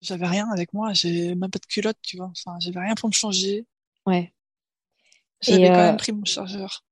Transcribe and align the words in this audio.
j'avais 0.00 0.26
rien 0.26 0.48
avec 0.50 0.72
moi, 0.72 0.92
j'ai 0.92 1.34
même 1.34 1.50
pas 1.50 1.58
de 1.58 1.66
culotte, 1.66 1.98
tu 2.02 2.16
vois. 2.16 2.30
Enfin, 2.30 2.56
j'avais 2.60 2.80
rien 2.80 2.94
pour 2.94 3.08
me 3.08 3.14
changer. 3.14 3.66
Ouais. 4.06 4.32
J'avais 5.40 5.68
quand 5.68 5.74
euh, 5.74 5.86
même 5.86 5.96
pris 5.96 6.12
mon 6.12 6.24
chargeur. 6.24 6.84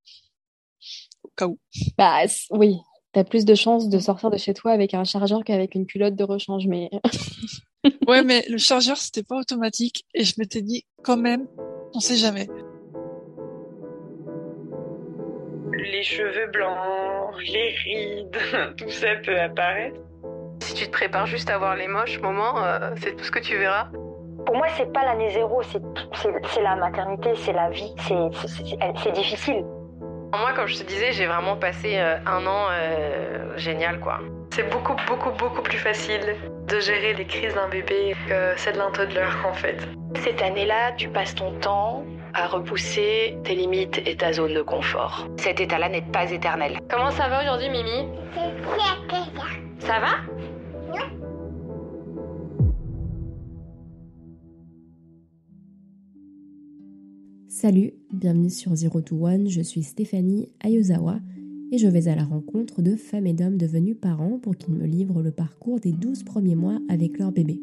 Au 1.23 1.31
cas 1.37 1.47
où. 1.47 1.59
Bah 1.97 2.23
oui, 2.51 2.77
t'as 3.13 3.25
plus 3.25 3.45
de 3.45 3.55
chances 3.55 3.89
de 3.89 3.99
sortir 3.99 4.31
de 4.31 4.37
chez 4.37 4.55
toi 4.55 4.73
avec 4.73 4.95
un 4.95 5.05
chargeur 5.05 5.45
qu'avec 5.45 5.75
une 5.75 5.87
culotte 5.87 6.17
de 6.17 6.25
rechange, 6.25 6.67
mais 6.67 6.91
Ouais, 8.07 8.23
mais 8.23 8.45
le 8.49 8.59
chargeur, 8.59 8.97
c'était 8.97 9.23
pas 9.23 9.37
automatique. 9.37 10.05
Et 10.15 10.25
je 10.25 10.35
m'étais 10.39 10.63
dit, 10.63 10.85
quand 11.03 11.17
même, 11.17 11.47
on 11.95 12.01
sait 12.01 12.17
jamais. 12.17 12.49
Les 15.73 16.03
cheveux 16.03 16.51
blancs, 16.53 17.41
les 17.41 17.75
rides, 17.85 18.39
tout 18.77 18.91
ça 18.91 19.17
peut 19.25 19.39
apparaître. 19.39 20.01
Si 20.69 20.75
tu 20.75 20.85
te 20.87 20.91
prépares 20.93 21.25
juste 21.25 21.49
à 21.49 21.57
voir 21.57 21.77
les 21.77 21.89
moches 21.89 22.21
moments, 22.21 22.63
euh, 22.63 22.91
c'est 22.97 23.17
tout 23.17 23.25
ce 23.25 23.31
que 23.31 23.39
tu 23.39 23.57
verras. 23.57 23.87
Pour 24.45 24.55
moi, 24.55 24.67
c'est 24.77 24.93
pas 24.93 25.03
l'année 25.03 25.31
zéro, 25.31 25.63
c'est 25.63 26.61
la 26.63 26.77
maternité, 26.77 27.31
c'est 27.37 27.55
la 27.55 27.71
vie, 27.71 27.91
c'est 28.01 28.15
c'est- 28.35 28.49
c'est- 28.67 28.79
c'est 29.03 29.13
difficile. 29.13 29.65
Moi, 30.39 30.53
comme 30.55 30.67
je 30.67 30.77
te 30.77 30.83
disais, 30.83 31.13
j'ai 31.13 31.25
vraiment 31.25 31.57
passé 31.57 31.95
euh, 31.97 32.19
un 32.27 32.47
an 32.47 32.67
euh, 32.71 33.57
génial, 33.57 33.99
quoi. 33.99 34.19
C'est 34.53 34.69
beaucoup, 34.69 34.95
beaucoup, 35.07 35.31
beaucoup 35.31 35.63
plus 35.63 35.79
facile 35.79 36.37
de 36.67 36.81
gérer 36.81 37.15
les 37.15 37.25
crises 37.25 37.55
d'un 37.55 37.69
bébé 37.69 38.15
que 38.29 38.53
celle 38.59 38.77
d'un 38.77 38.91
toddler, 38.91 39.25
en 39.49 39.55
fait. 39.55 39.79
Cette 40.17 40.43
année-là, 40.43 40.93
tu 40.99 41.09
passes 41.09 41.35
ton 41.35 41.53
temps 41.61 42.05
à 42.35 42.47
repousser 42.47 43.39
tes 43.43 43.55
limites 43.55 44.03
et 44.07 44.17
ta 44.19 44.35
zone 44.35 44.53
de 44.53 44.61
confort. 44.61 45.27
Cet 45.39 45.61
état-là 45.63 45.89
n'est 45.89 46.03
pas 46.03 46.31
éternel. 46.31 46.79
Comment 46.91 47.11
ça 47.11 47.27
va 47.29 47.41
aujourd'hui, 47.41 47.71
Mimi? 47.71 48.07
Ça 49.81 50.01
va? 50.01 50.09
Salut, 57.61 57.93
bienvenue 58.13 58.51
sur 58.51 58.77
Zero 58.77 59.01
to 59.01 59.17
One, 59.27 59.49
je 59.49 59.63
suis 59.63 59.83
Stéphanie 59.83 60.49
Ayozawa 60.61 61.19
et 61.73 61.79
je 61.79 61.89
vais 61.89 62.07
à 62.07 62.15
la 62.15 62.23
rencontre 62.23 62.83
de 62.83 62.95
femmes 62.95 63.27
et 63.27 63.33
d'hommes 63.33 63.57
devenus 63.57 63.97
parents 64.01 64.39
pour 64.39 64.57
qu'ils 64.57 64.75
me 64.75 64.87
livrent 64.87 65.23
le 65.23 65.33
parcours 65.33 65.81
des 65.81 65.91
12 65.91 66.23
premiers 66.23 66.55
mois 66.55 66.79
avec 66.89 67.19
leur 67.19 67.33
bébé. 67.33 67.61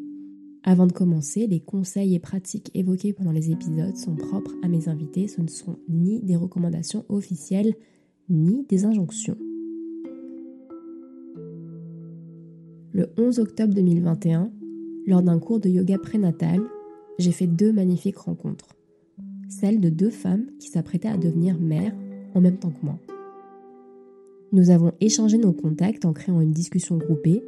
Avant 0.64 0.86
de 0.86 0.92
commencer, 0.92 1.46
les 1.46 1.60
conseils 1.60 2.14
et 2.14 2.18
pratiques 2.18 2.70
évoqués 2.74 3.14
pendant 3.14 3.32
les 3.32 3.50
épisodes 3.50 3.96
sont 3.96 4.16
propres 4.16 4.52
à 4.62 4.68
mes 4.68 4.90
invités, 4.90 5.28
ce 5.28 5.40
ne 5.40 5.48
sont 5.48 5.78
ni 5.88 6.20
des 6.20 6.36
recommandations 6.36 7.06
officielles 7.08 7.72
ni 8.28 8.66
des 8.68 8.84
injonctions. 8.84 9.38
Le 12.92 13.08
11 13.16 13.38
octobre 13.38 13.72
2021, 13.72 14.52
lors 15.06 15.22
d'un 15.22 15.38
cours 15.38 15.60
de 15.60 15.70
yoga 15.70 15.96
prénatal, 15.96 16.60
j'ai 17.18 17.32
fait 17.32 17.46
deux 17.46 17.72
magnifiques 17.72 18.18
rencontres 18.18 18.75
celle 19.48 19.80
de 19.80 19.88
deux 19.88 20.10
femmes 20.10 20.46
qui 20.58 20.68
s'apprêtaient 20.68 21.08
à 21.08 21.16
devenir 21.16 21.58
mères 21.58 21.94
en 22.34 22.40
même 22.40 22.58
temps 22.58 22.70
que 22.70 22.84
moi. 22.84 22.98
Nous 24.52 24.70
avons 24.70 24.92
échangé 25.00 25.38
nos 25.38 25.52
contacts 25.52 26.04
en 26.04 26.12
créant 26.12 26.40
une 26.40 26.52
discussion 26.52 26.96
groupée, 26.96 27.42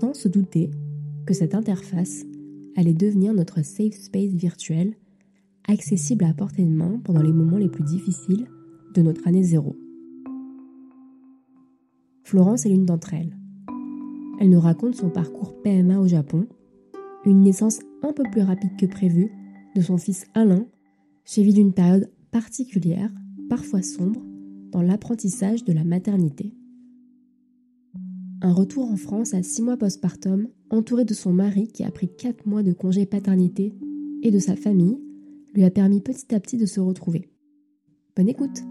sans 0.00 0.14
se 0.14 0.28
douter 0.28 0.70
que 1.26 1.34
cette 1.34 1.54
interface 1.54 2.24
allait 2.76 2.94
devenir 2.94 3.34
notre 3.34 3.64
safe 3.64 3.94
space 3.94 4.32
virtuel, 4.32 4.94
accessible 5.68 6.24
à 6.24 6.34
portée 6.34 6.64
de 6.64 6.70
main 6.70 7.00
pendant 7.04 7.22
les 7.22 7.32
moments 7.32 7.58
les 7.58 7.68
plus 7.68 7.84
difficiles 7.84 8.46
de 8.94 9.02
notre 9.02 9.26
année 9.26 9.42
zéro. 9.42 9.76
Florence 12.22 12.64
est 12.64 12.70
l'une 12.70 12.86
d'entre 12.86 13.14
elles. 13.14 13.36
Elle 14.40 14.50
nous 14.50 14.60
raconte 14.60 14.96
son 14.96 15.10
parcours 15.10 15.60
PMA 15.62 15.98
au 15.98 16.06
Japon, 16.06 16.46
une 17.24 17.42
naissance 17.42 17.80
un 18.02 18.12
peu 18.12 18.24
plus 18.30 18.42
rapide 18.42 18.76
que 18.78 18.86
prévu 18.86 19.30
de 19.74 19.80
son 19.80 19.98
fils 19.98 20.26
Alain 20.34 20.66
suivi 21.24 21.52
d'une 21.52 21.72
période 21.72 22.10
particulière, 22.30 23.10
parfois 23.48 23.82
sombre, 23.82 24.22
dans 24.70 24.82
l'apprentissage 24.82 25.64
de 25.64 25.72
la 25.72 25.84
maternité. 25.84 26.54
Un 28.42 28.52
retour 28.52 28.90
en 28.90 28.96
France 28.96 29.34
à 29.34 29.42
six 29.42 29.62
mois 29.62 29.76
postpartum, 29.76 30.48
entouré 30.70 31.04
de 31.04 31.14
son 31.14 31.32
mari 31.32 31.68
qui 31.68 31.84
a 31.84 31.90
pris 31.90 32.08
quatre 32.08 32.46
mois 32.46 32.62
de 32.62 32.72
congé 32.72 33.06
paternité 33.06 33.74
et 34.22 34.30
de 34.30 34.38
sa 34.38 34.56
famille, 34.56 34.98
lui 35.54 35.64
a 35.64 35.70
permis 35.70 36.00
petit 36.00 36.34
à 36.34 36.40
petit 36.40 36.56
de 36.56 36.66
se 36.66 36.80
retrouver. 36.80 37.28
Bonne 38.16 38.28
écoute 38.28 38.62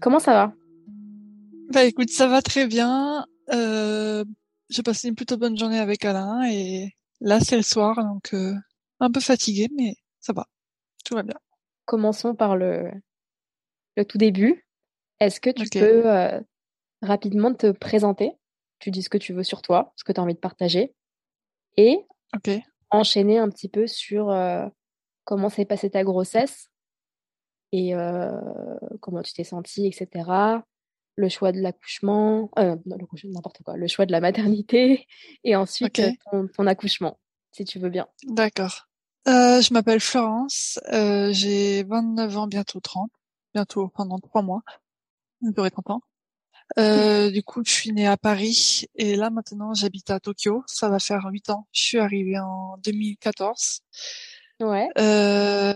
comment 0.00 0.18
ça 0.18 0.32
va? 0.32 0.59
Bah 1.70 1.84
écoute, 1.84 2.10
ça 2.10 2.26
va 2.26 2.42
très 2.42 2.66
bien. 2.66 3.26
Euh, 3.52 4.24
j'ai 4.68 4.82
passé 4.82 5.08
une 5.08 5.14
plutôt 5.14 5.36
bonne 5.36 5.56
journée 5.58 5.78
avec 5.78 6.04
Alain 6.04 6.42
et 6.50 6.96
là 7.20 7.40
c'est 7.40 7.56
le 7.56 7.62
soir, 7.62 7.96
donc 7.96 8.34
euh, 8.34 8.54
un 8.98 9.10
peu 9.10 9.20
fatigué, 9.20 9.68
mais 9.76 9.94
ça 10.20 10.32
va. 10.32 10.46
Tout 11.04 11.14
va 11.14 11.22
bien. 11.22 11.36
Commençons 11.86 12.34
par 12.34 12.56
le, 12.56 12.90
le 13.96 14.04
tout 14.04 14.18
début. 14.18 14.66
Est-ce 15.20 15.40
que 15.40 15.50
tu 15.50 15.68
peux 15.68 16.10
euh, 16.10 16.40
rapidement 17.02 17.54
te 17.54 17.70
présenter? 17.70 18.32
Tu 18.78 18.90
dis 18.90 19.02
ce 19.02 19.10
que 19.10 19.18
tu 19.18 19.32
veux 19.32 19.42
sur 19.42 19.62
toi, 19.62 19.92
ce 19.96 20.04
que 20.04 20.12
tu 20.12 20.20
as 20.20 20.22
envie 20.22 20.34
de 20.34 20.38
partager, 20.38 20.94
et 21.76 22.06
Ok. 22.34 22.50
enchaîner 22.90 23.38
un 23.38 23.48
petit 23.48 23.68
peu 23.68 23.86
sur 23.86 24.30
euh, 24.30 24.66
comment 25.24 25.48
s'est 25.48 25.66
passée 25.66 25.90
ta 25.90 26.02
grossesse 26.02 26.68
et 27.72 27.94
euh, 27.94 28.32
comment 29.00 29.22
tu 29.22 29.32
t'es 29.32 29.44
sentie, 29.44 29.86
etc. 29.86 30.62
Le 31.20 31.28
choix 31.28 31.52
de 31.52 31.60
l'accouchement, 31.60 32.50
euh, 32.58 32.76
n'importe 32.86 33.62
quoi, 33.62 33.76
le 33.76 33.86
choix 33.88 34.06
de 34.06 34.12
la 34.12 34.20
maternité 34.20 35.06
et 35.44 35.54
ensuite 35.54 35.98
euh, 35.98 36.10
ton, 36.30 36.48
ton 36.48 36.66
accouchement, 36.66 37.18
si 37.52 37.64
tu 37.64 37.78
veux 37.78 37.90
bien. 37.90 38.08
D'accord. 38.26 38.88
Euh, 39.28 39.60
je 39.60 39.74
m'appelle 39.74 40.00
Florence, 40.00 40.80
euh, 40.92 41.30
j'ai 41.32 41.82
29 41.82 42.38
ans, 42.38 42.46
bientôt 42.46 42.80
30, 42.80 43.10
bientôt 43.54 43.88
pendant 43.88 44.18
trois 44.18 44.40
mois, 44.40 44.62
30 45.42 45.90
ans. 45.90 46.00
Euh, 46.78 47.30
du 47.30 47.42
coup, 47.42 47.62
je 47.66 47.70
suis 47.70 47.92
née 47.92 48.06
à 48.06 48.16
Paris 48.16 48.86
et 48.94 49.16
là 49.16 49.30
maintenant 49.30 49.74
j'habite 49.74 50.10
à 50.10 50.20
Tokyo. 50.20 50.62
Ça 50.66 50.88
va 50.88 50.98
faire 50.98 51.26
huit 51.30 51.50
ans. 51.50 51.66
Je 51.72 51.82
suis 51.82 51.98
arrivée 51.98 52.38
en 52.38 52.76
2014. 52.84 53.80
Ouais. 54.60 54.88
Euh, 54.98 55.74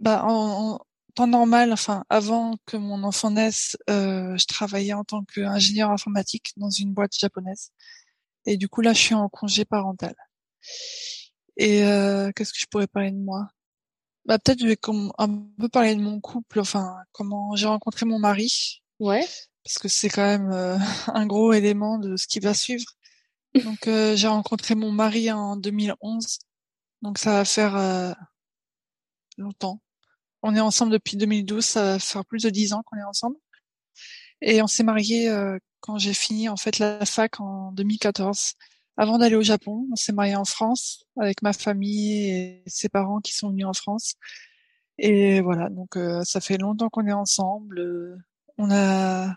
bah 0.00 0.24
en 0.24 0.80
temps 1.14 1.26
normal, 1.26 1.72
enfin 1.72 2.04
avant 2.08 2.56
que 2.66 2.76
mon 2.76 3.02
enfant 3.04 3.30
naisse, 3.30 3.76
euh, 3.90 4.36
je 4.36 4.46
travaillais 4.46 4.92
en 4.92 5.04
tant 5.04 5.24
qu'ingénieur 5.24 5.90
informatique 5.90 6.52
dans 6.56 6.70
une 6.70 6.92
boîte 6.94 7.16
japonaise. 7.18 7.70
Et 8.46 8.56
du 8.56 8.68
coup 8.68 8.80
là, 8.80 8.92
je 8.92 8.98
suis 9.00 9.14
en 9.14 9.28
congé 9.28 9.64
parental. 9.64 10.14
Et 11.56 11.84
euh, 11.84 12.30
qu'est-ce 12.34 12.52
que 12.52 12.58
je 12.60 12.66
pourrais 12.70 12.86
parler 12.86 13.10
de 13.10 13.16
moi? 13.18 13.48
Bah 14.26 14.38
peut-être 14.38 14.60
je 14.60 14.66
vais 14.66 14.78
un 15.18 15.28
peu 15.58 15.68
parler 15.68 15.94
de 15.94 16.00
mon 16.02 16.20
couple, 16.20 16.60
enfin 16.60 16.96
comment 17.12 17.56
j'ai 17.56 17.66
rencontré 17.66 18.04
mon 18.06 18.18
mari, 18.18 18.82
Ouais. 19.00 19.26
parce 19.64 19.78
que 19.78 19.88
c'est 19.88 20.10
quand 20.10 20.22
même 20.22 20.52
euh, 20.52 20.76
un 21.08 21.26
gros 21.26 21.52
élément 21.52 21.98
de 21.98 22.16
ce 22.16 22.26
qui 22.26 22.38
va 22.38 22.52
suivre. 22.54 22.84
Donc 23.64 23.88
euh, 23.88 24.14
j'ai 24.16 24.28
rencontré 24.28 24.74
mon 24.74 24.92
mari 24.92 25.32
en 25.32 25.56
2011, 25.56 26.38
donc 27.02 27.18
ça 27.18 27.32
va 27.32 27.44
faire 27.46 27.74
euh, 27.76 28.12
longtemps. 29.38 29.80
On 30.42 30.54
est 30.54 30.60
ensemble 30.60 30.92
depuis 30.92 31.16
2012, 31.16 31.64
ça 31.64 31.82
va 31.82 31.98
faire 31.98 32.24
plus 32.24 32.42
de 32.44 32.50
dix 32.50 32.72
ans 32.72 32.82
qu'on 32.84 32.98
est 32.98 33.04
ensemble. 33.04 33.36
Et 34.40 34.62
on 34.62 34.66
s'est 34.66 34.84
mariés 34.84 35.28
euh, 35.28 35.58
quand 35.80 35.98
j'ai 35.98 36.14
fini 36.14 36.48
en 36.48 36.56
fait 36.56 36.78
la 36.78 37.04
fac 37.04 37.40
en 37.40 37.72
2014. 37.72 38.54
Avant 38.96 39.18
d'aller 39.18 39.36
au 39.36 39.42
Japon, 39.42 39.86
on 39.92 39.96
s'est 39.96 40.12
mariés 40.12 40.36
en 40.36 40.44
France 40.44 41.04
avec 41.20 41.42
ma 41.42 41.52
famille 41.52 42.30
et 42.30 42.62
ses 42.66 42.88
parents 42.88 43.20
qui 43.20 43.32
sont 43.34 43.50
venus 43.50 43.66
en 43.66 43.72
France. 43.72 44.14
Et 44.98 45.40
voilà, 45.40 45.70
donc 45.70 45.96
euh, 45.96 46.24
ça 46.24 46.40
fait 46.40 46.58
longtemps 46.58 46.88
qu'on 46.88 47.06
est 47.06 47.12
ensemble. 47.12 47.78
Euh, 47.78 48.16
on 48.58 48.70
a 48.70 49.32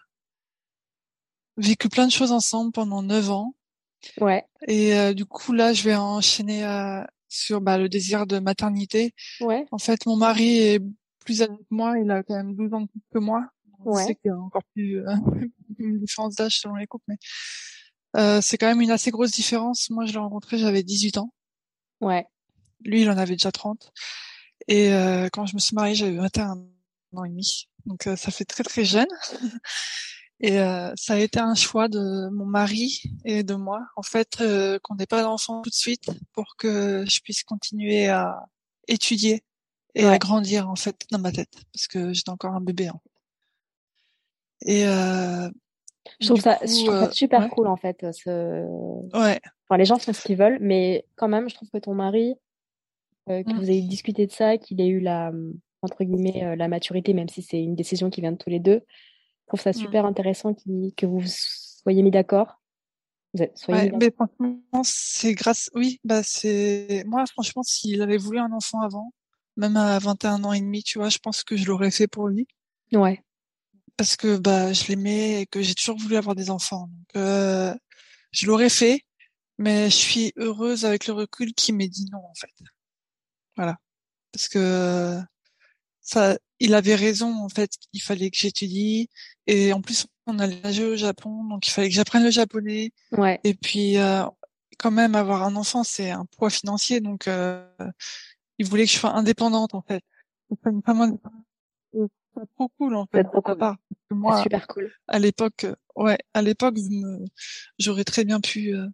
vécu 1.57 1.89
plein 1.89 2.07
de 2.07 2.11
choses 2.11 2.31
ensemble 2.31 2.71
pendant 2.71 3.03
neuf 3.03 3.29
ans. 3.29 3.53
Ouais. 4.19 4.45
Et 4.67 4.95
euh, 4.95 5.13
du 5.13 5.25
coup 5.25 5.53
là, 5.53 5.73
je 5.73 5.83
vais 5.83 5.95
enchaîner 5.95 6.65
euh, 6.65 7.03
sur 7.31 7.61
bah, 7.61 7.77
le 7.77 7.89
désir 7.89 8.27
de 8.27 8.39
maternité. 8.39 9.13
Ouais. 9.39 9.65
En 9.71 9.77
fait, 9.77 10.05
mon 10.05 10.17
mari 10.17 10.57
est 10.57 10.83
plus 11.19 11.41
âgé 11.41 11.51
que 11.51 11.63
moi, 11.69 11.97
il 11.97 12.11
a 12.11 12.23
quand 12.23 12.35
même 12.35 12.55
12 12.55 12.73
ans 12.73 12.81
de 12.81 12.87
plus 12.87 13.01
que 13.13 13.19
moi. 13.19 13.47
Ouais. 13.83 14.05
sait 14.05 14.15
qu'il 14.15 14.29
y 14.29 14.31
a 14.31 14.37
encore 14.37 14.63
plus 14.75 14.99
euh, 14.99 15.15
une 15.79 15.99
différence 15.99 16.35
d'âge 16.35 16.59
selon 16.59 16.75
les 16.75 16.85
couples, 16.85 17.05
mais 17.07 17.17
euh, 18.17 18.41
c'est 18.41 18.57
quand 18.57 18.67
même 18.67 18.81
une 18.81 18.91
assez 18.91 19.09
grosse 19.09 19.31
différence. 19.31 19.89
Moi, 19.89 20.05
je 20.05 20.11
l'ai 20.11 20.19
rencontré, 20.19 20.57
j'avais 20.57 20.83
18 20.83 21.17
ans. 21.17 21.33
Ouais. 22.01 22.27
Lui, 22.83 23.01
il 23.01 23.09
en 23.09 23.17
avait 23.17 23.33
déjà 23.33 23.51
30. 23.51 23.91
Et 24.67 24.93
euh, 24.93 25.29
quand 25.31 25.45
je 25.45 25.55
me 25.55 25.59
suis 25.59 25.75
mariée, 25.75 25.95
j'avais 25.95 26.17
21 26.17 26.51
ans 27.15 27.23
et 27.23 27.29
demi. 27.29 27.69
Donc 27.85 28.07
euh, 28.07 28.15
ça 28.15 28.31
fait 28.31 28.45
très 28.45 28.63
très 28.63 28.85
jeune. 28.85 29.07
Et 30.43 30.59
euh, 30.59 30.91
ça 30.95 31.13
a 31.13 31.17
été 31.17 31.39
un 31.39 31.53
choix 31.53 31.87
de 31.87 32.29
mon 32.29 32.45
mari 32.45 33.03
et 33.25 33.43
de 33.43 33.53
moi, 33.53 33.81
en 33.95 34.01
fait, 34.01 34.41
euh, 34.41 34.79
qu'on 34.81 34.95
n'ait 34.95 35.05
pas 35.05 35.21
d'enfant 35.21 35.61
tout 35.61 35.69
de 35.69 35.75
suite 35.75 36.09
pour 36.33 36.55
que 36.57 37.05
je 37.07 37.21
puisse 37.21 37.43
continuer 37.43 38.07
à 38.07 38.47
étudier 38.87 39.43
et 39.93 40.05
à 40.05 40.17
grandir 40.17 40.69
en 40.69 40.75
fait 40.75 40.95
dans 41.11 41.19
ma 41.19 41.31
tête, 41.31 41.53
parce 41.73 41.87
que 41.87 42.11
j'étais 42.11 42.31
encore 42.31 42.53
un 42.55 42.61
bébé. 42.61 42.89
En 42.89 42.99
fait. 44.63 44.71
Et 44.73 44.87
euh, 44.87 45.49
je 46.19 46.27
trouve, 46.27 46.39
ça, 46.41 46.55
coup, 46.55 46.67
je 46.67 46.85
trouve 46.85 46.95
euh, 46.95 47.05
ça 47.05 47.11
super 47.11 47.41
ouais. 47.41 47.49
cool 47.49 47.67
en 47.67 47.77
fait. 47.77 48.05
Ce... 48.11 48.65
Ouais. 49.15 49.39
Enfin, 49.67 49.77
les 49.77 49.85
gens 49.85 49.99
font 49.99 50.13
ce 50.13 50.21
qu'ils 50.23 50.37
veulent, 50.37 50.59
mais 50.59 51.05
quand 51.15 51.27
même, 51.27 51.49
je 51.49 51.55
trouve 51.55 51.69
que 51.69 51.77
ton 51.77 51.93
mari, 51.93 52.35
euh, 53.29 53.43
que 53.43 53.51
Mm. 53.51 53.59
vous 53.59 53.69
ayez 53.69 53.81
discuté 53.87 54.25
de 54.25 54.31
ça, 54.31 54.57
qu'il 54.57 54.81
ait 54.81 54.87
eu 54.87 54.99
la, 54.99 55.31
entre 55.83 56.03
guillemets, 56.03 56.43
euh, 56.43 56.55
la 56.55 56.67
maturité, 56.67 57.13
même 57.13 57.29
si 57.29 57.43
c'est 57.43 57.61
une 57.61 57.75
décision 57.75 58.09
qui 58.09 58.21
vient 58.21 58.31
de 58.31 58.37
tous 58.37 58.49
les 58.49 58.59
deux, 58.59 58.81
trouve 59.51 59.61
ça 59.61 59.71
Mm. 59.71 59.73
super 59.85 60.05
intéressant 60.05 60.53
qu'il- 60.53 60.93
que 60.95 61.05
vous 61.05 61.21
soyez 61.25 62.01
mis 62.03 62.11
d'accord. 62.11 62.57
Ouais, 63.69 63.89
mais 63.97 64.11
franchement, 64.11 64.59
c'est 64.83 65.33
grâce. 65.35 65.69
Oui, 65.73 65.99
bah 66.03 66.21
c'est 66.21 67.03
moi. 67.07 67.23
Franchement, 67.31 67.63
s'il 67.63 68.01
avait 68.01 68.17
voulu 68.17 68.39
un 68.39 68.51
enfant 68.51 68.81
avant, 68.81 69.13
même 69.55 69.77
à 69.77 69.97
21 69.99 70.43
ans 70.43 70.51
et 70.51 70.59
demi, 70.59 70.83
tu 70.83 70.97
vois, 70.99 71.07
je 71.09 71.17
pense 71.17 71.43
que 71.43 71.55
je 71.55 71.65
l'aurais 71.65 71.91
fait 71.91 72.07
pour 72.07 72.27
lui. 72.27 72.45
Ouais, 72.91 73.23
parce 73.95 74.17
que 74.17 74.37
bah 74.37 74.73
je 74.73 74.87
l'aimais 74.89 75.41
et 75.43 75.45
que 75.45 75.61
j'ai 75.61 75.75
toujours 75.75 75.97
voulu 75.97 76.17
avoir 76.17 76.35
des 76.35 76.49
enfants. 76.49 76.87
Donc 76.87 77.15
euh, 77.15 77.73
je 78.31 78.47
l'aurais 78.47 78.69
fait, 78.69 79.01
mais 79.57 79.89
je 79.89 79.95
suis 79.95 80.33
heureuse 80.35 80.83
avec 80.83 81.07
le 81.07 81.13
recul 81.13 81.53
qu'il 81.53 81.75
m'ait 81.75 81.87
dit 81.87 82.07
non 82.11 82.19
en 82.19 82.33
fait. 82.35 82.51
Voilà, 83.55 83.77
parce 84.33 84.49
que 84.49 85.19
ça, 86.11 86.37
il 86.59 86.73
avait 86.73 86.95
raison 86.95 87.33
en 87.43 87.49
fait. 87.49 87.71
Il 87.93 88.01
fallait 88.01 88.29
que 88.29 88.37
j'étudie 88.37 89.09
et 89.47 89.73
en 89.73 89.81
plus 89.81 90.05
on 90.27 90.39
allait 90.39 90.61
nager 90.61 90.85
au 90.85 90.95
Japon, 90.95 91.43
donc 91.45 91.67
il 91.67 91.71
fallait 91.71 91.89
que 91.89 91.95
j'apprenne 91.95 92.23
le 92.23 92.31
japonais. 92.31 92.91
ouais, 93.13 93.39
Et 93.43 93.53
puis, 93.53 93.97
euh, 93.97 94.23
quand 94.77 94.91
même, 94.91 95.15
avoir 95.15 95.43
un 95.43 95.55
enfant, 95.55 95.83
c'est 95.83 96.11
un 96.11 96.25
poids 96.25 96.49
financier. 96.49 97.01
Donc, 97.01 97.27
euh, 97.27 97.65
il 98.57 98.65
voulait 98.67 98.85
que 98.85 98.91
je 98.91 98.97
sois 98.97 99.11
indépendante, 99.15 99.73
en 99.73 99.81
fait. 99.81 100.03
C'est 100.49 100.59
pas 100.61 100.69
indépendante. 100.69 101.19
Et 101.93 101.99
C'est 102.35 102.49
trop 102.55 102.69
cool, 102.77 102.95
en 102.95 103.05
fait, 103.11 103.23
trop 103.23 103.35
sa 103.45 103.51
cool. 103.51 103.57
part. 103.57 103.75
Moi, 104.11 104.41
super 104.43 104.67
cool. 104.67 104.91
à 105.07 105.19
l'époque, 105.19 105.63
euh, 105.65 105.75
ouais, 105.95 106.17
à 106.33 106.41
l'époque, 106.41 106.75
me- 106.89 107.25
j'aurais 107.79 108.03
très 108.03 108.23
bien 108.23 108.39
pu 108.39 108.73
euh, 108.75 108.87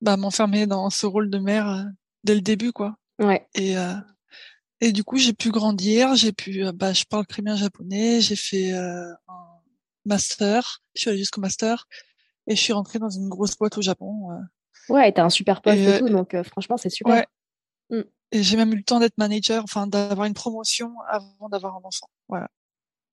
bah, 0.00 0.16
m'enfermer 0.16 0.66
dans 0.66 0.90
ce 0.90 1.06
rôle 1.06 1.30
de 1.30 1.38
mère 1.38 1.68
euh, 1.68 1.84
dès 2.24 2.34
le 2.34 2.40
début, 2.40 2.72
quoi. 2.72 2.96
Ouais, 3.18 3.46
Et, 3.54 3.76
euh, 3.76 3.94
et 4.80 4.92
du 4.92 5.04
coup, 5.04 5.16
j'ai 5.16 5.32
pu 5.32 5.50
grandir. 5.50 6.14
J'ai 6.14 6.32
pu, 6.32 6.64
euh, 6.64 6.72
bah, 6.72 6.92
je 6.92 7.04
parle 7.04 7.26
très 7.26 7.42
bien 7.42 7.56
japonais. 7.56 8.20
J'ai 8.20 8.36
fait 8.36 8.72
euh, 8.72 9.12
un 9.28 9.60
master. 10.04 10.82
Je 10.94 11.00
suis 11.00 11.10
allée 11.10 11.18
jusqu'au 11.18 11.40
master. 11.40 11.86
Et 12.46 12.56
je 12.56 12.60
suis 12.60 12.72
rentrée 12.72 12.98
dans 12.98 13.10
une 13.10 13.28
grosse 13.28 13.56
boîte 13.56 13.76
au 13.78 13.82
Japon. 13.82 14.30
euh, 14.32 14.92
ouais, 14.94 15.08
et 15.08 15.12
t'as 15.12 15.24
un 15.24 15.30
super 15.30 15.60
poste 15.60 15.76
Et, 15.76 15.82
et, 15.82 15.88
euh, 15.88 15.98
tout, 15.98 16.08
donc 16.08 16.34
euh, 16.34 16.42
franchement, 16.42 16.76
c'est 16.76 16.90
super. 16.90 17.14
Ouais. 17.14 17.26
Mm. 17.90 18.02
Et 18.32 18.42
j'ai 18.42 18.56
même 18.56 18.72
eu 18.72 18.76
le 18.76 18.82
temps 18.84 19.00
d'être 19.00 19.18
manager, 19.18 19.64
enfin 19.64 19.86
d'avoir 19.86 20.26
une 20.26 20.34
promotion 20.34 20.94
avant 21.08 21.48
d'avoir 21.48 21.74
un 21.76 21.80
enfant. 21.82 22.08
Voilà. 22.28 22.48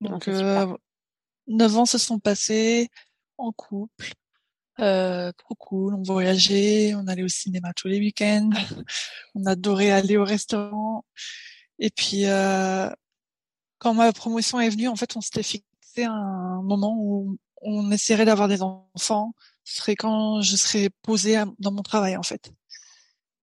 Ah, 0.04 0.10
Donc 0.10 0.28
euh, 0.28 0.68
neuf 1.48 1.78
ans 1.78 1.86
se 1.86 1.98
sont 1.98 2.20
passés 2.20 2.90
en 3.38 3.52
couple. 3.52 4.12
Euh, 4.80 5.32
trop 5.38 5.56
cool, 5.56 5.96
on 5.96 6.02
voyageait, 6.04 6.96
on 6.96 7.08
allait 7.08 7.24
au 7.24 7.30
cinéma 7.30 7.72
tous 7.74 7.88
les 7.88 7.98
week-ends, 7.98 8.50
on 9.36 9.46
adorait 9.46 9.92
aller 9.92 10.18
au 10.18 10.26
restaurant. 10.26 11.06
Et 11.80 11.90
puis 11.90 12.26
euh, 12.26 12.90
quand 13.80 13.94
ma 13.94 14.12
promotion 14.14 14.60
est 14.60 14.70
venue, 14.70 14.88
en 14.88 14.96
fait, 14.96 15.16
on 15.18 15.22
s'était 15.22 15.44
fixé 15.44 16.04
un 16.06 16.62
moment 16.64 16.96
où 16.98 17.38
on 17.62 17.92
essaierait 17.92 18.26
d'avoir 18.26 18.48
des 18.48 18.62
enfants. 18.62 19.34
Ce 19.64 19.78
serait 19.78 19.96
quand 19.96 20.42
je 20.42 20.56
serais 20.56 20.90
posée 21.02 21.38
à- 21.38 21.46
dans 21.60 21.72
mon 21.72 21.82
travail, 21.82 22.16
en 22.18 22.24
fait. 22.24 22.52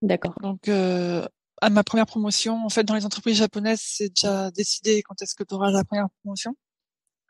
D'accord. 0.02 0.34
Donc, 0.40 0.69
euh, 0.69 1.26
à 1.61 1.70
ma 1.70 1.84
première 1.84 2.06
promotion, 2.06 2.64
en 2.64 2.69
fait, 2.69 2.84
dans 2.84 2.94
les 2.94 3.05
entreprises 3.06 3.37
japonaises, 3.37 3.81
c'est 3.82 4.08
déjà 4.08 4.50
décidé 4.50 5.02
quand 5.02 5.20
est-ce 5.23 5.35
que 5.35 5.44
tu 5.44 5.55
auras 5.55 5.70
la 5.70 5.85
première 5.85 6.08
promotion. 6.23 6.56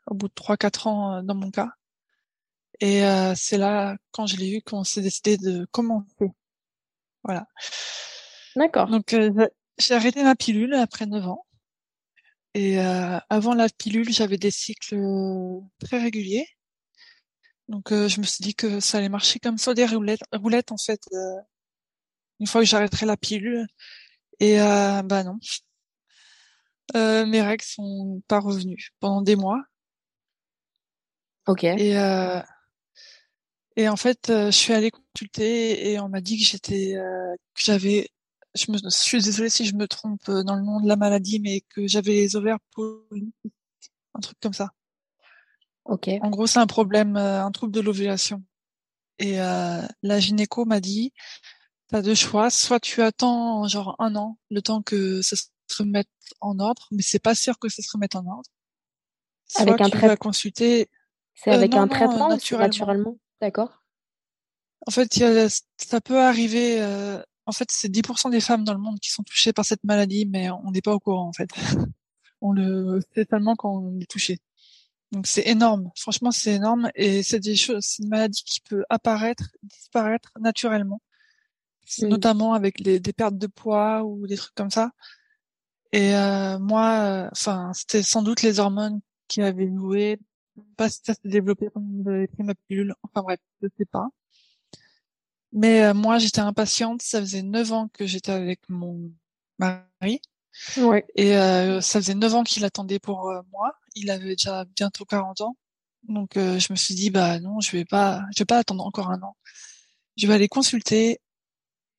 Au 0.07 0.15
bout 0.15 0.27
de 0.27 0.33
trois, 0.33 0.57
quatre 0.57 0.87
ans, 0.87 1.15
euh, 1.17 1.21
dans 1.21 1.35
mon 1.35 1.51
cas. 1.51 1.69
Et 2.79 3.05
euh, 3.05 3.33
c'est 3.35 3.57
là, 3.57 3.95
quand 4.11 4.25
je 4.25 4.35
l'ai 4.37 4.57
eu, 4.57 4.61
qu'on 4.61 4.83
s'est 4.83 5.01
décidé 5.01 5.37
de 5.37 5.65
commencer. 5.71 6.31
Voilà. 7.23 7.45
D'accord. 8.55 8.87
Donc, 8.89 9.13
euh, 9.13 9.47
j'ai 9.77 9.93
arrêté 9.95 10.23
ma 10.23 10.35
pilule 10.35 10.73
après 10.75 11.05
9 11.05 11.27
ans. 11.27 11.45
Et 12.53 12.79
euh, 12.79 13.19
avant 13.29 13.53
la 13.55 13.67
pilule, 13.69 14.11
j'avais 14.11 14.37
des 14.37 14.51
cycles 14.51 14.95
très 15.79 15.99
réguliers. 16.01 16.47
Donc, 17.67 17.91
euh, 17.91 18.07
je 18.07 18.19
me 18.19 18.25
suis 18.25 18.43
dit 18.43 18.55
que 18.55 18.79
ça 18.79 18.97
allait 18.99 19.09
marcher 19.09 19.39
comme 19.39 19.57
ça 19.57 19.73
des 19.73 19.85
roulettes, 19.85 20.21
roulettes 20.33 20.71
en 20.71 20.77
fait, 20.77 21.01
euh, 21.13 21.39
une 22.39 22.47
fois 22.47 22.61
que 22.61 22.67
j'arrêterai 22.67 23.05
la 23.05 23.17
pilule. 23.17 23.67
Et 24.39 24.61
euh, 24.61 25.01
bah 25.03 25.23
non. 25.23 25.39
Euh, 26.95 27.25
mes 27.25 27.41
règles 27.41 27.63
sont 27.63 28.21
pas 28.27 28.39
revenues 28.39 28.89
pendant 28.99 29.21
des 29.21 29.35
mois. 29.35 29.61
Ok. 31.47 31.63
Et, 31.63 31.97
euh, 31.97 32.39
et 33.75 33.89
en 33.89 33.95
fait, 33.95 34.29
euh, 34.29 34.45
je 34.47 34.57
suis 34.57 34.73
allée 34.73 34.91
consulter 34.91 35.91
et 35.91 35.99
on 35.99 36.09
m'a 36.09 36.21
dit 36.21 36.37
que 36.39 36.45
j'étais, 36.45 36.95
euh, 36.95 37.35
que 37.55 37.61
j'avais, 37.63 38.09
je 38.55 38.71
me, 38.71 38.77
je 38.77 38.89
suis 38.89 39.21
désolée 39.21 39.49
si 39.49 39.65
je 39.65 39.75
me 39.75 39.87
trompe 39.87 40.27
euh, 40.29 40.43
dans 40.43 40.55
le 40.55 40.61
nom 40.61 40.79
de 40.81 40.87
la 40.87 40.95
maladie, 40.95 41.39
mais 41.39 41.61
que 41.61 41.87
j'avais 41.87 42.11
les 42.11 42.35
ovaires 42.35 42.59
polykystiques, 42.75 43.53
un 44.13 44.19
truc 44.19 44.37
comme 44.41 44.53
ça. 44.53 44.71
Ok. 45.85 46.09
En 46.21 46.29
gros, 46.29 46.47
c'est 46.47 46.59
un 46.59 46.67
problème, 46.67 47.17
euh, 47.17 47.43
un 47.43 47.51
trouble 47.51 47.73
de 47.73 47.81
l'ovulation. 47.81 48.43
Et 49.19 49.41
euh, 49.41 49.81
la 50.01 50.19
gynéco 50.19 50.65
m'a 50.65 50.79
dit, 50.79 51.13
t'as 51.87 52.01
deux 52.01 52.15
choix, 52.15 52.49
soit 52.49 52.79
tu 52.79 53.01
attends 53.01 53.67
genre 53.67 53.95
un 53.99 54.15
an, 54.15 54.37
le 54.49 54.61
temps 54.61 54.81
que 54.81 55.21
ça 55.21 55.35
se 55.35 55.47
remette 55.77 56.09
en 56.41 56.59
ordre, 56.59 56.87
mais 56.91 57.01
c'est 57.01 57.19
pas 57.19 57.35
sûr 57.35 57.59
que 57.59 57.69
ça 57.69 57.81
se 57.81 57.91
remette 57.91 58.15
en 58.15 58.25
ordre. 58.25 58.49
Soit 59.47 59.61
Avec 59.63 59.81
un 59.81 59.89
tu 59.89 59.97
vas 59.97 60.15
consulter. 60.17 60.89
C'est 61.35 61.51
Euh, 61.51 61.55
avec 61.55 61.71
non, 61.71 61.81
un 61.81 61.87
traitement 61.87 62.29
naturellement. 62.29 62.67
naturellement? 62.67 63.17
D'accord. 63.41 63.83
En 64.87 64.91
fait, 64.91 65.21
a, 65.21 65.47
ça 65.77 66.01
peut 66.01 66.19
arriver. 66.19 66.81
euh, 66.81 67.21
en 67.45 67.51
fait, 67.51 67.69
c'est 67.71 67.89
10% 67.89 68.29
des 68.29 68.41
femmes 68.41 68.63
dans 68.63 68.73
le 68.73 68.79
monde 68.79 68.99
qui 68.99 69.11
sont 69.11 69.23
touchées 69.23 69.53
par 69.53 69.65
cette 69.65 69.83
maladie, 69.83 70.25
mais 70.25 70.49
on 70.49 70.71
n'est 70.71 70.81
pas 70.81 70.93
au 70.93 70.99
courant 70.99 71.27
en 71.27 71.33
fait. 71.33 71.49
on 72.41 72.51
le 72.53 73.01
sait 73.13 73.25
seulement 73.29 73.55
quand 73.55 73.73
on 73.73 73.99
est 73.99 74.09
touché. 74.09 74.39
Donc 75.11 75.27
c'est 75.27 75.47
énorme. 75.47 75.91
Franchement, 75.95 76.31
c'est 76.31 76.53
énorme 76.55 76.89
et 76.95 77.23
c'est 77.23 77.39
des 77.39 77.55
choses, 77.55 77.85
c'est 77.85 78.03
une 78.03 78.09
maladie 78.09 78.43
qui 78.45 78.61
peut 78.61 78.83
apparaître, 78.89 79.49
disparaître 79.63 80.31
naturellement, 80.39 81.01
Mm. 82.01 82.07
notamment 82.07 82.53
avec 82.53 82.79
les, 82.79 82.99
des 82.99 83.13
pertes 83.13 83.37
de 83.37 83.47
poids 83.47 84.03
ou 84.03 84.27
des 84.27 84.37
trucs 84.37 84.55
comme 84.55 84.71
ça. 84.71 84.91
Et 85.91 86.15
euh, 86.15 86.57
moi, 86.59 87.25
euh, 87.25 87.29
enfin, 87.31 87.71
c'était 87.73 88.01
sans 88.03 88.23
doute 88.23 88.41
les 88.41 88.59
hormones 88.59 89.01
qui 89.27 89.41
avaient 89.41 89.67
joué. 89.67 90.19
Pas 90.77 90.89
si 90.89 91.01
ça 91.03 91.13
s'est 91.13 91.29
développé 91.29 91.69
pendant 91.69 92.03
pris 92.03 92.43
ma 92.43 92.55
pilule. 92.55 92.95
Enfin 93.03 93.23
bref, 93.23 93.39
je 93.61 93.67
sais 93.77 93.85
pas. 93.85 94.07
Mais 95.53 95.83
euh, 95.83 95.93
moi, 95.93 96.17
j'étais 96.17 96.41
impatiente. 96.41 97.01
Ça 97.01 97.19
faisait 97.21 97.43
neuf 97.43 97.71
ans 97.71 97.87
que 97.93 98.05
j'étais 98.05 98.31
avec 98.31 98.59
mon 98.69 99.11
mari. 99.59 100.21
Ouais. 100.77 101.05
Et 101.15 101.37
euh, 101.37 101.81
ça 101.81 101.99
faisait 101.99 102.15
neuf 102.15 102.33
ans 102.33 102.43
qu'il 102.43 102.65
attendait 102.65 102.99
pour 102.99 103.29
euh, 103.29 103.41
moi. 103.51 103.75
Il 103.95 104.09
avait 104.11 104.35
déjà 104.35 104.65
bientôt 104.75 105.05
40 105.05 105.41
ans. 105.41 105.57
Donc 106.07 106.37
euh, 106.37 106.59
je 106.59 106.71
me 106.71 106.75
suis 106.75 106.95
dit 106.95 107.09
bah 107.09 107.39
non, 107.39 107.59
je 107.61 107.71
vais 107.71 107.85
pas 107.85 108.23
je 108.35 108.39
vais 108.39 108.45
pas 108.45 108.57
attendre 108.57 108.85
encore 108.85 109.09
un 109.09 109.21
an. 109.21 109.37
Je 110.17 110.27
vais 110.27 110.33
aller 110.33 110.49
consulter 110.49 111.21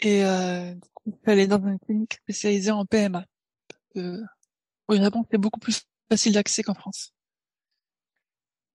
et 0.00 0.24
euh, 0.24 0.74
vais 1.24 1.32
aller 1.32 1.46
dans 1.46 1.64
une 1.66 1.78
clinique 1.78 2.14
spécialisée 2.22 2.70
en 2.70 2.84
PMA. 2.84 3.24
Euh, 3.96 4.22
au 4.88 4.96
Japon, 4.96 5.24
c'est 5.30 5.38
beaucoup 5.38 5.60
plus 5.60 5.82
facile 6.10 6.34
d'accès 6.34 6.62
qu'en 6.62 6.74
France. 6.74 7.13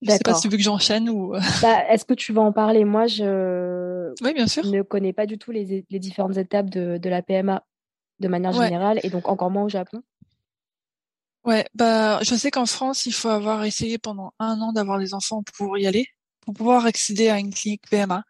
Je 0.02 0.12
sais 0.12 0.20
pas 0.20 0.34
si 0.34 0.42
tu 0.44 0.50
veux 0.50 0.58
que 0.58 0.64
j'enchaîne 0.64 1.10
ou 1.10 1.36
euh, 1.36 1.40
Bah, 1.62 1.86
est-ce 1.90 2.06
que 2.06 2.14
tu 2.14 2.32
vas 2.34 2.42
en 2.42 2.52
parler? 2.52 2.86
Moi, 2.86 3.08
je 3.08 4.14
Oui, 4.24 4.34
bien 4.34 4.48
sûr. 4.48 4.64
ne 4.66 4.82
connais 4.82 5.14
pas 5.14 5.26
du 5.26 5.38
tout 5.38 5.52
les, 5.52 5.86
les 5.90 6.00
différentes 6.00 6.38
étapes 6.38 6.70
de, 6.70 6.98
de 6.98 7.10
la 7.10 7.22
PMA 7.22 7.64
de 8.20 8.28
manière 8.28 8.52
Ouais. 8.52 8.66
générale 8.66 9.00
et 9.04 9.10
donc 9.10 9.28
encore 9.28 9.50
moins 9.52 9.64
au 9.64 9.70
Japon. 9.70 10.02
Ouais, 11.46 11.66
bah 11.74 12.20
je 12.22 12.36
sais 12.36 12.52
qu'en 12.52 12.66
France, 12.66 13.06
il 13.06 13.14
faut 13.14 13.30
avoir 13.30 13.64
essayé 13.64 13.98
pendant 13.98 14.34
un 14.40 14.60
an 14.62 14.74
d'avoir 14.74 15.00
des 15.00 15.14
enfants 15.14 15.42
pour 15.56 15.78
y 15.78 15.88
aller, 15.88 16.06
pour 16.42 16.54
pouvoir 16.54 16.86
accéder 16.86 17.30
à 17.30 17.40
une 17.40 17.54
clinique 17.54 17.90
PMA. 17.90 18.24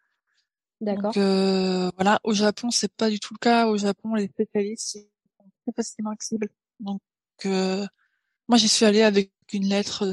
D'accord. 0.81 1.13
Euh, 1.17 1.89
voilà, 1.95 2.19
au 2.23 2.33
Japon, 2.33 2.69
c'est 2.71 2.93
pas 2.93 3.09
du 3.09 3.19
tout 3.19 3.33
le 3.33 3.39
cas. 3.39 3.67
Au 3.67 3.77
Japon, 3.77 4.13
les 4.15 4.27
spécialistes 4.27 4.93
sont 4.93 5.09
très 5.65 5.73
facilement 5.75 6.11
accessibles. 6.11 6.49
Donc 6.79 7.01
euh, 7.45 7.85
moi, 8.47 8.57
j'y 8.57 8.69
suis 8.69 8.85
allée 8.85 9.03
avec 9.03 9.31
une 9.53 9.65
lettre 9.67 10.05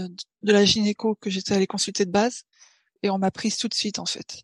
de 0.42 0.52
la 0.52 0.64
gynéco 0.64 1.14
que 1.16 1.30
j'étais 1.30 1.54
allée 1.54 1.66
consulter 1.66 2.04
de 2.04 2.10
base 2.10 2.42
et 3.02 3.10
on 3.10 3.18
m'a 3.18 3.30
prise 3.30 3.56
tout 3.58 3.68
de 3.68 3.74
suite 3.74 3.98
en 3.98 4.06
fait. 4.06 4.42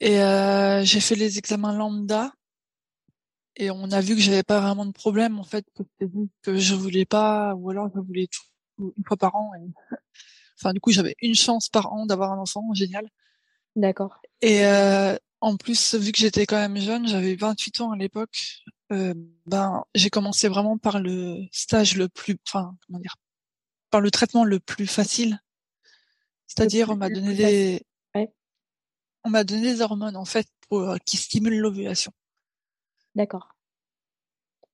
Et 0.00 0.20
euh, 0.22 0.84
j'ai 0.84 1.00
fait 1.00 1.14
les 1.16 1.38
examens 1.38 1.72
lambda 1.76 2.32
et 3.56 3.70
on 3.70 3.90
a 3.90 4.00
vu 4.00 4.14
que 4.14 4.20
j'avais 4.20 4.42
pas 4.44 4.60
vraiment 4.60 4.86
de 4.86 4.92
problème 4.92 5.38
en 5.38 5.44
fait, 5.44 5.66
que 6.42 6.58
je 6.58 6.74
voulais 6.74 7.04
pas 7.04 7.54
ou 7.54 7.70
alors 7.70 7.88
je 7.94 8.00
voulais 8.00 8.28
tout 8.28 8.92
une 8.96 9.04
fois 9.04 9.16
par 9.16 9.34
an. 9.34 9.50
et- 9.54 9.72
Enfin 10.60 10.72
du 10.72 10.80
coup, 10.80 10.90
j'avais 10.90 11.14
une 11.22 11.36
chance 11.36 11.68
par 11.68 11.92
an 11.92 12.04
d'avoir 12.06 12.32
un 12.32 12.38
enfant, 12.38 12.64
génial. 12.74 13.08
D'accord. 13.76 14.20
Et 14.40 14.66
euh, 14.66 15.16
en 15.40 15.56
plus, 15.56 15.94
vu 15.94 16.10
que 16.10 16.18
j'étais 16.18 16.46
quand 16.46 16.56
même 16.56 16.76
jeune, 16.78 17.06
j'avais 17.06 17.36
28 17.36 17.80
ans 17.80 17.92
à 17.92 17.96
l'époque, 17.96 18.64
euh, 18.90 19.14
ben 19.46 19.84
j'ai 19.94 20.10
commencé 20.10 20.48
vraiment 20.48 20.76
par 20.76 20.98
le 20.98 21.36
stage 21.52 21.96
le 21.96 22.08
plus, 22.08 22.36
enfin 22.48 22.76
comment 22.86 22.98
dire, 22.98 23.14
par 23.90 24.00
le 24.00 24.10
traitement 24.10 24.44
le 24.44 24.60
plus 24.60 24.86
facile. 24.86 25.40
C'est-à-dire, 26.46 26.90
on 26.90 26.96
m'a 26.96 27.10
donné 27.10 27.34
des, 27.34 27.82
on 29.24 29.30
m'a 29.30 29.44
donné 29.44 29.74
des 29.74 29.80
hormones 29.82 30.16
en 30.16 30.24
fait 30.24 30.46
pour, 30.68 30.96
qui 31.04 31.16
stimulent 31.16 31.58
l'ovulation. 31.58 32.12
D'accord. 33.14 33.54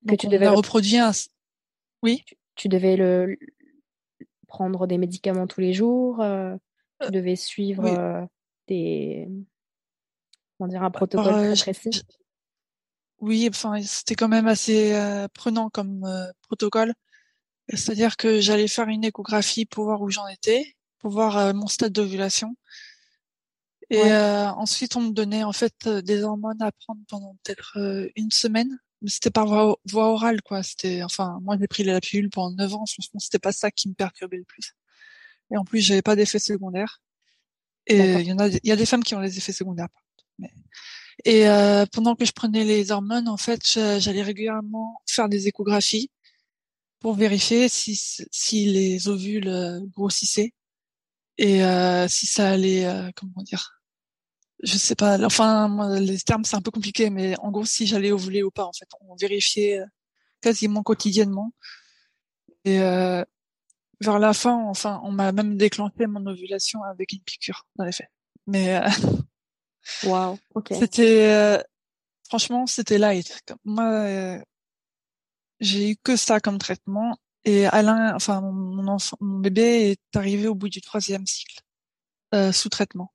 Que 0.06 0.14
tu 0.14 0.28
devais 0.28 0.49
reproduire 0.49 1.06
un... 1.06 1.12
Oui? 2.02 2.25
Tu, 2.54 2.68
devais 2.68 2.97
le 2.97 3.37
prendre 4.47 4.87
des 4.87 4.99
médicaments 4.99 5.47
tous 5.47 5.61
les 5.61 5.73
jours. 5.73 6.18
tu 7.00 7.11
devais 7.11 7.37
suivre 7.37 8.28
des 8.68 9.28
on 10.61 10.66
dirait 10.66 10.85
un 10.85 10.90
protocole 10.90 11.54
très 11.54 11.73
précis? 11.73 12.02
Oui, 13.21 13.47
enfin, 13.49 13.80
c'était 13.83 14.14
quand 14.14 14.28
même 14.28 14.47
assez 14.47 14.94
euh, 14.94 15.28
prenant 15.33 15.71
comme 15.71 16.04
euh, 16.04 16.30
protocole. 16.42 16.92
C'est-à-dire 17.68 18.16
que 18.16 18.40
j'allais 18.40 18.68
faire 18.68 18.88
une 18.88 19.04
échographie 19.04 19.64
pour 19.64 19.85
voir 19.85 20.02
où 20.02 20.11
j'en 20.11 20.26
étais, 20.28 20.76
pour 20.99 21.11
voir 21.12 21.37
euh, 21.38 21.52
mon 21.52 21.66
stade 21.66 21.92
d'ovulation. 21.92 22.56
Et 23.90 24.12
ensuite, 24.12 24.97
on 24.97 25.02
me 25.02 25.11
donnait 25.11 25.44
en 25.44 25.52
fait 25.52 25.88
des 25.88 26.23
hormones 26.25 26.61
à 26.62 26.73
prendre 26.73 27.00
pendant 27.06 27.37
peut-être 27.44 27.78
une 28.16 28.30
semaine. 28.30 28.78
Mais 29.02 29.11
c'était 29.11 29.30
par 29.30 29.47
voie, 29.47 29.76
orale, 29.94 30.40
quoi. 30.42 30.62
C'était, 30.62 31.02
enfin, 31.02 31.38
moi 31.42 31.56
j'ai 31.61 31.68
pris 31.68 31.85
la 31.85 32.00
pilule 32.00 32.30
pendant 32.30 32.56
9 32.56 32.75
ans. 32.75 32.87
Franchement, 32.87 33.21
c'était 33.21 33.38
pas 33.38 33.52
ça 33.52 33.71
qui 33.71 33.88
me 33.88 33.94
perturbait 33.94 34.38
le 34.38 34.44
plus. 34.44 34.75
Et 35.52 35.59
en 35.59 35.64
plus, 35.64 35.80
j'avais 35.80 36.02
pas 36.02 36.16
d'effets 36.16 36.38
secondaires. 36.38 37.02
Et 37.87 38.14
il 38.14 38.26
y 38.26 38.33
en 38.33 38.38
a, 38.38 38.49
il 38.49 38.61
y 38.64 38.73
a 38.73 38.76
des 38.76 38.87
femmes 38.87 39.04
qui 39.04 39.14
ont 39.14 39.21
les 39.21 39.37
effets 39.37 39.52
secondaires. 39.52 39.88
Mais... 40.38 40.50
Et 41.25 41.49
euh, 41.49 41.87
pendant 41.87 42.16
que 42.16 42.25
je 42.25 42.33
prenais 42.33 42.64
les 42.64 42.90
hormones, 42.90 43.28
en 43.28 43.37
fait, 43.37 43.62
j'allais 43.99 44.23
régulièrement 44.23 45.00
faire 45.06 45.28
des 45.28 45.47
échographies 45.47 46.11
pour 47.04 47.12
vérifier 47.12 47.68
si, 47.68 48.00
si 48.30 48.64
les 48.64 49.08
ovules 49.08 49.49
euh, 49.49 49.78
grossissaient 49.94 50.54
et 51.37 51.62
euh, 51.62 52.08
si 52.08 52.25
ça 52.25 52.49
allait, 52.49 52.87
euh, 52.87 53.11
comment 53.14 53.42
dire, 53.42 53.78
je 54.62 54.78
sais 54.78 54.94
pas. 54.94 55.23
Enfin, 55.23 56.00
les 56.00 56.18
termes 56.20 56.46
c'est 56.46 56.56
un 56.56 56.62
peu 56.62 56.70
compliqué, 56.70 57.11
mais 57.11 57.38
en 57.40 57.50
gros, 57.50 57.66
si 57.66 57.87
j'allais 57.87 58.11
ovuler 58.11 58.42
ou 58.42 58.50
pas, 58.50 58.64
en 58.64 58.73
fait, 58.73 58.88
on 59.02 59.16
vérifiait 59.16 59.80
euh, 59.80 59.87
quasiment 60.40 60.82
quotidiennement. 60.82 61.52
Et 62.64 62.80
euh, 62.80 63.23
vers 64.00 64.18
la 64.18 64.32
fin, 64.32 64.56
enfin, 64.64 65.02
on 65.04 65.12
m'a 65.12 65.30
même 65.30 65.58
déclenché 65.58 66.06
mon 66.06 66.25
ovulation 66.25 66.84
avec 66.84 67.12
une 67.12 67.20
piqûre, 67.20 67.66
dans 67.76 67.84
les 67.84 67.92
faits. 67.92 68.08
Mais 68.46 68.80
Wow, 70.04 70.38
ok. 70.54 70.73
C'était 70.78 71.30
euh, 71.30 71.62
franchement, 72.26 72.66
c'était 72.66 72.96
light. 72.96 73.42
Moi, 73.62 73.84
euh, 73.84 74.38
j'ai 75.61 75.90
eu 75.90 75.96
que 75.96 76.16
ça 76.16 76.40
comme 76.40 76.58
traitement. 76.58 77.16
Et 77.44 77.66
Alain, 77.66 78.14
enfin 78.14 78.40
mon 78.40 78.88
enfant, 78.88 79.18
mon 79.20 79.38
bébé 79.38 79.90
est 79.90 80.16
arrivé 80.16 80.49
au 80.49 80.54
bout 80.54 80.70
du 80.70 80.80
troisième 80.80 81.26
cycle 81.26 81.61
euh, 82.34 82.52
sous 82.52 82.70
traitement. 82.70 83.12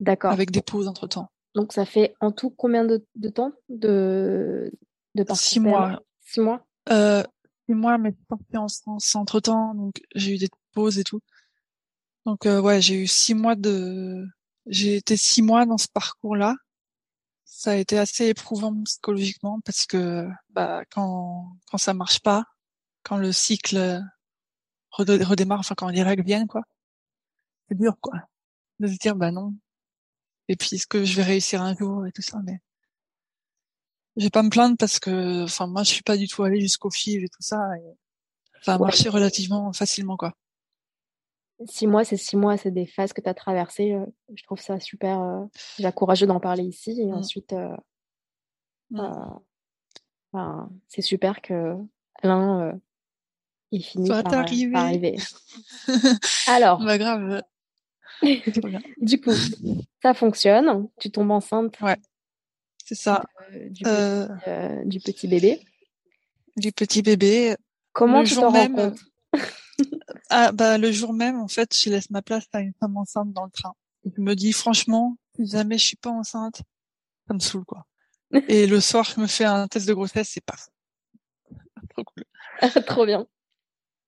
D'accord. 0.00 0.32
Avec 0.32 0.50
des 0.50 0.60
pauses 0.60 0.88
entre 0.88 1.06
temps. 1.06 1.30
Donc 1.54 1.72
ça 1.72 1.86
fait 1.86 2.14
en 2.20 2.32
tout 2.32 2.50
combien 2.50 2.84
de, 2.84 3.06
de 3.14 3.28
temps 3.28 3.52
de 3.68 4.72
de 5.14 5.24
Six 5.34 5.60
mois. 5.60 6.02
Six 6.20 6.40
mois? 6.40 6.66
Euh, 6.90 7.22
six 7.66 7.74
mois, 7.74 7.96
mais 7.96 8.12
parti 8.28 8.56
en 8.56 8.68
France 8.68 9.14
entre 9.14 9.40
temps, 9.40 9.74
donc 9.74 10.02
j'ai 10.14 10.34
eu 10.34 10.38
des 10.38 10.48
pauses 10.72 10.98
et 10.98 11.04
tout. 11.04 11.20
Donc 12.26 12.44
euh, 12.44 12.60
ouais, 12.60 12.82
j'ai 12.82 12.96
eu 12.96 13.06
six 13.06 13.34
mois 13.34 13.54
de 13.54 14.26
j'ai 14.66 14.96
été 14.96 15.16
six 15.16 15.42
mois 15.42 15.64
dans 15.64 15.78
ce 15.78 15.88
parcours-là. 15.88 16.56
Ça 17.56 17.70
a 17.70 17.76
été 17.76 17.98
assez 17.98 18.26
éprouvant 18.26 18.74
psychologiquement 18.82 19.60
parce 19.64 19.86
que 19.86 20.28
bah, 20.50 20.82
quand 20.90 21.56
quand 21.66 21.78
ça 21.78 21.94
marche 21.94 22.20
pas, 22.20 22.44
quand 23.04 23.16
le 23.16 23.32
cycle 23.32 24.02
redémarre, 24.90 25.60
enfin 25.60 25.74
quand 25.76 25.88
les 25.88 26.02
règles 26.02 26.24
viennent, 26.24 26.48
quoi, 26.48 26.62
c'est 27.68 27.76
dur, 27.78 27.94
quoi, 28.00 28.14
de 28.80 28.88
se 28.88 28.96
dire 28.98 29.16
bah 29.16 29.30
non. 29.30 29.54
Et 30.48 30.56
puis 30.56 30.76
est-ce 30.76 30.86
que 30.88 31.04
je 31.04 31.16
vais 31.16 31.22
réussir 31.24 31.62
un 31.62 31.76
jour 31.76 32.06
et 32.06 32.12
tout 32.12 32.22
ça, 32.22 32.40
mais 32.44 32.60
je 34.16 34.24
vais 34.24 34.30
pas 34.30 34.42
me 34.42 34.50
plaindre 34.50 34.76
parce 34.78 34.98
que, 34.98 35.44
enfin 35.44 35.66
moi 35.68 35.84
je 35.84 35.90
suis 35.90 36.02
pas 36.02 36.16
du 36.16 36.28
tout 36.28 36.42
allée 36.42 36.60
jusqu'au 36.60 36.90
FIV 36.90 37.24
et 37.24 37.28
tout 37.28 37.42
ça. 37.42 37.58
Et 37.78 37.96
ça 38.62 38.74
a 38.74 38.78
marché 38.78 39.08
relativement 39.08 39.72
facilement, 39.72 40.16
quoi 40.16 40.34
six 41.66 41.86
mois, 41.86 42.04
c'est 42.04 42.16
six 42.16 42.36
mois, 42.36 42.56
c'est 42.56 42.70
des 42.70 42.86
phases 42.86 43.12
que 43.12 43.20
tu 43.20 43.28
as 43.28 43.34
traversées. 43.34 43.92
Euh, 43.92 44.06
je 44.34 44.42
trouve 44.44 44.60
ça 44.60 44.80
super 44.80 45.20
euh, 45.20 45.90
courageux 45.92 46.26
d'en 46.26 46.40
parler 46.40 46.64
ici. 46.64 47.00
Et 47.00 47.06
mmh. 47.06 47.14
ensuite, 47.14 47.52
euh, 47.52 47.76
mmh. 48.90 50.68
c'est 50.88 51.02
super 51.02 51.42
que 51.42 51.76
l'un 52.22 52.60
euh, 52.60 52.72
il 53.70 53.82
finit 53.82 54.08
par, 54.08 54.22
arriver. 54.74 55.16
Alors, 56.46 56.84
bah, 56.84 56.98
grave. 56.98 57.42
du 59.00 59.20
coup, 59.20 59.32
ça 60.02 60.14
fonctionne. 60.14 60.88
Tu 61.00 61.10
tombes 61.10 61.32
enceinte. 61.32 61.80
Ouais, 61.80 61.96
c'est 62.84 62.94
ça. 62.94 63.22
du, 63.70 63.82
petit, 65.00 65.26
bébé. 65.26 65.60
Du 66.56 66.72
petit 66.72 67.02
bébé. 67.02 67.56
Comment 67.92 68.22
tu 68.22 68.34
t'en 68.34 68.50
rends 68.50 68.72
compte 68.72 68.98
ah 70.30 70.52
bah 70.52 70.78
le 70.78 70.92
jour 70.92 71.12
même, 71.12 71.40
en 71.40 71.48
fait, 71.48 71.76
je 71.76 71.90
laisse 71.90 72.10
ma 72.10 72.22
place 72.22 72.44
à 72.52 72.60
une 72.60 72.74
femme 72.80 72.96
enceinte 72.96 73.32
dans 73.32 73.44
le 73.44 73.50
train. 73.50 73.74
Je 74.04 74.20
me 74.20 74.34
dis 74.34 74.52
franchement, 74.52 75.16
plus 75.32 75.50
jamais 75.50 75.78
je 75.78 75.84
suis 75.84 75.96
pas 75.96 76.10
enceinte, 76.10 76.62
ça 77.26 77.34
me 77.34 77.40
saoule 77.40 77.64
quoi. 77.64 77.86
Et 78.48 78.66
le 78.66 78.80
soir, 78.80 79.04
je 79.04 79.20
me 79.20 79.26
fais 79.26 79.44
un 79.44 79.68
test 79.68 79.86
de 79.86 79.94
grossesse, 79.94 80.30
c'est 80.32 80.44
pas 80.44 80.56
trop 81.90 82.04
cool. 82.04 82.84
trop 82.84 83.06
bien. 83.06 83.26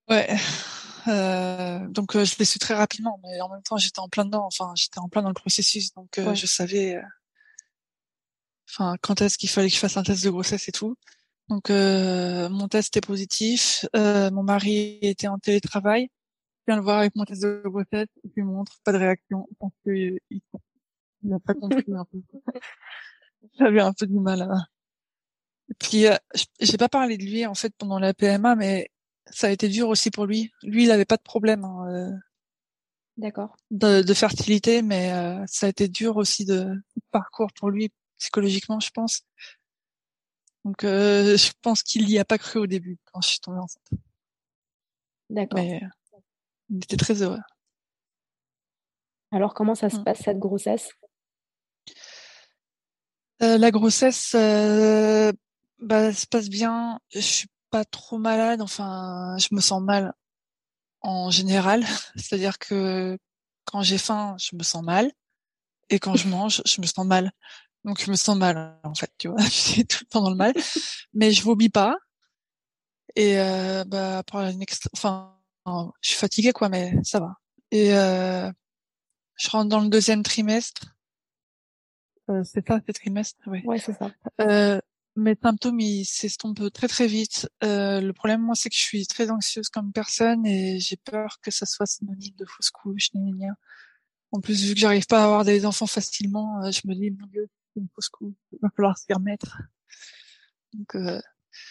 Ouais. 0.09 0.37
Euh, 1.09 1.87
donc 1.89 2.17
euh, 2.17 2.25
je 2.25 2.37
l'ai 2.39 2.45
su 2.45 2.59
très 2.59 2.75
rapidement, 2.75 3.21
mais 3.23 3.41
en 3.41 3.49
même 3.49 3.63
temps 3.63 3.77
j'étais 3.77 4.01
en 4.01 4.09
plein 4.09 4.25
dedans. 4.25 4.47
Enfin, 4.47 4.73
j'étais 4.75 4.99
en 4.99 5.09
plein 5.09 5.23
dans 5.23 5.29
le 5.29 5.35
processus, 5.35 5.93
donc 5.95 6.19
euh, 6.19 6.35
je 6.35 6.47
savais. 6.47 6.97
Euh, 6.97 7.03
enfin, 8.69 8.97
quand 9.03 9.21
est-ce 9.21 9.39
qu'il 9.39 9.49
fallait 9.49 9.69
que 9.69 9.75
je 9.75 9.79
fasse 9.81 9.97
un 9.97 10.03
test 10.03 10.25
de 10.25 10.31
grossesse 10.31 10.69
et 10.69 10.73
tout. 10.73 10.97
Donc 11.49 11.71
euh, 11.71 12.49
mon 12.49 12.69
test 12.69 12.97
est 12.97 13.07
positif. 13.07 13.87
Euh, 13.95 14.31
mon 14.31 14.43
mari 14.43 14.99
était 15.03 15.29
en 15.29 15.39
télétravail. 15.39 16.11
Je 16.61 16.73
viens 16.73 16.77
le 16.77 16.83
voir 16.83 16.99
avec 16.99 17.15
mon 17.15 17.25
test 17.25 17.43
de 17.43 17.63
grossesse. 17.65 18.09
Je 18.25 18.31
lui 18.37 18.43
montre 18.43 18.73
pas 18.85 18.93
de 18.93 18.99
réaction. 18.99 19.47
Je 19.51 19.57
pense 19.59 19.73
qu'il 19.85 20.19
n'a 21.23 21.39
pas 21.39 21.55
compris 21.55 21.85
un 21.95 22.05
peu. 22.05 22.19
J'avais 23.59 23.81
un 23.81 23.93
peu 23.93 24.07
du 24.07 24.19
mal 24.19 24.43
à. 24.43 24.67
Et 25.69 25.75
puis 25.79 26.07
euh, 26.07 26.17
j'ai 26.61 26.77
pas 26.77 26.89
parlé 26.89 27.17
de 27.17 27.25
lui 27.25 27.47
en 27.47 27.55
fait 27.55 27.73
pendant 27.77 27.99
la 27.99 28.15
PMA, 28.15 28.55
mais 28.55 28.91
ça 29.31 29.49
a 29.49 29.51
été 29.51 29.69
dur 29.69 29.89
aussi 29.89 30.11
pour 30.11 30.27
lui. 30.27 30.53
Lui, 30.63 30.85
il 30.85 30.91
avait 30.91 31.05
pas 31.05 31.17
de 31.17 31.23
problème. 31.23 31.65
Hein, 31.65 31.87
euh, 31.89 32.13
D'accord. 33.17 33.57
De, 33.71 34.03
de, 34.03 34.15
fertilité, 34.15 34.83
mais 34.83 35.13
euh, 35.13 35.43
ça 35.47 35.67
a 35.67 35.69
été 35.71 35.89
dur 35.89 36.17
aussi 36.17 36.45
de 36.45 36.71
parcours 37.11 37.51
pour 37.55 37.71
lui 37.71 37.91
psychologiquement, 38.19 38.81
je 38.81 38.91
pense. 38.91 39.23
Donc, 40.67 40.83
euh, 40.83 41.37
je 41.37 41.53
pense 41.63 41.85
qu'il 41.85 42.11
y 42.11 42.19
a 42.19 42.25
pas 42.25 42.39
cru 42.39 42.59
au 42.59 42.67
début 42.67 42.99
quand 43.05 43.21
je 43.21 43.29
suis 43.29 43.39
tombée 43.39 43.61
enceinte. 43.61 43.89
D'accord. 45.31 45.61
Mais 45.61 45.81
il 46.69 46.79
était 46.79 46.97
très 46.97 47.23
heureux. 47.23 47.39
Alors, 49.31 49.55
comment 49.55 49.77
ça 49.77 49.89
se 49.91 49.99
mmh. 49.99 50.05
passe 50.05 50.23
cette 50.25 50.41
grossesse? 50.41 50.91
Euh, 53.43 53.59
La 53.59 53.71
grossesse, 53.71 54.35
euh, 54.35 55.31
bah, 55.79 56.13
se 56.13 56.27
passe 56.27 56.49
bien. 56.49 56.99
Je 57.11 57.21
suis 57.21 57.49
pas 57.71 57.85
trop 57.85 58.19
malade. 58.19 58.61
Enfin, 58.61 59.37
je 59.39 59.55
me 59.55 59.61
sens 59.61 59.81
mal 59.81 60.15
en 61.01 61.31
général. 61.31 61.85
C'est-à-dire 62.17 62.59
que 62.59 63.17
quand 63.67 63.83
j'ai 63.83 63.99
faim, 63.99 64.35
je 64.41 64.57
me 64.57 64.65
sens 64.65 64.83
mal, 64.83 65.13
et 65.91 66.01
quand 66.01 66.17
je 66.17 66.27
mange, 66.29 66.61
je 66.67 66.81
me 66.81 66.87
sens 66.87 67.07
mal. 67.07 67.31
Donc 67.87 68.01
je 68.05 68.11
me 68.11 68.17
sens 68.17 68.37
mal 68.37 68.79
en 68.83 68.95
fait, 68.95 69.11
tu 69.17 69.29
vois, 69.29 69.39
je 69.45 69.51
suis 69.51 69.87
tout 69.87 69.99
le 70.03 70.09
temps 70.09 70.23
dans 70.23 70.31
le 70.31 70.37
mal, 70.37 70.53
mais 71.15 71.33
je 71.33 71.43
vomis 71.43 71.69
pas. 71.69 71.97
Et 73.15 73.39
euh, 73.39 73.85
bah 73.85 74.23
pour 74.27 74.41
une 74.41 74.63
enfin, 74.93 75.39
je 76.03 76.11
suis 76.11 76.19
fatiguée 76.19 76.53
quoi, 76.53 76.69
mais 76.69 76.93
ça 77.03 77.21
va. 77.21 77.37
Et 77.71 77.95
euh, 77.95 78.51
je 79.37 79.49
rentre 79.51 79.69
dans 79.69 79.81
le 79.81 79.89
deuxième 79.89 80.23
trimestre. 80.23 80.97
Euh, 82.29 82.43
c'est 82.45 82.67
ça, 82.67 82.81
c'est 82.85 82.93
trimestre, 82.93 83.39
oui. 83.47 83.63
Ouais, 83.65 83.79
c'est 83.79 83.97
ça. 83.97 84.11
Euh, 84.41 84.81
mes 85.15 85.37
symptômes 85.41 85.81
ils 85.81 86.05
s'estompent 86.05 86.73
très 86.73 86.89
très 86.89 87.07
vite. 87.07 87.49
Euh, 87.63 88.01
le 88.01 88.13
problème 88.13 88.43
moi 88.43 88.55
c'est 88.57 88.69
que 88.69 88.77
je 88.77 88.83
suis 88.83 89.07
très 89.07 89.31
anxieuse 89.31 89.69
comme 89.69 89.93
personne 89.93 90.45
et 90.45 90.79
j'ai 90.81 90.97
peur 90.97 91.39
que 91.41 91.51
ça 91.51 91.67
soit 91.67 91.87
synonyme 91.87 92.35
de 92.37 92.45
fausse 92.45 92.71
couche, 92.71 93.15
ni 93.15 93.33
En 94.33 94.41
plus 94.41 94.65
vu 94.65 94.75
que 94.75 94.81
j'arrive 94.81 95.07
pas 95.07 95.23
à 95.23 95.25
avoir 95.25 95.45
des 95.45 95.65
enfants 95.65 95.87
facilement, 95.87 96.65
euh, 96.65 96.71
je 96.73 96.83
me 96.85 96.95
dis 96.95 97.11
mon 97.11 97.27
Dieu, 97.29 97.49
une 97.77 97.89
fausse 97.95 98.09
couche. 98.09 98.35
Il 98.53 98.59
va 98.63 98.71
falloir 98.75 98.97
s'y 98.99 99.13
remettre. 99.13 99.63
Donc, 100.73 100.95
euh, 100.95 101.21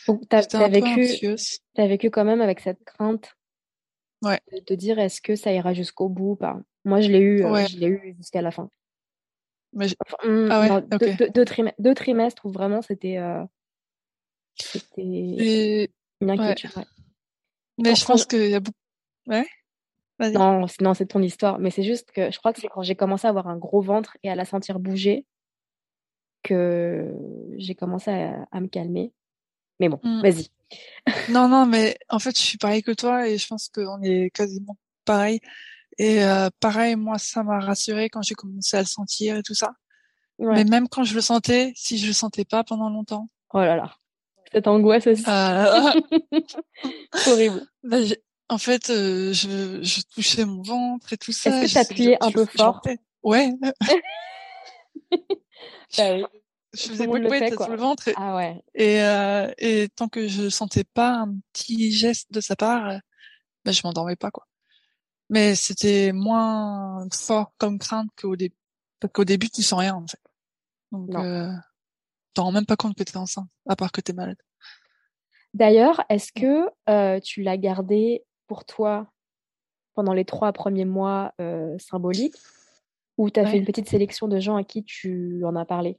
Donc 0.07 0.21
t'as 0.29 0.39
as 0.39 0.67
vécu, 0.67 1.37
as 1.77 1.87
vécu 1.87 2.09
quand 2.09 2.25
même 2.25 2.41
avec 2.41 2.59
cette 2.59 2.83
crainte 2.83 3.35
ouais. 4.21 4.39
de 4.53 4.59
te 4.59 4.73
dire 4.73 4.99
est-ce 4.99 5.21
que 5.21 5.35
ça 5.35 5.51
ira 5.51 5.73
jusqu'au 5.73 6.09
bout 6.09 6.31
ou 6.31 6.35
pas? 6.35 6.59
Moi, 6.83 7.01
je 7.01 7.09
l'ai 7.09 7.19
eu, 7.19 7.43
euh, 7.43 7.65
je 7.65 7.77
l'ai 7.77 7.87
eu 7.87 8.15
jusqu'à 8.17 8.41
la 8.41 8.51
fin. 8.51 8.69
Mais 9.73 9.87
ah 10.21 10.61
ouais, 10.61 10.81
deux, 11.17 11.29
deux, 11.29 11.45
trimestres, 11.45 11.81
deux, 11.81 11.93
trimestres 11.93 12.45
où 12.45 12.49
vraiment 12.49 12.81
c'était 12.81 13.17
euh, 13.17 13.43
c'était 14.55 15.89
une 16.21 16.29
inquiétude. 16.29 16.71
Ouais. 16.77 16.85
Mais 17.79 17.95
je 17.95 18.05
pense 18.05 18.25
qu'il 18.25 18.49
y 18.49 18.55
a 18.55 18.61
beaucoup. 18.61 18.77
Ouais. 19.27 19.45
Non, 20.19 20.65
non, 20.79 20.93
c'est 20.93 21.07
ton 21.07 21.21
histoire. 21.21 21.59
Mais 21.59 21.71
c'est 21.71 21.83
juste 21.83 22.11
que 22.11 22.31
je 22.31 22.37
crois 22.37 22.53
que 22.53 22.61
c'est 22.61 22.69
quand 22.69 22.83
j'ai 22.83 22.95
commencé 22.95 23.27
à 23.27 23.31
avoir 23.31 23.47
un 23.47 23.57
gros 23.57 23.81
ventre 23.81 24.17
et 24.23 24.29
à 24.29 24.35
la 24.35 24.45
sentir 24.45 24.79
bouger 24.79 25.25
que 26.45 27.11
j'ai 27.57 27.75
commencé 27.75 28.11
à, 28.11 28.61
me 28.61 28.67
calmer. 28.67 29.11
Mais 29.79 29.89
bon, 29.89 29.99
mmh. 30.03 30.21
vas-y. 30.21 30.47
non, 31.31 31.49
non, 31.49 31.65
mais 31.65 31.97
en 32.09 32.19
fait, 32.19 32.37
je 32.37 32.43
suis 32.43 32.57
pareil 32.57 32.83
que 32.83 32.91
toi 32.91 33.27
et 33.27 33.37
je 33.37 33.47
pense 33.47 33.69
qu'on 33.69 34.01
est 34.01 34.29
quasiment 34.29 34.77
pareil. 35.03 35.39
Et 35.97 36.23
euh, 36.23 36.49
pareil, 36.59 36.95
moi, 36.95 37.17
ça 37.17 37.43
m'a 37.43 37.59
rassuré 37.59 38.09
quand 38.09 38.21
j'ai 38.21 38.35
commencé 38.35 38.77
à 38.77 38.81
le 38.81 38.85
sentir 38.85 39.37
et 39.37 39.43
tout 39.43 39.55
ça. 39.55 39.73
Mais 40.37 40.65
même 40.65 40.89
quand 40.89 41.03
je 41.03 41.15
le 41.15 41.21
sentais, 41.21 41.71
si 41.75 41.97
je 41.97 42.07
le 42.07 42.13
sentais 42.13 42.43
pas 42.43 42.63
pendant 42.63 42.89
longtemps. 42.89 43.29
Oh 43.53 43.59
là 43.59 43.77
là, 43.77 43.95
cette 44.51 44.67
angoisse 44.67 45.07
aussi. 45.07 45.23
Ah 45.25 45.93
horrible. 47.27 47.65
Bah, 47.83 47.97
en 48.49 48.57
fait, 48.57 48.89
euh, 48.89 49.31
je, 49.31 49.81
je 49.81 50.01
touchais 50.13 50.43
mon 50.45 50.61
ventre 50.61 51.13
et 51.13 51.17
tout 51.17 51.31
ça. 51.31 51.61
Est-ce 51.61 51.73
que 51.73 51.79
t'appuyais 51.79 52.17
un 52.21 52.31
peu 52.31 52.45
fort? 52.45 52.81
Ouais. 53.23 53.53
bah 55.97 56.13
oui. 56.13 56.25
Je 56.73 56.89
faisais 56.89 57.07
beaucoup 57.07 57.19
de 57.19 57.55
sur 57.55 57.69
le 57.69 57.77
ventre. 57.77 58.09
Et, 58.09 58.13
ah 58.17 58.35
ouais. 58.35 58.61
Et, 58.73 59.01
euh, 59.01 59.49
et 59.57 59.87
tant 59.95 60.09
que 60.09 60.27
je 60.27 60.49
sentais 60.49 60.83
pas 60.83 61.11
un 61.11 61.35
petit 61.53 61.91
geste 61.91 62.31
de 62.33 62.41
sa 62.41 62.55
part, 62.55 62.99
bah, 63.63 63.71
je 63.71 63.81
m'endormais 63.83 64.17
pas 64.17 64.31
quoi. 64.31 64.45
Mais 65.29 65.55
c'était 65.55 66.11
moins 66.11 67.07
fort 67.13 67.53
comme 67.57 67.79
crainte 67.79 68.09
qu'au 68.19 68.35
début. 68.35 68.57
Parce 68.99 69.13
qu'au 69.13 69.23
début, 69.23 69.49
tu 69.49 69.63
sens 69.63 69.79
rien 69.79 69.95
en 69.95 70.05
fait. 70.05 70.19
Donc, 70.91 71.15
euh, 71.15 71.51
t'en 72.33 72.45
rends 72.45 72.51
même 72.51 72.65
pas 72.65 72.75
compte 72.75 72.95
que 72.95 73.03
t'es 73.03 73.17
enceinte, 73.17 73.49
à 73.67 73.75
part 73.75 73.91
que 73.91 74.01
t'es 74.01 74.13
malade. 74.13 74.37
D'ailleurs, 75.53 76.03
est-ce 76.09 76.31
que 76.33 76.69
euh, 76.89 77.19
tu 77.21 77.41
l'as 77.41 77.57
gardé 77.57 78.25
pour 78.47 78.65
toi 78.65 79.07
pendant 79.93 80.13
les 80.13 80.25
trois 80.25 80.51
premiers 80.51 80.85
mois 80.85 81.33
euh, 81.39 81.77
symboliques? 81.79 82.35
Ou 83.17 83.29
tu 83.29 83.39
as 83.39 83.45
fait 83.45 83.57
une 83.57 83.65
petite 83.65 83.89
sélection 83.89 84.27
de 84.27 84.39
gens 84.39 84.55
à 84.55 84.63
qui 84.63 84.83
tu 84.83 85.41
en 85.45 85.55
as 85.55 85.65
parlé? 85.65 85.97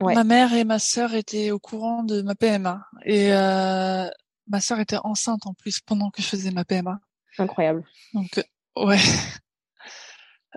Ouais. 0.00 0.14
Ma 0.14 0.24
mère 0.24 0.52
et 0.54 0.64
ma 0.64 0.78
sœur 0.78 1.14
étaient 1.14 1.50
au 1.50 1.58
courant 1.58 2.04
de 2.04 2.22
ma 2.22 2.34
PMA 2.34 2.86
et 3.04 3.32
euh, 3.32 4.08
ma 4.46 4.60
sœur 4.60 4.78
était 4.78 4.98
enceinte 5.02 5.46
en 5.46 5.54
plus 5.54 5.80
pendant 5.80 6.10
que 6.10 6.22
je 6.22 6.28
faisais 6.28 6.52
ma 6.52 6.64
PMA. 6.64 7.00
Incroyable. 7.38 7.84
Donc 8.14 8.44
ouais. 8.76 8.98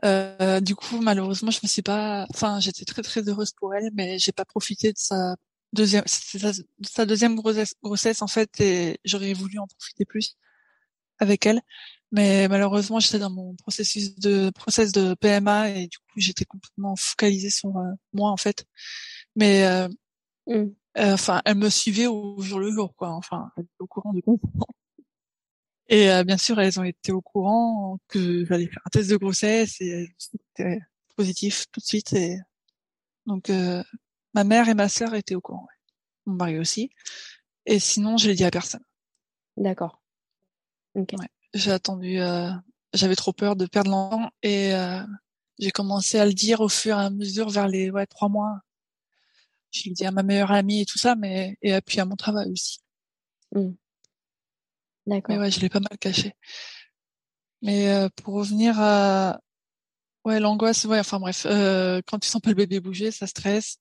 Euh, 0.05 0.59
du 0.61 0.73
coup, 0.73 0.99
malheureusement, 0.99 1.51
je 1.51 1.59
me 1.61 1.67
suis 1.67 1.81
pas. 1.81 2.25
Enfin, 2.33 2.59
j'étais 2.59 2.85
très 2.85 3.03
très 3.03 3.27
heureuse 3.27 3.51
pour 3.51 3.75
elle, 3.75 3.91
mais 3.93 4.17
j'ai 4.17 4.31
pas 4.31 4.45
profité 4.45 4.93
de 4.93 4.97
sa 4.97 5.35
deuxième, 5.73 6.03
sa, 6.07 6.51
sa 6.81 7.05
deuxième 7.05 7.35
grossesse, 7.35 7.75
grossesse 7.83 8.21
en 8.21 8.27
fait, 8.27 8.59
et 8.61 8.99
j'aurais 9.05 9.33
voulu 9.33 9.59
en 9.59 9.67
profiter 9.67 10.05
plus 10.05 10.37
avec 11.19 11.45
elle. 11.45 11.61
Mais 12.11 12.47
malheureusement, 12.49 12.99
j'étais 12.99 13.19
dans 13.19 13.29
mon 13.29 13.55
processus 13.55 14.15
de 14.15 14.49
process 14.49 14.91
de 14.91 15.13
PMA 15.15 15.69
et 15.69 15.87
du 15.87 15.97
coup, 15.97 16.17
j'étais 16.17 16.43
complètement 16.45 16.95
focalisée 16.97 17.49
sur 17.49 17.77
euh, 17.77 17.91
moi 18.13 18.31
en 18.31 18.37
fait. 18.37 18.65
Mais 19.35 19.65
euh, 19.65 19.87
mmh. 20.47 20.53
euh, 20.97 21.13
enfin, 21.13 21.41
elle 21.45 21.57
me 21.57 21.69
suivait 21.69 22.07
au 22.07 22.39
jour 22.41 22.59
le 22.59 22.71
jour, 22.71 22.93
quoi. 22.95 23.11
Enfin, 23.11 23.49
elle 23.55 23.63
était 23.63 23.71
au 23.79 23.87
courant 23.87 24.13
du 24.13 24.21
coup. 24.21 24.39
Et 25.87 26.09
euh, 26.11 26.23
bien 26.23 26.37
sûr, 26.37 26.59
elles 26.59 26.79
ont 26.79 26.83
été 26.83 27.11
au 27.11 27.21
courant 27.21 27.97
que 28.07 28.45
j'allais 28.45 28.67
faire 28.67 28.81
un 28.85 28.89
test 28.89 29.09
de 29.09 29.17
grossesse 29.17 29.81
et 29.81 30.07
c'était 30.17 30.79
positif 31.17 31.65
tout 31.69 31.81
de 31.81 31.85
suite. 31.85 32.13
Et 32.13 32.37
donc, 33.25 33.51
ma 34.33 34.43
mère 34.45 34.69
et 34.69 34.73
ma 34.73 34.87
sœur 34.87 35.13
étaient 35.15 35.35
au 35.35 35.41
courant. 35.41 35.67
Mon 36.25 36.35
mari 36.35 36.59
aussi. 36.59 36.91
Et 37.65 37.79
sinon, 37.79 38.15
je 38.15 38.29
l'ai 38.29 38.35
dit 38.35 38.45
à 38.45 38.51
personne. 38.51 38.83
D'accord. 39.57 40.01
Ouais. 40.95 41.05
J'ai 41.53 41.71
attendu. 41.71 42.19
J'avais 42.93 43.15
trop 43.15 43.33
peur 43.33 43.55
de 43.55 43.65
perdre 43.65 43.91
l'enfant 43.91 44.29
et 44.43 44.73
j'ai 45.59 45.71
commencé 45.71 46.19
à 46.19 46.25
le 46.25 46.33
dire 46.33 46.61
au 46.61 46.69
fur 46.69 46.97
et 46.99 47.03
à 47.03 47.09
mesure 47.09 47.49
vers 47.49 47.67
les 47.67 47.91
ouais 47.91 48.05
trois 48.05 48.29
mois. 48.29 48.61
Je 49.71 49.83
l'ai 49.85 49.91
dit 49.91 50.05
à 50.05 50.11
ma 50.11 50.23
meilleure 50.23 50.51
amie 50.51 50.81
et 50.81 50.85
tout 50.85 50.97
ça, 50.97 51.15
mais 51.15 51.57
et 51.61 51.79
puis 51.81 51.99
à 51.99 52.05
mon 52.05 52.15
travail 52.15 52.51
aussi. 52.51 52.79
Mmh. 53.53 53.71
Mais 55.07 55.21
ouais, 55.27 55.51
je 55.51 55.59
l'ai 55.59 55.69
pas 55.69 55.79
mal 55.79 55.97
caché. 55.99 56.33
Mais 57.61 57.89
euh, 57.89 58.09
pour 58.15 58.35
revenir 58.35 58.79
à 58.79 59.39
ouais 60.25 60.39
l'angoisse, 60.39 60.85
ouais, 60.85 60.99
enfin 60.99 61.19
bref, 61.19 61.45
euh, 61.45 62.01
quand 62.07 62.19
tu 62.19 62.27
sens 62.27 62.41
pas 62.41 62.49
le 62.49 62.55
bébé 62.55 62.79
bouger, 62.79 63.11
ça 63.11 63.27
stresse. 63.27 63.77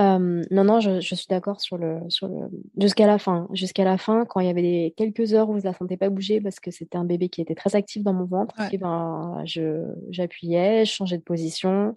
Euh, 0.00 0.44
non, 0.50 0.64
non, 0.64 0.78
je, 0.78 1.00
je 1.00 1.14
suis 1.14 1.26
d'accord 1.28 1.60
sur 1.60 1.76
le, 1.76 2.00
sur 2.08 2.28
le, 2.28 2.48
jusqu'à 2.80 3.06
la 3.06 3.18
fin, 3.18 3.48
jusqu'à 3.52 3.84
la 3.84 3.98
fin, 3.98 4.24
quand 4.26 4.38
il 4.38 4.46
y 4.46 4.50
avait 4.50 4.62
des 4.62 4.94
quelques 4.96 5.34
heures 5.34 5.50
où 5.50 5.58
je 5.58 5.64
la 5.64 5.74
sentais 5.74 5.96
pas 5.96 6.08
bouger 6.08 6.40
parce 6.40 6.60
que 6.60 6.70
c'était 6.70 6.96
un 6.96 7.04
bébé 7.04 7.28
qui 7.28 7.40
était 7.40 7.56
très 7.56 7.74
actif 7.74 8.04
dans 8.04 8.12
mon 8.12 8.24
ventre, 8.24 8.54
et 8.72 8.78
ben, 8.78 9.42
je, 9.44 9.92
j'appuyais, 10.10 10.84
je 10.84 10.92
changeais 10.92 11.18
de 11.18 11.22
position, 11.22 11.96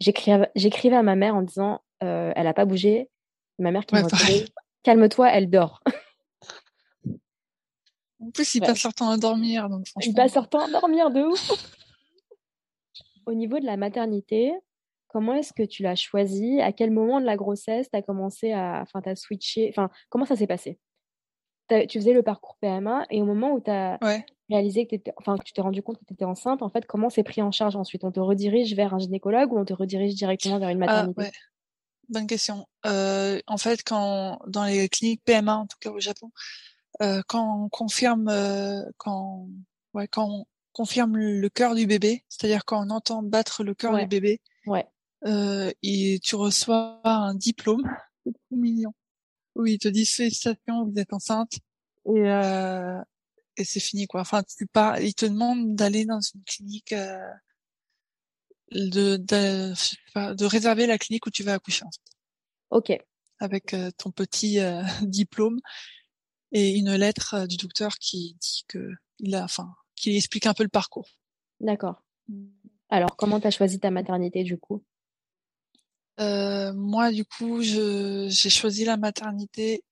j'écrivais, 0.00 0.50
j'écrivais 0.54 0.96
à 0.96 1.02
ma 1.02 1.14
mère 1.14 1.36
en 1.36 1.42
disant, 1.42 1.82
euh, 2.02 2.32
elle 2.34 2.46
a 2.46 2.54
pas 2.54 2.64
bougé, 2.64 3.10
ma 3.58 3.70
mère 3.70 3.84
qui 3.84 3.96
me 3.96 4.02
disait, 4.02 4.46
calme-toi, 4.82 5.30
elle 5.30 5.50
dort. 5.50 5.82
En 8.18 8.30
plus, 8.30 8.54
il 8.54 8.60
passe 8.60 8.82
leur 8.82 8.94
temps 8.94 9.10
à 9.10 9.18
dormir. 9.18 9.68
Donc 9.68 9.86
Il 10.02 10.14
passe 10.14 10.34
leur 10.34 10.48
temps 10.48 10.64
à 10.64 10.70
dormir 10.70 11.10
de 11.10 11.20
ouf. 11.20 11.50
Au 13.26 13.34
niveau 13.34 13.58
de 13.58 13.66
la 13.66 13.76
maternité, 13.76 14.54
comment 15.08 15.34
est-ce 15.34 15.52
que 15.52 15.62
tu 15.62 15.82
l'as 15.82 15.94
choisi? 15.94 16.60
À 16.60 16.72
quel 16.72 16.90
moment 16.90 17.20
de 17.20 17.26
la 17.26 17.36
grossesse 17.36 17.88
tu 17.90 17.96
as 17.96 18.02
commencé 18.02 18.52
à. 18.52 18.82
Enfin, 18.82 19.00
tu 19.02 19.08
as 19.08 19.16
switché 19.16 19.68
Enfin, 19.70 19.90
comment 20.08 20.24
ça 20.24 20.36
s'est 20.36 20.46
passé? 20.46 20.78
Tu 21.68 21.98
faisais 21.98 22.12
le 22.12 22.22
parcours 22.22 22.56
PMA 22.60 23.06
et 23.10 23.20
au 23.20 23.24
moment 23.24 23.52
où 23.52 23.60
tu 23.60 23.70
as 23.70 23.98
réalisé 24.48 24.86
que, 24.86 24.94
étais... 24.94 25.12
enfin, 25.16 25.36
que 25.36 25.42
tu 25.42 25.52
t'es 25.52 25.60
rendu 25.60 25.82
compte 25.82 25.98
que 25.98 26.04
tu 26.04 26.14
étais 26.14 26.24
enceinte, 26.24 26.62
en 26.62 26.68
fait, 26.68 26.86
comment 26.86 27.10
c'est 27.10 27.24
pris 27.24 27.42
en 27.42 27.50
charge 27.50 27.74
ensuite? 27.74 28.04
On 28.04 28.12
te 28.12 28.20
redirige 28.20 28.74
vers 28.74 28.94
un 28.94 28.98
gynécologue 28.98 29.52
ou 29.52 29.58
on 29.58 29.64
te 29.64 29.72
redirige 29.72 30.14
directement 30.14 30.60
vers 30.60 30.68
une 30.68 30.82
ah, 30.84 30.86
maternité? 30.86 31.22
ouais. 31.22 31.32
Bonne 32.08 32.28
question. 32.28 32.68
Euh, 32.86 33.40
en 33.48 33.56
fait, 33.56 33.82
quand 33.84 34.38
dans 34.46 34.64
les 34.64 34.88
cliniques 34.88 35.22
PMA, 35.24 35.56
en 35.56 35.66
tout 35.66 35.76
cas 35.80 35.90
au 35.90 35.98
Japon, 35.98 36.30
euh, 37.02 37.22
quand 37.26 37.64
on 37.64 37.68
confirme 37.68 38.28
euh, 38.28 38.82
quand 38.96 39.48
ouais 39.92 40.06
quand 40.06 40.28
on 40.28 40.46
confirme 40.72 41.16
le 41.16 41.48
cœur 41.48 41.74
du 41.74 41.86
bébé, 41.86 42.24
c'est-à-dire 42.28 42.64
quand 42.64 42.86
on 42.86 42.90
entend 42.90 43.22
battre 43.22 43.64
le 43.64 43.74
cœur 43.74 43.96
du 43.96 44.06
bébé, 44.06 44.40
ouais. 44.66 44.86
Euh, 45.26 45.72
et 45.82 46.20
tu 46.22 46.36
reçois 46.36 47.00
un 47.04 47.34
diplôme, 47.34 47.82
c'est 48.24 48.32
trop 48.32 48.56
mignon, 48.56 48.92
où 49.54 49.66
ils 49.66 49.78
te 49.78 49.88
disent 49.88 50.14
félicitations, 50.14 50.84
vous 50.84 50.98
êtes 50.98 51.12
enceinte, 51.12 51.58
et 52.06 52.30
euh, 52.30 53.00
et 53.56 53.64
c'est 53.64 53.80
fini 53.80 54.06
quoi. 54.06 54.20
Enfin, 54.20 54.42
tu 54.42 54.66
pars, 54.66 55.00
ils 55.00 55.14
te 55.14 55.26
demandent 55.26 55.74
d'aller 55.74 56.04
dans 56.04 56.20
une 56.20 56.44
clinique, 56.44 56.92
euh, 56.92 57.18
de 58.72 59.16
de, 59.16 60.34
de 60.34 60.44
réserver 60.44 60.86
la 60.86 60.98
clinique 60.98 61.26
où 61.26 61.30
tu 61.30 61.42
vas 61.42 61.54
accoucher. 61.54 61.84
Ok. 62.70 62.92
Avec 63.38 63.74
euh, 63.74 63.90
ton 63.98 64.10
petit 64.10 64.58
diplôme 65.02 65.60
et 66.52 66.76
une 66.76 66.94
lettre 66.94 67.46
du 67.46 67.56
docteur 67.56 67.96
qui 67.98 68.36
dit 68.40 68.64
que 68.68 68.90
il 69.18 69.34
a, 69.34 69.44
enfin, 69.44 69.74
qui 69.94 70.16
explique 70.16 70.46
un 70.46 70.54
peu 70.54 70.62
le 70.62 70.68
parcours. 70.68 71.08
D'accord. 71.60 72.02
Mmh. 72.28 72.46
Alors, 72.88 73.16
comment 73.16 73.40
tu 73.40 73.46
as 73.46 73.50
choisi 73.50 73.80
ta 73.80 73.90
maternité 73.90 74.44
du 74.44 74.58
coup? 74.58 74.84
Euh, 76.20 76.72
Moi, 76.74 77.12
du 77.12 77.24
coup, 77.24 77.62
je, 77.62 78.26
j'ai 78.30 78.50
choisi 78.50 78.84
la 78.84 78.96
maternité. 78.96 79.84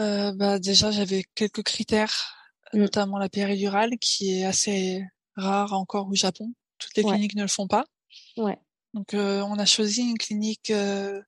Euh, 0.00 0.32
bah, 0.32 0.58
déjà, 0.58 0.90
j'avais 0.90 1.24
quelques 1.34 1.62
critères, 1.62 2.36
mmh. 2.72 2.78
notamment 2.78 3.18
la 3.18 3.28
péridurale, 3.28 3.98
qui 3.98 4.38
est 4.38 4.44
assez 4.44 5.04
rare 5.36 5.72
encore 5.72 6.08
au 6.08 6.14
Japon. 6.14 6.52
Toutes 6.78 6.96
les 6.96 7.04
cliniques 7.04 7.36
ne 7.36 7.42
le 7.42 7.48
font 7.48 7.68
pas. 7.68 7.84
Ouais. 8.36 8.58
Donc, 8.92 9.14
euh, 9.14 9.42
on 9.42 9.58
a 9.58 9.66
choisi 9.66 10.02
une 10.02 10.18
clinique 10.18 10.70
euh, 10.70 11.20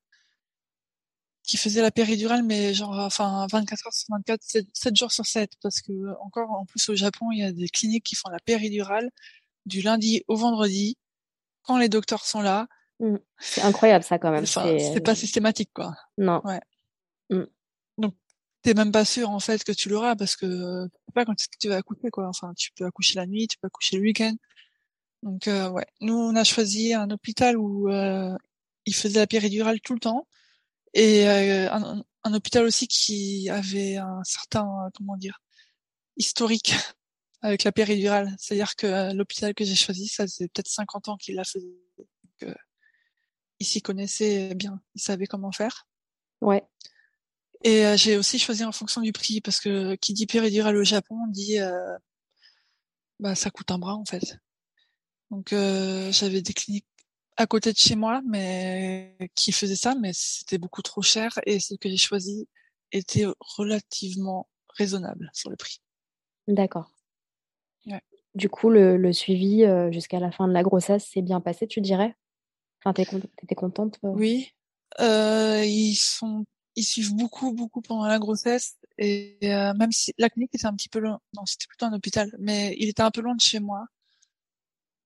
qui 1.43 1.57
faisait 1.57 1.81
la 1.81 1.91
péridurale, 1.91 2.43
mais 2.43 2.73
genre, 2.73 2.99
enfin, 2.99 3.47
24 3.51 3.87
heures 3.87 3.93
sur 3.93 4.07
24, 4.11 4.41
7, 4.73 4.95
jours 4.95 5.11
sur 5.11 5.25
7, 5.25 5.51
parce 5.61 5.81
que 5.81 5.91
encore, 6.21 6.51
en 6.51 6.65
plus, 6.65 6.89
au 6.89 6.95
Japon, 6.95 7.31
il 7.31 7.39
y 7.39 7.43
a 7.43 7.51
des 7.51 7.69
cliniques 7.69 8.03
qui 8.03 8.15
font 8.15 8.29
la 8.29 8.39
péridurale 8.39 9.09
du 9.65 9.81
lundi 9.81 10.23
au 10.27 10.35
vendredi, 10.35 10.97
quand 11.63 11.77
les 11.77 11.89
docteurs 11.89 12.25
sont 12.25 12.41
là. 12.41 12.67
Mmh. 12.99 13.17
C'est 13.39 13.61
incroyable, 13.61 14.03
ça, 14.03 14.17
quand 14.17 14.31
même. 14.31 14.45
c'est 14.45 15.03
pas 15.03 15.15
systématique, 15.15 15.71
quoi. 15.73 15.95
Non. 16.17 16.41
Ouais. 16.43 16.59
Mmh. 17.29 17.43
Donc, 17.97 18.15
t'es 18.61 18.73
même 18.73 18.91
pas 18.91 19.05
sûr, 19.05 19.29
en 19.29 19.39
fait, 19.39 19.63
que 19.63 19.71
tu 19.71 19.89
l'auras, 19.89 20.15
parce 20.15 20.35
que 20.35 20.45
tu 20.87 20.89
sais 20.89 21.11
pas 21.13 21.25
quand 21.25 21.39
est-ce 21.39 21.47
que 21.47 21.57
tu 21.59 21.69
vas 21.69 21.77
accoucher, 21.77 22.09
quoi. 22.09 22.27
Enfin, 22.27 22.53
tu 22.55 22.71
peux 22.75 22.85
accoucher 22.85 23.15
la 23.15 23.27
nuit, 23.27 23.47
tu 23.47 23.57
peux 23.59 23.67
accoucher 23.67 23.97
le 23.97 24.03
week-end. 24.03 24.35
Donc, 25.23 25.47
euh, 25.47 25.69
ouais. 25.69 25.85
Nous, 26.01 26.13
on 26.13 26.35
a 26.35 26.43
choisi 26.43 26.93
un 26.93 27.09
hôpital 27.09 27.57
où 27.57 27.89
euh, 27.89 28.35
il 28.85 28.95
faisait 28.95 29.19
la 29.19 29.27
péridurale 29.27 29.81
tout 29.81 29.93
le 29.93 29.99
temps 29.99 30.27
et 30.93 31.27
euh, 31.27 31.71
un, 31.71 32.03
un, 32.23 32.33
hôpital 32.33 32.65
aussi 32.65 32.87
qui 32.87 33.49
avait 33.49 33.97
un 33.97 34.23
certain 34.23 34.89
comment 34.95 35.17
dire 35.17 35.39
historique 36.17 36.73
avec 37.41 37.63
la 37.63 37.71
péridurale. 37.71 38.35
C'est-à-dire 38.39 38.75
que 38.75 38.87
euh, 38.87 39.13
l'hôpital 39.13 39.53
que 39.53 39.65
j'ai 39.65 39.75
choisi, 39.75 40.07
ça 40.07 40.23
faisait 40.23 40.47
peut-être 40.47 40.67
50 40.67 41.09
ans 41.09 41.17
qu'il 41.17 41.35
l'a 41.35 41.43
fait. 41.43 41.59
Donc, 41.59 42.55
euh, 43.57 43.61
il 43.61 43.65
s'y 43.65 43.81
connaissait 43.81 44.55
bien, 44.55 44.81
il 44.95 45.01
savait 45.01 45.27
comment 45.27 45.51
faire. 45.51 45.87
Ouais. 46.41 46.63
Et 47.63 47.85
euh, 47.85 47.97
j'ai 47.97 48.17
aussi 48.17 48.39
choisi 48.39 48.63
en 48.63 48.71
fonction 48.71 49.01
du 49.01 49.11
prix 49.11 49.41
parce 49.41 49.59
que 49.59 49.95
qui 49.95 50.13
dit 50.13 50.27
péridurale 50.27 50.77
au 50.77 50.83
Japon 50.83 51.15
dit 51.27 51.57
bah 53.19 53.35
ça 53.35 53.49
coûte 53.49 53.71
un 53.71 53.79
bras 53.79 53.95
en 53.95 54.05
fait. 54.05 54.37
Donc 55.31 55.53
euh, 55.53 56.11
j'avais 56.11 56.41
des 56.41 56.53
cliniques 56.53 56.85
à 57.35 57.45
côté 57.45 57.71
de 57.71 57.77
chez 57.77 57.95
moi, 57.95 58.21
mais 58.25 59.15
qui 59.35 59.51
faisaient 59.51 59.75
ça, 59.75 59.95
mais 59.95 60.11
c'était 60.13 60.57
beaucoup 60.57 60.81
trop 60.81 61.01
cher 61.01 61.39
et 61.45 61.59
ce 61.59 61.75
que 61.75 61.89
j'ai 61.89 61.97
choisi 61.97 62.47
était 62.91 63.25
relativement 63.39 64.49
raisonnable 64.69 65.29
sur 65.33 65.49
le 65.49 65.55
prix. 65.55 65.81
D'accord. 66.47 66.91
Ouais. 67.85 68.01
Du 68.33 68.49
coup, 68.49 68.69
le, 68.69 68.97
le 68.97 69.13
suivi 69.13 69.63
euh, 69.63 69.91
jusqu'à 69.91 70.19
la 70.19 70.31
fin 70.31 70.47
de 70.47 70.53
la 70.53 70.63
grossesse 70.63 71.05
s'est 71.05 71.21
bien 71.21 71.41
passé, 71.41 71.67
tu 71.67 71.81
dirais? 71.81 72.15
Enfin, 72.83 72.93
t'étais 72.93 73.55
contente 73.55 73.97
euh 74.03 74.09
Oui. 74.09 74.51
Euh, 74.99 75.63
ils 75.65 75.95
sont, 75.95 76.45
ils 76.75 76.83
suivent 76.83 77.13
beaucoup, 77.15 77.51
beaucoup 77.53 77.81
pendant 77.81 78.05
la 78.05 78.19
grossesse 78.19 78.77
et 78.97 79.37
euh, 79.43 79.73
même 79.73 79.91
si 79.91 80.13
la 80.17 80.29
clinique 80.29 80.51
était 80.53 80.65
un 80.65 80.73
petit 80.73 80.89
peu 80.89 80.99
loin, 80.99 81.19
non, 81.35 81.45
c'était 81.45 81.65
plutôt 81.67 81.85
un 81.85 81.93
hôpital, 81.93 82.31
mais 82.39 82.75
il 82.79 82.87
était 82.89 83.01
un 83.03 83.11
peu 83.11 83.21
loin 83.21 83.35
de 83.35 83.41
chez 83.41 83.59
moi. 83.59 83.85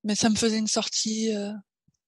Mais 0.04 0.14
ça 0.14 0.30
me 0.30 0.34
faisait 0.36 0.58
une 0.58 0.66
sortie 0.68 1.34
euh, 1.34 1.52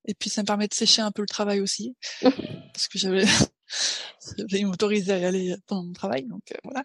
et 0.07 0.15
puis 0.15 0.31
ça 0.31 0.43
me 0.43 0.47
permet 0.47 0.69
de 0.69 0.75
sécher 0.75 1.03
un 1.03 1.11
peu 1.11 1.23
le 1.23 1.29
travail 1.29 1.61
aussi 1.61 1.97
parce 2.73 2.89
que 2.89 2.99
j'avais, 2.99 3.25
j'avais 4.39 4.63
m'autorisé 4.65 5.13
à 5.13 5.19
y 5.19 5.25
aller 5.25 5.57
pendant 5.67 5.85
mon 5.85 5.93
travail, 5.93 6.25
donc 6.25 6.43
euh, 6.53 6.57
voilà. 6.65 6.83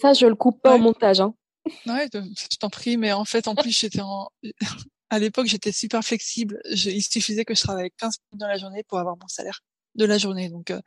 Ça, 0.00 0.12
je 0.12 0.26
le 0.26 0.34
coupe 0.34 0.60
pas 0.62 0.72
Ouais. 0.72 0.76
au 0.78 0.82
montage. 0.82 1.20
Hein. 1.20 1.34
Ouais, 1.86 2.08
je 2.12 2.56
t'en 2.58 2.70
prie, 2.70 2.96
mais 2.96 3.12
en 3.12 3.24
fait, 3.24 3.46
en 3.48 3.54
plus, 3.54 3.70
j'étais 3.70 4.00
en, 4.00 4.30
à 5.10 5.18
l'époque, 5.18 5.46
j'étais 5.46 5.72
super 5.72 6.02
flexible. 6.02 6.60
Je... 6.70 6.90
Il 6.90 7.02
suffisait 7.02 7.44
que 7.44 7.54
je 7.54 7.60
travaille 7.60 7.90
15 7.98 8.18
minutes 8.32 8.40
dans 8.40 8.48
la 8.48 8.56
journée 8.56 8.82
pour 8.84 8.98
avoir 8.98 9.16
mon 9.16 9.28
salaire 9.28 9.60
de 9.96 10.04
la 10.04 10.18
journée. 10.18 10.48
Donc, 10.48 10.70
euh, 10.70 10.80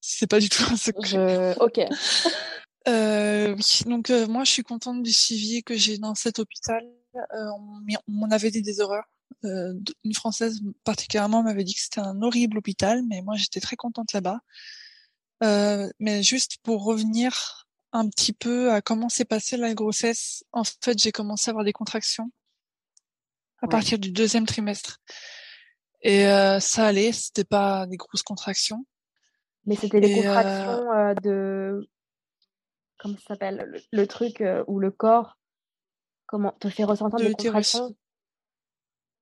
c'est 0.00 0.26
pas 0.26 0.38
du 0.38 0.48
tout 0.48 0.62
un 0.70 0.76
secret. 0.76 1.08
Je... 1.08 1.58
Ok. 1.58 1.80
Euh. 2.88 3.56
Donc, 3.86 4.10
euh, 4.10 4.28
moi, 4.28 4.44
je 4.44 4.52
suis 4.52 4.62
contente 4.62 5.02
du 5.02 5.12
suivi 5.12 5.64
que 5.64 5.76
j'ai 5.76 5.98
dans 5.98 6.14
cet 6.14 6.38
hôpital. 6.38 6.84
Euh, 7.16 7.50
on 7.58 7.80
on 8.06 8.12
m'en 8.12 8.30
avait 8.30 8.52
dit 8.52 8.62
des 8.62 8.78
horreurs. 8.78 9.06
Euh, 9.44 9.74
une 10.04 10.14
française 10.14 10.60
particulièrement 10.84 11.42
m'avait 11.42 11.64
dit 11.64 11.74
que 11.74 11.80
c'était 11.80 12.00
un 12.00 12.22
horrible 12.22 12.58
hôpital, 12.58 13.02
mais 13.08 13.22
moi, 13.22 13.34
j'étais 13.36 13.58
très 13.58 13.74
contente 13.74 14.12
là-bas. 14.12 14.38
Euh, 15.42 15.90
mais 15.98 16.22
juste 16.22 16.58
pour 16.62 16.84
revenir 16.84 17.66
un 17.92 18.08
petit 18.08 18.32
peu 18.32 18.72
à 18.72 18.80
comment 18.80 19.08
s'est 19.08 19.24
passée 19.24 19.56
la 19.56 19.74
grossesse, 19.74 20.44
en 20.52 20.62
fait, 20.64 20.98
j'ai 20.98 21.12
commencé 21.12 21.48
à 21.48 21.50
avoir 21.50 21.64
des 21.64 21.72
contractions 21.72 22.30
à 23.62 23.66
Ouais. 23.66 23.70
partir 23.70 23.98
du 23.98 24.10
deuxième 24.10 24.46
trimestre. 24.46 24.98
Et 26.02 26.26
euh, 26.26 26.60
ça 26.60 26.86
allait, 26.86 27.12
c'était 27.12 27.44
pas 27.44 27.86
des 27.86 27.96
grosses 27.96 28.22
contractions. 28.22 28.86
Mais 29.64 29.74
c'était 29.76 29.98
Et, 29.98 30.18
euh, 30.26 30.34
contractions 30.34 30.92
euh, 30.92 31.14
de. 31.14 31.88
Comment 32.98 33.16
ça 33.18 33.34
s'appelle 33.34 33.66
le, 33.66 33.80
le 33.92 34.06
truc 34.06 34.40
euh, 34.40 34.62
où 34.66 34.78
le 34.78 34.90
corps 34.90 35.36
comment 36.26 36.52
te 36.60 36.68
fait 36.68 36.84
ressentir 36.84 37.18
De 37.18 37.24
des 37.24 37.34
contractions? 37.34 37.96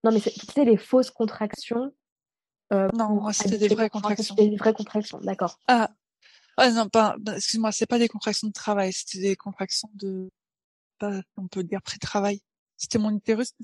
Non, 0.05 0.13
mais 0.13 0.21
sais, 0.21 0.65
les 0.65 0.77
fausses 0.77 1.11
contractions. 1.11 1.93
euh, 2.73 2.89
Non, 2.95 3.31
c'était 3.33 3.59
des 3.59 3.69
vraies 3.69 3.91
contractions. 3.91 4.35
C'était 4.37 4.51
des 4.51 4.57
vraies 4.57 4.75
contractions, 4.75 5.19
d'accord. 5.21 5.59
Ah, 5.67 5.91
ah 6.57 6.71
non, 6.71 6.89
pas, 6.89 7.17
excuse-moi, 7.35 7.73
c'est 7.73 7.87
pas 7.87 7.99
des 7.99 8.09
contractions 8.09 8.49
de 8.49 8.53
travail, 8.53 8.93
c'était 8.93 9.21
des 9.21 9.37
contractions 9.37 9.89
de, 9.95 10.31
pas, 10.99 11.21
on 11.37 11.49
peut 11.49 11.65
dire 11.65 11.83
pré-travail. 11.83 12.43
C'était 12.85 12.99
mon 12.99 13.11
utérus 13.17 13.55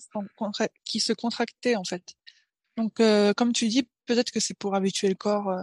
qui 0.85 0.98
se 1.00 1.12
contractait 1.12 1.76
en 1.76 1.85
fait. 1.85 2.14
Donc, 2.78 3.00
euh, 3.00 3.35
comme 3.35 3.52
tu 3.52 3.68
dis, 3.68 3.87
peut-être 4.06 4.30
que 4.30 4.40
c'est 4.40 4.54
pour 4.54 4.74
habituer 4.74 5.09
le 5.11 5.14
corps. 5.14 5.50
euh. 5.50 5.62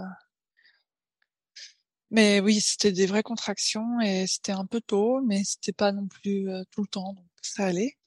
Mais 2.11 2.39
oui, 2.39 2.61
c'était 2.61 2.91
des 2.91 3.07
vraies 3.07 3.23
contractions 3.23 3.99
et 3.99 4.27
c'était 4.27 4.51
un 4.51 4.65
peu 4.65 4.79
tôt, 4.79 5.21
mais 5.25 5.43
c'était 5.43 5.73
pas 5.73 5.91
non 5.91 6.07
plus 6.07 6.49
euh, 6.49 6.61
tout 6.69 6.81
le 6.81 6.87
temps, 6.87 7.13
donc 7.13 7.25
ça 7.41 7.65
allait. 7.65 7.97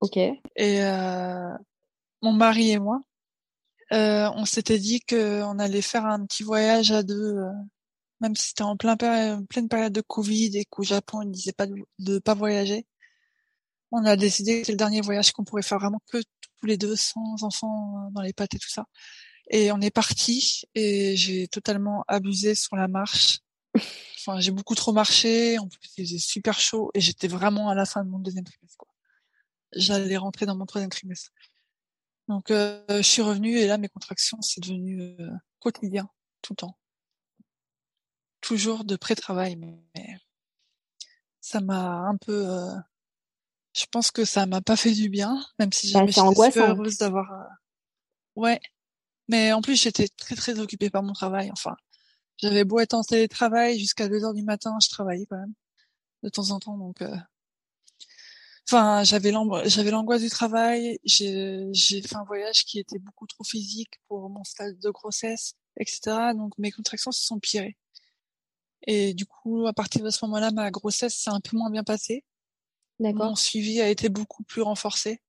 Ok. 0.00 0.16
Et 0.16 0.40
euh, 0.82 1.52
mon 2.22 2.32
mari 2.32 2.70
et 2.70 2.78
moi, 2.78 3.00
euh, 3.92 4.30
on 4.34 4.46
s'était 4.46 4.78
dit 4.78 5.00
qu'on 5.00 5.58
allait 5.58 5.82
faire 5.82 6.06
un 6.06 6.24
petit 6.24 6.42
voyage 6.42 6.90
à 6.90 7.02
deux, 7.02 7.36
même 8.20 8.34
si 8.34 8.48
c'était 8.48 8.62
en 8.62 8.76
plein 8.78 8.96
péri- 8.96 9.32
en 9.32 9.44
pleine 9.44 9.68
période 9.68 9.92
de 9.92 10.00
Covid 10.00 10.56
et 10.56 10.64
qu'au 10.64 10.82
Japon 10.82 11.20
ils 11.22 11.30
disaient 11.30 11.52
pas 11.52 11.66
de, 11.66 11.74
de 11.98 12.18
pas 12.18 12.34
voyager. 12.34 12.86
On 13.90 14.04
a 14.04 14.16
décidé 14.16 14.52
que 14.52 14.58
c'était 14.58 14.72
le 14.72 14.78
dernier 14.78 15.00
voyage 15.00 15.32
qu'on 15.32 15.44
pourrait 15.44 15.62
faire 15.62 15.78
vraiment 15.78 16.00
que 16.10 16.18
tous 16.60 16.66
les 16.66 16.76
deux, 16.76 16.96
sans 16.96 17.42
enfants 17.42 18.06
euh, 18.06 18.10
dans 18.10 18.20
les 18.20 18.32
pattes 18.32 18.54
et 18.54 18.58
tout 18.58 18.68
ça. 18.68 18.86
Et 19.50 19.72
on 19.72 19.80
est 19.80 19.90
parti 19.90 20.62
et 20.74 21.16
j'ai 21.16 21.48
totalement 21.48 22.04
abusé 22.06 22.54
sur 22.54 22.76
la 22.76 22.86
marche. 22.88 23.38
Enfin, 24.18 24.40
j'ai 24.40 24.50
beaucoup 24.50 24.74
trop 24.74 24.92
marché. 24.92 25.58
En 25.58 25.68
plus, 25.68 25.90
il 25.96 26.20
super 26.20 26.60
chaud 26.60 26.90
et 26.94 27.00
j'étais 27.00 27.28
vraiment 27.28 27.70
à 27.70 27.74
la 27.74 27.86
fin 27.86 28.04
de 28.04 28.10
mon 28.10 28.18
deuxième 28.18 28.44
trimestre. 28.44 28.84
J'allais 29.74 30.16
rentrer 30.18 30.44
dans 30.44 30.56
mon 30.56 30.66
troisième 30.66 30.90
trimestre. 30.90 31.30
Donc, 32.26 32.50
euh, 32.50 32.84
je 32.90 33.02
suis 33.02 33.22
revenue 33.22 33.56
et 33.56 33.66
là, 33.66 33.78
mes 33.78 33.88
contractions, 33.88 34.40
c'est 34.42 34.60
devenu 34.60 35.00
euh, 35.00 35.30
quotidien, 35.60 36.10
tout 36.42 36.52
le 36.52 36.56
temps. 36.56 36.78
Toujours 38.42 38.84
de 38.84 38.96
pré-travail, 38.96 39.56
mais 39.56 40.18
ça 41.40 41.62
m'a 41.62 42.00
un 42.00 42.16
peu... 42.18 42.46
euh, 42.46 42.74
je 43.78 43.86
pense 43.90 44.10
que 44.10 44.24
ça 44.24 44.46
m'a 44.46 44.60
pas 44.60 44.76
fait 44.76 44.92
du 44.92 45.08
bien, 45.08 45.42
même 45.58 45.72
si 45.72 45.92
Bah, 45.92 46.00
j'étais 46.06 46.20
super 46.50 46.70
heureuse 46.70 46.98
d'avoir... 46.98 47.32
euh, 47.32 47.44
Ouais, 48.36 48.60
mais 49.28 49.52
en 49.52 49.62
plus, 49.62 49.80
j'étais 49.80 50.08
très 50.08 50.34
très 50.34 50.58
occupée 50.58 50.90
par 50.90 51.02
mon 51.02 51.12
travail. 51.12 51.50
Enfin, 51.52 51.76
j'avais 52.38 52.64
beau 52.64 52.78
être 52.80 52.94
en 52.94 53.02
télétravail 53.02 53.78
jusqu'à 53.78 54.08
2 54.08 54.24
heures 54.24 54.34
du 54.34 54.42
matin, 54.42 54.76
je 54.82 54.88
travaillais 54.88 55.26
quand 55.26 55.38
même 55.38 55.54
de 56.22 56.28
temps 56.28 56.50
en 56.50 56.58
temps. 56.60 56.76
Donc, 56.78 57.02
euh, 57.02 57.16
enfin, 58.68 59.02
j'avais 59.04 59.32
j'avais 59.66 59.90
l'angoisse 59.90 60.22
du 60.22 60.30
travail. 60.30 60.98
J'ai 61.04 61.70
fait 62.02 62.16
un 62.16 62.24
voyage 62.24 62.64
qui 62.64 62.78
était 62.78 62.98
beaucoup 62.98 63.26
trop 63.26 63.44
physique 63.44 63.94
pour 64.08 64.28
mon 64.30 64.44
stade 64.44 64.78
de 64.78 64.90
grossesse, 64.90 65.54
etc. 65.78 66.34
Donc, 66.34 66.56
mes 66.58 66.70
contractions 66.70 67.12
se 67.12 67.24
sont 67.24 67.36
empirées. 67.36 67.76
Et 68.86 69.14
du 69.14 69.26
coup, 69.26 69.66
à 69.66 69.72
partir 69.72 70.04
de 70.04 70.10
ce 70.10 70.24
moment-là, 70.26 70.50
ma 70.52 70.70
grossesse 70.70 71.14
s'est 71.16 71.30
un 71.30 71.40
peu 71.40 71.56
moins 71.56 71.70
bien 71.70 71.84
passée. 71.84 72.24
Mon 73.28 73.34
suivi 73.36 73.80
a 73.80 73.88
été 73.88 74.08
beaucoup 74.08 74.42
plus 74.44 74.62
renforcé. 74.62 75.20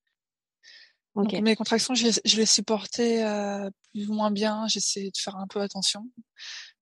Ok. 1.16 1.32
Donc 1.32 1.42
mes 1.42 1.56
contractions, 1.56 1.94
je, 1.96 2.06
les- 2.06 2.22
je 2.26 2.38
les 2.38 2.46
supportais 2.46 3.24
euh, 3.24 3.70
plus 3.94 4.10
ou 4.10 4.14
moins 4.14 4.32
bien. 4.32 4.68
J'essayais 4.68 5.12
de 5.12 5.18
faire 5.18 5.36
un 5.36 5.48
peu 5.48 5.60
attention. 5.62 6.06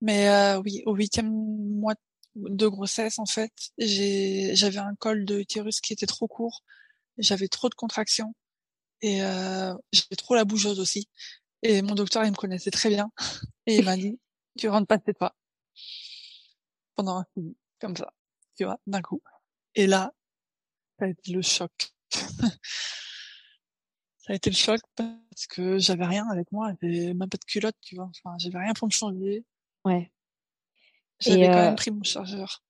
Mais 0.02 0.30
euh, 0.30 0.60
oui, 0.62 0.84
au 0.86 0.94
huitième 0.96 1.30
mois 1.32 1.96
de 2.36 2.68
grossesse, 2.68 3.18
en 3.20 3.26
fait, 3.26 3.52
j'avais 3.80 4.78
un 4.78 4.96
col 4.96 5.26
de 5.26 5.40
utérus 5.40 5.82
qui 5.82 5.94
était 5.94 6.06
trop 6.06 6.28
court. 6.28 6.64
J'avais 7.18 7.48
trop 7.48 7.68
de 7.70 7.74
contractions 7.76 8.36
et 9.02 9.24
euh, 9.24 9.74
j'avais 9.92 10.16
trop 10.18 10.36
la 10.36 10.46
bougeuse 10.46 10.80
aussi. 10.80 11.10
Et 11.64 11.82
mon 11.82 11.96
docteur, 11.96 12.24
il 12.26 12.32
me 12.32 12.36
connaissait 12.36 12.70
très 12.72 12.90
bien 12.90 13.12
et 13.66 13.78
il 13.78 13.86
m'a 13.86 13.96
dit 13.98 14.20
tu 14.60 14.70
rentres 14.70 14.88
pas 14.88 14.98
de 14.98 15.12
toi 15.14 15.36
pendant 16.96 17.18
un 17.18 17.24
coup 17.34 17.56
comme 17.80 17.96
ça, 17.96 18.12
tu 18.56 18.66
vois, 18.66 18.80
d'un 18.88 19.02
coup. 19.02 19.22
Et 19.76 19.88
là, 19.88 20.12
ça 21.00 21.06
a 21.06 21.08
été 21.08 21.32
le 21.32 21.42
choc. 21.42 21.72
ça 22.12 22.50
a 24.30 24.34
été 24.34 24.50
le 24.50 24.56
choc 24.56 24.80
parce 24.96 25.48
que 25.48 25.78
j'avais 25.78 26.06
rien 26.06 26.28
avec 26.30 26.52
moi, 26.52 26.74
j'avais 26.82 27.14
même 27.14 27.30
pas 27.30 27.38
de 27.38 27.46
culotte, 27.46 27.76
tu 27.82 27.96
vois. 27.96 28.10
Enfin, 28.10 28.36
j'avais 28.40 28.60
rien 28.60 28.74
pour 28.74 28.88
me 28.88 28.92
changer. 28.92 29.46
Ouais. 29.86 30.12
J'avais 31.20 31.48
quand 31.48 31.54
euh, 31.54 31.66
même 31.66 31.76
pris 31.76 31.92
mon 31.92 32.04
chargeur. 32.04 32.64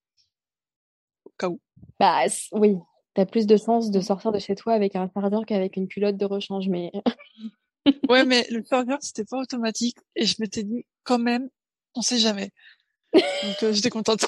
Au 1.24 1.30
cas 1.38 1.48
où. 1.48 1.60
Bah 1.98 2.24
oui, 2.52 2.76
t'as 3.14 3.26
plus 3.26 3.46
de 3.46 3.56
sens 3.56 3.90
de 3.90 4.00
sortir 4.00 4.32
de 4.32 4.38
chez 4.38 4.54
toi 4.54 4.72
avec 4.72 4.96
un 4.96 5.10
chargeur 5.12 5.44
qu'avec 5.46 5.76
une 5.76 5.88
culotte 5.88 6.16
de 6.16 6.24
rechange, 6.24 6.68
mais 6.68 6.92
Ouais, 8.08 8.24
mais 8.24 8.46
le 8.50 8.62
chargeur, 8.68 8.98
c'était 9.00 9.24
pas 9.24 9.38
automatique. 9.38 9.98
Et 10.16 10.24
je 10.24 10.36
m'étais 10.40 10.62
dit, 10.62 10.84
quand 11.04 11.18
même, 11.18 11.48
on 11.94 12.02
sait 12.02 12.18
jamais. 12.18 12.50
Donc, 13.14 13.62
euh, 13.62 13.72
j'étais 13.72 13.90
contente. 13.90 14.26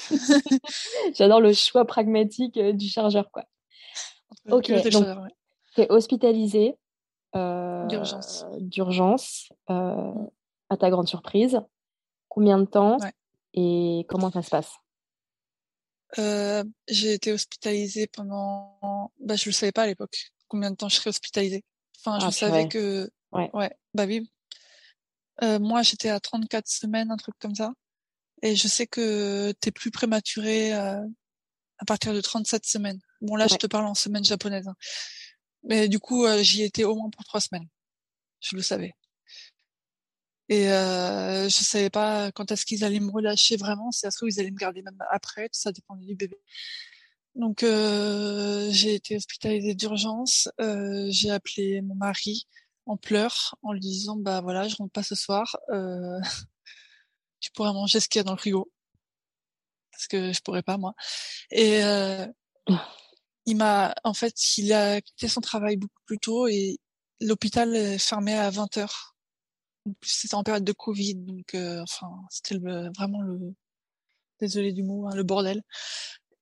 j'adore 1.15 1.41
le 1.41 1.53
choix 1.53 1.85
pragmatique 1.85 2.57
euh, 2.57 2.73
du 2.73 2.89
chargeur, 2.89 3.31
quoi. 3.31 3.45
Ok, 4.49 4.71
donc- 4.71 4.91
chargeur, 4.93 5.23
ouais. 5.23 5.31
T'es 5.75 5.91
hospitalisé 5.91 6.77
euh, 7.37 7.87
D'urgence. 7.87 8.45
d'urgence, 8.59 9.53
euh, 9.71 10.13
à 10.69 10.77
ta 10.77 10.91
grande 10.91 11.09
surprise. 11.09 11.61
Combien 12.29 12.59
de 12.59 12.65
temps 12.65 12.99
Ouais. 12.99 13.13
et 13.55 14.05
comment 14.09 14.31
ça 14.31 14.43
se 14.43 14.51
passe? 14.51 14.73
Euh, 16.19 16.65
j'ai 16.89 17.15
été 17.15 17.33
hospitalisée 17.33 18.07
pendant, 18.09 19.13
bah, 19.21 19.37
je 19.37 19.47
le 19.49 19.53
savais 19.53 19.71
pas 19.73 19.83
à 19.83 19.87
l'époque, 19.87 20.33
combien 20.49 20.71
de 20.73 20.77
temps 20.77 20.89
je 20.89 20.97
serais 20.97 21.11
hospitalisée. 21.11 21.63
Enfin, 21.99 22.19
je 22.19 22.27
Ah, 22.27 22.33
savais 22.33 22.67
que, 22.69 23.09
Ouais. 23.33 23.49
ouais, 23.55 23.71
bah 23.95 24.07
oui. 24.07 24.29
Euh, 25.43 25.59
moi, 25.61 25.83
j'étais 25.83 26.09
à 26.09 26.19
34 26.19 26.67
semaines, 26.67 27.11
un 27.13 27.17
truc 27.17 27.35
comme 27.39 27.55
ça. 27.55 27.73
Et 28.43 28.57
je 28.57 28.67
sais 28.69 28.87
que 28.87 29.53
t'es 29.61 29.71
plus 29.71 29.91
prématuré, 29.91 30.75
euh, 30.75 31.07
à 31.79 31.85
partir 31.87 32.13
de 32.13 32.21
37 32.21 32.67
semaines. 32.67 33.01
Bon, 33.21 33.37
là, 33.37 33.47
je 33.49 33.57
te 33.57 33.67
parle 33.67 33.87
en 33.87 33.95
semaine 33.95 34.25
japonaise. 34.25 34.69
hein. 34.69 34.77
Mais 35.63 35.89
du 35.89 35.99
coup, 35.99 36.25
euh, 36.25 36.43
j'y 36.43 36.63
étais 36.63 36.85
au 36.85 36.95
moins 36.95 37.11
pour 37.11 37.25
trois 37.25 37.41
semaines. 37.41 37.69
Je 38.41 38.57
le 38.57 38.63
savais. 38.63 38.95
Et 40.49 40.69
euh, 40.71 41.45
je 41.49 41.63
savais 41.63 41.91
pas 41.91 42.33
quand 42.33 42.51
est-ce 42.51 42.67
qu'ils 42.67 42.83
allaient 42.85 42.99
me 43.01 43.11
relâcher 43.13 43.57
vraiment. 43.57 43.91
Si 43.93 44.01
ça 44.01 44.11
se 44.11 44.17
trouve, 44.17 44.31
ils 44.31 44.41
allaient 44.41 44.51
me 44.51 44.57
garder 44.57 44.83
même 44.83 44.99
après. 45.11 45.49
Ça 45.53 45.71
dépendait 45.73 46.07
du 46.07 46.17
bébé. 46.17 46.37
Donc 47.37 47.63
euh, 47.63 48.69
j'ai 48.73 48.95
été 48.95 49.17
hospitalisée 49.17 49.75
d'urgence. 49.75 50.49
Euh, 50.61 51.07
j'ai 51.11 51.31
appelé 51.31 51.81
mon 51.83 51.95
mari 51.95 52.49
en 52.87 52.97
pleurs, 52.97 53.55
en 53.63 53.73
lui 53.73 53.81
disant 53.81 54.17
bah 54.17 54.41
voilà, 54.41 54.67
je 54.67 54.75
rentre 54.77 54.93
pas 54.93 55.05
ce 55.05 55.15
soir. 55.15 55.57
Euh, 55.71 56.19
tu 57.41 57.51
pourrais 57.53 57.73
manger 57.73 58.01
ce 58.01 58.09
qu'il 58.09 58.19
y 58.19 58.23
a 58.23 58.25
dans 58.25 58.33
le 58.33 58.39
frigo 58.39 58.73
parce 59.93 60.09
que 60.09 60.33
je 60.33 60.41
pourrais 60.41 60.63
pas 60.63 60.79
moi. 60.79 60.95
Et 61.51 61.85
euh, 61.85 62.27
il 63.47 63.57
m'a, 63.57 63.95
en 64.05 64.15
fait, 64.15 64.59
il 64.59 64.73
a 64.73 65.01
quitté 65.01 65.29
son 65.29 65.41
travail 65.41 65.77
beaucoup 65.77 66.03
plus 66.07 66.19
tôt 66.19 66.47
et 66.49 66.79
l'hôpital 67.21 67.99
fermé 67.99 68.35
à 68.35 68.51
20 68.51 68.79
heures. 68.79 69.17
C'était 70.03 70.35
en 70.35 70.45
période 70.45 70.65
de 70.65 70.73
Covid, 70.73 71.17
donc 71.17 71.55
euh, 71.55 71.83
enfin 71.83 72.11
c'était 72.31 72.59
vraiment 72.59 73.23
le 73.23 73.55
désolé 74.41 74.73
du 74.73 74.83
mot, 74.83 75.07
hein, 75.07 75.15
le 75.15 75.23
bordel. 75.23 75.63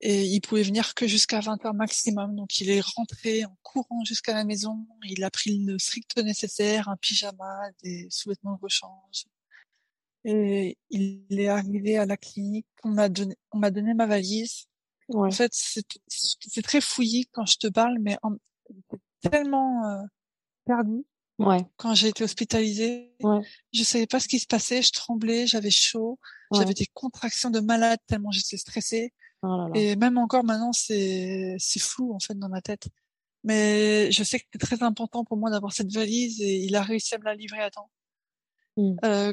Et 0.00 0.24
il 0.24 0.40
pouvait 0.40 0.62
venir 0.62 0.94
que 0.94 1.08
jusqu'à 1.08 1.40
20 1.40 1.64
heures 1.66 1.74
maximum. 1.74 2.36
Donc 2.36 2.60
il 2.60 2.70
est 2.70 2.80
rentré 2.80 3.44
en 3.44 3.56
courant 3.62 4.04
jusqu'à 4.04 4.34
la 4.34 4.44
maison. 4.44 4.86
Il 5.04 5.24
a 5.24 5.30
pris 5.30 5.58
le 5.58 5.78
strict 5.78 6.16
nécessaire, 6.18 6.88
un 6.88 6.96
pyjama, 6.96 7.70
des 7.82 8.06
sous-vêtements 8.10 8.54
de 8.54 8.60
rechange. 8.62 9.26
Et 10.24 10.78
il 10.90 11.24
est 11.30 11.48
arrivé 11.48 11.98
à 11.98 12.06
la 12.06 12.16
clinique. 12.16 12.66
On 12.84 12.90
m'a 12.90 13.08
donné, 13.08 13.36
on 13.52 13.58
m'a 13.58 13.70
donné 13.70 13.94
ma 13.94 14.06
valise. 14.06 14.67
En 15.14 15.30
fait, 15.30 15.52
c'est 15.52 16.62
très 16.62 16.80
fouillis 16.80 17.28
quand 17.32 17.46
je 17.46 17.56
te 17.56 17.66
parle, 17.66 17.98
mais 18.00 18.18
en, 18.22 18.36
tellement 19.20 19.84
euh, 19.86 20.02
perdu. 20.64 21.04
Ouais. 21.38 21.64
Quand 21.76 21.94
j'ai 21.94 22.08
été 22.08 22.24
hospitalisée, 22.24 23.14
ouais. 23.22 23.40
je 23.72 23.84
savais 23.84 24.06
pas 24.06 24.18
ce 24.20 24.28
qui 24.28 24.38
se 24.38 24.46
passait. 24.46 24.82
Je 24.82 24.92
tremblais, 24.92 25.46
j'avais 25.46 25.70
chaud, 25.70 26.18
j'avais 26.52 26.74
des 26.74 26.86
contractions 26.94 27.50
de 27.50 27.60
malade 27.60 28.00
tellement 28.06 28.32
j'étais 28.32 28.56
stressée. 28.56 29.12
Oh 29.42 29.46
là 29.46 29.68
là. 29.68 29.80
Et 29.80 29.94
même 29.94 30.18
encore 30.18 30.42
maintenant, 30.42 30.72
c'est 30.72 31.54
c'est 31.58 31.80
flou 31.80 32.12
en 32.12 32.18
fait 32.18 32.36
dans 32.36 32.48
ma 32.48 32.60
tête. 32.60 32.88
Mais 33.44 34.10
je 34.10 34.24
sais 34.24 34.40
que 34.40 34.46
c'est 34.52 34.58
très 34.58 34.82
important 34.82 35.24
pour 35.24 35.36
moi 35.36 35.48
d'avoir 35.50 35.72
cette 35.72 35.92
valise 35.92 36.40
et 36.40 36.56
il 36.56 36.74
a 36.74 36.82
réussi 36.82 37.14
à 37.14 37.18
me 37.18 37.24
la 37.24 37.36
livrer 37.36 37.62
à 37.62 37.70
temps. 37.70 37.88
Mmh. 38.76 38.96
Euh, 39.04 39.32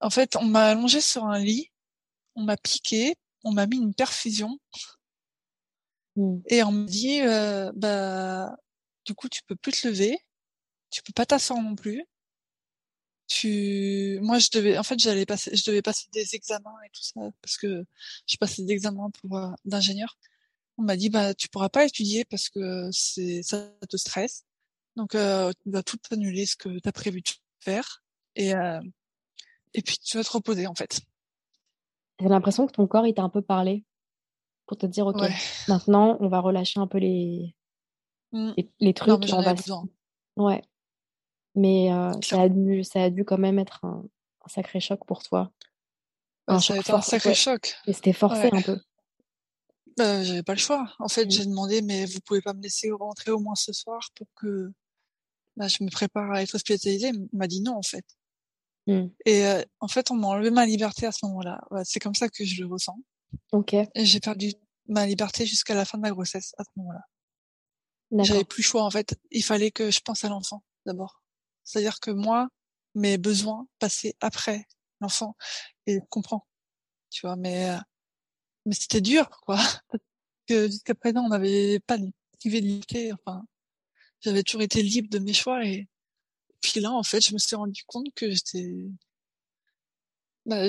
en 0.00 0.10
fait, 0.10 0.34
on 0.36 0.44
m'a 0.44 0.68
allongé 0.68 1.02
sur 1.02 1.26
un 1.26 1.38
lit, 1.38 1.70
on 2.34 2.44
m'a 2.44 2.56
piqué, 2.56 3.16
on 3.46 3.52
m'a 3.52 3.66
mis 3.66 3.78
une 3.78 3.94
perfusion 3.94 4.58
mmh. 6.16 6.38
et 6.48 6.62
on 6.64 6.72
me 6.72 6.86
dit 6.86 7.20
euh, 7.22 7.72
bah 7.74 8.56
du 9.04 9.14
coup 9.14 9.28
tu 9.28 9.42
peux 9.44 9.56
plus 9.56 9.72
te 9.72 9.88
lever, 9.88 10.18
tu 10.90 11.02
peux 11.02 11.12
pas 11.12 11.26
t'asseoir 11.26 11.62
non 11.62 11.76
plus. 11.76 12.04
Tu, 13.28 14.20
moi 14.22 14.38
je 14.38 14.50
devais, 14.52 14.78
en 14.78 14.84
fait 14.84 14.98
j'allais 15.00 15.26
passer, 15.26 15.54
je 15.56 15.64
devais 15.68 15.82
passer 15.82 16.06
des 16.12 16.36
examens 16.36 16.76
et 16.86 16.90
tout 16.90 17.02
ça 17.02 17.20
parce 17.42 17.56
que 17.56 17.84
je 18.26 18.36
passais 18.36 18.62
des 18.62 18.72
examens 18.72 19.10
pour 19.10 19.36
euh, 19.36 19.50
d'ingénieur. 19.64 20.16
On 20.78 20.82
m'a 20.82 20.96
dit 20.96 21.10
bah 21.10 21.34
tu 21.34 21.48
pourras 21.48 21.68
pas 21.68 21.84
étudier 21.86 22.24
parce 22.24 22.48
que 22.48 22.88
c'est 22.92 23.42
ça 23.42 23.72
te 23.88 23.96
stresse. 23.96 24.44
Donc 24.96 25.14
euh, 25.14 25.52
tu 25.64 25.70
vas 25.70 25.82
tout 25.82 25.98
annuler 26.10 26.46
ce 26.46 26.56
que 26.56 26.78
tu 26.80 26.88
as 26.88 26.92
prévu 26.92 27.20
de 27.22 27.30
faire 27.60 28.02
et 28.36 28.54
euh, 28.54 28.80
et 29.74 29.82
puis 29.82 29.98
tu 29.98 30.16
vas 30.16 30.24
te 30.24 30.30
reposer 30.30 30.66
en 30.66 30.74
fait. 30.74 31.00
J'ai 32.20 32.28
l'impression 32.28 32.66
que 32.66 32.72
ton 32.72 32.86
corps 32.86 33.06
il 33.06 33.14
t'a 33.14 33.22
un 33.22 33.28
peu 33.28 33.42
parlé 33.42 33.84
pour 34.66 34.76
te 34.78 34.86
dire 34.86 35.06
ok 35.06 35.20
Ouais. 35.20 35.32
maintenant 35.68 36.16
on 36.20 36.28
va 36.28 36.40
relâcher 36.40 36.80
un 36.80 36.86
peu 36.86 36.98
les 36.98 37.54
Mm. 38.32 38.52
les, 38.56 38.68
les 38.80 38.92
trucs 38.92 39.08
Non, 39.08 39.18
mais 39.18 39.32
on 39.32 39.40
va 39.40 39.54
ouais 40.36 40.62
mais 41.54 41.92
euh, 41.92 42.10
ça 42.22 42.42
a 42.42 42.48
dû 42.48 42.82
ça 42.82 43.04
a 43.04 43.08
dû 43.10 43.24
quand 43.24 43.38
même 43.38 43.58
être 43.60 43.84
un, 43.84 44.04
un 44.44 44.48
sacré 44.48 44.80
choc 44.80 45.00
pour 45.06 45.22
toi 45.22 45.52
Bah, 46.48 46.54
Un 46.54 46.60
ça 46.60 46.74
a 46.74 46.76
choc 46.78 46.80
été 46.86 46.92
un 46.92 47.00
sacré 47.00 47.28
ouais. 47.30 47.34
choc. 47.36 47.76
et 47.86 47.92
c'était 47.92 48.12
forcé 48.12 48.42
Ouais. 48.44 48.50
un 48.52 48.62
peu 48.62 48.78
Euh, 50.00 50.22
j'avais 50.24 50.42
pas 50.42 50.52
le 50.54 50.58
choix. 50.58 50.92
En 50.98 51.08
fait, 51.08 51.24
Mm. 51.26 51.30
j'ai 51.30 51.46
demandé, 51.46 51.80
mais 51.82 52.04
vous 52.04 52.20
pouvez 52.20 52.42
pas 52.42 52.52
me 52.52 52.60
laisser 52.62 52.90
rentrer 52.90 53.30
au 53.30 53.38
moins 53.38 53.54
ce 53.54 53.72
soir 53.72 54.00
pour 54.16 54.26
que 54.34 54.72
bah, 55.56 55.68
je 55.68 55.82
me 55.84 55.90
prépare 55.90 56.32
à 56.32 56.42
être 56.42 56.54
hospitalisée? 56.56 57.12
Il 57.14 57.28
m'a 57.32 57.46
dit 57.46 57.62
non, 57.62 57.76
en 57.76 57.82
fait. 57.82 58.04
Mm. 58.86 59.06
Et 59.24 59.46
euh, 59.46 59.62
en 59.80 59.88
fait, 59.88 60.10
on 60.10 60.14
m'a 60.14 60.28
enlevé 60.28 60.50
ma 60.50 60.66
liberté 60.66 61.06
à 61.06 61.12
ce 61.12 61.26
moment-là. 61.26 61.60
Ouais, 61.70 61.82
c'est 61.84 62.00
comme 62.00 62.14
ça 62.14 62.28
que 62.28 62.44
je 62.44 62.62
le 62.62 62.68
ressens. 62.68 62.98
ok 63.52 63.74
Et 63.74 64.06
j'ai 64.06 64.20
perdu 64.20 64.52
ma 64.88 65.06
liberté 65.06 65.46
jusqu'à 65.46 65.74
la 65.74 65.84
fin 65.84 65.98
de 65.98 66.02
ma 66.02 66.10
grossesse 66.10 66.54
à 66.58 66.64
ce 66.64 66.70
moment-là. 66.76 67.02
J'avais 68.22 68.44
plus 68.44 68.62
le 68.62 68.66
choix, 68.66 68.84
en 68.84 68.90
fait. 68.90 69.18
Il 69.32 69.42
fallait 69.42 69.72
que 69.72 69.90
je 69.90 70.00
pense 70.00 70.24
à 70.24 70.28
l'enfant 70.28 70.62
d'abord. 70.86 71.22
C'est-à-dire 71.64 71.98
que 71.98 72.12
moi, 72.12 72.48
mes 72.94 73.18
besoins 73.18 73.66
passaient 73.80 74.14
après 74.20 74.64
l'enfant. 75.00 75.36
Et 75.86 75.94
je 75.94 76.00
comprends. 76.08 76.46
Tu 77.10 77.26
vois, 77.26 77.36
mais, 77.36 77.70
euh, 77.70 77.78
mais 78.64 78.74
c'était 78.74 79.00
dur, 79.00 79.28
quoi. 79.42 79.58
Que 80.48 80.68
jusqu'à 80.68 80.94
présent, 80.94 81.24
on 81.24 81.28
n'avait 81.28 81.80
pas 81.80 81.98
de 81.98 82.08
liberté. 82.44 83.12
Enfin, 83.12 83.44
j'avais 84.20 84.44
toujours 84.44 84.62
été 84.62 84.80
libre 84.80 85.08
de 85.10 85.18
mes 85.18 85.32
choix 85.32 85.64
et 85.64 85.88
puis 86.70 86.80
là, 86.80 86.90
en 86.90 87.02
fait, 87.02 87.20
je 87.20 87.32
me 87.32 87.38
suis 87.38 87.54
rendu 87.56 87.84
compte 87.86 88.06
que 88.14 88.30
j'étais, 88.30 88.66
bah, 90.46 90.66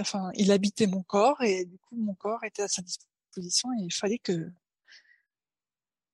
enfin, 0.00 0.30
il 0.34 0.52
habitait 0.52 0.86
mon 0.86 1.02
corps 1.02 1.40
et 1.42 1.64
du 1.64 1.78
coup, 1.78 1.96
mon 1.96 2.14
corps 2.14 2.44
était 2.44 2.62
à 2.62 2.68
sa 2.68 2.82
disposition 2.82 3.70
et 3.72 3.84
il 3.84 3.92
fallait 3.92 4.18
que, 4.18 4.50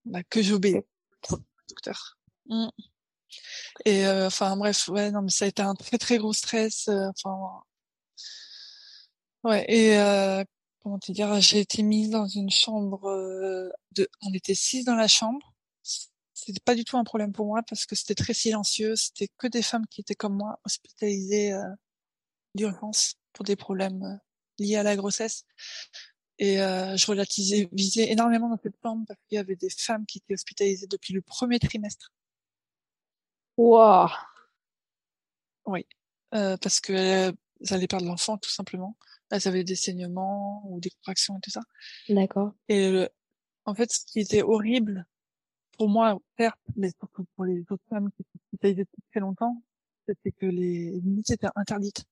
bah, 0.04 0.22
que 0.24 0.42
j'obéisse 0.42 0.84
au 1.30 1.38
docteur. 1.68 2.18
Mm. 2.46 2.68
Et 3.84 4.06
euh, 4.06 4.26
enfin 4.28 4.56
bref, 4.56 4.88
ouais, 4.88 5.10
non, 5.10 5.22
mais 5.22 5.30
ça 5.30 5.44
a 5.44 5.48
été 5.48 5.62
un 5.62 5.74
très 5.74 5.98
très 5.98 6.18
gros 6.18 6.32
stress. 6.32 6.88
euh, 6.88 7.08
Enfin, 7.10 7.62
ouais. 9.42 9.64
Et 9.68 9.98
euh, 9.98 10.44
comment 10.80 10.98
te 11.00 11.10
dire, 11.12 11.40
j'ai 11.40 11.60
été 11.60 11.82
mise 11.82 12.10
dans 12.10 12.26
une 12.28 12.50
chambre 12.50 13.08
euh, 13.08 13.70
de, 13.92 14.08
on 14.22 14.32
était 14.32 14.54
six 14.54 14.84
dans 14.84 14.94
la 14.94 15.08
chambre. 15.08 15.53
C'était 16.46 16.60
pas 16.60 16.74
du 16.74 16.84
tout 16.84 16.98
un 16.98 17.04
problème 17.04 17.32
pour 17.32 17.46
moi 17.46 17.62
parce 17.62 17.86
que 17.86 17.94
c'était 17.94 18.14
très 18.14 18.34
silencieux. 18.34 18.96
C'était 18.96 19.28
que 19.38 19.46
des 19.46 19.62
femmes 19.62 19.86
qui 19.86 20.02
étaient 20.02 20.14
comme 20.14 20.36
moi 20.36 20.60
hospitalisées 20.64 21.52
euh, 21.54 21.64
d'urgence 22.54 23.14
pour 23.32 23.44
des 23.44 23.56
problèmes 23.56 24.02
euh, 24.02 24.16
liés 24.58 24.76
à 24.76 24.82
la 24.82 24.94
grossesse. 24.96 25.44
Et 26.38 26.60
euh, 26.60 26.96
je 26.96 27.06
relativisais 27.06 27.68
visais 27.72 28.10
énormément 28.10 28.48
dans 28.50 28.58
cette 28.62 28.76
chambre 28.82 29.04
parce 29.06 29.20
qu'il 29.28 29.36
y 29.36 29.38
avait 29.38 29.56
des 29.56 29.70
femmes 29.70 30.04
qui 30.04 30.18
étaient 30.18 30.34
hospitalisées 30.34 30.86
depuis 30.86 31.14
le 31.14 31.22
premier 31.22 31.58
trimestre. 31.58 32.12
Waouh 33.56 34.10
Oui, 35.64 35.86
euh, 36.34 36.56
parce 36.58 36.80
que 36.80 36.92
euh, 36.92 37.32
elles 37.60 37.72
allaient 37.72 37.86
perdre 37.86 38.06
l'enfant 38.06 38.36
tout 38.36 38.50
simplement. 38.50 38.98
Elles 39.30 39.48
avaient 39.48 39.64
des 39.64 39.76
saignements 39.76 40.62
ou 40.66 40.80
des 40.80 40.90
contractions 40.90 41.38
et 41.38 41.40
tout 41.40 41.50
ça. 41.50 41.62
d'accord 42.08 42.52
Et 42.68 42.90
le- 42.90 43.08
en 43.64 43.74
fait, 43.74 43.90
ce 43.90 44.04
qui 44.04 44.20
était 44.20 44.42
horrible 44.42 45.06
pour 45.76 45.88
moi, 45.88 46.18
certes, 46.38 46.58
mais 46.76 46.90
surtout 46.98 47.26
pour 47.36 47.44
les 47.44 47.60
autres 47.70 47.82
femmes 47.88 48.10
qui 48.12 48.22
étaient 48.22 48.38
hospitalisées 48.46 48.84
depuis 48.84 49.02
très 49.10 49.20
longtemps, 49.20 49.62
c'était 50.06 50.32
que 50.32 50.46
les 50.46 50.98
visites 51.00 51.30
étaient 51.30 51.48
interdites. 51.54 52.04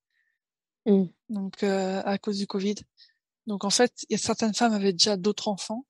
Mm. 0.86 1.04
Donc 1.28 1.62
euh, 1.62 2.02
à 2.04 2.18
cause 2.18 2.38
du 2.38 2.46
Covid. 2.46 2.76
Donc 3.46 3.64
en 3.64 3.70
fait, 3.70 3.92
il 4.08 4.12
y 4.12 4.14
a 4.14 4.18
certaines 4.18 4.54
femmes 4.54 4.72
avaient 4.72 4.92
déjà 4.92 5.16
d'autres 5.16 5.48
enfants, 5.48 5.84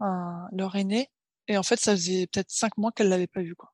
un- 0.00 0.48
leur 0.52 0.76
aîné, 0.76 1.10
et 1.48 1.56
en 1.56 1.62
fait, 1.62 1.80
ça 1.80 1.92
faisait 1.92 2.26
peut-être 2.26 2.50
cinq 2.50 2.76
mois 2.78 2.92
qu'elles 2.92 3.08
l'avaient 3.08 3.26
pas 3.26 3.42
vu 3.42 3.54
quoi. 3.54 3.72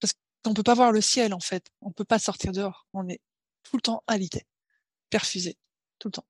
Parce 0.00 0.12
qu'on 0.44 0.54
peut 0.54 0.62
pas 0.62 0.74
voir 0.74 0.92
le 0.92 1.00
ciel 1.00 1.34
en 1.34 1.40
fait, 1.40 1.66
on 1.80 1.92
peut 1.92 2.04
pas 2.04 2.18
sortir 2.18 2.52
dehors, 2.52 2.86
on 2.92 3.08
est 3.08 3.20
tout 3.62 3.76
le 3.76 3.82
temps 3.82 4.02
alité, 4.06 4.46
perfusé, 5.10 5.56
tout 5.98 6.08
le 6.08 6.12
temps. 6.12 6.26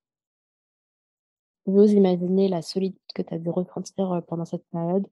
J'ose 1.75 1.93
imaginer 1.93 2.49
la 2.49 2.63
solitude 2.63 2.99
que 3.15 3.23
tu 3.23 3.35
as 3.35 3.39
dû 3.39 3.51
ressentir 3.51 4.13
euh, 4.13 4.21
pendant 4.21 4.45
cette 4.45 4.65
période. 4.71 5.07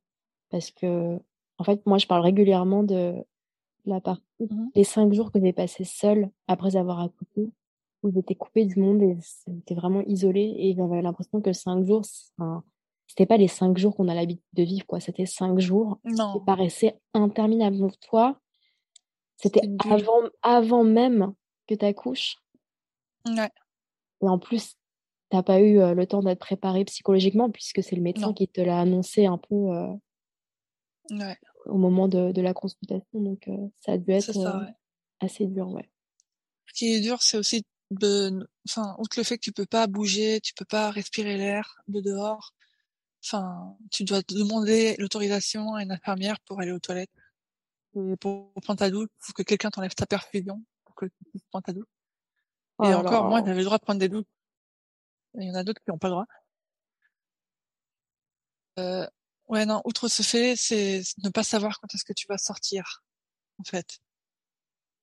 Parce 0.50 0.70
que 0.70 1.18
en 1.58 1.64
fait 1.64 1.84
moi 1.86 1.98
je 1.98 2.06
parle 2.06 2.22
régulièrement 2.22 2.82
de 2.82 3.14
la 3.84 4.00
partie 4.00 4.22
Mhm. 4.40 4.70
les 4.76 4.84
cinq 4.84 5.12
jours 5.12 5.32
que 5.32 5.40
j'ai 5.40 5.52
passés 5.52 5.82
seule 5.84 6.30
après 6.46 6.76
avoir 6.76 7.00
accouché 7.00 7.50
où 8.04 8.12
j'étais 8.12 8.36
coupée 8.36 8.64
du 8.66 8.78
monde 8.78 9.02
et 9.02 9.16
j'étais 9.48 9.74
vraiment 9.74 10.02
isolée. 10.06 10.54
Et 10.58 10.74
j'avais 10.76 11.02
l'impression 11.02 11.40
que 11.40 11.52
cinq 11.52 11.84
jours 11.84 12.02
c'était 13.08 13.26
pas 13.26 13.36
les 13.36 13.48
cinq 13.48 13.76
jours 13.78 13.96
qu'on 13.96 14.06
a 14.08 14.14
l'habitude 14.14 14.44
de 14.52 14.62
vivre 14.62 14.86
quoi. 14.86 15.00
C'était 15.00 15.26
cinq 15.26 15.58
jours 15.58 15.98
qui 16.06 16.44
paraissaient 16.46 17.00
interminables. 17.14 17.78
Donc 17.78 17.98
toi 18.00 18.38
c'était 19.36 19.68
avant 19.90 20.22
avant 20.42 20.84
même 20.84 21.34
que 21.66 21.74
tu 21.74 21.84
accouches 21.84 22.36
Ouais, 23.26 23.50
et 24.22 24.28
en 24.28 24.38
plus 24.38 24.76
t'as 25.30 25.42
pas 25.42 25.60
eu 25.60 25.78
euh, 25.78 25.94
le 25.94 26.06
temps 26.06 26.22
d'être 26.22 26.38
préparée 26.38 26.84
psychologiquement 26.84 27.50
puisque 27.50 27.82
c'est 27.82 27.96
le 27.96 28.02
médecin 28.02 28.28
non, 28.28 28.34
qui 28.34 28.48
te 28.48 28.60
l'a 28.60 28.80
annoncé 28.80 29.26
un 29.26 29.38
peu 29.38 29.54
euh, 29.54 29.92
ouais, 31.10 31.36
au 31.66 31.76
moment 31.76 32.08
de, 32.08 32.32
de 32.32 32.42
la 32.42 32.54
consultation 32.54 33.20
donc 33.20 33.46
euh, 33.48 33.68
ça 33.80 33.92
a 33.92 33.98
dû 33.98 34.10
être 34.12 34.32
ça, 34.32 34.56
euh, 34.56 34.60
ouais. 34.60 34.74
assez 35.20 35.46
dur 35.46 35.68
ouais 35.70 35.88
Ce 36.66 36.72
qui 36.74 36.94
est 36.94 37.00
dur, 37.00 37.22
c'est 37.22 37.36
aussi 37.36 37.64
de, 37.90 38.46
enfin, 38.68 38.96
outre 38.98 39.18
le 39.18 39.24
fait 39.24 39.36
que 39.38 39.42
tu 39.42 39.52
peux 39.52 39.66
pas 39.66 39.86
bouger, 39.86 40.40
tu 40.40 40.52
peux 40.54 40.64
pas 40.64 40.90
respirer 40.90 41.36
l'air 41.36 41.76
de 41.88 42.00
dehors. 42.00 42.52
Enfin, 43.24 43.76
tu 43.90 44.04
dois 44.04 44.20
demander 44.28 44.94
l'autorisation 44.98 45.74
à 45.74 45.82
une 45.82 45.92
infirmière 45.92 46.38
pour 46.40 46.60
aller 46.60 46.72
aux 46.72 46.78
toilettes, 46.78 47.10
et 47.96 48.16
pour 48.16 48.52
prendre 48.62 48.78
ta 48.78 48.90
douche, 48.90 49.08
pour 49.24 49.34
que 49.34 49.42
quelqu'un 49.42 49.70
t'enlève 49.70 49.94
ta 49.94 50.06
perfusion, 50.06 50.62
pour 50.84 50.94
que 50.94 51.06
tu 51.06 51.24
puisses 51.30 51.44
prendre 51.50 51.64
ta 51.64 51.72
douche. 51.72 51.88
oh 52.78 52.84
Et 52.84 52.90
là 52.90 52.98
encore, 52.98 53.24
moi, 53.28 53.40
là 53.40 53.46
j'avais 53.46 53.58
le 53.58 53.64
droit 53.64 53.78
de 53.78 53.82
prendre 53.82 54.00
des 54.00 54.08
douches. 54.08 54.26
Il 55.34 55.48
y 55.48 55.50
en 55.50 55.54
a 55.54 55.64
d'autres 55.64 55.80
qui 55.82 55.90
n'ont 55.90 55.98
pas 55.98 56.08
le 56.08 56.12
droit. 56.12 56.26
Euh, 58.78 59.06
ouais, 59.48 59.66
non, 59.66 59.82
outre 59.84 60.08
ce 60.08 60.22
fait, 60.22 60.54
c'est 60.56 61.02
ne 61.22 61.30
pas 61.30 61.42
savoir 61.42 61.80
quand 61.80 61.88
est-ce 61.94 62.04
que 62.04 62.12
tu 62.12 62.26
vas 62.28 62.38
sortir, 62.38 63.02
en 63.58 63.64
fait. 63.64 63.98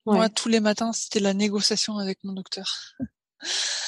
Ouais. 0.05 0.17
Moi, 0.17 0.29
tous 0.29 0.49
les 0.49 0.59
matins, 0.59 0.93
c'était 0.93 1.19
la 1.19 1.33
négociation 1.33 1.97
avec 1.97 2.23
mon 2.23 2.33
docteur. 2.33 2.93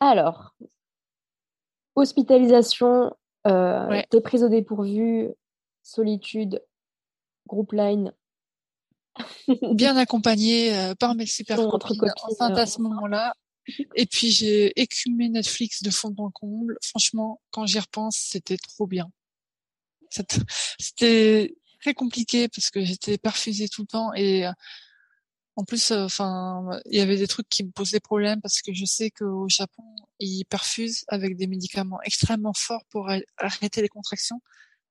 Alors, 0.00 0.54
hospitalisation, 1.94 3.16
euh, 3.46 3.88
Ouais. 3.88 4.06
t'es 4.10 4.20
prise 4.20 4.42
au 4.42 4.48
dépourvu, 4.48 5.30
solitude, 5.82 6.62
groupe 7.46 7.72
line. 7.72 8.12
Bien 9.72 9.96
accompagnée 9.96 10.76
euh, 10.76 10.94
par 10.94 11.14
mes 11.14 11.26
super 11.26 11.56
copines 11.56 12.10
enceintes 12.24 12.58
euh. 12.58 12.62
à 12.62 12.66
ce 12.66 12.80
moment-là. 12.80 13.34
Et 13.94 14.06
puis 14.06 14.30
j'ai 14.30 14.78
écumé 14.80 15.28
Netflix 15.28 15.82
de 15.82 15.90
fond 15.90 16.14
en 16.18 16.30
comble. 16.30 16.78
Franchement, 16.82 17.40
quand 17.50 17.66
j'y 17.66 17.78
repense, 17.78 18.16
c'était 18.16 18.56
trop 18.56 18.86
bien. 18.86 19.10
C'était- 20.78 21.54
très 21.80 21.94
compliqué 21.94 22.48
parce 22.48 22.70
que 22.70 22.84
j'étais 22.84 23.18
perfusée 23.18 23.68
tout 23.68 23.82
le 23.82 23.88
temps 23.88 24.14
et 24.14 24.46
euh, 24.46 24.52
en 25.56 25.64
plus, 25.64 25.90
euh, 25.90 26.04
enfin, 26.04 26.80
il 26.86 26.96
y 26.96 27.00
avait 27.00 27.16
des 27.16 27.26
trucs 27.26 27.48
qui 27.48 27.64
me 27.64 27.70
posaient 27.70 28.00
problème 28.00 28.40
parce 28.40 28.62
que 28.62 28.72
je 28.72 28.84
sais 28.84 29.10
qu'au 29.10 29.48
Japon, 29.48 29.82
ils 30.18 30.44
perfusent 30.44 31.04
avec 31.08 31.36
des 31.36 31.46
médicaments 31.46 32.00
extrêmement 32.04 32.54
forts 32.54 32.84
pour 32.88 33.10
arrêter 33.36 33.82
les 33.82 33.88
contractions, 33.88 34.40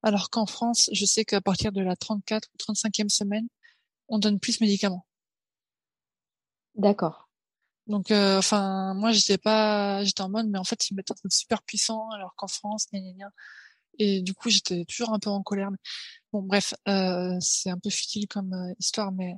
alors 0.03 0.29
qu'en 0.29 0.45
France, 0.45 0.89
je 0.93 1.05
sais 1.05 1.25
qu'à 1.25 1.41
partir 1.41 1.71
de 1.71 1.81
la 1.81 1.95
34 1.95 2.49
ou 2.53 2.57
35e 2.57 3.10
semaine, 3.10 3.47
on 4.10 4.19
donne 4.19 4.39
plus 4.39 4.60
de 4.60 4.65
médicaments. 4.65 5.05
D'accord. 6.75 7.31
Donc, 7.91 8.12
euh, 8.12 8.39
enfin, 8.39 8.93
moi, 8.95 9.12
j'étais 9.12 9.38
pas, 9.38 10.04
j'étais 10.04 10.21
en 10.21 10.30
mode, 10.30 10.47
mais 10.49 10.58
en 10.60 10.63
fait, 10.63 10.89
ils 10.89 10.95
mettent 10.95 11.12
un 11.12 11.15
truc 11.15 11.34
super 11.34 11.62
puissant, 11.63 12.10
alors 12.12 12.34
qu'en 12.36 12.47
France, 12.47 12.88
gna 12.91 12.99
gna 13.01 13.13
gna. 13.13 13.32
Et 13.99 14.21
du 14.21 14.34
coup, 14.34 14.49
j'étais 14.49 14.86
toujours 14.86 15.13
un 15.13 15.19
peu 15.19 15.30
en 15.30 15.43
colère. 15.43 15.71
Mais... 15.71 15.77
Bon, 16.34 16.41
bref, 16.43 16.73
euh, 16.88 17.38
c'est 17.41 17.69
un 17.69 17.77
peu 17.80 17.89
futile 17.89 18.27
comme 18.27 18.54
euh, 18.54 18.73
histoire, 18.80 19.12
mais 19.12 19.36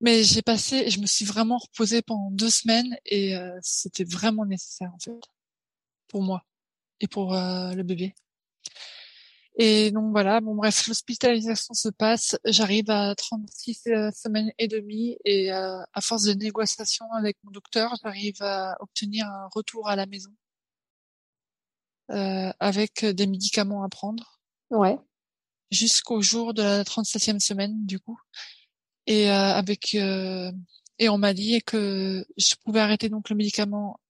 mais 0.00 0.22
j'ai 0.24 0.42
passé, 0.42 0.90
je 0.90 1.00
me 1.00 1.06
suis 1.06 1.24
vraiment 1.24 1.56
reposée 1.58 2.02
pendant 2.02 2.30
deux 2.30 2.50
semaines 2.50 2.96
et 3.06 3.36
euh, 3.36 3.58
c'était 3.62 4.04
vraiment 4.04 4.44
nécessaire 4.44 4.92
en 4.92 4.98
fait 4.98 5.18
pour 6.08 6.22
moi 6.22 6.44
et 7.00 7.08
pour 7.08 7.34
euh, 7.34 7.72
le 7.72 7.82
bébé. 7.84 8.14
Et 9.56 9.92
donc 9.92 10.10
voilà, 10.10 10.40
bon 10.40 10.56
bref, 10.56 10.88
l'hospitalisation 10.88 11.74
se 11.74 11.88
passe, 11.88 12.36
j'arrive 12.44 12.90
à 12.90 13.14
36 13.14 13.82
euh, 13.86 14.10
semaines 14.10 14.50
et 14.58 14.66
demie 14.66 15.16
et 15.24 15.52
euh, 15.52 15.80
à 15.92 16.00
force 16.00 16.24
de 16.24 16.32
négociation 16.32 17.06
avec 17.12 17.36
mon 17.44 17.52
docteur, 17.52 17.94
j'arrive 18.02 18.42
à 18.42 18.76
obtenir 18.80 19.26
un 19.26 19.48
retour 19.54 19.88
à 19.88 19.94
la 19.94 20.06
maison 20.06 20.30
euh, 22.10 22.52
avec 22.58 23.04
des 23.04 23.26
médicaments 23.26 23.82
à 23.84 23.88
prendre 23.88 24.40
Ouais. 24.70 24.98
jusqu'au 25.70 26.20
jour 26.20 26.52
de 26.52 26.62
la 26.62 26.82
37e 26.82 27.38
semaine 27.38 27.86
du 27.86 28.00
coup. 28.00 28.18
Et 29.06 29.30
euh, 29.30 29.34
avec 29.34 29.94
euh, 29.94 30.50
et 30.98 31.08
on 31.08 31.18
m'a 31.18 31.32
dit 31.32 31.62
que 31.62 32.26
je 32.36 32.54
pouvais 32.64 32.80
arrêter 32.80 33.08
donc 33.08 33.30
le 33.30 33.36
médicament 33.36 34.00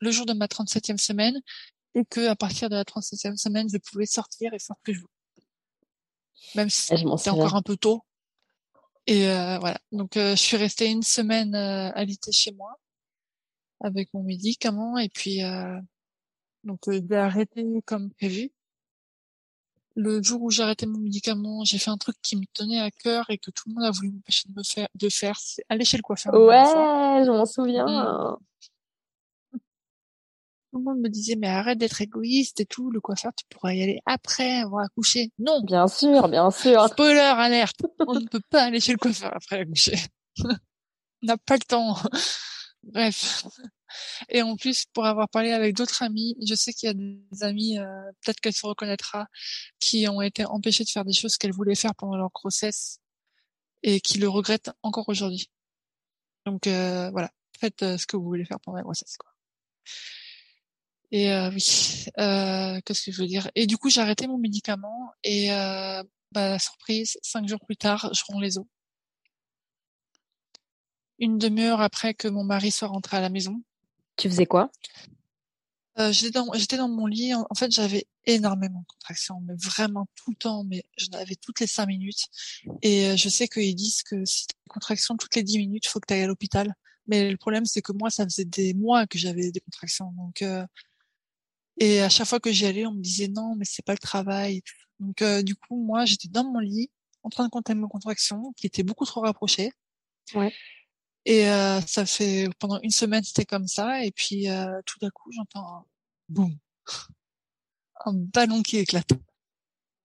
le 0.00 0.10
jour 0.10 0.24
de 0.26 0.32
ma 0.32 0.46
37e 0.46 0.98
semaine 0.98 1.40
et 1.96 2.04
que 2.04 2.28
à 2.28 2.36
partir 2.36 2.68
de 2.68 2.76
la 2.76 2.84
37e 2.84 3.36
semaine, 3.36 3.68
je 3.72 3.78
pouvais 3.78 4.04
sortir 4.04 4.52
et 4.52 4.58
faire 4.58 4.76
ce 4.76 4.82
que 4.84 4.92
je 4.92 5.00
voulais. 5.00 5.12
Même 6.54 6.68
si 6.68 6.92
Ah, 6.92 6.96
c'était 7.16 7.30
encore 7.30 7.56
un 7.56 7.62
peu 7.62 7.76
tôt. 7.76 8.02
Et 9.06 9.28
euh, 9.28 9.58
voilà. 9.58 9.78
Donc 9.92 10.16
euh, 10.16 10.36
je 10.36 10.42
suis 10.42 10.58
restée 10.58 10.90
une 10.90 11.02
semaine 11.02 11.54
euh, 11.54 11.90
alitée 11.94 12.32
chez 12.32 12.52
moi 12.52 12.78
avec 13.80 14.12
mon 14.12 14.22
médicament 14.22 14.98
et 14.98 15.08
puis 15.08 15.42
euh, 15.42 15.78
donc 16.64 16.86
euh, 16.88 16.92
je 16.92 17.08
l'ai 17.08 17.16
arrêté 17.16 17.64
comme 17.86 18.10
prévu. 18.10 18.50
Le 19.94 20.22
jour 20.22 20.42
où 20.42 20.50
j'ai 20.50 20.62
arrêté 20.62 20.84
mon 20.84 20.98
médicament, 20.98 21.64
j'ai 21.64 21.78
fait 21.78 21.90
un 21.90 21.96
truc 21.96 22.16
qui 22.22 22.36
me 22.36 22.44
tenait 22.52 22.80
à 22.80 22.90
cœur 22.90 23.30
et 23.30 23.38
que 23.38 23.50
tout 23.50 23.62
le 23.68 23.74
monde 23.74 23.84
a 23.84 23.90
voulu 23.90 24.10
m'empêcher 24.10 24.46
de 24.50 24.54
me 24.54 24.62
faire 24.62 24.88
de 24.94 25.08
faire, 25.08 25.38
c'est 25.38 25.64
aller 25.70 25.86
chez 25.86 25.96
le 25.96 26.02
coiffeur. 26.02 26.34
Ouais, 26.34 27.24
je 27.24 27.30
m'en 27.30 27.46
souviens. 27.46 27.86
Mm. 27.86 28.36
Tout 30.76 30.80
le 30.80 30.92
monde 30.92 31.00
me 31.00 31.08
disait 31.08 31.36
mais 31.36 31.46
arrête 31.46 31.78
d'être 31.78 32.02
égoïste 32.02 32.60
et 32.60 32.66
tout, 32.66 32.90
le 32.90 33.00
coiffeur 33.00 33.32
tu 33.34 33.46
pourras 33.48 33.72
y 33.72 33.82
aller 33.82 33.98
après 34.04 34.56
avoir 34.58 34.84
accouché. 34.84 35.32
Non, 35.38 35.62
Bien 35.62 35.88
sûr, 35.88 36.28
bien 36.28 36.50
sûr. 36.50 36.86
spoiler 36.90 37.18
alerte, 37.18 37.80
on 38.06 38.12
ne 38.12 38.26
peut 38.26 38.42
pas 38.50 38.64
aller 38.64 38.78
chez 38.78 38.92
le 38.92 38.98
coiffeur 38.98 39.34
après 39.34 39.60
accoucher. 39.60 39.96
on 40.44 40.48
n'a 41.22 41.38
pas 41.38 41.54
le 41.54 41.62
temps. 41.66 41.96
Bref. 42.82 43.46
Et 44.28 44.42
en 44.42 44.56
plus, 44.56 44.84
pour 44.92 45.06
avoir 45.06 45.30
parlé 45.30 45.52
avec 45.52 45.74
d'autres 45.74 46.02
amis, 46.02 46.36
je 46.46 46.54
sais 46.54 46.74
qu'il 46.74 46.88
y 46.88 46.90
a 46.90 46.94
des 46.94 47.42
amis, 47.42 47.78
euh, 47.78 47.86
peut-être 48.22 48.40
qu'elle 48.40 48.52
se 48.52 48.66
reconnaîtra, 48.66 49.28
qui 49.80 50.06
ont 50.08 50.20
été 50.20 50.44
empêchées 50.44 50.84
de 50.84 50.90
faire 50.90 51.06
des 51.06 51.14
choses 51.14 51.38
qu'elles 51.38 51.54
voulaient 51.54 51.74
faire 51.74 51.94
pendant 51.94 52.18
leur 52.18 52.28
grossesse 52.34 52.98
et 53.82 54.00
qui 54.00 54.18
le 54.18 54.28
regrettent 54.28 54.72
encore 54.82 55.08
aujourd'hui. 55.08 55.50
Donc 56.44 56.66
euh, 56.66 57.08
voilà, 57.12 57.30
faites 57.58 57.82
euh, 57.82 57.96
ce 57.96 58.06
que 58.06 58.18
vous 58.18 58.24
voulez 58.24 58.44
faire 58.44 58.60
pendant 58.60 58.76
la 58.76 58.82
grossesse. 58.82 59.16
Quoi. 59.16 59.30
Et 61.12 61.30
euh, 61.30 61.50
oui, 61.50 62.06
euh, 62.18 62.80
qu'est-ce 62.84 63.04
que 63.04 63.12
je 63.12 63.20
veux 63.22 63.28
dire? 63.28 63.48
Et 63.54 63.66
du 63.66 63.78
coup, 63.78 63.90
j'ai 63.90 64.00
arrêté 64.00 64.26
mon 64.26 64.38
médicament 64.38 65.12
et 65.22 65.52
euh, 65.52 66.02
bah, 66.32 66.50
la 66.50 66.58
surprise, 66.58 67.16
cinq 67.22 67.46
jours 67.48 67.60
plus 67.64 67.76
tard, 67.76 68.10
je 68.12 68.22
romps 68.28 68.40
les 68.40 68.58
os. 68.58 68.66
Une 71.18 71.38
demi-heure 71.38 71.80
après 71.80 72.12
que 72.12 72.28
mon 72.28 72.44
mari 72.44 72.70
soit 72.70 72.88
rentré 72.88 73.16
à 73.16 73.20
la 73.20 73.30
maison, 73.30 73.62
Tu 74.16 74.28
faisais 74.30 74.46
quoi? 74.46 74.70
Euh, 75.98 76.12
j'étais 76.12 76.30
dans, 76.32 76.52
j'étais 76.54 76.76
dans 76.76 76.88
mon 76.88 77.06
lit. 77.06 77.34
En, 77.34 77.46
en 77.48 77.54
fait, 77.54 77.70
j'avais 77.70 78.06
énormément 78.24 78.80
de 78.80 78.86
contractions, 78.86 79.40
mais 79.40 79.54
vraiment 79.56 80.06
tout 80.14 80.30
le 80.30 80.36
temps. 80.36 80.64
Mais 80.64 80.84
j'en 80.96 81.18
avais 81.18 81.36
toutes 81.36 81.60
les 81.60 81.66
cinq 81.66 81.86
minutes. 81.86 82.26
Et 82.82 83.06
euh, 83.06 83.16
je 83.16 83.28
sais 83.28 83.48
qu'ils 83.48 83.74
disent 83.74 84.02
que 84.02 84.24
si 84.24 84.46
t'as 84.46 84.54
des 84.64 84.68
contractions 84.68 85.16
toutes 85.16 85.34
les 85.36 85.42
dix 85.42 85.58
minutes, 85.58 85.86
faut 85.86 86.00
que 86.00 86.06
tu 86.06 86.14
ailles 86.14 86.22
à 86.22 86.26
l'hôpital. 86.26 86.74
Mais 87.06 87.30
le 87.30 87.36
problème, 87.36 87.64
c'est 87.66 87.82
que 87.82 87.92
moi, 87.92 88.10
ça 88.10 88.24
faisait 88.24 88.44
des 88.44 88.74
mois 88.74 89.06
que 89.06 89.16
j'avais 89.18 89.50
des 89.52 89.60
contractions. 89.60 90.12
Donc, 90.16 90.42
euh, 90.42 90.66
et 91.78 92.00
à 92.00 92.08
chaque 92.08 92.26
fois 92.26 92.40
que 92.40 92.50
j'y 92.52 92.66
allais, 92.66 92.86
on 92.86 92.92
me 92.92 93.02
disait 93.02 93.28
non, 93.28 93.54
mais 93.56 93.64
c'est 93.64 93.84
pas 93.84 93.92
le 93.92 93.98
travail. 93.98 94.62
Donc, 94.98 95.22
euh, 95.22 95.42
du 95.42 95.56
coup, 95.56 95.76
moi, 95.82 96.04
j'étais 96.04 96.28
dans 96.28 96.44
mon 96.44 96.58
lit, 96.58 96.90
en 97.22 97.28
train 97.28 97.44
de 97.44 97.50
compter 97.50 97.74
mes 97.74 97.88
contractions, 97.88 98.52
qui 98.56 98.66
étaient 98.66 98.82
beaucoup 98.82 99.04
trop 99.04 99.20
rapprochées. 99.20 99.72
Ouais. 100.34 100.52
Et 101.26 101.48
euh, 101.48 101.80
ça 101.80 102.06
fait 102.06 102.48
pendant 102.60 102.80
une 102.82 102.90
semaine, 102.90 103.24
c'était 103.24 103.44
comme 103.44 103.66
ça. 103.66 104.04
Et 104.04 104.12
puis, 104.12 104.48
euh, 104.48 104.80
tout 104.86 104.98
d'un 105.00 105.10
coup, 105.10 105.30
j'entends 105.32 105.66
un 105.66 105.84
boum, 106.28 106.56
un 108.04 108.12
ballon 108.14 108.62
qui 108.62 108.78
éclate. 108.78 109.10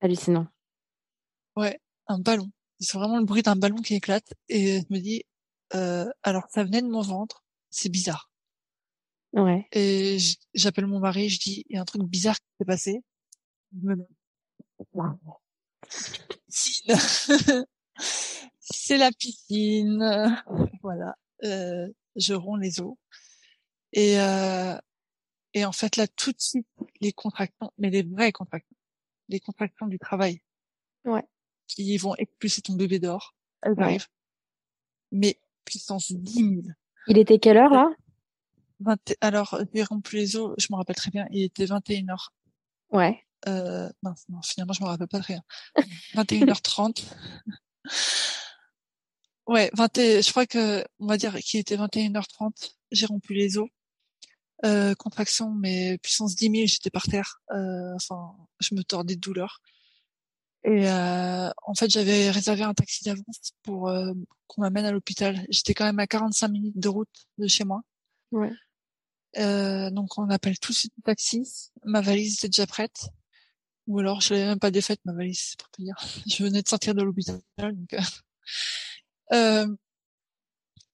Hallucinant. 0.01 0.47
Ouais, 1.55 1.79
un 2.07 2.17
ballon. 2.17 2.51
C'est 2.79 2.97
vraiment 2.97 3.19
le 3.19 3.25
bruit 3.25 3.43
d'un 3.43 3.55
ballon 3.55 3.77
qui 3.77 3.93
éclate. 3.93 4.33
Et 4.49 4.79
je 4.79 4.85
me 4.89 4.99
dis, 4.99 5.23
euh, 5.75 6.09
alors 6.23 6.45
ça 6.49 6.63
venait 6.63 6.81
de 6.81 6.87
mon 6.87 7.01
ventre, 7.01 7.43
c'est 7.69 7.89
bizarre. 7.89 8.30
Ouais. 9.33 9.67
Et 9.71 10.17
j'appelle 10.53 10.87
mon 10.87 10.99
mari, 10.99 11.29
je 11.29 11.39
dis, 11.39 11.63
il 11.69 11.75
y 11.75 11.77
a 11.77 11.81
un 11.81 11.85
truc 11.85 12.03
bizarre 12.03 12.35
qui 12.37 12.45
s'est 12.59 12.65
passé. 12.65 13.01
Il 13.73 13.83
me 13.83 13.95
Piscine. 16.47 16.95
c'est 18.59 18.97
la 18.97 19.11
piscine. 19.11 20.35
Voilà. 20.81 21.15
Euh, 21.43 21.87
je 22.15 22.33
romps 22.33 22.57
les 22.57 22.81
os. 22.81 22.95
Et, 23.93 24.19
euh, 24.19 24.77
et 25.53 25.65
en 25.65 25.71
fait, 25.71 25.95
là, 25.97 26.07
tout 26.07 26.31
de 26.31 26.39
suite, 26.39 26.67
les 26.99 27.11
contractions, 27.13 27.71
mais 27.77 27.89
les 27.89 28.03
vraies 28.03 28.31
contractions, 28.31 28.75
les 29.29 29.39
contractions 29.39 29.87
du 29.87 29.99
travail. 29.99 30.41
Ouais. 31.05 31.23
Qui 31.67 31.97
vont 31.97 32.15
expulser 32.15 32.61
ton 32.61 32.73
bébé 32.73 32.99
dehors. 32.99 33.35
Elles 33.61 33.73
Ouais. 33.73 33.83
arrivent. 33.83 34.07
Mais 35.11 35.39
puissance 35.65 36.11
10 36.11 36.33
000. 36.33 36.61
Il 37.07 37.17
était 37.17 37.39
quelle 37.39 37.57
heure 37.57 37.71
là? 37.71 37.89
20 38.81 39.13
alors, 39.21 39.59
j'ai 39.73 39.83
rompu 39.83 40.15
les 40.17 40.35
os, 40.35 40.53
je 40.57 40.67
me 40.71 40.75
rappelle 40.77 40.95
très 40.95 41.11
bien, 41.11 41.25
il 41.31 41.43
était 41.43 41.65
21h. 41.65 42.27
Ouais. 42.91 43.23
Euh, 43.47 43.89
non, 44.03 44.13
non, 44.29 44.41
finalement, 44.43 44.73
je 44.73 44.81
me 44.83 44.87
rappelle 44.87 45.07
pas 45.07 45.19
très 45.19 45.35
bien. 45.35 45.43
21h30. 46.15 47.03
ouais, 49.47 49.69
20 49.73 49.97
et- 49.97 50.21
je 50.21 50.29
crois 50.31 50.45
que, 50.45 50.83
on 50.99 51.07
va 51.07 51.17
dire 51.17 51.35
qu'il 51.39 51.59
était 51.59 51.77
21h30. 51.77 52.73
J'ai 52.91 53.05
rompu 53.05 53.33
les 53.33 53.57
os. 53.57 53.69
Euh, 54.63 54.93
contraction, 54.93 55.49
mais 55.51 55.97
puissance 56.03 56.35
10 56.35 56.51
000, 56.51 56.67
j'étais 56.67 56.91
par 56.91 57.03
terre. 57.03 57.41
Euh, 57.51 57.95
enfin, 57.95 58.35
je 58.59 58.75
me 58.75 58.83
tordais 58.83 59.15
de 59.15 59.19
douleur. 59.19 59.59
Et 60.63 60.87
euh, 60.87 61.49
en 61.63 61.73
fait, 61.73 61.89
j'avais 61.89 62.29
réservé 62.29 62.61
un 62.61 62.75
taxi 62.75 63.03
d'avance 63.03 63.53
pour 63.63 63.89
euh, 63.89 64.13
qu'on 64.45 64.61
m'amène 64.61 64.85
à 64.85 64.91
l'hôpital. 64.91 65.43
J'étais 65.49 65.73
quand 65.73 65.85
même 65.85 65.97
à 65.97 66.05
45 66.05 66.47
minutes 66.49 66.77
de 66.77 66.87
route 66.89 67.09
de 67.39 67.47
chez 67.47 67.63
moi. 67.63 67.81
Ouais. 68.31 68.51
Euh, 69.37 69.89
donc 69.91 70.17
on 70.17 70.29
appelle 70.29 70.59
tout 70.59 70.71
de 70.71 70.77
suite 70.77 70.93
le 70.97 71.03
taxi. 71.03 71.71
Ma 71.83 72.01
valise 72.01 72.35
était 72.35 72.49
déjà 72.49 72.67
prête. 72.67 73.09
Ou 73.87 73.99
alors 73.99 74.21
je 74.21 74.33
l'avais 74.33 74.45
même 74.45 74.59
pas 74.59 74.71
défaite 74.71 74.99
ma 75.05 75.13
valise, 75.13 75.39
c'est 75.51 75.59
pour 75.59 75.69
te 75.69 75.81
dire. 75.81 75.95
Je 76.27 76.43
venais 76.43 76.61
de 76.61 76.67
sortir 76.67 76.93
de 76.93 77.01
l'hôpital. 77.01 77.41
Donc, 77.57 77.93
euh, 77.93 78.01
euh, 79.33 79.75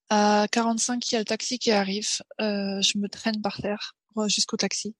à 0.09 0.47
45, 0.51 1.09
il 1.09 1.13
y 1.13 1.15
a 1.15 1.19
le 1.19 1.25
taxi 1.25 1.59
qui 1.59 1.71
arrive. 1.71 2.07
Euh, 2.39 2.81
je 2.81 2.97
me 2.97 3.09
traîne 3.09 3.41
par 3.41 3.57
terre, 3.57 3.95
jusqu'au 4.27 4.57
taxi. 4.57 4.95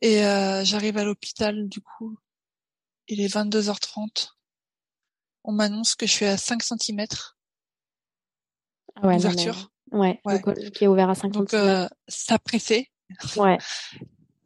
Et 0.00 0.24
euh, 0.24 0.64
j'arrive 0.64 0.96
à 0.96 1.04
l'hôpital, 1.04 1.68
du 1.68 1.80
coup, 1.80 2.16
il 3.08 3.20
est 3.20 3.34
22h30. 3.34 4.30
On 5.44 5.52
m'annonce 5.52 5.94
que 5.94 6.06
je 6.06 6.12
suis 6.12 6.26
à 6.26 6.36
5 6.36 6.62
cm. 6.62 7.06
Ah 8.96 9.06
ouais, 9.06 9.16
d'ouverture. 9.16 9.69
Ouais, 9.92 10.20
Ouais. 10.24 10.40
le 10.46 10.70
qui 10.70 10.84
est 10.84 10.86
ouvert 10.86 11.10
à 11.10 11.14
5 11.14 11.32
Donc, 11.32 11.52
euh, 11.54 11.88
ça 12.08 12.38
pressait. 12.38 12.88
Ouais. 13.36 13.58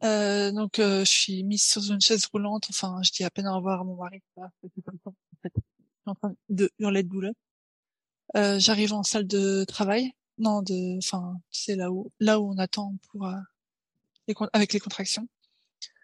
Euh, 0.03 0.51
donc, 0.51 0.77
euh, 0.77 0.99
je 0.99 1.09
suis 1.09 1.43
mise 1.43 1.63
sur 1.63 1.81
une 1.91 2.01
chaise 2.01 2.27
roulante. 2.27 2.67
Enfin, 2.69 2.99
je 3.01 3.11
dis 3.11 3.23
à 3.23 3.31
peine 3.31 3.47
au 3.47 3.55
revoir 3.55 3.81
à 3.81 3.83
mon 3.83 3.95
mari. 3.95 4.21
Je 4.37 4.67
suis 4.67 4.83
en 6.05 6.13
train 6.13 6.35
de 6.49 6.69
hurler 6.77 7.01
de 7.01 7.07
douleur. 7.09 7.33
Euh, 8.37 8.59
j'arrive 8.59 8.93
en 8.93 9.01
salle 9.01 9.25
de 9.25 9.63
travail. 9.63 10.11
Non, 10.37 10.61
de, 10.61 10.97
enfin, 10.99 11.37
c'est 11.49 11.75
là 11.75 11.91
où, 11.91 12.11
là 12.19 12.39
où 12.39 12.51
on 12.51 12.57
attend 12.59 12.93
pour, 13.09 13.25
euh, 13.25 13.33
les, 14.27 14.35
avec 14.53 14.73
les 14.73 14.79
contractions. 14.79 15.27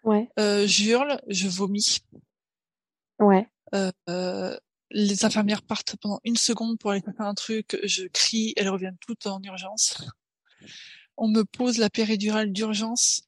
Ouais. 0.02 0.28
Euh, 0.40 0.66
j'hurle, 0.66 1.20
je 1.28 1.46
vomis. 1.46 1.98
Ouais. 3.20 3.46
Les 4.94 5.24
infirmières 5.24 5.62
partent 5.62 5.96
pendant 5.96 6.20
une 6.24 6.36
seconde 6.36 6.78
pour 6.78 6.90
aller 6.90 7.00
faire 7.00 7.26
un 7.26 7.34
truc. 7.34 7.78
Je 7.82 8.04
crie, 8.06 8.52
elles 8.56 8.68
reviennent 8.68 8.98
toutes 9.00 9.26
en 9.26 9.40
urgence. 9.42 9.96
On 11.16 11.28
me 11.28 11.44
pose 11.44 11.78
la 11.78 11.90
péridurale 11.90 12.52
d'urgence. 12.52 13.22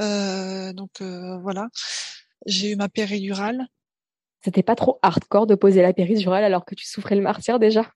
Euh, 0.00 0.72
donc 0.72 1.00
euh, 1.00 1.38
voilà, 1.38 1.68
j'ai 2.46 2.72
eu 2.72 2.76
ma 2.76 2.88
péridurale. 2.88 3.66
C'était 4.44 4.62
pas 4.62 4.76
trop 4.76 4.98
hardcore 5.02 5.46
de 5.46 5.54
poser 5.54 5.82
la 5.82 5.92
péridurale 5.92 6.44
alors 6.44 6.64
que 6.64 6.74
tu 6.74 6.86
souffrais 6.86 7.14
le 7.14 7.22
martyr 7.22 7.58
déjà? 7.58 7.90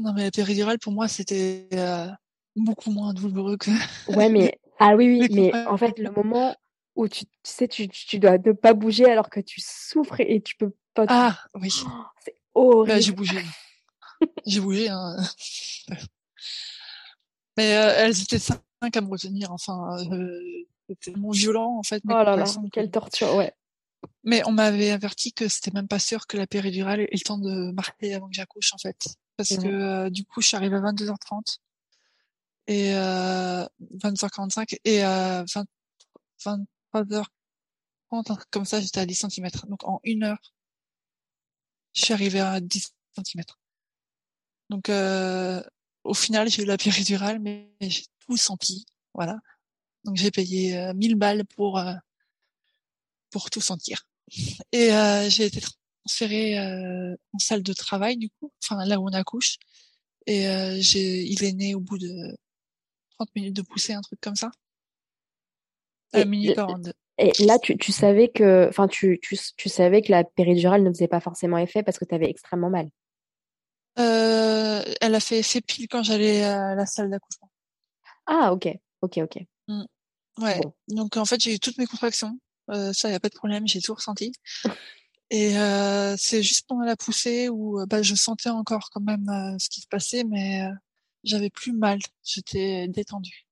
Non 0.00 0.12
mais 0.12 0.24
la 0.24 0.30
péridurale 0.30 0.78
pour 0.78 0.92
moi 0.92 1.06
c'était 1.06 1.68
euh, 1.74 2.08
beaucoup 2.56 2.90
moins 2.90 3.14
douloureux 3.14 3.56
que. 3.56 3.70
Ouais, 4.08 4.28
mais 4.28 4.58
ah 4.78 4.96
oui, 4.96 5.08
oui, 5.08 5.28
mais 5.30 5.50
contractions. 5.50 5.72
en 5.72 5.76
fait, 5.76 5.98
le 5.98 6.10
moment 6.10 6.56
où 6.96 7.08
tu, 7.08 7.24
tu 7.24 7.30
sais, 7.42 7.68
tu, 7.68 7.88
tu, 7.88 8.18
dois 8.18 8.38
ne 8.38 8.52
pas 8.52 8.74
bouger 8.74 9.06
alors 9.06 9.30
que 9.30 9.40
tu 9.40 9.60
souffres 9.60 10.20
et 10.20 10.40
tu 10.40 10.56
peux 10.56 10.74
pas. 10.94 11.06
Ah 11.08 11.38
oui. 11.54 11.70
Oh, 11.84 12.04
c'est 12.24 12.36
horrible. 12.54 13.02
J'ai 13.02 13.12
bougé. 13.12 13.44
j'ai 14.46 14.60
bougé. 14.60 14.88
Hein. 14.88 15.16
Mais 17.56 17.76
euh, 17.76 17.92
elles 17.96 18.20
étaient 18.22 18.38
cinq 18.38 18.60
à 18.82 19.00
me 19.00 19.10
retenir. 19.10 19.52
Enfin, 19.52 19.96
euh, 19.98 20.40
c'était 20.88 21.12
tellement 21.12 21.30
violent 21.30 21.78
en 21.78 21.82
fait. 21.82 22.02
Oh 22.06 22.12
là 22.12 22.36
là, 22.36 22.44
quelle 22.72 22.90
torture, 22.90 23.34
ouais. 23.36 23.52
Mais 24.22 24.42
on 24.46 24.52
m'avait 24.52 24.90
averti 24.90 25.32
que 25.32 25.48
c'était 25.48 25.70
même 25.70 25.88
pas 25.88 25.98
sûr 25.98 26.26
que 26.26 26.36
la 26.36 26.46
péridurale 26.46 27.00
ait 27.00 27.08
le 27.12 27.20
temps 27.20 27.38
de 27.38 27.72
marquer 27.72 28.14
avant 28.14 28.28
que 28.28 28.34
j'accouche 28.34 28.72
en 28.74 28.78
fait. 28.78 29.06
Parce 29.36 29.56
que 29.56 29.66
euh, 29.66 30.10
du 30.10 30.24
coup, 30.24 30.40
je 30.40 30.48
suis 30.48 30.56
arrivée 30.56 30.76
à 30.76 30.80
22h30 30.80 31.58
et 32.66 32.94
euh, 32.94 33.64
22h45 33.96 34.78
et 34.84 35.02
à 35.02 35.44
20, 35.54 35.64
20 36.44 36.64
3h30, 36.94 38.44
comme 38.50 38.64
ça, 38.64 38.80
j'étais 38.80 39.00
à 39.00 39.06
10 39.06 39.26
cm. 39.30 39.48
Donc, 39.68 39.84
en 39.84 40.00
une 40.04 40.24
heure, 40.24 40.52
je 41.92 42.04
suis 42.04 42.14
arrivée 42.14 42.40
à 42.40 42.60
10 42.60 42.94
cm. 43.16 43.42
Donc, 44.70 44.88
euh, 44.88 45.62
au 46.04 46.14
final, 46.14 46.48
j'ai 46.48 46.62
eu 46.62 46.66
la 46.66 46.76
péridurale, 46.76 47.38
mais 47.40 47.70
j'ai 47.80 48.04
tout 48.26 48.36
senti. 48.36 48.86
Voilà. 49.14 49.38
Donc, 50.04 50.16
j'ai 50.16 50.30
payé 50.30 50.76
euh, 50.76 50.94
1000 50.94 51.16
balles 51.16 51.44
pour, 51.56 51.78
euh, 51.78 51.94
pour 53.30 53.50
tout 53.50 53.60
sentir. 53.60 54.06
Et 54.72 54.92
euh, 54.92 55.28
j'ai 55.28 55.46
été 55.46 55.60
transférée 56.04 56.58
euh, 56.58 57.16
en 57.32 57.38
salle 57.38 57.62
de 57.62 57.72
travail, 57.72 58.16
du 58.16 58.30
coup, 58.30 58.52
enfin, 58.62 58.84
là 58.84 59.00
où 59.00 59.08
on 59.08 59.12
accouche. 59.12 59.56
Et 60.26 60.48
euh, 60.48 60.78
j'ai, 60.80 61.24
il 61.24 61.44
est 61.44 61.52
né 61.52 61.74
au 61.74 61.80
bout 61.80 61.98
de 61.98 62.36
30 63.18 63.34
minutes 63.36 63.56
de 63.56 63.62
poussée, 63.62 63.92
un 63.92 64.00
truc 64.02 64.20
comme 64.20 64.36
ça. 64.36 64.50
42. 66.54 66.92
Et 67.18 67.32
là, 67.44 67.58
tu, 67.58 67.76
tu 67.78 67.92
savais 67.92 68.28
que, 68.28 68.66
enfin, 68.68 68.88
tu, 68.88 69.20
tu, 69.22 69.38
tu 69.56 69.68
savais 69.68 70.02
que 70.02 70.10
la 70.10 70.24
péridurale 70.24 70.82
ne 70.82 70.90
faisait 70.90 71.08
pas 71.08 71.20
forcément 71.20 71.58
effet 71.58 71.82
parce 71.82 71.98
que 71.98 72.04
tu 72.04 72.14
avais 72.14 72.28
extrêmement 72.28 72.70
mal. 72.70 72.88
Euh, 73.98 74.82
elle 75.00 75.14
a 75.14 75.20
fait 75.20 75.38
effet 75.38 75.60
pile 75.60 75.86
quand 75.88 76.02
j'allais 76.02 76.42
à 76.42 76.74
la 76.74 76.86
salle 76.86 77.10
d'accouchement. 77.10 77.50
Ah, 78.26 78.52
ok, 78.52 78.68
ok, 79.02 79.18
ok. 79.18 79.38
Ouais. 80.38 80.60
Bon. 80.60 80.72
Donc 80.88 81.16
en 81.16 81.24
fait 81.24 81.40
j'ai 81.40 81.54
eu 81.54 81.60
toutes 81.60 81.78
mes 81.78 81.86
contractions. 81.86 82.38
Euh, 82.70 82.92
ça 82.92 83.10
y 83.10 83.14
a 83.14 83.20
pas 83.20 83.28
de 83.28 83.34
problème, 83.34 83.68
j'ai 83.68 83.80
tout 83.80 83.94
ressenti. 83.94 84.32
Et 85.30 85.58
euh, 85.58 86.16
c'est 86.18 86.42
juste 86.42 86.66
pendant 86.68 86.84
la 86.84 86.96
poussée 86.96 87.48
où 87.48 87.80
euh, 87.80 87.86
bah, 87.86 88.02
je 88.02 88.14
sentais 88.14 88.50
encore 88.50 88.90
quand 88.92 89.00
même 89.00 89.28
euh, 89.28 89.56
ce 89.58 89.68
qui 89.68 89.80
se 89.80 89.88
passait, 89.88 90.22
mais 90.24 90.62
euh, 90.62 90.72
j'avais 91.24 91.50
plus 91.50 91.72
mal. 91.72 91.98
J'étais 92.22 92.88
détendue. 92.88 93.43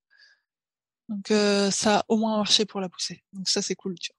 Donc 1.09 1.31
euh, 1.31 1.69
ça 1.71 1.99
a 1.99 2.05
au 2.07 2.17
moins 2.17 2.37
marché 2.37 2.65
pour 2.65 2.81
la 2.81 2.89
poussée. 2.89 3.23
Donc 3.33 3.49
ça 3.49 3.61
c'est 3.61 3.75
cool. 3.75 3.95
Tu 3.99 4.11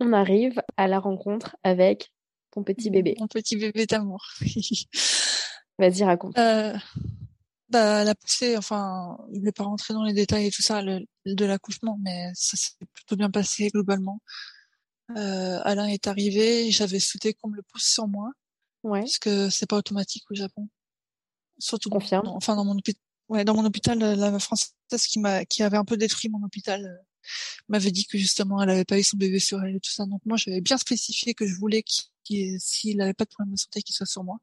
On 0.00 0.12
arrive 0.12 0.62
à 0.76 0.86
la 0.88 0.98
rencontre 0.98 1.56
avec 1.62 2.12
ton 2.50 2.62
petit 2.64 2.88
vois. 2.88 2.92
bébé. 2.92 3.14
Mon 3.18 3.28
petit 3.28 3.56
bébé 3.56 3.86
d'amour. 3.86 4.24
Vas-y, 5.78 6.04
raconte. 6.04 6.38
Euh, 6.38 6.76
bah, 7.68 8.04
la 8.04 8.14
poussée, 8.14 8.56
enfin, 8.56 9.18
je 9.34 9.40
vais 9.40 9.52
pas 9.52 9.64
rentrer 9.64 9.92
dans 9.94 10.04
les 10.04 10.12
détails 10.12 10.46
et 10.46 10.50
tout 10.50 10.62
ça 10.62 10.82
le- 10.82 11.04
de 11.26 11.44
l'accouchement, 11.44 11.98
mais 12.02 12.30
ça 12.34 12.56
s'est 12.56 12.72
plutôt 12.94 13.16
bien 13.16 13.30
passé 13.30 13.68
globalement. 13.70 14.20
Euh, 15.16 15.60
Alain 15.64 15.86
est 15.86 16.06
arrivé, 16.06 16.70
j'avais 16.70 17.00
souhaité 17.00 17.34
qu'on 17.34 17.48
me 17.50 17.56
le 17.56 17.62
pousse 17.62 17.84
sur 17.84 18.06
moi, 18.06 18.30
Ouais. 18.84 19.00
parce 19.00 19.18
que 19.18 19.50
c'est 19.50 19.68
pas 19.68 19.76
automatique 19.76 20.24
au 20.30 20.34
Japon. 20.34 20.68
Surtout, 21.58 21.88
dans- 21.90 22.00
enfin 22.36 22.54
dans 22.56 22.64
mon 22.64 22.76
hôpital, 22.78 23.00
ouais, 23.28 23.44
dans 23.44 23.54
mon 23.54 23.64
hôpital, 23.64 23.98
la 23.98 24.38
française 24.38 24.72
qui 25.08 25.18
m'a, 25.18 25.44
qui 25.44 25.62
avait 25.62 25.76
un 25.76 25.84
peu 25.84 25.96
détruit 25.96 26.28
mon 26.30 26.42
hôpital, 26.44 26.84
euh, 26.84 27.14
m'avait 27.68 27.90
dit 27.90 28.06
que 28.06 28.18
justement 28.18 28.60
elle 28.62 28.70
avait 28.70 28.84
pas 28.84 28.98
eu 28.98 29.02
son 29.02 29.16
bébé 29.16 29.38
sur 29.38 29.62
elle 29.62 29.76
et 29.76 29.80
tout 29.80 29.90
ça. 29.90 30.06
Donc 30.06 30.20
moi, 30.24 30.36
j'avais 30.36 30.60
bien 30.60 30.76
spécifié 30.76 31.34
que 31.34 31.46
je 31.46 31.54
voulais 31.54 31.82
qu'il, 32.24 32.60
s'il 32.60 33.00
avait 33.00 33.14
pas 33.14 33.24
de 33.24 33.30
problème 33.30 33.54
de 33.54 33.58
santé, 33.58 33.82
qu'il 33.82 33.94
soit 33.94 34.06
sur 34.06 34.24
moi. 34.24 34.38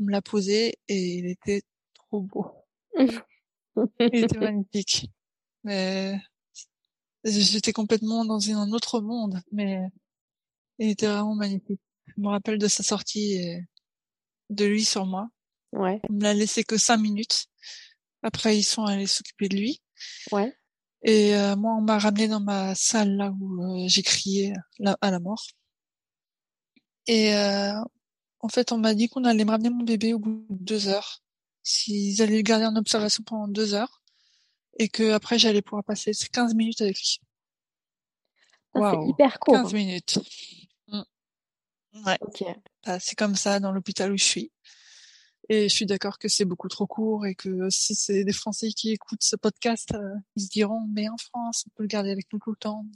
On 0.00 0.04
me 0.04 0.10
l'a 0.10 0.22
posé 0.22 0.78
et 0.88 1.18
il 1.18 1.26
était 1.26 1.62
trop 1.94 2.22
beau. 2.22 2.46
Il 2.98 3.20
était 4.00 4.38
magnifique. 4.38 5.10
Mais 5.64 6.20
j'étais 7.24 7.72
complètement 7.72 8.24
dans 8.24 8.50
un 8.50 8.72
autre 8.72 9.00
monde, 9.00 9.40
mais 9.52 9.80
il 10.78 10.90
était 10.90 11.06
vraiment 11.06 11.34
magnifique. 11.34 11.80
Je 12.06 12.20
me 12.20 12.28
rappelle 12.28 12.58
de 12.58 12.68
sa 12.68 12.82
sortie 12.82 13.34
et 13.34 13.64
de 14.50 14.64
lui 14.64 14.84
sur 14.84 15.06
moi. 15.06 15.28
Ouais, 15.72 16.00
On 16.10 16.14
me 16.14 16.22
l'a 16.22 16.34
laissé 16.34 16.64
que 16.64 16.76
cinq 16.76 16.98
minutes. 16.98 17.46
Après, 18.22 18.56
ils 18.56 18.62
sont 18.62 18.84
allés 18.84 19.06
s'occuper 19.06 19.48
de 19.48 19.56
lui. 19.56 19.82
ouais. 20.32 20.56
Et 21.04 21.34
euh, 21.34 21.56
moi, 21.56 21.72
on 21.76 21.80
m'a 21.80 21.98
ramené 21.98 22.28
dans 22.28 22.38
ma 22.40 22.76
salle 22.76 23.16
là 23.16 23.32
où 23.40 23.60
euh, 23.84 23.88
j'ai 23.88 24.02
crié 24.02 24.52
la- 24.78 24.96
à 25.00 25.10
la 25.10 25.18
mort. 25.18 25.44
Et 27.08 27.34
euh, 27.34 27.72
en 28.40 28.48
fait, 28.48 28.70
on 28.72 28.78
m'a 28.78 28.94
dit 28.94 29.08
qu'on 29.08 29.24
allait 29.24 29.44
me 29.44 29.50
ramener 29.50 29.70
mon 29.70 29.82
bébé 29.84 30.14
au 30.14 30.20
bout 30.20 30.46
de 30.50 30.64
deux 30.64 30.86
heures. 30.88 31.22
S'ils 31.64 32.22
allaient 32.22 32.36
le 32.36 32.42
garder 32.42 32.66
en 32.66 32.76
observation 32.76 33.24
pendant 33.24 33.48
deux 33.48 33.74
heures. 33.74 34.00
Et 34.78 34.88
que 34.88 35.12
après, 35.12 35.38
j'allais 35.38 35.62
pouvoir 35.62 35.84
passer 35.84 36.12
15 36.32 36.54
minutes 36.54 36.80
avec 36.80 36.96
lui. 36.98 37.18
Waouh. 38.74 39.04
C'est 39.04 39.10
hyper 39.10 39.38
court. 39.40 39.54
15 39.54 39.72
minutes. 39.74 40.18
Mm. 40.88 41.02
Ouais. 42.06 42.18
Ok. 42.20 42.44
Bah, 42.86 42.98
c'est 43.00 43.16
comme 43.16 43.36
ça 43.36 43.60
dans 43.60 43.72
l'hôpital 43.72 44.12
où 44.12 44.16
je 44.16 44.24
suis. 44.24 44.52
Et 45.54 45.68
je 45.68 45.74
suis 45.74 45.84
d'accord 45.84 46.18
que 46.18 46.28
c'est 46.28 46.46
beaucoup 46.46 46.68
trop 46.68 46.86
court 46.86 47.26
et 47.26 47.34
que 47.34 47.68
si 47.68 47.94
c'est 47.94 48.24
des 48.24 48.32
Français 48.32 48.68
qui 48.68 48.92
écoutent 48.92 49.22
ce 49.22 49.36
podcast, 49.36 49.92
euh, 49.94 50.14
ils 50.34 50.44
se 50.44 50.48
diront 50.48 50.80
mais 50.94 51.10
en 51.10 51.18
France 51.18 51.64
on 51.66 51.70
peut 51.76 51.82
le 51.82 51.88
garder 51.88 52.10
avec 52.10 52.32
nous 52.32 52.38
tout 52.38 52.52
le 52.52 52.56
temps. 52.56 52.86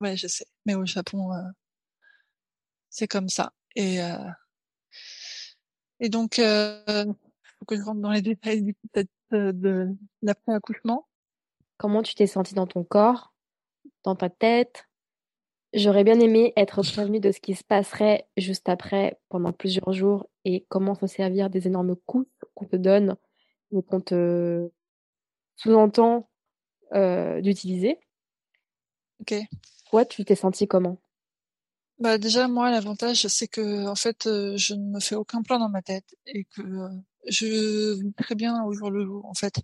Mais, 0.00 0.10
ouais, 0.10 0.16
je 0.16 0.28
sais. 0.28 0.46
Mais 0.66 0.76
au 0.76 0.86
Japon, 0.86 1.32
euh, 1.32 1.42
c'est 2.90 3.08
comme 3.08 3.28
ça. 3.28 3.52
Et 3.74 4.00
euh, 4.00 4.30
et 5.98 6.08
donc, 6.08 6.38
euh, 6.38 7.12
faut 7.58 7.64
que 7.66 7.76
je 7.76 7.82
rentre 7.82 8.00
dans 8.00 8.12
les 8.12 8.22
détails 8.22 8.62
du 8.62 8.74
peut-être 8.74 9.10
de 9.32 9.88
l'après 10.22 10.54
accouchement. 10.54 11.08
Comment 11.76 12.04
tu 12.04 12.14
t'es 12.14 12.28
sentie 12.28 12.54
dans 12.54 12.68
ton 12.68 12.84
corps, 12.84 13.34
dans 14.04 14.14
ta 14.14 14.30
tête? 14.30 14.84
J'aurais 15.76 16.04
bien 16.04 16.18
aimé 16.20 16.54
être 16.56 16.80
prévenue 16.80 17.20
de 17.20 17.30
ce 17.30 17.38
qui 17.38 17.54
se 17.54 17.62
passerait 17.62 18.26
juste 18.38 18.66
après, 18.70 19.20
pendant 19.28 19.52
plusieurs 19.52 19.92
jours, 19.92 20.26
et 20.46 20.64
comment 20.70 20.94
se 20.94 21.06
servir 21.06 21.50
des 21.50 21.66
énormes 21.66 21.96
coups 22.06 22.26
qu'on 22.54 22.64
te 22.64 22.76
donne 22.76 23.16
ou 23.70 23.82
qu'on 23.82 24.00
te 24.00 24.70
sous-entend 25.56 26.30
euh, 26.94 27.42
d'utiliser. 27.42 27.98
Ok. 29.20 29.34
Toi, 29.90 30.06
tu 30.06 30.24
t'es 30.24 30.34
sentie 30.34 30.66
comment? 30.66 30.96
Bah 31.98 32.16
déjà 32.18 32.46
moi 32.46 32.70
l'avantage 32.70 33.26
c'est 33.26 33.48
que 33.48 33.86
en 33.86 33.94
fait 33.94 34.26
euh, 34.26 34.54
je 34.58 34.74
ne 34.74 34.92
me 34.92 35.00
fais 35.00 35.14
aucun 35.14 35.42
plan 35.42 35.58
dans 35.58 35.70
ma 35.70 35.80
tête 35.80 36.14
et 36.26 36.44
que 36.44 36.60
euh, 36.60 36.88
je 37.28 37.94
vis 38.02 38.12
très 38.14 38.34
bien 38.34 38.62
au 38.64 38.72
jour 38.72 38.90
le 38.90 39.04
jour 39.04 39.24
en 39.26 39.34
fait. 39.34 39.54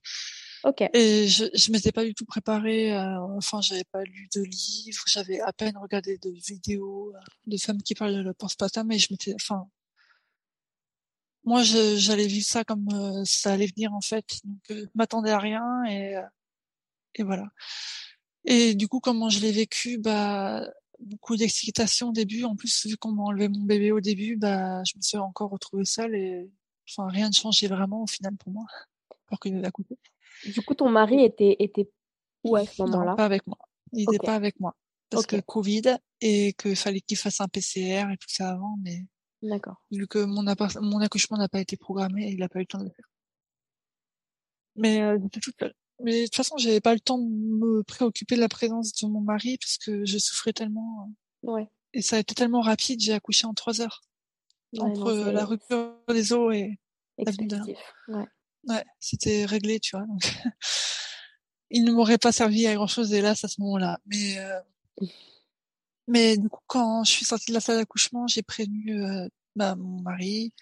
Ok. 0.65 0.83
Et 0.95 1.27
je 1.29 1.45
je 1.55 1.73
m'étais 1.73 1.93
pas 1.93 2.05
du 2.05 2.15
tout 2.15 2.25
préparée, 2.25 2.93
euh, 2.95 3.21
enfin 3.37 3.61
j'avais 3.61 3.85
pas 3.91 4.05
lu 4.05 4.29
de 4.35 4.43
livres, 4.43 5.03
j'avais 5.07 5.41
à 5.41 5.53
peine 5.53 5.77
regardé 5.77 6.19
de 6.19 6.31
vidéos 6.31 7.13
euh, 7.15 7.19
de 7.47 7.57
femmes 7.57 7.83
qui 7.83 7.95
parlent 7.95 8.15
de 8.15 8.23
le 8.23 8.33
postpartum 8.35 8.91
et 8.93 8.99
je 8.99 9.09
m'étais 9.11 9.35
enfin 9.35 9.67
moi 11.45 11.63
je- 11.63 11.97
j'allais 11.97 12.27
vivre 12.29 12.47
ça 12.47 12.63
comme 12.65 12.87
euh, 12.93 13.23
ça 13.25 13.53
allait 13.53 13.67
venir 13.67 13.93
en 13.93 14.01
fait 14.01 14.25
donc 14.45 14.61
euh, 14.71 14.83
je 14.85 14.91
m'attendais 14.95 15.31
à 15.31 15.39
rien 15.39 15.85
et 15.85 16.17
euh, 16.17 16.23
et 17.17 17.25
voilà. 17.25 17.49
Et 18.45 18.75
du 18.75 18.89
coup, 18.89 19.01
comment 19.01 19.29
je 19.29 19.41
l'ai 19.41 19.53
vécu, 19.53 19.99
bah, 19.99 20.67
beaucoup 20.99 21.37
d'excitation 21.37 22.09
au 22.09 22.13
début. 22.13 22.45
En 22.45 22.57
plus, 22.57 22.87
vu 22.87 22.97
qu'on 22.97 23.13
m'a 23.13 23.23
enlevé 23.23 23.49
mon 23.49 23.61
bébé 23.65 23.93
au 23.93 24.01
début, 24.01 24.37
bah, 24.37 24.83
je 24.85 24.97
me 24.97 25.03
suis 25.03 25.19
encore 25.19 25.51
retrouvée 25.51 25.85
seule 25.85 26.15
et, 26.15 26.51
enfin, 26.97 27.09
rien 27.09 27.29
ne 27.29 27.35
changeait 27.35 27.69
vraiment 27.69 28.03
au 28.03 28.07
final 28.07 28.37
pour 28.37 28.53
moi, 28.53 28.67
alors 29.31 29.57
est 29.57 29.67
à 29.67 29.71
côté. 29.71 29.99
Du 30.45 30.63
coup, 30.63 30.75
ton 30.75 30.89
mari 30.89 31.23
était, 31.25 31.57
était 31.59 31.91
où 32.45 32.57
à 32.57 32.65
ce 32.65 32.83
moment-là? 32.83 33.15
Pas 33.17 33.25
avec 33.25 33.47
moi. 33.47 33.59
Il 33.93 34.09
n'était 34.09 34.27
pas 34.27 34.35
avec 34.35 34.59
moi. 34.61 34.75
Parce 35.11 35.25
Ok. 35.25 35.31
que 35.31 35.41
Covid 35.41 35.99
et 36.21 36.55
qu'il 36.55 36.77
fallait 36.77 37.01
qu'il 37.01 37.19
fasse 37.19 37.41
un 37.41 37.49
PCR 37.49 38.11
et 38.13 38.17
tout 38.17 38.29
ça 38.29 38.51
avant, 38.51 38.77
mais 38.83 39.05
D'accord. 39.43 39.83
vu 39.91 40.07
que 40.07 40.25
mon, 40.25 40.47
accouchement 40.47 41.37
n'a 41.37 41.49
pas 41.49 41.61
été 41.61 41.77
programmé, 41.77 42.31
il 42.31 42.39
n'a 42.39 42.49
pas 42.49 42.61
eu 42.61 42.63
le 42.63 42.67
temps 42.67 42.79
de 42.79 42.85
le 42.85 42.91
faire. 42.91 43.09
Mais 44.77 45.03
euh, 45.03 45.19
j'étais 45.23 45.41
toute. 45.41 45.63
Mais 46.01 46.21
de 46.21 46.25
toute 46.27 46.37
façon, 46.37 46.57
j'avais 46.57 46.81
pas 46.81 46.95
le 46.95 47.01
temps 47.01 47.19
de 47.19 47.29
me 47.29 47.83
préoccuper 47.83 48.37
de 48.37 48.41
la 48.41 48.49
présence 48.49 48.93
de 48.93 49.07
mon 49.07 49.21
mari 49.21 49.59
parce 49.59 49.79
que 49.79 50.05
je 50.05 50.19
souffrais 50.19 50.53
tellement. 50.53 51.09
euh, 51.09 51.13
Ouais. 51.53 51.69
Et 51.93 52.03
ça 52.03 52.17
a 52.17 52.19
été 52.21 52.35
tellement 52.35 52.61
rapide, 52.61 53.01
j'ai 53.01 53.13
accouché 53.13 53.47
en 53.47 53.55
trois 53.55 53.81
heures. 53.81 54.01
Ouais, 54.73 54.81
Entre 54.81 55.01
non, 55.01 55.09
euh, 55.09 55.33
la 55.33 55.45
rupture 55.45 55.95
des 56.09 56.33
os 56.33 56.55
et 56.55 56.71
de 56.71 56.77
expéditif. 57.23 57.79
Ouais. 58.09 58.27
Ouais, 58.69 58.85
c'était 59.01 59.45
réglé, 59.45 59.81
tu 59.81 59.97
vois. 59.97 60.07
Donc... 60.07 60.23
il 61.71 61.85
ne 61.85 61.93
m'aurait 61.93 62.19
pas 62.19 62.33
servi 62.33 62.67
à 62.67 62.75
grand 62.75 62.87
chose, 62.87 63.13
hélas, 63.13 63.45
à 63.45 63.49
ce 63.49 63.61
moment-là. 63.63 63.99
Mais, 64.07 64.39
euh... 64.39 64.61
mais 66.07 66.37
du 66.37 66.49
coup, 66.49 66.61
quand 66.67 67.03
je 67.05 67.11
suis 67.11 67.25
sortie 67.25 67.51
de 67.51 67.55
la 67.55 67.61
salle 67.61 67.79
d'accouchement, 67.79 68.27
j'ai 68.27 68.43
prévenu 68.43 69.03
euh, 69.03 69.27
bah, 69.57 69.75
mon 69.75 70.01
mari, 70.03 70.53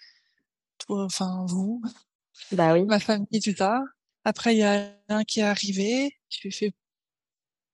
toi, 0.79 1.05
enfin 1.05 1.45
vous, 1.47 1.81
Bah 2.51 2.73
oui. 2.73 2.85
ma 2.85 2.99
famille, 2.99 3.41
tout 3.41 3.55
ça. 3.55 3.81
Après, 4.23 4.55
il 4.55 4.59
y 4.59 4.63
a 4.63 4.95
un 5.09 5.23
qui 5.23 5.41
est 5.41 5.43
arrivé, 5.43 6.17
je 6.29 6.41
lui 6.41 6.49
ai 6.49 6.51
fait, 6.51 6.73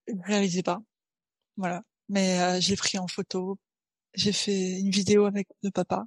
je 0.07 0.13
réalisais 0.25 0.63
pas. 0.63 0.79
Voilà. 1.57 1.83
Mais 2.09 2.39
euh, 2.41 2.59
j'ai 2.61 2.75
pris 2.75 2.97
en 2.97 3.07
photo, 3.07 3.59
j'ai 4.13 4.31
fait 4.33 4.79
une 4.79 4.91
vidéo 4.91 5.25
avec 5.25 5.47
le 5.63 5.71
papa. 5.71 6.05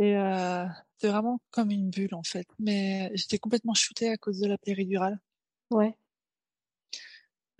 Et 0.00 0.16
euh, 0.16 0.64
c'est 0.98 1.08
vraiment 1.08 1.40
comme 1.50 1.70
une 1.70 1.90
bulle 1.90 2.14
en 2.14 2.22
fait. 2.22 2.46
Mais 2.58 3.10
j'étais 3.14 3.38
complètement 3.38 3.74
shootée 3.74 4.08
à 4.10 4.16
cause 4.16 4.40
de 4.40 4.46
la 4.46 4.58
péridurale. 4.58 5.18
Ouais. 5.70 5.96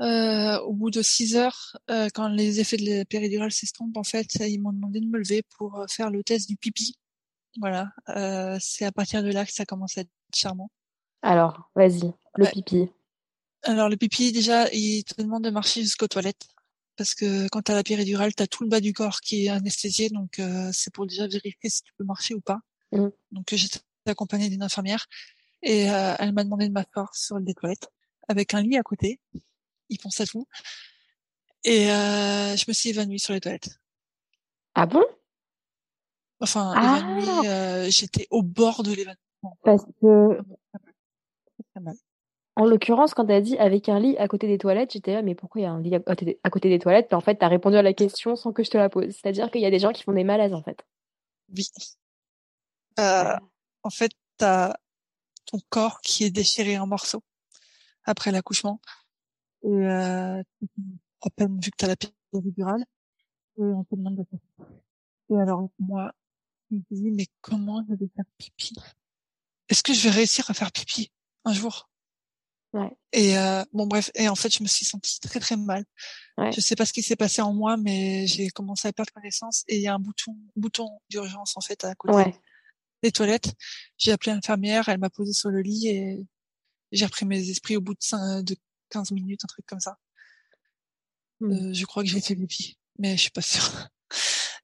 Euh, 0.01 0.61
au 0.61 0.73
bout 0.73 0.91
de 0.93 1.03
six 1.03 1.37
heures, 1.37 1.77
euh, 1.91 2.09
quand 2.15 2.29
les 2.29 2.61
effets 2.61 2.77
de 2.77 2.99
la 2.99 3.05
péridurale 3.05 3.51
s'estompent, 3.51 3.97
en 3.97 4.05
fait, 4.05 4.37
ils 4.37 4.61
m'ont 4.61 4.73
demandé 4.73 5.01
de 5.01 5.07
me 5.07 5.19
lever 5.19 5.43
pour 5.57 5.81
euh, 5.81 5.87
faire 5.89 6.11
le 6.11 6.23
test 6.23 6.49
du 6.49 6.57
pipi. 6.57 6.97
Voilà, 7.59 7.91
euh, 8.11 8.57
c'est 8.61 8.85
à 8.85 8.93
partir 8.93 9.25
de 9.25 9.33
là 9.33 9.45
que 9.45 9.53
ça 9.53 9.65
commence 9.65 9.99
à 9.99 10.03
être 10.03 10.11
charmant. 10.33 10.71
Alors, 11.23 11.69
vas-y, 11.75 12.13
le 12.37 12.45
Ouais. 12.45 12.51
pipi. 12.53 12.89
Alors 13.65 13.89
le 13.89 13.97
pipi, 13.97 14.31
déjà, 14.31 14.69
il 14.73 15.03
te 15.03 15.21
demande 15.21 15.43
de 15.43 15.51
marcher 15.51 15.83
jusqu'aux 15.83 16.07
toilettes. 16.07 16.47
Parce 16.99 17.15
que 17.15 17.49
quand 17.49 17.63
t'as 17.63 17.77
la 17.77 17.85
péridurale, 17.85 18.35
t'as 18.35 18.49
tout 18.49 18.65
le 18.65 18.69
bas 18.69 18.81
du 18.81 18.93
corps 18.93 19.21
qui 19.21 19.47
est 19.47 19.49
anesthésié, 19.49 20.11
donc 20.11 20.41
euh, 20.41 20.69
c'est 20.73 20.93
pour 20.93 21.07
déjà 21.07 21.29
vérifier 21.29 21.71
si 21.71 21.83
tu 21.83 21.93
peux 21.97 22.03
marcher 22.05 22.35
ou 22.35 22.41
pas. 22.41 22.59
Mhm. 22.91 23.13
Donc 23.31 23.53
euh, 23.53 23.57
j'étais 23.57 23.79
accompagnée 24.07 24.49
d'une 24.51 24.65
infirmière 24.65 25.07
et 25.63 25.89
euh, 25.91 26.15
elle 26.19 26.33
m'a 26.33 26.43
demandé 26.43 26.67
de 26.69 26.73
m'asseoir 26.73 27.15
sur 27.15 27.41
des 27.41 27.55
toilettes 27.55 27.89
avec 28.27 28.53
un 28.53 28.63
lit 28.63 28.77
à 28.77 28.83
côté. 28.83 29.21
Il 29.89 29.99
pense 29.99 30.21
à 30.21 30.27
tout. 30.27 30.47
Et 31.63 31.91
euh, 31.91 32.57
je 32.57 32.65
me 32.67 32.73
suis 32.73 32.91
évanouie 32.91 33.21
sur 33.21 33.33
les 33.33 33.41
toilettes. 33.41 33.79
Ah 34.75 34.87
bon? 34.87 35.05
Enfin, 36.41 36.73
Ah 36.77 36.99
évanouie, 36.99 37.49
euh, 37.49 37.91
j'étais 37.91 38.27
au 38.31 38.43
bord 38.43 38.83
de 38.83 38.91
l'évanouissement. 38.91 39.57
Parce 39.63 39.85
que, 40.01 40.41
Très 41.73 41.81
mal. 41.81 41.97
En 42.59 42.67
l'occurrence, 42.67 43.15
quand 43.15 43.25
t'as 43.25 43.41
dit 43.41 43.57
avec 43.57 43.89
un 43.89 44.01
lit 44.01 44.17
à 44.19 44.27
côté 44.27 44.49
des 44.49 44.59
toilettes, 44.59 44.93
j'étais 44.93 45.13
là, 45.13 45.23
mais 45.23 45.37
pourquoi 45.37 45.61
il 45.61 45.65
y 45.65 45.67
a 45.69 45.71
un 45.71 45.81
lit 45.81 45.95
à 45.95 46.51
côté 46.51 46.69
des, 46.69 46.79
toilettes? 46.81 47.15
En 47.15 47.21
fait, 47.21 47.37
t'as 47.37 47.47
répondu 47.47 47.77
à 47.77 47.83
la 47.83 47.93
question 47.93 48.35
sans 48.35 48.53
que 48.53 48.65
je 48.65 48.71
te 48.71 48.77
la 48.77 48.89
pose. 48.89 49.11
C'est-à-dire 49.11 49.49
qu'il 49.53 49.61
y 49.61 49.67
a 49.67 49.71
des 49.71 49.79
gens 49.79 49.93
qui 49.93 50.03
font 50.03 50.13
des 50.13 50.25
malaises, 50.25 50.53
en 50.53 50.63
fait. 50.65 50.85
Oui. 51.57 51.69
Euh, 52.99 53.37
en 53.85 53.91
fait, 53.91 54.11
t'as 54.39 54.75
ton 55.47 55.61
corps 55.69 56.01
qui 56.01 56.25
est 56.25 56.31
déchiré 56.31 56.77
en 56.79 56.89
morceaux 56.89 57.23
après 58.03 58.33
l'accouchement. 58.33 58.81
Et 59.63 59.69
euh, 59.69 60.43
à 61.23 61.31
peine 61.37 61.61
vu 61.61 61.71
que 61.71 61.77
t'as 61.77 61.87
la 61.87 61.97
péridurale, 62.33 62.85
et 63.59 63.63
on 63.63 63.85
te 63.85 63.95
demande 63.95 64.17
de 64.17 64.25
faire. 64.25 64.67
Et 65.31 65.41
alors 65.41 65.69
moi, 65.79 66.11
je 66.73 66.77
me 66.77 66.83
dis 66.91 67.11
mais 67.13 67.27
comment 67.41 67.85
je 67.89 67.95
vais 67.95 68.11
faire 68.17 68.25
pipi? 68.37 68.75
Est-ce 69.69 69.85
que 69.85 69.93
je 69.93 70.03
vais 70.03 70.11
réussir 70.11 70.51
à 70.51 70.55
faire 70.55 70.73
pipi 70.73 71.13
un 71.45 71.53
jour? 71.53 71.89
Ouais. 72.75 72.91
Et 73.13 73.39
euh, 73.39 73.65
bon 73.73 73.87
bref, 73.87 74.11
et 74.15 74.29
en 74.29 74.35
fait 74.35 74.55
je 74.55 74.63
me 74.63 74.69
suis 74.69 74.85
sentie 74.85 75.19
très 75.21 75.41
très 75.41 75.57
mal. 75.57 75.85
Ouais. 76.37 76.53
Je 76.53 76.61
sais 76.61 76.77
pas 76.77 76.85
ce 76.85 76.93
qui 76.93 77.03
s'est 77.03 77.17
passé 77.17 77.41
en 77.41 77.53
moi, 77.55 77.77
mais 77.79 78.27
j'ai 78.27 78.51
commencé 78.51 78.87
à 78.89 78.93
perdre 78.93 79.13
connaissance 79.13 79.65
et 79.69 79.77
il 79.77 79.83
y 79.83 79.89
a 79.89 79.95
un 79.95 79.99
bouton 79.99 80.37
bouton 80.55 80.89
d'urgence 81.09 81.57
en 81.57 81.61
fait 81.63 81.83
à 81.85 81.95
côté 81.95 82.15
Ouais. 82.15 82.35
des 83.03 83.11
toilettes. 83.11 83.55
J'ai 83.97 84.13
appelé 84.13 84.33
l'infirmière, 84.35 84.89
elle 84.89 84.99
m'a 84.99 85.09
posé 85.11 85.33
sur 85.33 85.49
le 85.51 85.63
lit 85.63 85.89
et 85.89 86.27
j'ai 86.93 87.05
repris 87.07 87.25
mes 87.27 87.49
esprits 87.51 87.77
au 87.77 87.81
bout 87.81 87.95
de, 87.95 88.01
cin- 88.01 88.43
de 88.45 88.55
15 88.91 89.13
minutes, 89.13 89.45
un 89.45 89.49
truc 89.49 89.65
comme 89.67 89.81
ça. 89.81 89.97
Hmm. 91.41 91.53
Euh, 91.53 91.73
je 91.73 91.85
crois 91.87 92.03
que 92.03 92.09
j'ai 92.09 92.21
fait 92.21 92.37
pipi, 92.37 92.79
mais 92.99 93.17
je 93.17 93.23
suis 93.23 93.31
pas 93.31 93.43
sûre. 93.43 93.89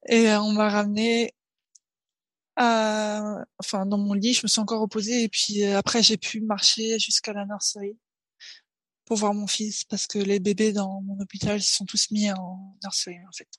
Et 0.07 0.29
euh, 0.29 0.39
on 0.41 0.51
m'a 0.51 0.69
ramené 0.69 1.33
à, 2.55 3.45
enfin, 3.59 3.85
dans 3.85 3.97
mon 3.97 4.13
lit, 4.13 4.33
je 4.33 4.41
me 4.43 4.47
suis 4.47 4.59
encore 4.61 4.81
reposée 4.81 5.23
et 5.23 5.29
puis 5.29 5.63
euh, 5.63 5.77
après 5.77 6.01
j'ai 6.03 6.17
pu 6.17 6.41
marcher 6.41 6.97
jusqu'à 6.99 7.33
la 7.33 7.45
nursery 7.45 7.97
pour 9.05 9.17
voir 9.17 9.33
mon 9.33 9.47
fils 9.47 9.83
parce 9.83 10.07
que 10.07 10.17
les 10.19 10.39
bébés 10.39 10.73
dans 10.73 11.01
mon 11.01 11.19
hôpital 11.19 11.61
se 11.61 11.75
sont 11.75 11.85
tous 11.85 12.11
mis 12.11 12.31
en 12.31 12.77
nursery 12.83 13.17
en 13.27 13.31
fait. 13.31 13.49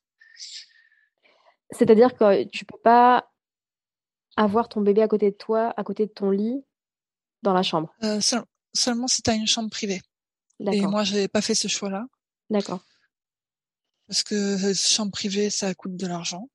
C'est-à-dire 1.71 2.15
que 2.17 2.45
tu 2.45 2.65
peux 2.65 2.79
pas 2.79 3.31
avoir 4.37 4.69
ton 4.69 4.81
bébé 4.81 5.03
à 5.03 5.09
côté 5.09 5.31
de 5.31 5.37
toi, 5.37 5.73
à 5.77 5.85
côté 5.85 6.07
de 6.07 6.11
ton 6.13 6.31
lit, 6.31 6.63
dans 7.43 7.53
la 7.53 7.63
chambre? 7.63 7.95
Euh, 8.03 8.21
seul- 8.21 8.45
seulement 8.75 9.09
si 9.09 9.23
tu 9.23 9.31
as 9.31 9.35
une 9.35 9.47
chambre 9.47 9.71
privée. 9.71 10.01
Et 10.61 10.81
moi, 10.83 11.05
j'avais 11.05 11.29
pas 11.29 11.43
fait 11.43 11.55
ce 11.55 11.69
choix-là. 11.69 12.07
D'accord. 12.51 12.81
parce 14.07 14.23
que 14.23 14.35
euh, 14.35 14.75
chambre 14.75 15.11
privée 15.11 15.51
ça 15.51 15.75
coûte 15.75 15.97
de 15.97 16.07
l'argent 16.07 16.49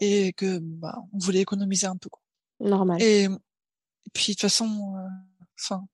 et 0.00 0.32
que 0.32 0.58
bah 0.58 0.96
on 1.12 1.18
voulait 1.18 1.40
économiser 1.40 1.86
un 1.86 1.96
peu 1.96 2.08
quoi. 2.08 2.22
Normal. 2.60 3.00
Et, 3.02 3.24
et 3.24 4.10
puis 4.12 4.32
de 4.32 4.32
toute 4.32 4.42
façon 4.42 4.96
euh, 4.96 5.08
enfin 5.58 5.86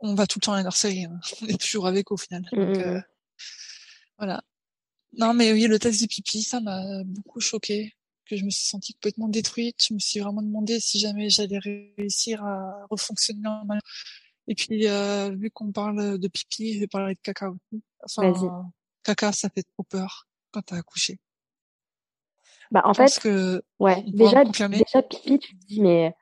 on 0.00 0.14
va 0.14 0.26
tout 0.26 0.38
le 0.38 0.44
temps 0.44 0.52
à 0.52 0.56
la 0.56 0.62
nurserie 0.62 1.04
hein. 1.04 1.20
on 1.42 1.46
est 1.46 1.60
toujours 1.60 1.86
avec 1.86 2.10
au 2.10 2.16
final 2.16 2.42
Mm, 2.52 2.56
donc 2.56 2.76
mm, 2.76 2.80
euh, 2.80 2.98
mm. 2.98 3.04
voilà 4.18 4.42
non 5.18 5.34
mais 5.34 5.52
oui 5.52 5.66
le 5.66 5.78
test 5.78 6.00
du 6.00 6.06
pipi 6.06 6.42
ça 6.42 6.60
m'a 6.60 7.02
beaucoup 7.04 7.40
choqué 7.40 7.92
que 8.26 8.36
je 8.36 8.44
me 8.44 8.50
suis 8.50 8.66
sentie 8.66 8.94
complètement 8.94 9.28
détruite 9.28 9.84
je 9.86 9.94
me 9.94 9.98
suis 9.98 10.20
vraiment 10.20 10.42
demandé 10.42 10.80
si 10.80 10.98
jamais 10.98 11.28
j'allais 11.28 11.58
réussir 11.58 12.44
à 12.44 12.86
refonctionner 12.90 13.40
normalement 13.40 13.80
et 14.48 14.54
puis 14.54 14.88
euh, 14.88 15.30
vu 15.30 15.50
qu'on 15.50 15.72
parle 15.72 16.18
de 16.18 16.28
pipi 16.28 16.74
je 16.74 16.80
vais 16.80 16.86
parler 16.88 17.14
de 17.14 17.20
caca 17.20 17.50
aussi 17.50 17.82
enfin 18.02 18.70
caca 19.02 19.32
ça 19.32 19.48
fait 19.50 19.64
trop 19.74 19.84
peur 19.84 20.28
quand 20.50 20.62
t'as 20.62 20.76
accouché 20.76 21.18
Bah, 22.72 22.80
en 22.84 22.94
je 22.94 23.02
fait, 23.02 23.20
que 23.20 23.62
ouais, 23.80 24.02
déjà, 24.08 24.44
déjà, 24.44 25.02
pipi, 25.02 25.38
tu 25.38 25.58
te 25.58 25.66
dis, 25.66 25.82
mais 25.82 26.14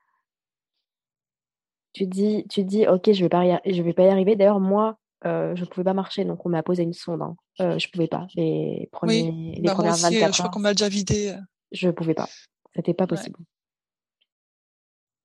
tu 1.93 2.05
te 2.07 2.11
dis, 2.11 2.45
tu 2.51 2.65
dis, 2.65 2.89
ok, 2.89 3.13
je 3.13 3.23
vais 3.23 3.29
pas 3.29 3.61
je 3.65 3.83
vais 3.83 3.93
pas 3.93 4.03
y 4.03 4.09
arriver. 4.09 4.35
D'ailleurs, 4.35 4.59
moi, 4.59 4.99
euh, 5.27 5.55
je 5.55 5.65
pouvais 5.65 5.85
pas 5.85 5.95
marcher, 5.95 6.25
donc 6.25 6.45
on 6.45 6.49
m'a 6.49 6.65
posé 6.65 6.83
une 6.83 6.93
sonde. 6.93 7.23
Hein. 7.23 7.37
Euh, 7.61 7.79
je 7.79 7.89
pouvais 7.89 8.09
pas. 8.09 8.27
Les 8.35 8.89
premiers, 8.91 9.31
Oui, 9.31 9.55
les 9.59 9.63
bah 9.63 9.75
premières 9.75 9.93
aussi, 9.93 10.07
euh, 10.07 10.11
je 10.11 10.15
24 10.19 10.39
crois 10.39 10.49
qu'on 10.51 10.59
m'a 10.59 10.75
déjà 10.75 10.89
vidé. 10.89 11.37
je 11.71 11.89
pouvais 11.91 12.15
pas. 12.15 12.29
C'était 12.75 12.95
pas 12.95 13.07
possible. 13.07 13.39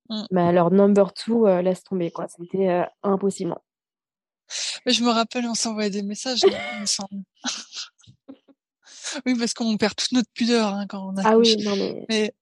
Mm. 0.08 0.24
Mais 0.30 0.42
alors, 0.42 0.70
number 0.70 1.12
two, 1.12 1.48
euh, 1.48 1.60
laisse 1.60 1.82
tomber, 1.82 2.12
quoi. 2.12 2.28
C'était 2.28 2.84
impossible. 3.02 3.56
Mais 4.86 4.92
je 4.92 5.02
me 5.02 5.10
rappelle, 5.10 5.44
on 5.46 5.54
s'envoyait 5.54 5.90
des 5.90 6.02
messages, 6.02 6.42
il 6.44 6.80
me 6.80 6.86
semble. 6.86 7.24
oui, 9.26 9.34
parce 9.38 9.54
qu'on 9.54 9.76
perd 9.76 9.94
toute 9.96 10.12
notre 10.12 10.30
pudeur 10.32 10.74
hein, 10.74 10.86
quand 10.88 11.06
on 11.08 11.16
accouche. 11.16 11.24
Ah 11.26 11.36
oui, 11.38 11.56
non, 11.64 11.76
mais 11.76 12.06
Mais 12.08 12.34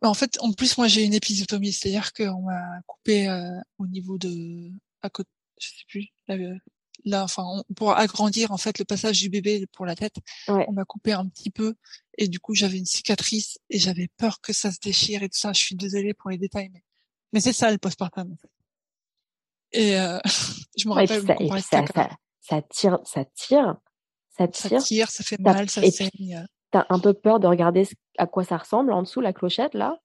bah, 0.00 0.08
en 0.08 0.14
fait, 0.14 0.38
en 0.40 0.52
plus, 0.52 0.76
moi, 0.78 0.88
j'ai 0.88 1.04
une 1.04 1.14
épisiotomie, 1.14 1.72
c'est-à-dire 1.72 2.12
qu'on 2.12 2.42
m'a 2.42 2.80
coupé 2.86 3.28
euh, 3.28 3.58
au 3.78 3.86
niveau 3.86 4.18
de, 4.18 4.70
à 5.02 5.10
côté, 5.10 5.30
je 5.60 5.68
sais 5.68 5.84
plus, 5.88 6.08
là, 6.28 6.34
euh, 6.36 6.56
là, 7.04 7.24
enfin, 7.24 7.44
on- 7.46 7.74
pour 7.74 7.96
agrandir 7.96 8.50
en 8.52 8.56
fait 8.56 8.78
le 8.78 8.84
passage 8.84 9.20
du 9.20 9.28
bébé 9.28 9.66
pour 9.72 9.86
la 9.86 9.94
tête, 9.96 10.16
Ouais. 10.48 10.64
on 10.68 10.72
m'a 10.72 10.84
coupé 10.84 11.12
un 11.12 11.26
petit 11.28 11.50
peu 11.50 11.74
et 12.18 12.28
du 12.28 12.40
coup, 12.40 12.54
j'avais 12.54 12.78
une 12.78 12.84
cicatrice 12.86 13.58
et 13.70 13.78
j'avais 13.78 14.08
peur 14.16 14.40
que 14.40 14.52
ça 14.52 14.70
se 14.72 14.78
déchire 14.80 15.22
et 15.22 15.28
tout 15.28 15.38
ça. 15.38 15.52
Je 15.52 15.60
suis 15.60 15.74
désolée 15.76 16.14
pour 16.14 16.30
les 16.30 16.38
détails, 16.38 16.70
mais, 16.72 16.82
mais 17.32 17.40
c'est 17.40 17.52
ça 17.52 17.70
le 17.70 17.78
postpartum. 17.78 18.32
En 18.32 18.36
fait. 18.36 18.50
Et 19.72 19.98
euh, 19.98 20.18
je 20.76 20.88
me 20.88 20.94
Ouais, 20.94 21.02
rappelle 21.06 21.26
ça, 21.26 21.34
de 21.34 21.60
ça, 21.60 21.82
caca. 21.82 21.92
ça, 21.94 22.10
ça 22.40 22.62
tire, 22.62 22.98
ça 23.04 23.24
tire, 23.34 23.76
ça 24.36 24.46
Ça 24.52 24.78
tire. 24.80 25.10
ça 25.10 25.22
fait 25.24 25.38
mal, 25.40 25.68
ça 25.70 25.82
saigne. 25.90 26.46
t'as 26.70 26.86
un 26.88 26.98
peu 26.98 27.12
peur 27.14 27.38
de 27.40 27.46
regarder 27.46 27.86
à 28.18 28.26
quoi 28.26 28.44
ça 28.44 28.56
ressemble 28.56 28.92
en 28.92 29.02
dessous, 29.02 29.20
la 29.20 29.32
clochette, 29.32 29.74
là. 29.74 29.98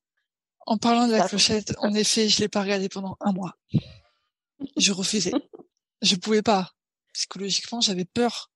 En 0.65 0.77
parlant 0.77 1.07
de 1.07 1.13
la 1.13 1.23
Ça- 1.23 1.29
clochette, 1.29 1.73
en 1.79 1.93
effet, 1.95 2.27
je 2.29 2.39
l'ai 2.41 2.49
pas 2.49 2.61
regardée 2.61 2.89
pendant 2.89 3.15
un 3.21 3.31
mois. 3.31 3.53
Je 4.75 4.91
refusais. 4.91 5.31
je 6.01 6.15
pouvais 6.15 6.41
pas. 6.41 6.71
Psychologiquement, 7.13 7.79
j'avais 7.81 8.05
peur. 8.05 8.51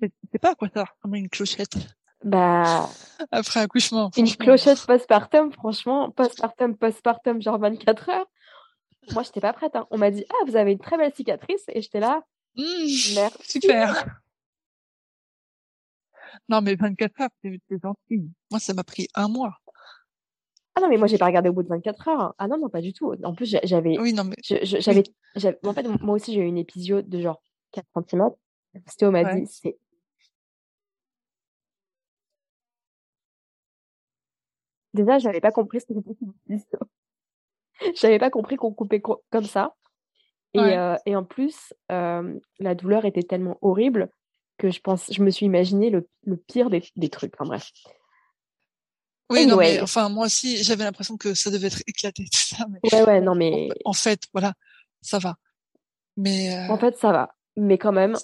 Mais 0.00 0.10
c'est 0.32 0.38
pas 0.38 0.52
à 0.52 0.54
quoi 0.54 0.68
ça 0.72 0.84
ressemble 0.84 1.16
une 1.16 1.28
clochette. 1.28 1.76
Bah, 2.24 2.88
Après 3.30 3.60
accouchement. 3.60 4.10
une 4.16 4.34
clochette 4.36 4.84
postpartum, 4.86 5.52
franchement, 5.52 6.10
postpartum, 6.10 6.76
postpartum, 6.76 7.40
genre 7.42 7.58
24 7.58 8.08
heures. 8.10 8.26
Moi, 9.12 9.22
j'étais 9.22 9.40
pas 9.40 9.52
prête. 9.52 9.76
hein. 9.76 9.86
On 9.90 9.98
m'a 9.98 10.10
dit, 10.10 10.24
ah, 10.30 10.44
vous 10.46 10.56
avez 10.56 10.72
une 10.72 10.78
très 10.78 10.96
belle 10.96 11.12
cicatrice. 11.14 11.62
Et 11.68 11.80
j'étais 11.82 12.00
là, 12.00 12.22
Mmh, 12.56 12.62
merci. 13.14 13.50
super. 13.60 14.20
Non, 16.48 16.60
mais 16.62 16.74
24 16.76 17.20
heures, 17.20 17.30
c'est 17.42 17.58
gentil. 17.82 18.30
Moi, 18.50 18.60
ça 18.60 18.74
m'a 18.74 18.84
pris 18.84 19.08
un 19.14 19.28
mois. 19.28 19.56
Ah 20.74 20.80
non, 20.82 20.88
mais 20.88 20.98
moi, 20.98 21.06
j'ai 21.06 21.16
pas 21.18 21.26
regardé 21.26 21.48
au 21.48 21.52
bout 21.52 21.62
de 21.62 21.68
24 21.68 22.08
heures. 22.08 22.34
Ah 22.38 22.48
non, 22.48 22.58
non, 22.58 22.68
pas 22.68 22.80
du 22.82 22.92
tout. 22.92 23.14
En 23.24 23.34
plus, 23.34 23.46
j'a- 23.46 23.60
j'avais, 23.64 23.98
Oui, 23.98 24.12
non, 24.12 24.24
mais 24.24 24.36
j'avais, 24.42 25.58
en 25.64 25.72
fait, 25.72 25.82
moi 26.02 26.14
aussi, 26.16 26.34
j'ai 26.34 26.40
eu 26.40 26.46
une 26.46 26.58
épisio 26.58 27.00
de 27.02 27.20
genre 27.20 27.42
4 27.72 27.86
cm. 28.10 28.30
Stéo 28.86 29.10
m'a 29.10 29.22
Ouais. 29.22 29.40
dit, 29.40 29.46
c'est. 29.46 29.78
Déjà, 34.94 35.18
j'avais 35.18 35.40
pas 35.40 35.50
compris 35.52 35.80
ce 35.80 35.86
que 35.86 35.94
c'était. 35.94 36.16
J'avais 37.94 38.18
pas 38.18 38.30
compris 38.30 38.56
qu'on 38.56 38.72
coupait 38.72 39.00
co- 39.00 39.22
comme 39.30 39.44
ça. 39.44 39.74
Et, 40.54 40.60
Ouais. 40.60 40.78
euh, 40.78 40.96
et 41.04 41.14
en 41.14 41.24
plus, 41.24 41.74
euh, 41.92 42.38
la 42.58 42.74
douleur 42.74 43.04
était 43.04 43.22
tellement 43.22 43.58
horrible 43.60 44.08
que 44.58 44.70
je 44.70 44.80
pense, 44.80 45.12
je 45.12 45.22
me 45.22 45.30
suis 45.30 45.46
imaginé 45.46 45.90
le, 45.90 46.08
le 46.24 46.36
pire 46.36 46.70
des, 46.70 46.82
des 46.96 47.08
trucs. 47.08 47.34
Enfin 47.38 47.46
bref. 47.48 47.70
oui, 49.30 49.46
non, 49.46 49.56
mais 49.56 49.66
Anyway. 49.70 49.82
enfin, 49.82 50.08
moi 50.08 50.26
aussi, 50.26 50.62
j'avais 50.62 50.84
l'impression 50.84 51.16
que 51.16 51.34
ça 51.34 51.50
devait 51.50 51.66
être 51.66 51.82
éclaté, 51.86 52.24
tout 52.24 52.38
ça. 52.56 52.64
Mais 52.70 52.78
Ouais, 52.92 53.02
ouais, 53.04 53.20
non, 53.20 53.32
en, 53.32 53.34
mais 53.34 53.68
en 53.84 53.92
fait, 53.92 54.22
voilà, 54.32 54.54
ça 55.02 55.18
va. 55.18 55.36
Mais 56.16 56.54
euh, 56.56 56.68
en 56.72 56.78
fait, 56.78 56.96
ça 56.98 57.12
va. 57.12 57.34
Mais 57.56 57.76
quand 57.78 57.92
même, 57.92 58.16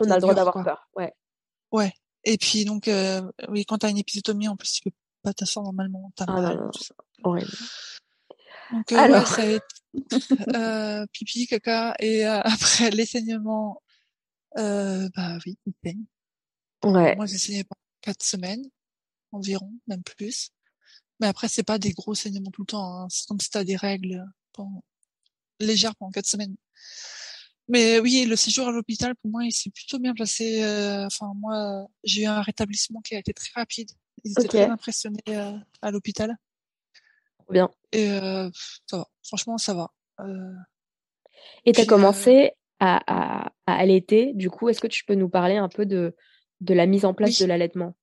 on 0.00 0.10
a 0.10 0.14
le 0.16 0.20
droit 0.20 0.34
d'avoir 0.34 0.64
peur. 0.64 0.88
Ouais. 0.96 1.12
Ouais. 1.70 1.92
Et 2.24 2.38
puis 2.38 2.64
donc, 2.64 2.88
euh, 2.88 3.20
oui, 3.48 3.64
quand 3.64 3.78
t'as 3.78 3.90
une 3.90 3.98
épisiotomie, 3.98 4.48
en 4.48 4.56
plus, 4.56 4.72
tu 4.72 4.82
peux 4.82 4.90
pas 5.22 5.32
t'asseoir 5.32 5.64
normalement, 5.64 6.12
t'as 6.16 6.24
Ah 6.28 6.32
non, 6.32 6.42
mal, 6.42 6.56
non, 6.58 6.70
tout 6.70 6.82
ça. 6.82 6.94
horrible. 7.24 7.50
Donc 8.72 8.90
euh, 8.92 8.96
ouais, 8.96 9.00
Alors, 9.02 9.26
ça 9.26 9.42
a 9.42 9.46
été 9.46 9.64
euh, 10.56 11.06
pipi, 11.12 11.46
caca, 11.46 11.94
et 12.00 12.26
euh, 12.26 12.40
après 12.44 12.90
les 12.90 13.06
saignements, 13.06 13.82
euh, 14.58 15.08
bah 15.16 15.38
oui, 15.46 15.58
ils 15.66 15.74
saignent. 15.84 16.04
ouais. 16.84 17.16
Moi, 17.16 17.26
j'ai 17.26 17.38
saigné 17.38 17.64
pendant 17.64 17.80
quatre 18.00 18.22
semaines 18.22 18.64
environ, 19.32 19.70
même 19.86 20.02
plus. 20.02 20.50
Mais 21.20 21.26
après, 21.26 21.48
c'est 21.48 21.62
pas 21.62 21.78
des 21.78 21.92
gros 21.92 22.14
saignements 22.14 22.50
tout 22.50 22.62
le 22.62 22.66
temps. 22.66 23.02
Hein. 23.02 23.06
C'est 23.10 23.26
comme 23.26 23.40
si 23.40 23.48
t'as 23.50 23.64
des 23.64 23.76
règles 23.76 24.24
pendant... 24.52 24.84
légères 25.60 25.94
pendant 25.96 26.10
quatre 26.10 26.26
semaines. 26.26 26.56
Mais 27.68 28.00
oui, 28.00 28.26
le 28.26 28.36
séjour 28.36 28.68
à 28.68 28.72
l'hôpital, 28.72 29.14
pour 29.16 29.30
moi, 29.30 29.44
il 29.44 29.52
s'est 29.52 29.70
plutôt 29.70 29.98
bien 29.98 30.14
passé. 30.14 30.62
euh, 30.62 31.06
Enfin, 31.06 31.32
moi, 31.36 31.86
j'ai 32.02 32.22
eu 32.22 32.26
un 32.26 32.42
rétablissement 32.42 33.00
qui 33.00 33.14
a 33.14 33.18
été 33.20 33.32
très 33.32 33.52
rapide. 33.54 33.88
Ils 34.24 34.32
étaient 34.32 34.48
très 34.48 34.64
impressionnés 34.68 35.22
euh, 35.28 35.56
à 35.80 35.90
l'hôpital. 35.90 36.36
Bien. 37.48 37.70
Et 37.92 38.10
euh, 38.10 38.50
ça 38.86 38.98
va. 38.98 39.06
Franchement, 39.22 39.58
ça 39.58 39.74
va. 39.74 39.90
Euh, 40.20 40.52
Et 41.64 41.72
tu 41.72 41.80
as 41.80 41.82
puis, 41.82 41.82
euh, 41.82 41.86
commencé 41.86 42.52
à, 42.84 43.00
à, 43.06 43.52
à 43.66 43.74
allaiter. 43.76 44.32
Du 44.34 44.50
coup, 44.50 44.68
est-ce 44.68 44.80
que 44.80 44.86
tu 44.86 45.04
peux 45.04 45.14
nous 45.14 45.28
parler 45.28 45.56
un 45.56 45.68
peu 45.68 45.86
de, 45.86 46.16
de 46.60 46.74
la 46.74 46.86
mise 46.86 47.04
en 47.04 47.14
place 47.14 47.38
oui. 47.38 47.44
de 47.44 47.48
l'allaitement? 47.48 47.94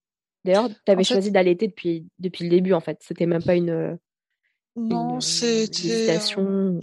D'ailleurs, 0.46 0.70
tu 0.70 0.76
avais 0.88 1.02
En 1.02 1.04
fait, 1.04 1.14
choisi 1.14 1.32
d'allaiter 1.32 1.68
depuis, 1.68 2.08
depuis 2.20 2.46
le 2.46 2.50
début, 2.50 2.74
en 2.74 2.80
fait. 2.80 2.98
C'était 3.02 3.26
même 3.26 3.44
pas 3.44 3.56
une, 3.56 4.00
non, 4.78 5.16
une 5.16 5.22
c'était... 5.22 6.18
euh. 6.38 6.80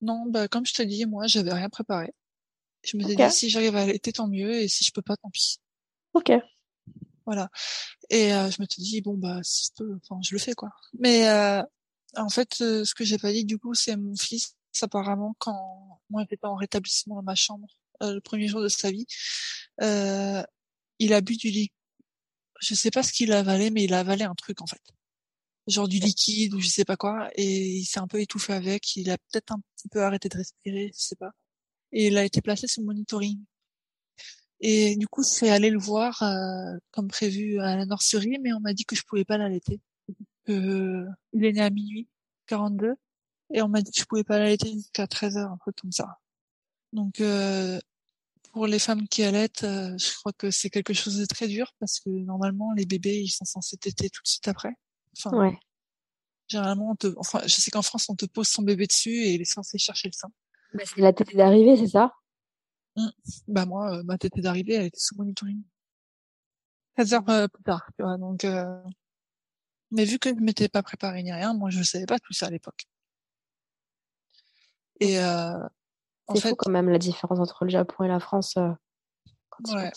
Non, 0.00 0.26
bah, 0.28 0.48
comme 0.48 0.66
je 0.66 0.74
te 0.74 0.82
dis, 0.82 1.06
moi, 1.06 1.26
j'avais 1.28 1.52
rien 1.52 1.68
préparé. 1.68 2.12
Je 2.84 2.96
me 2.96 3.04
dit, 3.04 3.16
si 3.30 3.48
j'arrive 3.48 3.76
à 3.76 3.82
allaiter, 3.82 4.12
tant 4.12 4.26
mieux, 4.26 4.52
et 4.52 4.66
si 4.66 4.82
je 4.82 4.90
peux 4.92 5.02
pas, 5.02 5.16
tant 5.16 5.30
pis. 5.30 5.58
ok. 6.14 6.32
Voilà. 7.24 7.48
Et 8.10 8.34
euh, 8.34 8.50
je 8.50 8.60
me 8.60 8.66
suis 8.68 8.82
dit, 8.82 9.00
bon, 9.00 9.16
bah, 9.16 9.38
si 9.44 9.66
je 9.68 9.70
peux, 9.76 9.94
enfin, 10.02 10.20
je 10.24 10.34
le 10.34 10.40
fais, 10.40 10.54
quoi. 10.54 10.70
Mais 10.98 11.28
euh, 11.28 11.62
en 12.16 12.28
fait, 12.28 12.60
euh, 12.60 12.84
ce 12.84 12.94
que 12.94 13.04
j'ai 13.04 13.18
pas 13.18 13.30
dit, 13.32 13.44
du 13.44 13.58
coup, 13.58 13.74
c'est 13.74 13.96
mon 13.96 14.16
fils, 14.16 14.56
apparemment, 14.82 15.34
quand 15.38 16.00
moi, 16.10 16.24
j'étais 16.28 16.46
en 16.46 16.54
rétablissement 16.54 17.16
dans 17.16 17.22
ma 17.22 17.34
chambre, 17.34 17.68
euh, 18.02 18.14
le 18.14 18.20
premier 18.20 18.48
jour 18.48 18.62
de 18.62 18.68
sa 18.68 18.90
vie, 18.90 19.06
euh, 19.82 20.42
il 20.98 21.12
a 21.14 21.20
bu 21.20 21.36
du 21.36 21.50
lit. 21.50 21.72
Je 22.60 22.74
sais 22.74 22.90
pas 22.90 23.02
ce 23.02 23.12
qu'il 23.12 23.32
a 23.32 23.40
avalé, 23.40 23.70
mais 23.70 23.84
il 23.84 23.94
a 23.94 24.00
avalé 24.00 24.24
un 24.24 24.34
truc, 24.34 24.62
en 24.62 24.66
fait. 24.66 24.82
Genre 25.68 25.88
du 25.88 25.98
liquide 25.98 26.54
ou 26.54 26.60
je 26.60 26.68
sais 26.68 26.84
pas 26.84 26.96
quoi, 26.96 27.30
et 27.36 27.76
il 27.78 27.84
s'est 27.84 28.00
un 28.00 28.08
peu 28.08 28.20
étouffé 28.20 28.52
avec. 28.52 28.96
Il 28.96 29.10
a 29.10 29.18
peut-être 29.18 29.52
un 29.52 29.60
petit 29.76 29.88
peu 29.88 30.02
arrêté 30.02 30.28
de 30.28 30.36
respirer, 30.38 30.90
je 30.94 31.00
sais 31.00 31.16
pas. 31.16 31.32
Et 31.92 32.08
il 32.08 32.18
a 32.18 32.24
été 32.24 32.40
placé 32.42 32.66
sous 32.66 32.82
monitoring. 32.82 33.38
Et 34.60 34.96
du 34.96 35.08
coup, 35.08 35.22
suis 35.24 35.48
allée 35.48 35.70
le 35.70 35.78
voir 35.78 36.22
euh, 36.22 36.78
comme 36.92 37.08
prévu 37.08 37.60
à 37.60 37.76
la 37.76 37.86
nurserie, 37.86 38.38
mais 38.40 38.52
on 38.52 38.60
m'a 38.60 38.74
dit 38.74 38.84
que 38.84 38.96
je 38.96 39.02
pouvais 39.02 39.24
pas 39.24 39.38
l'allaiter. 39.38 39.80
Il 40.48 41.44
est 41.44 41.52
né 41.52 41.60
à 41.60 41.70
minuit 41.70 42.08
42 42.46 42.94
et 43.52 43.62
on 43.62 43.68
m'a 43.68 43.82
dit 43.82 43.90
que 43.90 44.00
je 44.00 44.04
pouvais 44.04 44.24
pas 44.24 44.38
l'allaiter 44.38 44.72
jusqu'à 44.72 45.06
13 45.06 45.36
heures, 45.36 45.50
un 45.50 45.58
truc 45.58 45.76
comme 45.76 45.92
ça. 45.92 46.18
Donc 46.92 47.20
euh, 47.20 47.78
pour 48.52 48.66
les 48.66 48.78
femmes 48.78 49.08
qui 49.08 49.22
allaitent, 49.22 49.64
euh, 49.64 49.96
je 49.98 50.14
crois 50.16 50.32
que 50.32 50.50
c'est 50.50 50.70
quelque 50.70 50.92
chose 50.92 51.18
de 51.18 51.24
très 51.24 51.48
dur 51.48 51.72
parce 51.80 52.00
que 52.00 52.10
normalement 52.10 52.72
les 52.72 52.86
bébés 52.86 53.20
ils 53.22 53.30
sont 53.30 53.44
censés 53.44 53.76
téter 53.76 54.10
tout 54.10 54.22
de 54.22 54.28
suite 54.28 54.48
après. 54.48 54.74
Enfin, 55.16 55.36
Ouais. 55.36 55.58
généralement, 56.48 56.90
on 56.90 56.96
te, 56.96 57.14
enfin, 57.18 57.40
je 57.44 57.54
sais 57.54 57.70
qu'en 57.70 57.82
France 57.82 58.08
on 58.08 58.14
te 58.16 58.26
pose 58.26 58.48
son 58.48 58.62
bébé 58.62 58.86
dessus 58.86 59.14
et 59.24 59.34
il 59.34 59.40
est 59.40 59.46
censé 59.46 59.78
chercher 59.78 60.08
le 60.08 60.12
sein. 60.12 60.30
Bah, 60.74 60.82
c'est 60.86 61.00
la 61.00 61.12
tête 61.12 61.34
d'arrivée, 61.34 61.76
c'est 61.76 61.88
ça? 61.88 62.12
Mm. 62.96 63.08
Bah 63.48 63.66
moi, 63.66 63.98
euh, 63.98 64.02
ma 64.04 64.18
tête 64.18 64.38
d'arrivée, 64.38 64.74
elle 64.74 64.86
était 64.86 65.00
sous 65.00 65.16
monitoring. 65.16 65.62
13 66.96 67.14
heures 67.14 67.28
euh, 67.30 67.48
plus 67.48 67.62
tard, 67.62 67.88
tu 67.96 68.02
vois. 68.02 68.18
Donc, 68.18 68.44
euh... 68.44 68.82
mais 69.90 70.04
vu 70.04 70.18
que 70.18 70.28
je 70.30 70.40
m'étais 70.40 70.68
pas 70.68 70.82
préparé 70.82 71.22
ni 71.22 71.32
rien, 71.32 71.54
moi 71.54 71.70
je 71.70 71.82
savais 71.82 72.06
pas 72.06 72.18
tout 72.18 72.32
ça 72.32 72.46
à 72.46 72.50
l'époque. 72.50 72.86
Et 75.02 75.18
euh, 75.18 75.58
en 76.26 76.34
C'est 76.34 76.40
fou 76.40 76.48
fait, 76.48 76.54
quand 76.56 76.70
même 76.70 76.88
la 76.88 76.98
différence 76.98 77.38
entre 77.38 77.64
le 77.64 77.70
Japon 77.70 78.04
et 78.04 78.08
la 78.08 78.20
France 78.20 78.56
euh, 78.56 78.70
quand 79.50 79.74
ouais, 79.74 79.90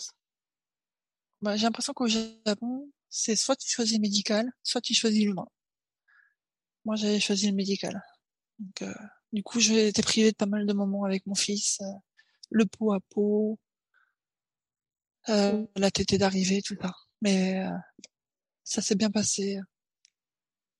bah, 1.42 1.56
j'ai 1.56 1.64
l'impression 1.64 1.92
qu'au 1.92 2.08
Japon, 2.08 2.90
c'est 3.08 3.36
soit 3.36 3.56
tu 3.56 3.68
choisis 3.68 3.96
le 3.96 4.02
médical, 4.02 4.50
soit 4.62 4.80
tu 4.80 4.94
choisis 4.94 5.24
l'humain. 5.24 5.46
Moi, 6.84 6.96
j'avais 6.96 7.20
choisi 7.20 7.48
le 7.48 7.54
médical. 7.54 8.02
Donc, 8.58 8.82
euh, 8.82 8.94
du 9.32 9.42
coup, 9.42 9.60
j'ai 9.60 9.88
été 9.88 10.02
privée 10.02 10.30
de 10.30 10.36
pas 10.36 10.46
mal 10.46 10.66
de 10.66 10.72
moments 10.72 11.04
avec 11.04 11.26
mon 11.26 11.34
fils, 11.34 11.78
euh, 11.82 11.98
le 12.50 12.64
pot 12.64 12.92
à 12.92 13.00
pot, 13.00 13.58
euh, 15.28 15.66
la 15.76 15.90
tétée 15.90 16.18
d'arrivée, 16.18 16.62
tout 16.62 16.76
ça. 16.80 16.92
Mais 17.20 17.64
euh, 17.64 17.76
ça 18.64 18.82
s'est 18.82 18.94
bien 18.94 19.10
passé. 19.10 19.58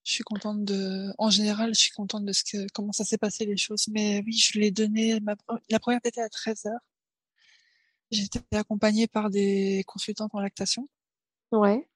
Je 0.07 0.13
suis 0.13 0.25
contente 0.25 0.65
de, 0.65 1.13
en 1.19 1.31
général, 1.31 1.75
je 1.75 1.81
suis 1.81 1.91
contente 1.91 2.25
de 2.25 2.33
ce 2.33 2.45
que, 2.45 2.69
comment 2.73 2.93
ça 2.93 3.05
s'est 3.05 3.19
passé 3.19 3.45
les 3.45 3.57
choses. 3.57 3.89
Mais 3.89 4.23
oui, 4.25 4.35
je 4.35 4.57
l'ai 4.61 4.71
donné, 4.71 5.19
ma, 5.19 5.35
la 5.69 5.81
première 5.81 6.01
tétée 6.01 6.23
à 6.23 6.29
13 6.29 6.67
heures. 6.67 6.81
J'étais 8.13 8.41
accompagnée 8.55 9.09
par 9.09 9.31
des 9.31 9.83
consultantes 9.85 10.33
en 10.33 10.39
lactation. 10.39 10.89
Ouais. 11.51 11.89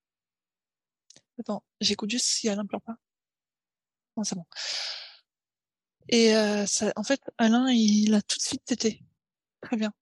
Attends, 1.39 1.63
j'écoute 1.81 2.11
juste 2.11 2.27
si 2.27 2.49
Alain 2.49 2.67
pleure 2.67 2.83
pas. 2.83 2.97
Non, 4.17 4.25
c'est 4.25 4.35
bon. 4.35 4.45
Et 6.09 6.35
euh, 6.35 6.67
ça, 6.67 6.93
en 6.97 7.05
fait, 7.05 7.21
Alain, 7.39 7.71
il 7.71 8.13
a 8.15 8.23
tout 8.23 8.39
de 8.39 8.43
suite 8.43 8.65
tété. 8.65 9.05
Très 9.61 9.77
bien. 9.77 9.93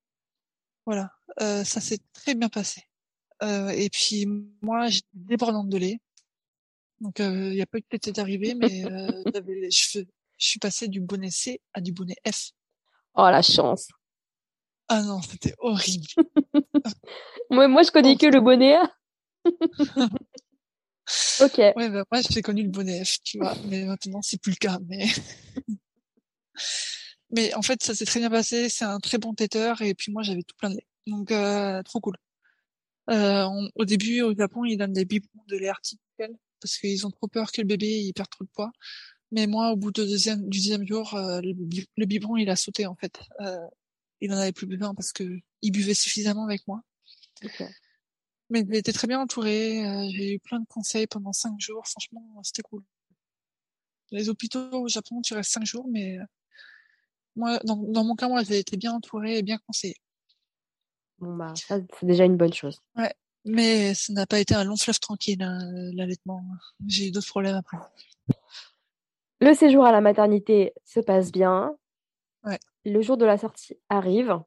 Voilà. 0.87 1.13
Euh, 1.43 1.63
ça 1.63 1.83
s'est 1.83 2.01
très 2.15 2.35
bien 2.35 2.49
passé. 2.49 2.89
Euh, 3.43 3.69
et 3.69 3.91
puis 3.91 4.27
moi, 4.63 4.89
j'étais 4.89 5.07
débordante 5.13 5.69
de 5.69 5.77
lait. 5.77 6.01
Donc 7.01 7.19
il 7.21 7.51
n'y 7.51 7.63
a 7.63 7.67
pas 7.67 7.79
eu 7.79 7.83
de 7.83 7.87
tétée 7.89 8.13
d'arrivée, 8.13 8.55
mais 8.55 8.85
euh, 8.85 9.23
j'avais 9.33 9.55
les 9.55 9.71
cheveux. 9.71 10.07
Je 10.37 10.47
suis 10.49 10.59
passée 10.59 10.89
du 10.89 11.01
bonnet 11.01 11.31
C 11.31 11.61
à 11.75 11.81
du 11.81 11.93
bonnet 11.93 12.17
F. 12.31 12.51
Oh, 13.15 13.29
la 13.31 13.43
chance. 13.43 13.89
Ah 14.89 15.03
non, 15.03 15.21
c'était 15.23 15.55
horrible. 15.59 16.07
Moi, 17.51 17.67
moi, 17.69 17.83
je 17.83 17.91
connais 17.91 18.17
que 18.17 18.27
le 18.27 18.41
bonnet 18.41 18.77
A. 18.77 18.93
Ok. 21.41 21.57
Ouais, 21.59 21.89
bah, 21.89 22.05
moi 22.13 22.21
j'ai 22.29 22.43
connu 22.43 22.65
le 22.65 22.69
bonnet 22.69 23.03
F, 23.05 23.17
tu 23.25 23.39
vois, 23.39 23.55
mais 23.67 23.85
maintenant 23.87 24.21
c'est 24.21 24.39
plus 24.41 24.51
le 24.51 24.57
cas. 24.57 24.79
Mais 24.89 25.07
mais 27.31 27.55
en 27.55 27.63
fait, 27.63 27.83
ça 27.83 27.95
s'est 27.95 28.05
très 28.05 28.21
bien 28.21 28.29
passé. 28.31 28.69
C'est 28.69 28.85
un 28.85 28.99
très 28.99 29.19
bon 29.19 29.33
téteur 29.35 29.81
et 29.83 29.95
puis 29.95 30.13
moi 30.13 30.23
j'avais 30.23 30.43
tout 30.43 30.55
plein 30.59 30.71
de 30.71 30.75
lait, 30.77 30.87
donc 31.07 31.31
euh, 31.31 31.83
trop 31.83 32.01
cool. 32.01 32.17
Euh, 33.11 33.45
on- 33.45 33.71
au 33.77 33.85
début, 33.87 34.21
au 34.23 34.35
Japon, 34.37 34.65
ils 34.67 34.77
donnent 34.77 34.93
des 34.93 35.05
biberons 35.07 35.45
de 35.49 35.57
lait 35.57 35.71
parce 36.61 36.77
qu'ils 36.79 37.07
ont 37.07 37.11
trop 37.11 37.29
peur 37.29 37.53
que 37.53 37.61
le 37.61 37.67
bébé 37.67 37.87
il 37.87 38.13
perde 38.13 38.31
trop 38.31 38.45
de 38.45 38.51
poids. 38.51 38.73
Mais 39.31 39.47
moi, 39.47 39.73
au 39.73 39.77
bout 39.77 39.91
de 39.93 40.05
deuxième, 40.05 40.49
du 40.49 40.59
deuxième 40.59 40.87
jour, 40.87 41.15
euh, 41.15 41.41
le, 41.43 41.53
le 41.97 42.07
biberon 42.07 42.37
il 42.37 42.49
a 42.49 42.57
sauté 42.57 42.87
en 42.87 42.97
fait. 42.97 43.21
Euh, 43.41 43.67
il 44.21 44.33
en 44.33 44.39
avait 44.39 44.53
plus 44.53 44.67
besoin 44.67 44.95
parce 44.95 45.13
que 45.13 45.39
il 45.63 45.71
buvait 45.71 45.95
suffisamment 45.95 46.45
avec 46.45 46.67
moi. 46.67 46.83
Ok. 47.45 47.63
Mais 48.51 48.61
été 48.61 48.93
très 48.93 49.07
bien 49.07 49.21
entourée. 49.21 49.87
euh, 49.87 50.09
j'ai 50.11 50.35
eu 50.35 50.39
plein 50.41 50.61
de 50.61 50.67
conseils 50.67 51.07
pendant 51.07 51.33
cinq 51.33 51.61
jours. 51.61 51.87
Franchement, 51.87 52.41
c'était 52.43 52.63
cool. 52.63 52.83
Les 54.11 54.31
hôpitaux 54.31 54.73
au 54.73 54.89
Japon, 54.89 55.21
tu 55.21 55.35
restes 55.35 55.53
cinq 55.53 55.67
jours, 55.67 55.87
mais 55.91 56.17
moi, 57.37 57.59
dans, 57.65 57.77
dans 57.77 58.05
mon 58.05 58.17
cas, 58.17 58.27
moi, 58.27 58.43
j'ai 58.43 58.59
été 58.59 58.79
bien 58.79 58.95
entourée 58.95 59.37
et 59.39 59.43
bien 59.43 59.59
conseillée. 59.59 59.97
Bon, 61.19 61.37
bah, 61.37 61.53
ça, 61.55 61.79
c'est 62.01 62.07
déjà 62.07 62.25
une 62.25 62.39
bonne 62.39 62.55
chose. 62.55 62.81
Ouais. 62.97 63.15
Mais 63.49 63.95
ça 63.95 64.13
n'a 64.13 64.27
pas 64.27 64.39
été 64.41 64.55
un 64.55 64.65
long 64.65 64.77
fleuve 64.77 65.01
tranquille, 65.01 65.43
hein, 65.43 65.71
l'allaitement. 65.95 66.45
J'ai 66.87 67.09
eu 67.09 67.11
d'autres 67.11 67.29
problèmes 67.29 67.57
après. 67.57 67.79
Le 69.41 69.55
séjour 69.55 69.85
à 69.85 69.93
la 69.93 70.01
maternité 70.01 70.75
se 70.85 71.01
passe 71.01 71.33
bien. 71.33 71.77
Ouais. 72.45 72.59
Le 72.85 73.01
jour 73.01 73.17
de 73.17 73.25
la 73.25 73.39
sortie 73.39 73.79
arrive. 73.89 74.39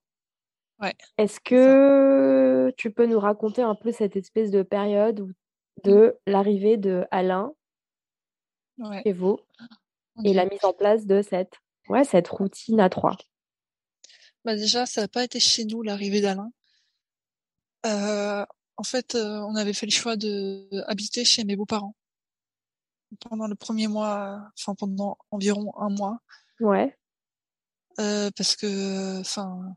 Ouais. 0.80 0.94
Est-ce 1.18 1.40
que 1.40 2.72
tu 2.78 2.92
peux 2.92 3.06
nous 3.06 3.20
raconter 3.20 3.62
un 3.62 3.76
peu 3.76 3.92
cette 3.92 4.16
espèce 4.16 4.52
de 4.52 4.64
période 4.64 5.34
de 5.84 6.18
l'arrivée 6.28 6.78
de 6.78 7.06
Alain 7.12 7.54
Ouais. 8.78 9.02
chez 9.04 9.14
vous 9.14 9.38
et 10.24 10.34
la 10.34 10.46
mise 10.46 10.64
en 10.64 10.74
place 10.74 11.06
de 11.06 11.22
cette, 11.22 11.54
ouais, 11.90 12.04
cette 12.04 12.28
routine 12.28 12.80
à 12.80 12.90
trois? 12.90 13.16
Bah 14.44 14.56
déjà, 14.56 14.86
ça 14.88 15.02
n'a 15.02 15.08
pas 15.08 15.24
été 15.24 15.40
chez 15.40 15.66
nous 15.66 15.84
l'arrivée 15.84 16.22
d'Alain. 16.22 16.52
Euh, 17.86 18.46
en 18.78 18.84
fait, 18.84 19.16
euh, 19.16 19.40
on 19.42 19.56
avait 19.56 19.74
fait 19.74 19.86
le 19.86 19.92
choix 19.92 20.16
de 20.16 20.68
habiter 20.88 21.24
chez 21.26 21.44
mes 21.44 21.56
beaux-parents 21.56 21.96
pendant 23.20 23.48
le 23.48 23.56
premier 23.56 23.88
mois, 23.88 24.42
enfin 24.58 24.74
pendant 24.76 25.18
environ 25.32 25.74
un 25.80 25.90
mois, 25.90 26.20
Ouais. 26.62 26.96
euh, 28.00 28.30
parce 28.36 28.56
que, 28.56 29.20
enfin, 29.20 29.76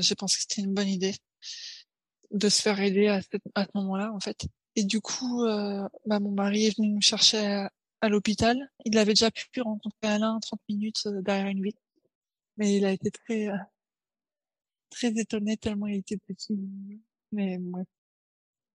j'ai 0.00 0.14
pensé 0.14 0.36
que 0.36 0.42
c'était 0.42 0.62
une 0.62 0.72
bonne 0.74 0.88
idée 0.88 1.14
de 2.30 2.48
se 2.48 2.62
faire 2.62 2.80
aider 2.80 3.08
à, 3.08 3.20
ce- 3.22 3.36
à 3.54 3.64
ce 3.64 3.70
moment-là, 3.74 4.12
en 4.12 4.20
fait. 4.20 4.46
Et 4.76 4.84
du 4.84 5.00
coup, 5.00 5.44
euh, 5.44 5.86
bah, 6.06 6.18
mon 6.20 6.32
mari 6.32 6.66
est 6.66 6.76
venu 6.76 6.88
nous 6.88 7.00
chercher 7.02 7.38
à, 7.46 7.70
à 8.00 8.08
l'hôpital. 8.08 8.56
Il 8.84 8.96
avait 8.98 9.12
déjà 9.12 9.30
pu 9.30 9.60
rencontrer 9.60 9.98
Alain 10.08 10.38
30 10.40 10.60
minutes 10.68 11.06
derrière 11.06 11.46
une 11.48 11.62
vitre, 11.62 11.80
mais 12.56 12.74
il 12.76 12.84
a 12.86 12.90
été 12.92 13.10
très 13.10 13.48
très 14.90 15.08
étonné 15.08 15.56
tellement 15.56 15.86
il 15.88 15.96
était 15.98 16.16
petit. 16.16 16.58
Mais. 17.34 17.58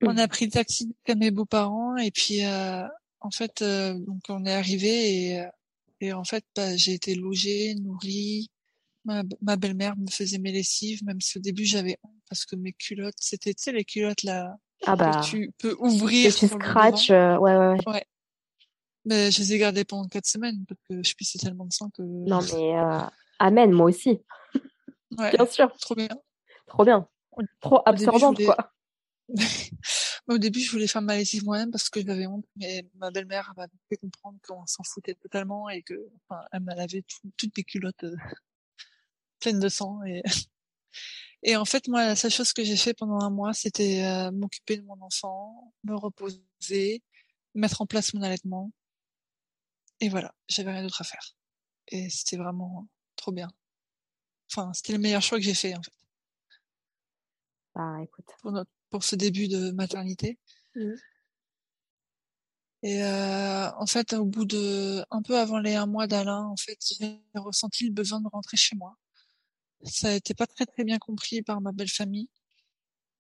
On 0.01 0.16
a 0.18 0.28
pris 0.30 0.45
le 0.45 0.51
taxi 0.51 0.88
jusqu'à 0.88 1.16
mes 1.16 1.30
beaux-parents 1.30 1.97
et 1.97 2.10
puis 2.12 2.45
euh, 2.45 2.88
en 3.20 3.32
fait 3.32 3.62
euh, 3.62 3.93
donc 3.95 4.22
on 4.30 4.45
est 4.45 4.53
arrivé 4.53 5.26
et, 5.26 5.39
euh, 5.41 5.47
et 5.99 6.14
en 6.14 6.24
fait 6.24 6.45
bah, 6.55 6.78
j'ai 6.78 6.93
été 6.93 7.16
logée, 7.16 7.76
nourrie. 7.76 8.49
Ma, 9.05 9.24
ma 9.41 9.55
belle-mère 9.55 9.97
me 9.97 10.07
faisait 10.10 10.38
mes 10.38 10.51
lessives, 10.51 11.03
même 11.03 11.20
si 11.20 11.38
au 11.38 11.41
début 11.41 11.66
j'avais 11.66 11.97
honte 12.03 12.16
parce 12.30 12.45
que 12.45 12.55
mes 12.55 12.74
culottes, 12.74 13.16
c'était 13.18 13.53
tu 13.53 13.64
sais 13.64 13.72
les 13.72 13.84
culottes 13.84 14.24
là 14.24 14.55
Ah 14.86 14.95
bah, 14.95 15.20
que 15.22 15.30
tu 15.30 15.51
peux 15.57 15.76
que 15.76 15.82
ouvrir 15.82 16.34
tu 16.34 16.47
sur 16.47 16.57
le 16.57 16.64
scratches, 16.64 17.12
euh, 17.12 17.38
ouais, 17.38 17.55
ouais, 17.57 17.68
ouais. 17.74 17.93
Ouais. 17.93 18.05
Mais 19.05 19.32
je 19.32 19.39
les 19.39 19.53
ai 19.53 19.57
gardées 19.57 19.86
pendant 19.86 20.07
quatre 20.07 20.28
semaines 20.28 20.66
parce 20.68 20.80
que 20.89 21.01
je 21.03 21.16
pissais 21.16 21.39
tellement 21.39 21.66
de 21.66 21.74
sang 21.74 21.89
que 21.89 22.01
Non, 22.01 22.41
mais 22.41 22.78
euh, 22.78 23.01
amen, 23.39 23.72
moi 23.72 23.88
aussi. 23.88 24.22
ouais, 25.18 25.32
Bien 25.32 25.45
sûr. 25.45 25.76
trop 25.80 25.95
bien. 25.95 26.10
Trop 26.68 26.86
bien. 26.86 27.07
Trop 27.61 27.81
début, 27.87 28.05
absorbante, 28.05 28.35
voulais- 28.35 28.45
quoi. 28.45 28.73
Au 30.27 30.37
début, 30.37 30.59
je 30.59 30.71
voulais 30.71 30.87
faire 30.87 31.01
ma 31.01 31.15
lessive 31.15 31.43
moi-même 31.43 31.71
parce 31.71 31.89
que 31.89 32.01
j'avais 32.05 32.27
honte, 32.27 32.45
mais 32.55 32.87
ma 32.95 33.11
belle-mère 33.11 33.53
m'a 33.57 33.67
fait 33.89 33.97
comprendre 33.97 34.37
qu'on 34.47 34.65
s'en 34.65 34.83
foutait 34.83 35.15
totalement 35.15 35.69
et 35.69 35.81
que, 35.81 35.93
enfin, 36.29 36.43
elle 36.51 36.61
m'a 36.61 36.75
lavé 36.75 37.03
tout- 37.03 37.31
toutes 37.37 37.55
mes 37.57 37.63
culottes 37.63 38.03
euh, 38.03 38.15
pleines 39.39 39.59
de 39.59 39.69
sang 39.69 40.03
et 40.03 40.21
et 41.43 41.55
en 41.55 41.65
fait, 41.65 41.87
moi, 41.87 42.05
la 42.05 42.15
seule 42.15 42.31
chose 42.31 42.53
que 42.53 42.63
j'ai 42.63 42.75
fait 42.77 42.93
pendant 42.93 43.19
un 43.21 43.29
mois, 43.29 43.53
c'était 43.53 44.03
euh, 44.03 44.31
m'occuper 44.31 44.77
de 44.77 44.83
mon 44.83 44.99
enfant, 45.01 45.73
me 45.83 45.95
reposer, 45.95 47.01
mettre 47.55 47.81
en 47.81 47.85
place 47.85 48.13
mon 48.13 48.21
allaitement 48.21 48.71
et 50.01 50.09
voilà, 50.09 50.33
j'avais 50.47 50.71
rien 50.71 50.83
d'autre 50.83 51.01
à 51.01 51.05
faire 51.05 51.35
et 51.87 52.09
c'était 52.09 52.37
vraiment 52.37 52.87
trop 53.15 53.31
bien. 53.31 53.49
Enfin, 54.51 54.71
c'était 54.73 54.93
le 54.93 54.99
meilleur 54.99 55.21
choix 55.21 55.37
que 55.37 55.43
j'ai 55.43 55.53
fait 55.53 55.75
en 55.75 55.81
fait 55.81 55.91
Bah, 57.80 58.03
écoute. 58.03 58.25
pour 58.41 58.51
notre 58.51 58.69
pour 58.89 59.05
ce 59.05 59.15
début 59.15 59.47
de 59.47 59.71
maternité. 59.71 60.38
Mhm. 60.75 60.97
Et 62.84 63.03
euh, 63.03 63.71
en 63.77 63.86
fait, 63.86 64.11
au 64.13 64.25
bout 64.25 64.43
de 64.43 65.05
un 65.11 65.21
peu 65.21 65.38
avant 65.38 65.59
les 65.59 65.75
un 65.75 65.86
mois 65.86 66.05
d'Alain, 66.05 66.43
en 66.43 66.57
fait, 66.57 66.77
j'ai 66.99 67.21
ressenti 67.36 67.86
le 67.86 67.93
besoin 67.93 68.19
de 68.19 68.27
rentrer 68.27 68.57
chez 68.57 68.75
moi. 68.75 68.97
Ça 69.84 70.13
été 70.13 70.34
pas 70.34 70.45
très 70.45 70.65
très 70.65 70.84
bien 70.84 70.97
compris 70.97 71.41
par 71.41 71.61
ma 71.61 71.71
belle 71.71 71.89
famille, 71.89 72.27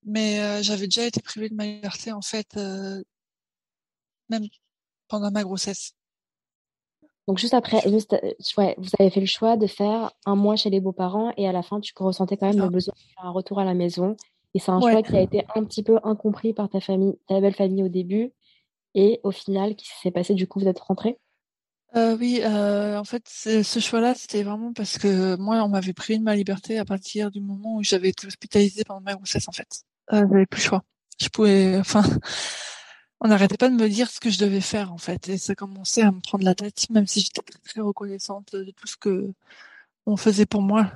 mais 0.03 0.41
euh, 0.41 0.61
j'avais 0.61 0.87
déjà 0.87 1.05
été 1.05 1.21
privée 1.21 1.47
de 1.49 1.55
ma 1.55 1.65
liberté 1.65 2.11
en 2.11 2.21
fait, 2.21 2.57
euh, 2.57 3.01
même 4.27 4.45
pendant 5.07 5.31
ma 5.31 5.43
grossesse. 5.43 5.93
Donc 7.29 7.37
juste 7.37 7.53
après, 7.53 7.81
juste, 7.89 8.17
ouais, 8.57 8.75
vous 8.77 8.89
avez 8.99 9.09
fait 9.09 9.21
le 9.21 9.25
choix 9.25 9.55
de 9.55 9.67
faire 9.67 10.11
un 10.25 10.35
mois 10.35 10.57
chez 10.57 10.69
les 10.69 10.81
beaux-parents 10.81 11.31
et 11.37 11.47
à 11.47 11.53
la 11.53 11.61
fin, 11.63 11.79
tu 11.79 11.93
ressentais 11.95 12.35
quand 12.35 12.47
même 12.47 12.61
le 12.61 12.69
besoin 12.69 12.93
de 12.93 13.13
faire 13.13 13.25
un 13.25 13.31
retour 13.31 13.59
à 13.59 13.63
la 13.63 13.73
maison. 13.73 14.17
Et 14.53 14.59
c'est 14.59 14.71
un 14.71 14.79
Ouais. 14.79 14.91
choix 14.91 15.03
qui 15.03 15.15
a 15.15 15.21
été 15.21 15.45
un 15.55 15.63
petit 15.63 15.83
peu 15.83 15.99
incompris 16.03 16.53
par 16.53 16.69
ta 16.69 16.79
famille, 16.79 17.17
ta 17.27 17.39
belle 17.39 17.55
famille 17.55 17.83
au 17.83 17.89
début. 17.89 18.31
Et 18.95 19.19
au 19.23 19.31
final, 19.31 19.75
qu'est-ce 19.75 19.93
qui 19.93 19.99
s'est 20.01 20.11
passé? 20.11 20.33
Du 20.33 20.47
coup, 20.47 20.59
vous 20.59 20.67
êtes 20.67 20.79
rentrés? 20.79 21.19
Euh, 21.95 22.15
oui, 22.17 22.41
euh, 22.43 22.99
en 22.99 23.03
fait, 23.03 23.27
ce 23.27 23.79
choix-là, 23.79 24.13
c'était 24.13 24.43
vraiment 24.43 24.73
parce 24.73 24.97
que 24.97 25.35
moi, 25.37 25.63
on 25.63 25.69
m'avait 25.69 25.93
privé 25.93 26.19
de 26.19 26.23
ma 26.23 26.35
liberté 26.35 26.77
à 26.77 26.85
partir 26.85 27.31
du 27.31 27.41
moment 27.41 27.77
où 27.77 27.83
j'avais 27.83 28.09
été 28.09 28.27
hospitalisée 28.27 28.83
pendant 28.83 29.01
ma 29.01 29.15
grossesse, 29.15 29.47
en 29.47 29.51
fait. 29.51 29.83
Euh, 30.13 30.25
j'avais 30.29 30.45
plus 30.45 30.59
le 30.61 30.65
choix. 30.65 30.83
Je 31.19 31.29
pouvais, 31.29 31.77
enfin, 31.79 32.03
on 33.21 33.27
n'arrêtait 33.27 33.57
pas 33.57 33.69
de 33.69 33.75
me 33.75 33.89
dire 33.89 34.09
ce 34.09 34.19
que 34.19 34.29
je 34.29 34.39
devais 34.39 34.61
faire, 34.61 34.93
en 34.93 34.97
fait, 34.97 35.29
et 35.29 35.37
ça 35.37 35.55
commençait 35.55 36.03
à 36.03 36.11
me 36.11 36.19
prendre 36.21 36.43
la 36.43 36.55
tête, 36.55 36.89
même 36.89 37.07
si 37.07 37.21
j'étais 37.21 37.41
très, 37.41 37.59
très 37.59 37.81
reconnaissante 37.81 38.53
de 38.55 38.71
tout 38.71 38.87
ce 38.87 38.97
que 38.97 39.31
on 40.05 40.15
faisait 40.17 40.45
pour 40.45 40.61
moi. 40.61 40.91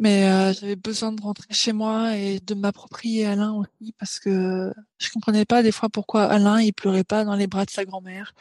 Mais 0.00 0.30
euh, 0.30 0.54
j'avais 0.54 0.76
besoin 0.76 1.12
de 1.12 1.20
rentrer 1.20 1.52
chez 1.52 1.72
moi 1.74 2.16
et 2.16 2.40
de 2.40 2.54
m'approprier 2.54 3.26
Alain 3.26 3.52
aussi 3.52 3.92
parce 3.98 4.18
que 4.18 4.72
je 4.98 5.10
comprenais 5.10 5.44
pas 5.44 5.62
des 5.62 5.72
fois 5.72 5.90
pourquoi 5.90 6.24
Alain 6.24 6.60
il 6.60 6.72
pleurait 6.72 7.04
pas 7.04 7.24
dans 7.24 7.36
les 7.36 7.46
bras 7.46 7.66
de 7.66 7.70
sa 7.70 7.84
grand-mère 7.84 8.32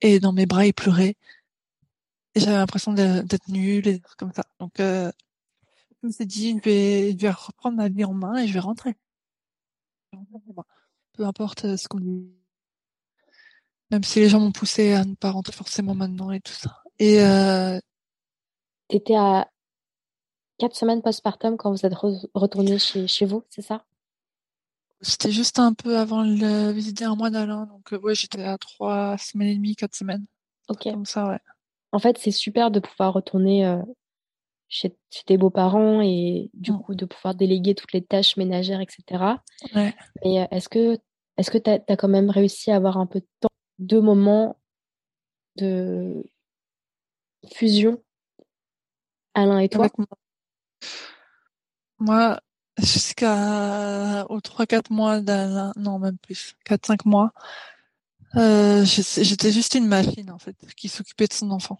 et 0.00 0.18
dans 0.18 0.32
mes 0.32 0.46
bras 0.46 0.66
il 0.66 0.74
pleurait 0.74 1.14
et 2.34 2.40
j'avais 2.40 2.56
l'impression 2.56 2.92
d'être 2.92 3.48
nulle 3.48 3.86
et 3.86 4.02
comme 4.18 4.32
ça. 4.32 4.42
Donc 4.58 4.80
euh, 4.80 5.12
je 6.02 6.08
me 6.08 6.12
suis 6.12 6.26
dit 6.26 6.58
je 6.58 6.68
vais 6.68 7.12
je 7.12 7.16
vais 7.16 7.30
reprendre 7.30 7.76
ma 7.76 7.88
vie 7.88 8.04
en 8.04 8.12
main 8.12 8.36
et 8.38 8.48
je 8.48 8.52
vais 8.52 8.60
rentrer. 8.60 8.94
Peu 11.12 11.24
importe 11.24 11.64
euh, 11.64 11.76
ce 11.76 11.86
qu'on 11.86 12.00
dit. 12.00 12.28
Même 13.92 14.02
si 14.02 14.18
les 14.18 14.28
gens 14.28 14.40
m'ont 14.40 14.50
poussé 14.50 14.94
à 14.94 15.04
ne 15.04 15.14
pas 15.14 15.30
rentrer 15.30 15.52
forcément 15.52 15.94
maintenant 15.94 16.32
et 16.32 16.40
tout 16.40 16.52
ça. 16.52 16.82
Et 16.98 17.22
euh, 17.22 17.78
T'étais 18.88 19.14
à 19.14 19.48
quatre 20.64 20.76
semaines 20.76 21.02
postpartum 21.02 21.58
quand 21.58 21.70
vous 21.70 21.84
êtes 21.84 21.92
re- 21.92 22.26
retourné 22.32 22.78
chez, 22.78 23.06
chez 23.06 23.26
vous, 23.26 23.44
c'est 23.50 23.60
ça? 23.60 23.84
C'était 25.02 25.30
juste 25.30 25.58
un 25.58 25.74
peu 25.74 25.98
avant 25.98 26.22
le 26.22 26.70
visite 26.72 27.02
un 27.02 27.14
mois 27.14 27.28
d'Alain, 27.28 27.66
donc 27.66 27.92
euh, 27.92 27.98
ouais, 27.98 28.14
j'étais 28.14 28.42
à 28.42 28.56
trois 28.56 29.18
semaines 29.18 29.48
et 29.48 29.56
demie, 29.56 29.76
quatre 29.76 29.94
semaines, 29.94 30.24
Ok. 30.70 30.84
comme 30.84 31.04
ça, 31.04 31.28
ouais. 31.28 31.38
En 31.92 31.98
fait, 31.98 32.16
c'est 32.16 32.30
super 32.30 32.70
de 32.70 32.80
pouvoir 32.80 33.12
retourner 33.12 33.66
euh, 33.66 33.82
chez, 34.68 34.96
chez 35.10 35.24
tes 35.24 35.36
beaux-parents 35.36 36.00
et 36.00 36.48
du 36.54 36.72
Mm. 36.72 36.78
coup 36.78 36.94
de 36.94 37.04
pouvoir 37.04 37.34
déléguer 37.34 37.74
toutes 37.74 37.92
les 37.92 38.02
tâches 38.02 38.38
ménagères, 38.38 38.80
etc. 38.80 39.42
Ouais. 39.74 39.94
Mais 40.24 40.40
euh, 40.40 40.46
est-ce 40.50 40.70
que 40.70 40.96
est-ce 41.36 41.50
que 41.50 41.58
t'as, 41.58 41.78
t'as 41.78 41.96
quand 41.96 42.08
même 42.08 42.30
réussi 42.30 42.70
à 42.70 42.76
avoir 42.76 42.96
un 42.96 43.06
peu 43.06 43.20
de 43.20 43.26
temps, 43.40 43.48
deux 43.78 44.00
moments 44.00 44.56
de 45.56 46.24
fusion, 47.52 48.02
Alain 49.34 49.58
et 49.58 49.68
toi? 49.68 49.84
Avec 49.84 49.98
moi. 49.98 50.06
Moi, 51.98 52.40
jusqu'à 52.78 54.26
aux 54.28 54.40
trois, 54.40 54.66
quatre 54.66 54.90
mois 54.90 55.20
non, 55.76 55.98
même 55.98 56.18
plus, 56.18 56.56
quatre, 56.64 56.86
cinq 56.86 57.04
mois, 57.04 57.32
euh, 58.36 58.84
j'étais 58.84 59.52
juste 59.52 59.74
une 59.74 59.86
machine, 59.86 60.30
en 60.30 60.38
fait, 60.38 60.56
qui 60.76 60.88
s'occupait 60.88 61.26
de 61.26 61.32
son 61.32 61.50
enfant. 61.50 61.78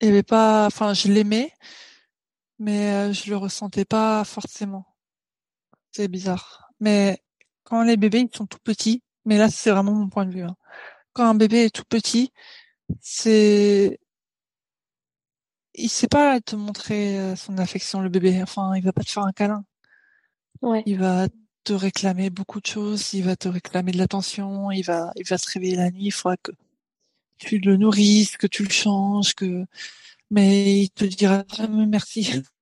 Il 0.00 0.08
avait 0.08 0.22
pas, 0.22 0.66
enfin, 0.66 0.92
je 0.92 1.08
l'aimais, 1.08 1.52
mais 2.58 2.92
euh, 2.92 3.12
je 3.12 3.30
le 3.30 3.36
ressentais 3.36 3.84
pas 3.84 4.24
forcément. 4.24 4.86
C'est 5.92 6.08
bizarre. 6.08 6.70
Mais 6.80 7.22
quand 7.64 7.82
les 7.82 7.96
bébés, 7.96 8.20
ils 8.30 8.36
sont 8.36 8.46
tout 8.46 8.58
petits, 8.62 9.02
mais 9.24 9.38
là, 9.38 9.48
c'est 9.50 9.70
vraiment 9.70 9.92
mon 9.92 10.08
point 10.08 10.26
de 10.26 10.32
vue, 10.32 10.42
hein. 10.42 10.56
Quand 11.14 11.26
un 11.26 11.34
bébé 11.34 11.64
est 11.66 11.74
tout 11.74 11.84
petit, 11.88 12.32
c'est, 13.00 14.00
il 15.76 15.88
sait 15.88 16.08
pas 16.08 16.40
te 16.40 16.56
montrer 16.56 17.18
euh, 17.18 17.36
son 17.36 17.58
affection, 17.58 18.00
le 18.00 18.08
bébé. 18.08 18.42
Enfin, 18.42 18.74
il 18.76 18.82
va 18.82 18.92
pas 18.92 19.02
te 19.02 19.10
faire 19.10 19.24
un 19.24 19.32
câlin. 19.32 19.64
Ouais. 20.62 20.82
Il 20.86 20.98
va 20.98 21.28
te 21.64 21.72
réclamer 21.72 22.30
beaucoup 22.30 22.60
de 22.60 22.66
choses. 22.66 23.12
Il 23.14 23.24
va 23.24 23.36
te 23.36 23.48
réclamer 23.48 23.92
de 23.92 23.98
l'attention. 23.98 24.70
Il 24.70 24.82
va, 24.82 25.12
il 25.16 25.26
va 25.26 25.38
se 25.38 25.50
réveiller 25.50 25.76
la 25.76 25.90
nuit. 25.90 26.06
Il 26.06 26.12
faudra 26.12 26.36
que 26.38 26.52
tu 27.38 27.58
le 27.58 27.76
nourrisses, 27.76 28.36
que 28.36 28.46
tu 28.46 28.64
le 28.64 28.70
changes, 28.70 29.34
que, 29.34 29.66
mais 30.30 30.80
il 30.80 30.90
te 30.90 31.04
dira 31.04 31.44
jamais 31.54 31.86
merci. 31.86 32.42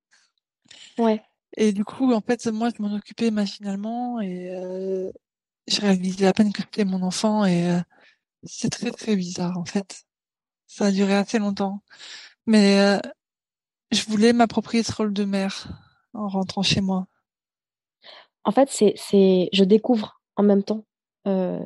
Ouais. 0.97 1.21
Et 1.57 1.73
du 1.73 1.85
coup, 1.85 2.13
en 2.13 2.21
fait, 2.21 2.47
moi, 2.47 2.71
je 2.71 2.81
m'en 2.81 2.95
occupais 2.95 3.33
machinalement 3.33 4.21
et 4.21 4.51
euh, 4.51 5.11
je 5.67 5.81
réalisais 5.81 6.27
à 6.27 6.33
peine 6.33 6.53
que 6.53 6.63
c'était 6.63 6.85
mon 6.85 7.03
enfant 7.03 7.45
et 7.45 7.69
euh, 7.71 7.81
c'est 8.45 8.71
très 8.71 8.91
très 8.91 9.17
bizarre 9.17 9.59
en 9.59 9.65
fait. 9.65 10.05
Ça 10.67 10.87
a 10.87 10.91
duré 10.93 11.15
assez 11.15 11.39
longtemps. 11.39 11.83
Mais 12.47 12.81
euh, 12.81 12.99
je 13.93 14.05
voulais 14.05 14.33
m'approprier 14.33 14.83
ce 14.83 14.93
rôle 14.95 15.13
de 15.13 15.25
mère 15.25 15.67
en 16.13 16.29
rentrant 16.29 16.63
chez 16.63 16.81
moi. 16.81 17.07
En 18.45 18.51
fait, 18.53 18.69
c'est, 18.71 18.93
c'est, 18.97 19.49
je 19.53 19.65
découvre 19.65 20.21
en 20.37 20.43
même 20.43 20.63
temps, 20.63 20.85
euh, 21.27 21.59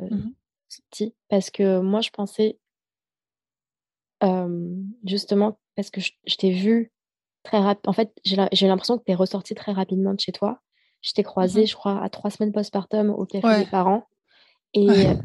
petit, 0.90 1.14
parce 1.28 1.50
que 1.50 1.80
moi, 1.80 2.00
je 2.00 2.10
pensais, 2.10 2.58
euh, 4.22 4.74
justement, 5.04 5.58
parce 5.74 5.90
que 5.90 6.00
je, 6.00 6.12
je 6.26 6.36
t'ai 6.36 6.50
vu 6.52 6.92
très 7.42 7.58
rapide. 7.58 7.88
En 7.88 7.92
fait, 7.92 8.12
j'ai, 8.24 8.36
la- 8.36 8.48
j'ai 8.52 8.68
l'impression 8.68 8.98
que 8.98 9.04
tu 9.04 9.12
es 9.12 9.14
ressorti 9.14 9.54
très 9.54 9.72
rapidement 9.72 10.14
de 10.14 10.20
chez 10.20 10.32
toi. 10.32 10.60
Je 11.02 11.12
t'ai 11.12 11.22
croisé, 11.22 11.62
Mhm. 11.62 11.66
je 11.66 11.74
crois, 11.74 12.02
à 12.02 12.08
trois 12.10 12.30
semaines 12.30 12.52
postpartum 12.52 13.10
au 13.10 13.24
café 13.26 13.46
Ouais. 13.46 13.64
des 13.64 13.70
parents. 13.70 14.06
Et 14.74 14.86
Ouais. 14.88 15.16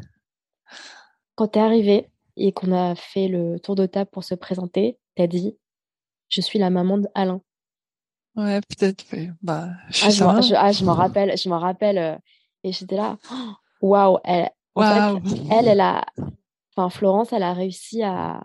quand 1.34 1.48
tu 1.48 1.58
es 1.58 1.62
arrivé 1.62 2.08
et 2.36 2.52
qu'on 2.52 2.72
a 2.72 2.94
fait 2.94 3.28
le 3.28 3.58
tour 3.60 3.74
de 3.74 3.86
table 3.86 4.10
pour 4.10 4.24
se 4.24 4.34
présenter, 4.34 4.98
tu 5.16 5.22
as 5.22 5.26
dit 5.26 5.56
Je 6.30 6.40
suis 6.40 6.58
la 6.58 6.70
maman 6.70 6.98
d'Alain. 6.98 7.40
Ouais, 8.36 8.60
peut-être. 8.62 9.04
mais 9.12 9.30
Bah, 9.42 9.68
je 9.90 9.94
suis 9.96 10.06
Ah, 10.06 10.10
je 10.10 10.24
m'en 10.24 10.40
je, 10.42 10.54
ah, 10.56 10.72
je 10.72 10.84
rappelle, 10.84 11.36
je 11.38 11.48
m'en 11.48 11.58
rappelle. 11.58 11.98
euh, 11.98 12.16
et 12.64 12.72
j'étais 12.72 12.96
là, 12.96 13.18
Oh, 13.30 13.52
waouh, 13.88 14.18
elle, 14.24 14.50
fait, 14.74 15.36
elle, 15.50 15.68
elle 15.68 15.80
a, 15.80 16.04
enfin, 16.76 16.88
Florence, 16.90 17.32
elle 17.32 17.42
a 17.42 17.52
réussi 17.52 18.02
à, 18.02 18.42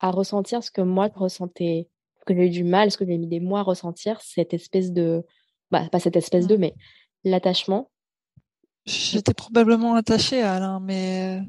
à 0.00 0.10
ressentir 0.10 0.64
ce 0.64 0.70
que 0.70 0.80
moi 0.80 1.08
je 1.14 1.18
ressentais, 1.20 1.88
ce 2.18 2.24
que 2.24 2.34
j'ai 2.34 2.46
eu 2.46 2.50
du 2.50 2.64
mal, 2.64 2.90
ce 2.90 2.96
que 2.96 3.04
j'ai 3.06 3.18
mis 3.18 3.28
des 3.28 3.40
mois 3.40 3.60
à 3.60 3.62
ressentir, 3.62 4.20
cette 4.22 4.54
espèce 4.54 4.90
de, 4.92 5.24
bah, 5.70 5.88
pas 5.90 6.00
cette 6.00 6.16
espèce 6.16 6.46
de, 6.48 6.56
Mm. 6.56 6.60
mais 6.60 6.74
l'attachement. 7.24 7.90
J'étais 8.86 9.34
probablement 9.34 9.94
attachée 9.94 10.42
à 10.42 10.54
Alain, 10.54 10.80
mais 10.80 11.38
euh, 11.38 11.44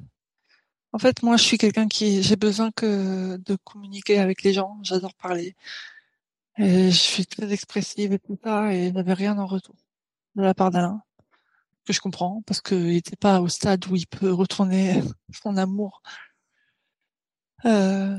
en 0.93 0.99
fait, 0.99 1.23
moi, 1.23 1.37
je 1.37 1.43
suis 1.43 1.57
quelqu'un 1.57 1.87
qui 1.87 2.21
j'ai 2.23 2.35
besoin 2.35 2.71
que 2.71 3.37
de 3.37 3.55
communiquer 3.63 4.19
avec 4.19 4.43
les 4.43 4.53
gens. 4.53 4.79
J'adore 4.83 5.15
parler. 5.15 5.55
Et 6.57 6.91
je 6.91 6.97
suis 6.97 7.25
très 7.25 7.51
expressive 7.51 8.13
et 8.13 8.19
tout 8.19 8.37
ça, 8.43 8.73
et 8.73 8.91
j'avais 8.93 9.13
rien 9.13 9.37
en 9.39 9.47
retour 9.47 9.75
de 10.35 10.43
la 10.43 10.53
part 10.53 10.71
d'Alain, 10.71 11.01
que 11.85 11.93
je 11.93 11.99
comprends, 12.01 12.43
parce 12.45 12.61
qu'il 12.61 12.87
n'était 12.87 13.15
pas 13.15 13.41
au 13.41 13.47
stade 13.49 13.85
où 13.87 13.95
il 13.95 14.07
peut 14.07 14.31
retourner 14.31 15.01
son 15.43 15.57
amour 15.57 16.03
euh, 17.65 18.17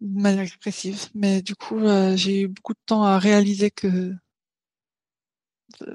de 0.00 0.20
manière 0.20 0.42
expressive. 0.42 1.08
Mais 1.14 1.42
du 1.42 1.54
coup, 1.56 1.78
euh, 1.80 2.16
j'ai 2.16 2.42
eu 2.42 2.48
beaucoup 2.48 2.74
de 2.74 2.80
temps 2.86 3.04
à 3.04 3.18
réaliser 3.18 3.70
que... 3.70 4.14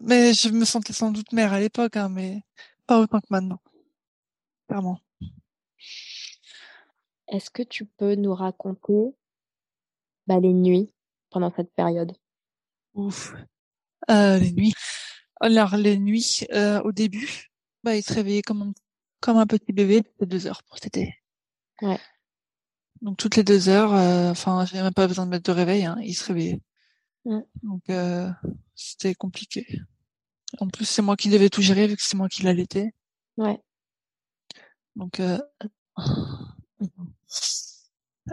Mais 0.04 0.34
je 0.34 0.50
me 0.50 0.66
sentais 0.66 0.94
sans 0.94 1.12
doute 1.12 1.34
mère 1.34 1.54
à 1.54 1.60
l'époque, 1.60 1.98
hein, 1.98 2.10
mais 2.10 2.44
pas 2.88 3.00
autant 3.00 3.20
que 3.20 3.28
maintenant. 3.30 3.62
Clairement. 4.68 5.00
Est-ce 7.32 7.50
que 7.50 7.64
tu 7.64 7.86
peux 7.86 8.16
nous 8.16 8.36
raconter 8.36 9.16
bah, 10.28 10.40
les 10.40 10.54
nuits 10.54 10.94
pendant 11.30 11.52
cette 11.56 11.74
période? 11.74 12.12
Ouf. 12.94 13.34
Euh, 14.10 14.38
les 14.38 14.52
nuits. 14.52 14.74
Alors, 15.40 15.78
les 15.78 15.98
nuits, 15.98 16.46
euh, 16.52 16.82
au 16.82 16.92
début, 16.92 17.50
bah, 17.84 17.96
il 17.96 18.04
se 18.04 18.14
réveillait 18.14 18.42
comme 18.42 18.62
un, 18.62 18.74
comme 19.22 19.38
un 19.38 19.48
petit 19.48 19.72
bébé 19.72 20.04
toutes 20.04 20.20
les 20.20 20.28
deux 20.28 20.46
heures 20.46 20.62
pour 20.64 20.80
téter. 20.80 21.16
Ouais. 21.82 22.00
Donc, 23.02 23.18
toutes 23.18 23.38
les 23.38 23.44
deux 23.44 23.70
heures, 23.70 23.94
euh, 23.94 24.32
enfin, 24.32 24.66
j'avais 24.66 24.84
même 24.84 24.94
pas 24.94 25.08
besoin 25.08 25.26
de 25.26 25.32
mettre 25.32 25.50
de 25.50 25.56
réveil, 25.56 25.86
hein, 25.86 25.98
il 26.04 26.14
se 26.14 26.26
réveillait. 26.26 26.62
Ouais. 27.24 27.44
Donc, 27.64 27.90
euh, 27.90 28.30
c'était 28.76 29.16
compliqué. 29.16 29.66
En 30.60 30.68
plus, 30.68 30.84
c'est 30.84 31.02
moi 31.02 31.16
qui 31.16 31.30
devais 31.30 31.50
tout 31.50 31.62
gérer 31.62 31.88
vu 31.88 31.96
que 31.96 32.04
c'est 32.04 32.18
moi 32.18 32.28
qui 32.28 32.44
l'allaitais. 32.44 32.94
Ouais. 33.38 33.58
Donc, 34.98 35.22
euh... 35.22 35.40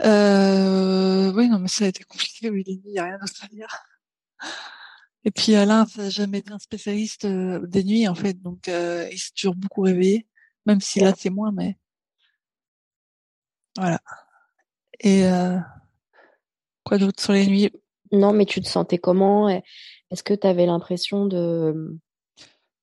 euh, 0.05 1.33
oui, 1.33 1.49
non, 1.49 1.59
mais 1.59 1.69
ça 1.69 1.85
a 1.85 1.89
été 1.89 2.05
compliqué. 2.05 2.51
Oui, 2.51 2.63
il 2.67 2.81
n'y 2.91 2.99
a 2.99 3.05
rien 3.05 3.19
d'autre 3.19 3.45
à 3.45 3.49
dire. 3.49 3.69
Et 5.25 5.31
puis 5.31 5.55
Alain, 5.55 5.87
ça 5.87 6.03
n'a 6.03 6.11
jamais 6.11 6.39
été 6.39 6.53
un 6.53 6.59
spécialiste 6.59 7.25
euh, 7.25 7.67
des 7.67 7.85
nuits 7.85 8.07
en 8.09 8.15
fait, 8.15 8.41
donc 8.41 8.69
euh, 8.69 9.09
il 9.11 9.19
s'est 9.19 9.33
toujours 9.37 9.57
beaucoup 9.57 9.83
réveillé, 9.83 10.27
même 10.65 10.81
si 10.81 11.01
là 11.01 11.13
c'est 11.17 11.31
moins, 11.31 11.53
mais 11.53 11.77
voilà. 13.77 14.01
Et 15.01 15.25
quoi 16.85 16.99
d'autre 16.99 17.23
sur 17.23 17.33
les 17.33 17.47
nuits? 17.47 17.71
Non, 18.13 18.33
mais 18.33 18.47
tu 18.47 18.61
te 18.61 18.69
sentais 18.69 18.99
comment? 18.99 19.49
Est-ce 19.49 20.23
que 20.23 20.35
tu 20.35 20.47
avais 20.47 20.67
l'impression 20.67 21.27
de 21.27 21.99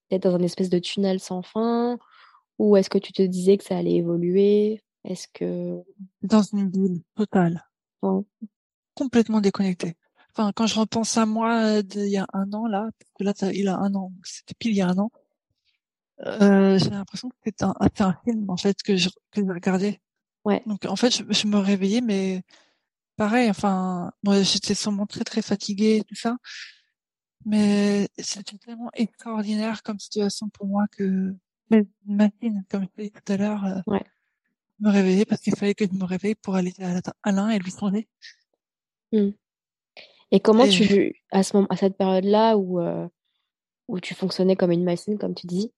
d'être 0.10 0.24
dans 0.24 0.36
un 0.36 0.44
espèce 0.44 0.70
de 0.70 0.80
tunnel 0.80 1.20
sans 1.20 1.42
fin? 1.42 1.98
Ou 2.60 2.78
est-ce 2.78 2.90
que 2.90 2.98
tu 2.98 3.12
te 3.12 3.22
disais 3.22 3.58
que 3.58 3.64
ça 3.64 3.78
allait 3.78 3.96
évoluer? 3.96 4.84
Est-ce 5.06 5.28
que... 5.34 5.82
Dans 6.24 6.42
une 6.42 6.70
bulle 6.70 7.02
totale, 7.16 7.64
Ouais. 8.02 8.22
complètement 8.94 9.42
déconnecté. 9.42 9.96
Enfin, 10.32 10.52
quand 10.54 10.68
je 10.68 10.80
repense 10.80 11.18
à 11.18 11.26
moi 11.26 11.62
euh, 11.64 11.82
d'il 11.82 12.10
y 12.10 12.18
a 12.18 12.28
un 12.34 12.52
an 12.54 12.68
là, 12.68 12.90
parce 13.00 13.12
que 13.18 13.24
là 13.24 13.52
il 13.54 13.68
a 13.68 13.78
un 13.78 13.96
an, 13.96 14.12
c'était 14.24 14.54
pile 14.58 14.72
il 14.72 14.78
y 14.78 14.82
a 14.82 14.88
un 14.90 14.98
an, 14.98 15.10
euh, 16.26 16.78
j'ai 16.78 16.90
l'impression 16.90 17.30
que 17.30 17.36
c'était 17.46 17.64
un, 17.64 17.74
un 17.80 18.14
film 18.26 18.50
en 18.50 18.58
fait 18.58 18.82
que 18.84 18.96
je 18.96 19.10
que 19.32 19.42
je 19.42 19.52
regardais. 19.52 20.02
Ouais. 20.44 20.62
Donc 20.66 20.86
en 20.86 20.96
fait, 20.96 21.12
je, 21.16 21.24
je 21.30 21.48
me 21.48 21.58
réveillais, 21.58 22.02
mais 22.02 22.44
pareil, 23.16 23.50
enfin, 23.50 24.12
moi 24.24 24.42
j'étais 24.44 24.76
sûrement 24.76 25.06
très 25.06 25.24
très 25.24 25.42
fatiguée 25.42 25.98
et 25.98 26.04
tout 26.04 26.16
ça, 26.16 26.38
mais 27.46 28.10
c'était 28.20 28.58
tellement 28.58 28.90
extraordinaire 28.94 29.84
comme 29.84 30.00
situation 30.00 30.50
pour 30.50 30.68
moi 30.68 30.86
que 30.92 31.34
une 31.72 31.86
machine, 32.06 32.64
comme 32.70 32.84
je 32.84 32.90
l'ai 32.98 33.10
dit 33.10 33.12
tout 33.12 33.34
à 33.34 33.38
l'heure, 33.38 33.66
euh, 33.66 33.82
Ouais. 33.88 34.04
Me 34.80 34.90
réveiller 34.92 35.26
parce 35.26 35.42
qu'il 35.42 35.56
fallait 35.56 35.74
que 35.76 35.86
je 35.86 35.94
me 35.98 36.06
réveille 36.06 36.36
pour 36.36 36.56
aller 36.56 36.74
à 36.80 36.94
la- 36.94 37.02
Alain 37.24 37.50
et 37.50 37.60
lui 37.60 37.72
demander. 37.72 38.08
Et 40.32 40.40
comment 40.40 40.66
Et- 40.66 40.70
tu, 40.70 41.22
à 41.32 41.44
ce 41.44 41.56
moment, 41.56 41.68
à 41.70 41.78
cette 41.78 41.98
période-là 41.98 42.58
où, 42.58 42.82
euh, 42.82 43.08
où 43.88 44.00
tu 44.00 44.14
fonctionnais 44.14 44.56
comme 44.56 44.72
une 44.72 44.84
machine, 44.84 45.18
comme 45.18 45.36
tu 45.36 45.48
dis, 45.48 45.72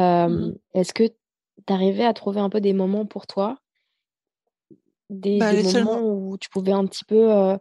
euh, 0.00 0.28
Mhm. 0.28 0.58
est-ce 0.74 0.92
que 0.92 1.04
tu 1.06 1.72
arrivais 1.72 2.04
à 2.04 2.12
trouver 2.12 2.40
un 2.40 2.50
peu 2.50 2.60
des 2.60 2.72
moments 2.72 3.06
pour 3.06 3.26
toi? 3.26 3.58
Des, 5.10 5.38
Bah, 5.38 5.52
des 5.54 5.62
moments 5.62 6.00
où 6.02 6.36
tu 6.38 6.48
pouvais 6.50 6.72
un 6.72 6.86
petit 6.86 7.04
peu 7.04 7.32
euh, 7.32 7.56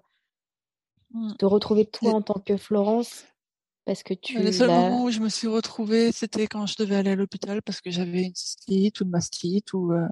Mm. 1.12 1.36
te 1.38 1.46
retrouver 1.46 1.86
toi 1.86 2.10
Les- 2.10 2.16
en 2.16 2.22
tant 2.24 2.40
que 2.40 2.58
Florence 2.58 3.26
parce 3.86 4.02
que 4.02 4.14
tu 4.16 4.40
Les 4.40 4.52
seuls 4.52 4.70
l'as- 4.70 4.82
moments 4.82 5.04
où 5.04 5.12
je 5.12 5.20
me 5.20 5.30
suis 5.30 5.48
retrouvée, 5.48 6.12
c'était 6.12 6.48
quand 6.48 6.66
je 6.66 6.76
devais 6.78 6.96
aller 6.96 7.12
à 7.12 7.16
l'hôpital 7.16 7.62
parce 7.62 7.82
que 7.82 7.92
j'avais 7.92 8.24
une 8.24 8.36
cystite 8.36 9.00
ou 9.00 9.04
une 9.04 9.12
mastite 9.12 9.74
ou 9.74 9.92
euh, 9.94 10.08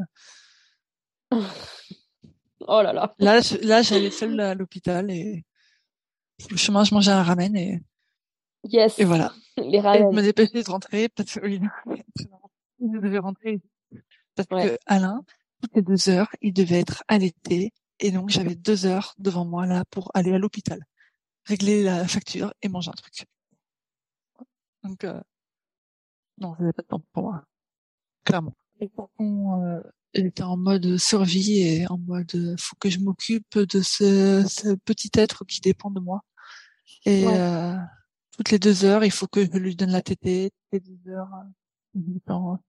Oh 2.68 2.82
là 2.84 2.94
là. 2.94 3.16
là, 3.20 3.40
je- 3.42 3.58
là 3.68 3.82
j'allais 3.82 4.12
seule 4.12 4.40
à 4.40 4.54
l'hôpital 4.54 5.10
et 5.10 5.44
le 6.50 6.58
chemin 6.58 6.84
je 6.84 6.94
mangeais 6.94 7.12
un 7.12 7.24
ramen 7.24 7.56
et, 7.56 7.82
Yes. 8.64 9.00
et 9.00 9.06
voilà. 9.06 9.34
Les 9.58 9.78
Et 9.80 9.82
je 9.82 10.16
me 10.16 10.22
dépêchais 10.22 10.62
de 10.64 10.70
rentrer 10.70 11.10
parce 11.10 11.40
que 11.40 11.48
je 12.80 13.00
devais 13.00 13.18
rentrer 13.20 13.62
parce 14.36 14.48
Ouais. 14.52 14.70
que 14.70 14.78
Alain, 14.86 15.24
toutes 15.62 15.76
les 15.76 15.82
deux 15.82 16.10
heures, 16.10 16.30
il 16.42 16.54
devait 16.54 16.80
être 16.80 17.04
allaité 17.08 17.74
et 18.00 18.12
donc 18.12 18.30
j'avais 18.30 18.56
deux 18.56 18.86
heures 18.86 19.14
devant 19.18 19.46
moi 19.46 19.66
là 19.66 19.84
pour 19.90 20.12
aller 20.14 20.32
à 20.34 20.38
l'hôpital, 20.38 20.80
régler 21.46 21.84
la 21.84 22.08
facture 22.08 22.54
et 22.62 22.70
manger 22.70 22.90
un 22.90 22.94
truc. 22.94 23.26
Donc 24.84 25.04
euh, 25.04 25.20
non, 26.38 26.56
j'avais 26.60 26.74
pas 26.74 26.82
de 26.84 26.88
temps 26.88 27.04
pour 27.14 27.24
moi, 27.24 27.44
clairement. 28.24 28.54
Et 28.82 28.90
contre, 28.90 29.64
euh, 29.64 29.80
j'étais 30.14 30.44
en 30.44 30.58
mode 30.58 30.98
survie 30.98 31.62
et 31.62 31.88
en 31.88 31.98
mode 31.98 32.56
faut 32.60 32.76
que 32.80 32.90
je 32.90 33.00
m'occupe 33.00 33.58
de 33.58 33.82
ce, 33.82 34.44
ce 34.48 34.76
petit 34.86 35.12
être 35.16 35.46
qui 35.46 35.62
dépend 35.62 35.92
de 35.92 36.00
moi. 36.00 36.22
Et 37.06 37.26
Ouais. 37.26 37.40
euh, 37.40 37.76
toutes 38.36 38.52
les 38.52 38.60
deux 38.60 38.86
heures, 38.86 39.04
il 39.04 39.12
faut 39.12 39.28
que 39.28 39.46
je 39.46 39.58
lui 39.58 39.76
donne 39.76 39.92
la 39.92 40.02
tétée. 40.02 40.52
Toutes 40.72 40.84
les 40.84 40.96
deux 40.96 41.12
heures, 41.12 41.30
euh, 41.34 41.48
du 41.94 42.20
temps. 42.22 42.60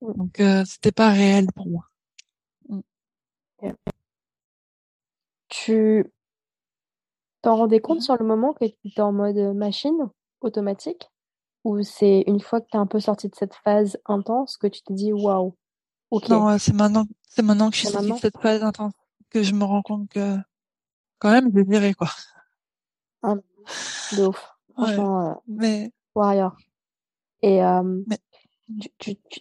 Donc 0.00 0.40
euh, 0.40 0.64
c'était 0.64 0.92
pas 0.92 1.10
réel 1.10 1.46
pour 1.54 1.68
moi. 1.68 1.86
Tu 5.48 6.04
t'en 7.42 7.56
rendais 7.56 7.80
compte 7.80 8.02
sur 8.02 8.16
le 8.16 8.24
moment 8.24 8.52
que 8.52 8.64
tu 8.64 8.76
étais 8.84 9.00
en 9.00 9.12
mode 9.12 9.36
machine 9.54 10.08
automatique? 10.40 11.10
Ou 11.64 11.82
c'est 11.82 12.24
une 12.26 12.40
fois 12.40 12.60
que 12.60 12.66
tu 12.70 12.76
es 12.76 12.80
un 12.80 12.86
peu 12.86 13.00
sorti 13.00 13.28
de 13.28 13.34
cette 13.34 13.54
phase 13.54 13.98
intense 14.06 14.56
que 14.56 14.66
tu 14.66 14.82
te 14.82 14.92
dis 14.92 15.12
waouh, 15.12 15.54
ok, 16.10 16.28
Non, 16.28 16.58
c'est 16.58 16.72
maintenant, 16.72 17.04
c'est 17.28 17.42
maintenant 17.42 17.68
que 17.70 17.76
je 17.76 17.80
suis 17.80 17.88
sortie 17.88 18.12
de 18.12 18.16
cette 18.18 18.38
phase 18.38 18.62
intense 18.62 18.92
que 19.28 19.42
je 19.42 19.54
me 19.54 19.64
rends 19.64 19.82
compte 19.82 20.08
que 20.08 20.36
quand 21.18 21.30
même 21.30 21.50
je 21.54 21.60
dirais 21.62 21.94
quoi. 21.94 22.08
de 23.22 24.26
ouf. 24.26 24.56
Ouais. 24.78 24.98
Euh, 24.98 25.34
Mais 25.46 25.92
warrior. 26.14 26.56
Et 27.42 27.62
euh, 27.62 28.02
Mais- 28.06 28.18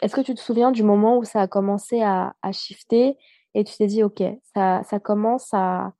est-ce 0.01 0.15
que 0.15 0.21
tu 0.21 0.33
te 0.35 0.39
souviens 0.39 0.71
du 0.71 0.83
moment 0.83 1.17
où 1.17 1.23
ça 1.23 1.41
a 1.41 1.47
commencé 1.47 2.01
à, 2.01 2.35
à 2.41 2.51
shifter 2.51 3.17
et 3.53 3.63
tu 3.63 3.75
t'es 3.77 3.87
dit 3.87 4.03
ok, 4.03 4.21
ça, 4.53 4.83
ça 4.83 4.99
commence 4.99 5.49
à, 5.53 5.93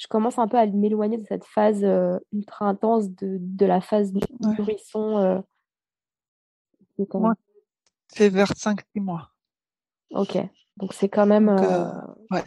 je 0.00 0.06
commence 0.08 0.38
un 0.38 0.48
peu 0.48 0.56
à 0.58 0.66
m'éloigner 0.66 1.18
de 1.18 1.26
cette 1.26 1.44
phase 1.44 1.84
euh, 1.84 2.18
ultra 2.32 2.64
intense 2.64 3.10
de, 3.10 3.36
de 3.38 3.66
la 3.66 3.80
phase 3.82 4.12
Ouais. 4.14 4.20
nourrisson. 4.58 5.18
euh, 5.18 5.40
qui 6.96 7.02
est 7.02 7.06
quand 7.06 7.20
même- 7.20 7.34
c'est 8.08 8.30
vers 8.30 8.52
5-6 8.56 9.00
mois. 9.00 9.30
Ok, 10.12 10.38
donc 10.78 10.94
c'est 10.94 11.08
quand 11.10 11.26
même, 11.26 11.46
Donc, 11.46 11.60
euh, 11.60 11.84
euh, 11.84 11.92
ouais. 12.32 12.44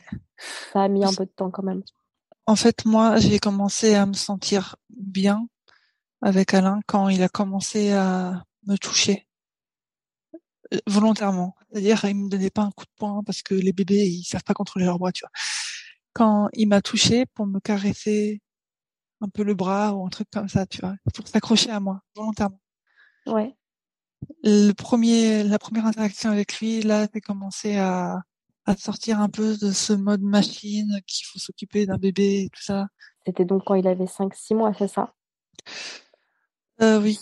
ça 0.74 0.82
a 0.84 0.88
mis 0.88 1.06
un 1.06 1.14
peu 1.14 1.26
de 1.26 1.32
temps 1.32 1.52
quand 1.52 1.64
même. 1.64 1.84
En 2.48 2.56
fait, 2.58 2.84
moi, 2.86 3.18
j'ai 3.18 3.38
commencé 3.40 3.94
à 3.96 4.06
me 4.06 4.14
sentir 4.14 4.76
bien 4.90 5.48
avec 6.22 6.54
Alain 6.54 6.82
quand 6.88 7.08
il 7.08 7.22
a 7.24 7.30
commencé 7.30 7.92
à 7.94 8.44
me 8.66 8.76
toucher 8.78 9.28
volontairement. 10.88 11.56
C'est-à-dire, 11.72 12.04
il 12.06 12.16
me 12.16 12.30
donnait 12.30 12.50
pas 12.50 12.64
un 12.64 12.72
coup 12.72 12.86
de 12.86 12.92
poing 12.98 13.22
parce 13.24 13.42
que 13.44 13.54
les 13.54 13.74
bébés, 13.74 14.06
ils 14.08 14.24
savent 14.24 14.44
pas 14.44 14.54
contrôler 14.54 14.86
leur 14.86 14.98
bras, 15.00 15.12
tu 15.12 15.22
vois. 15.24 15.32
Quand 16.14 16.50
il 16.54 16.68
m'a 16.68 16.82
touché 16.82 17.26
pour 17.34 17.46
me 17.46 17.60
caresser 17.60 18.42
un 19.22 19.30
peu 19.30 19.44
le 19.44 19.56
bras 19.56 19.94
ou 19.94 20.06
un 20.06 20.10
truc 20.10 20.28
comme 20.32 20.50
ça, 20.50 20.66
tu 20.66 20.80
vois, 20.82 20.96
pour 21.14 21.28
s'accrocher 21.28 21.72
à 21.72 21.80
moi, 21.80 22.02
volontairement. 22.16 22.60
Ouais. 23.26 23.56
Le 24.44 24.72
premier, 24.74 25.44
la 25.44 25.60
première 25.60 25.86
interaction 25.86 26.30
avec 26.32 26.60
lui, 26.60 26.82
là, 26.82 27.08
j'ai 27.14 27.22
commencé 27.22 27.78
à, 27.78 28.22
à 28.66 28.76
sortir 28.76 29.20
un 29.20 29.30
peu 29.30 29.58
de 29.58 29.72
ce 29.72 29.94
mode 29.94 30.22
machine 30.22 31.02
qu'il 31.08 31.26
faut 31.26 31.40
s'occuper 31.40 31.86
d'un 31.86 31.98
bébé 31.98 32.44
et 32.44 32.50
tout 32.50 32.62
ça. 32.62 32.88
C'était 33.26 33.46
donc 33.46 33.64
quand 33.66 33.76
il 33.76 33.88
avait 33.88 34.08
5-6 34.08 34.56
mois, 34.56 34.74
c'est 34.74 34.88
ça? 34.88 35.14
Euh, 36.82 37.02
Oui. 37.02 37.20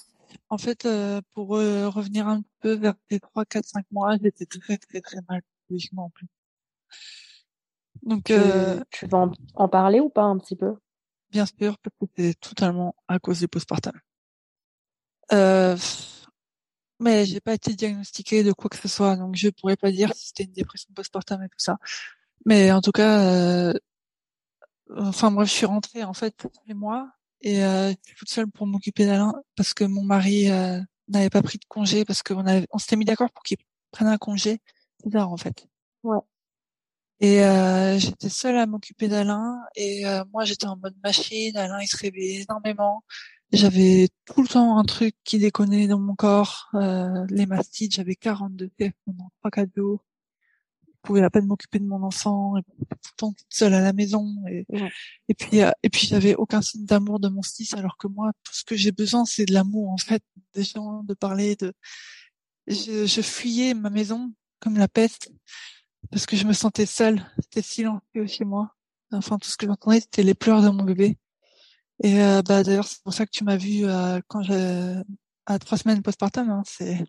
En 0.49 0.57
fait, 0.57 0.85
euh, 0.85 1.21
pour 1.33 1.55
euh, 1.57 1.87
revenir 1.89 2.27
un 2.27 2.41
peu 2.59 2.73
vers 2.73 2.93
les 3.09 3.19
3, 3.19 3.45
4, 3.45 3.65
5 3.65 3.85
mois, 3.91 4.17
j'étais 4.21 4.45
très, 4.45 4.77
très, 4.77 5.01
très 5.01 5.19
mal 5.29 5.41
psychologiquement 5.41 6.05
en 6.05 6.09
plus. 6.09 6.27
Donc, 8.03 8.25
tu, 8.25 8.33
euh, 8.33 8.79
tu 8.89 9.07
vas 9.07 9.19
en, 9.19 9.31
en, 9.55 9.69
parler 9.69 9.99
ou 9.99 10.09
pas 10.09 10.23
un 10.23 10.37
petit 10.37 10.55
peu? 10.55 10.75
Bien 11.31 11.45
sûr, 11.45 11.77
parce 11.77 11.95
que 11.99 12.05
c'est 12.17 12.39
totalement 12.39 12.95
à 13.07 13.19
cause 13.19 13.39
du 13.39 13.47
postpartum. 13.47 13.93
Euh, 15.31 15.77
mais 16.99 17.25
j'ai 17.25 17.39
pas 17.39 17.53
été 17.53 17.73
diagnostiquée 17.73 18.43
de 18.43 18.51
quoi 18.51 18.69
que 18.69 18.77
ce 18.77 18.87
soit, 18.87 19.15
donc 19.15 19.35
je 19.35 19.49
pourrais 19.49 19.77
pas 19.77 19.91
dire 19.91 20.13
si 20.13 20.27
c'était 20.27 20.43
une 20.43 20.53
dépression 20.53 20.89
postpartum 20.93 21.41
et 21.41 21.49
tout 21.49 21.57
ça. 21.57 21.77
Mais 22.45 22.71
en 22.71 22.81
tout 22.81 22.91
cas, 22.91 23.23
euh, 23.25 23.73
enfin 24.97 25.29
moi 25.29 25.45
je 25.45 25.51
suis 25.51 25.65
rentrée 25.65 26.03
en 26.03 26.13
fait 26.13 26.35
les 26.67 26.73
mois 26.73 27.09
et 27.41 27.63
euh, 27.63 27.89
j'étais 27.89 28.13
toute 28.17 28.29
seule 28.29 28.47
pour 28.47 28.67
m'occuper 28.67 29.05
d'Alain 29.05 29.33
parce 29.55 29.73
que 29.73 29.83
mon 29.83 30.03
mari 30.03 30.51
euh, 30.51 30.79
n'avait 31.07 31.29
pas 31.29 31.41
pris 31.41 31.57
de 31.57 31.65
congé 31.67 32.05
parce 32.05 32.23
qu'on 32.23 32.45
avait, 32.45 32.67
on 32.71 32.77
s'était 32.77 32.95
mis 32.95 33.05
d'accord 33.05 33.31
pour 33.31 33.43
qu'il 33.43 33.57
prenne 33.91 34.07
un 34.07 34.17
congé 34.17 34.59
plus 35.01 35.11
tard 35.11 35.31
en 35.31 35.37
fait. 35.37 35.67
Ouais. 36.03 36.19
Et 37.21 37.43
euh, 37.43 37.99
j'étais 37.99 38.29
seule 38.29 38.57
à 38.57 38.65
m'occuper 38.65 39.07
d'Alain 39.07 39.59
et 39.75 40.07
euh, 40.07 40.23
moi 40.33 40.43
j'étais 40.43 40.65
en 40.65 40.75
mode 40.75 40.95
machine. 41.03 41.55
Alain 41.55 41.79
il 41.79 41.87
se 41.87 41.95
réveillait 41.95 42.41
énormément. 42.41 43.03
J'avais 43.51 44.09
tout 44.25 44.41
le 44.41 44.47
temps 44.47 44.79
un 44.79 44.83
truc 44.83 45.15
qui 45.23 45.37
déconnait 45.37 45.87
dans 45.87 45.99
mon 45.99 46.15
corps. 46.15 46.69
Euh, 46.73 47.25
les 47.29 47.45
mastites, 47.45 47.93
j'avais 47.93 48.15
42 48.15 48.71
fièvres 48.75 48.95
pendant 49.05 49.31
3-4 49.45 49.69
jours. 49.75 50.03
Je 50.87 50.93
pouvais 51.03 51.21
à 51.21 51.29
peine 51.29 51.45
m'occuper 51.45 51.77
de 51.79 51.85
mon 51.85 52.01
enfant, 52.03 52.57
et 52.57 52.61
tout 52.63 52.77
le 52.79 53.17
temps 53.17 53.33
toute 53.33 53.53
seule 53.53 53.73
à 53.73 53.81
la 53.81 53.93
maison. 53.93 54.35
Et, 54.49 54.65
ouais. 54.69 54.91
et 55.27 55.33
puis, 55.33 55.61
euh, 55.61 55.71
et 55.83 55.89
puis 55.89 56.07
j'avais 56.07 56.35
aucun 56.35 56.61
signe 56.61 56.85
d'amour 56.85 57.19
de 57.19 57.27
mon 57.27 57.41
fils, 57.41 57.73
alors 57.73 57.97
que 57.97 58.07
moi, 58.07 58.31
tout 58.43 58.53
ce 58.53 58.63
que 58.63 58.75
j'ai 58.75 58.91
besoin, 58.91 59.25
c'est 59.25 59.45
de 59.45 59.53
l'amour 59.53 59.89
en 59.89 59.97
fait, 59.97 60.23
des 60.53 60.63
gens, 60.63 61.03
de 61.03 61.13
parler. 61.13 61.55
De, 61.55 61.73
je, 62.67 63.05
je 63.05 63.21
fuyais 63.21 63.73
ma 63.73 63.89
maison 63.89 64.31
comme 64.59 64.77
la 64.77 64.87
peste 64.87 65.31
parce 66.09 66.25
que 66.25 66.35
je 66.35 66.45
me 66.45 66.53
sentais 66.53 66.85
seule. 66.85 67.25
C'était 67.39 67.61
silencieux 67.61 68.27
chez 68.27 68.45
moi. 68.45 68.75
Enfin, 69.11 69.37
tout 69.37 69.49
ce 69.49 69.57
que 69.57 69.67
j'entendais, 69.67 69.99
c'était 70.01 70.23
les 70.23 70.33
pleurs 70.33 70.61
de 70.61 70.69
mon 70.69 70.83
bébé. 70.83 71.17
Et 72.03 72.21
euh, 72.21 72.41
bah 72.41 72.63
d'ailleurs 72.63 72.87
c'est 72.87 73.03
pour 73.03 73.13
ça 73.13 73.25
que 73.25 73.31
tu 73.31 73.43
m'as 73.43 73.57
vu 73.57 73.85
euh, 73.85 74.19
quand 74.27 74.41
j'ai 74.41 74.95
à 75.45 75.59
trois 75.59 75.77
semaines 75.77 76.01
postpartum. 76.01 76.49
Hein, 76.49 76.63
c'est 76.65 77.05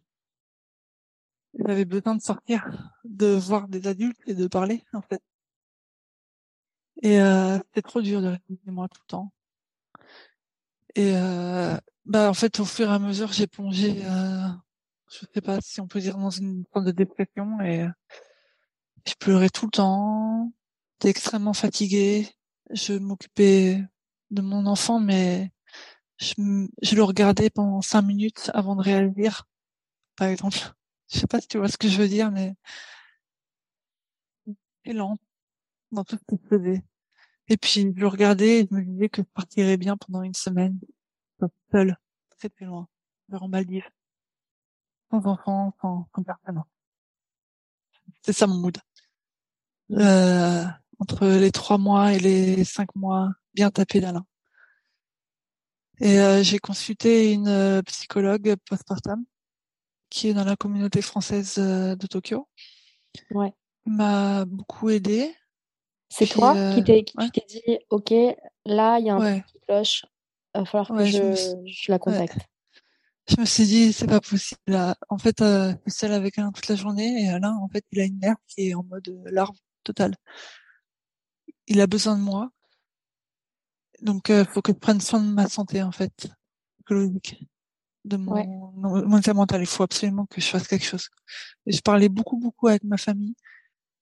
j'avais 1.58 1.84
besoin 1.84 2.14
de 2.14 2.22
sortir, 2.22 2.68
de 3.04 3.26
voir 3.26 3.68
des 3.68 3.86
adultes 3.86 4.20
et 4.26 4.34
de 4.34 4.46
parler 4.46 4.84
en 4.92 5.02
fait. 5.02 5.22
Et 7.02 7.20
euh, 7.20 7.58
c'était 7.58 7.82
trop 7.82 8.00
dur 8.00 8.22
de 8.22 8.28
rester 8.28 8.58
moi 8.66 8.88
tout 8.88 9.00
le 9.02 9.10
temps. 9.10 9.32
Et 10.94 11.16
euh, 11.16 11.76
bah 12.04 12.28
en 12.30 12.34
fait 12.34 12.60
au 12.60 12.64
fur 12.64 12.88
et 12.90 12.94
à 12.94 12.98
mesure 12.98 13.32
j'ai 13.32 13.46
plongé, 13.46 14.04
euh, 14.04 14.48
je 15.10 15.26
sais 15.32 15.40
pas 15.40 15.60
si 15.60 15.80
on 15.80 15.86
peut 15.88 16.00
dire 16.00 16.18
dans 16.18 16.30
une 16.30 16.64
forme 16.72 16.84
de 16.84 16.90
dépression 16.90 17.60
et 17.60 17.86
je 19.06 19.14
pleurais 19.14 19.50
tout 19.50 19.66
le 19.66 19.70
temps. 19.72 20.52
J'étais 20.94 21.10
extrêmement 21.10 21.54
fatiguée. 21.54 22.28
Je 22.70 22.94
m'occupais 22.94 23.82
de 24.30 24.42
mon 24.42 24.66
enfant, 24.66 25.00
mais 25.00 25.50
je, 26.18 26.34
je, 26.82 26.96
le 26.96 27.02
regardais 27.02 27.50
pendant 27.50 27.82
cinq 27.82 28.02
minutes 28.02 28.50
avant 28.54 28.76
de 28.76 28.82
réagir, 28.82 29.44
par 30.16 30.28
exemple. 30.28 30.58
Je 31.12 31.18
sais 31.18 31.26
pas 31.26 31.40
si 31.40 31.48
tu 31.48 31.58
vois 31.58 31.68
ce 31.68 31.76
que 31.78 31.88
je 31.88 31.98
veux 31.98 32.08
dire, 32.08 32.30
mais 32.30 32.54
et 34.84 34.92
lent 34.92 35.18
dans 35.92 36.04
tout 36.04 36.16
ce 36.16 36.24
qu'il 36.24 36.48
faisait. 36.48 36.82
Et 37.48 37.56
puis 37.56 37.82
je 37.94 38.00
le 38.00 38.06
regardais 38.08 38.60
et 38.60 38.68
je 38.70 38.74
me 38.74 38.82
disais 38.82 39.08
que 39.08 39.22
je 39.22 39.26
partirais 39.34 39.76
bien 39.76 39.96
pendant 39.96 40.22
une 40.22 40.34
semaine, 40.34 40.78
seul, 41.70 41.96
très 42.30 42.48
très 42.48 42.64
loin, 42.64 42.88
vers 43.28 43.42
en 43.42 43.48
Maldives, 43.48 43.88
sans 45.10 45.26
enfant, 45.26 45.74
sans, 45.80 46.08
sans 46.14 46.22
personne. 46.22 46.62
C'est 48.22 48.32
ça 48.32 48.46
mon 48.46 48.56
mood. 48.56 48.78
Euh, 49.92 50.64
entre 50.98 51.26
les 51.26 51.50
trois 51.50 51.78
mois 51.78 52.12
et 52.12 52.18
les 52.18 52.64
cinq 52.64 52.94
mois 52.94 53.30
bien 53.54 53.70
tapé 53.70 54.00
d'Alain. 54.00 54.24
Et 56.00 56.20
euh, 56.20 56.42
j'ai 56.42 56.58
consulté 56.58 57.32
une 57.32 57.48
euh, 57.48 57.82
psychologue 57.82 58.54
postpartum 58.68 59.24
qui 60.08 60.28
est 60.28 60.34
dans 60.34 60.44
la 60.44 60.56
communauté 60.56 61.02
française 61.02 61.56
de 61.56 62.06
Tokyo. 62.06 62.48
Ouais. 63.30 63.52
M'a 63.84 64.44
beaucoup 64.44 64.90
aidé. 64.90 65.34
C'est 66.08 66.26
toi 66.26 66.54
euh, 66.54 66.74
qui 66.74 66.84
t'es 66.84 67.04
ouais. 67.16 67.30
dit, 67.48 67.78
ok, 67.88 68.12
là 68.66 68.98
il 68.98 69.06
y 69.06 69.10
a 69.10 69.14
un 69.14 69.20
ouais. 69.20 69.44
qui 69.46 69.58
cloche, 69.60 70.04
il 70.54 70.60
va 70.60 70.64
falloir 70.66 70.88
que 70.88 71.04
je, 71.06 71.12
je, 71.12 71.56
me... 71.56 71.66
je, 71.66 71.90
la 71.90 71.98
contacte. 71.98 72.38
Je 73.28 73.40
me 73.40 73.46
suis 73.46 73.64
dit, 73.64 73.92
c'est 73.92 74.06
pas 74.06 74.20
possible. 74.20 74.60
Là. 74.66 74.96
En 75.08 75.16
fait, 75.16 75.40
euh, 75.40 75.72
je 75.86 75.90
suis 75.90 76.00
seule 76.00 76.12
avec 76.12 76.38
Alain 76.38 76.52
toute 76.52 76.68
la 76.68 76.74
journée 76.74 77.22
et 77.22 77.28
Alain, 77.30 77.54
en 77.54 77.68
fait, 77.68 77.84
il 77.92 78.00
a 78.00 78.04
une 78.04 78.18
mère 78.18 78.36
qui 78.46 78.68
est 78.68 78.74
en 78.74 78.82
mode 78.82 79.08
larve 79.26 79.56
totale. 79.84 80.14
Il 81.66 81.80
a 81.80 81.86
besoin 81.86 82.16
de 82.16 82.22
moi 82.22 82.50
donc, 84.02 84.28
il 84.28 84.34
euh, 84.34 84.44
faut 84.44 84.60
que 84.60 84.72
je 84.72 84.78
prenne 84.78 85.00
soin 85.00 85.20
de 85.20 85.28
ma 85.28 85.48
santé, 85.48 85.82
en 85.82 85.92
fait, 85.92 86.28
psychologique, 86.76 87.36
de 88.04 88.16
mon, 88.16 88.32
ouais. 88.32 88.46
mon 89.06 89.18
état 89.18 89.32
mental. 89.32 89.62
Il 89.62 89.66
faut 89.66 89.84
absolument 89.84 90.26
que 90.26 90.40
je 90.40 90.46
fasse 90.46 90.66
quelque 90.66 90.84
chose. 90.84 91.08
Et 91.66 91.72
je 91.72 91.80
parlais 91.80 92.08
beaucoup, 92.08 92.36
beaucoup 92.36 92.66
avec 92.66 92.82
ma 92.82 92.96
famille, 92.96 93.36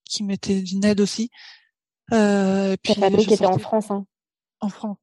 qui 0.04 0.24
m'était 0.24 0.62
d'une 0.62 0.84
aide 0.84 1.00
aussi. 1.00 1.30
Euh, 2.12 2.76
Ta 2.82 2.94
famille 2.94 3.26
qui 3.26 3.34
était 3.34 3.46
en 3.46 3.58
France, 3.58 3.90
hein. 3.90 4.06
En 4.60 4.70
France. 4.70 4.96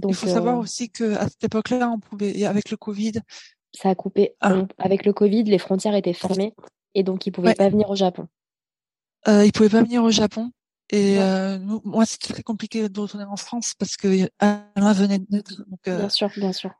Donc, 0.00 0.12
il 0.12 0.14
faut 0.14 0.28
euh... 0.28 0.34
savoir 0.34 0.58
aussi 0.58 0.90
que 0.90 1.14
à 1.16 1.28
cette 1.28 1.44
époque-là, 1.44 1.90
on 1.90 2.00
pouvait, 2.00 2.44
avec 2.44 2.70
le 2.70 2.78
Covid. 2.78 3.12
Ça 3.74 3.90
a 3.90 3.94
coupé. 3.94 4.34
Ah. 4.40 4.62
Avec 4.78 5.04
le 5.04 5.12
Covid, 5.12 5.44
les 5.44 5.58
frontières 5.58 5.94
étaient 5.94 6.14
fermées 6.14 6.54
et 6.94 7.02
donc 7.02 7.26
ils 7.26 7.32
pouvaient 7.32 7.48
ouais. 7.48 7.54
pas 7.54 7.68
venir 7.68 7.88
au 7.90 7.96
Japon. 7.96 8.28
Euh, 9.28 9.44
ils 9.44 9.52
pouvaient 9.52 9.68
pas 9.68 9.82
venir 9.82 10.02
au 10.02 10.10
Japon. 10.10 10.50
Et 10.90 11.18
euh, 11.20 11.58
nous, 11.58 11.80
moi, 11.84 12.04
c'était 12.04 12.34
très 12.34 12.42
compliqué 12.42 12.88
de 12.88 13.00
retourner 13.00 13.24
en 13.24 13.36
France 13.36 13.74
parce 13.78 13.96
que 13.96 14.28
Alain 14.38 14.92
venait 14.92 15.18
de 15.18 15.26
naître. 15.30 15.64
Donc, 15.66 15.88
euh, 15.88 15.98
bien 15.98 16.08
sûr, 16.08 16.30
bien 16.36 16.52
sûr. 16.52 16.70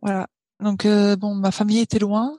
Voilà. 0.00 0.26
Donc, 0.60 0.86
euh, 0.86 1.16
bon, 1.16 1.34
ma 1.34 1.50
famille 1.50 1.80
était 1.80 1.98
loin. 1.98 2.38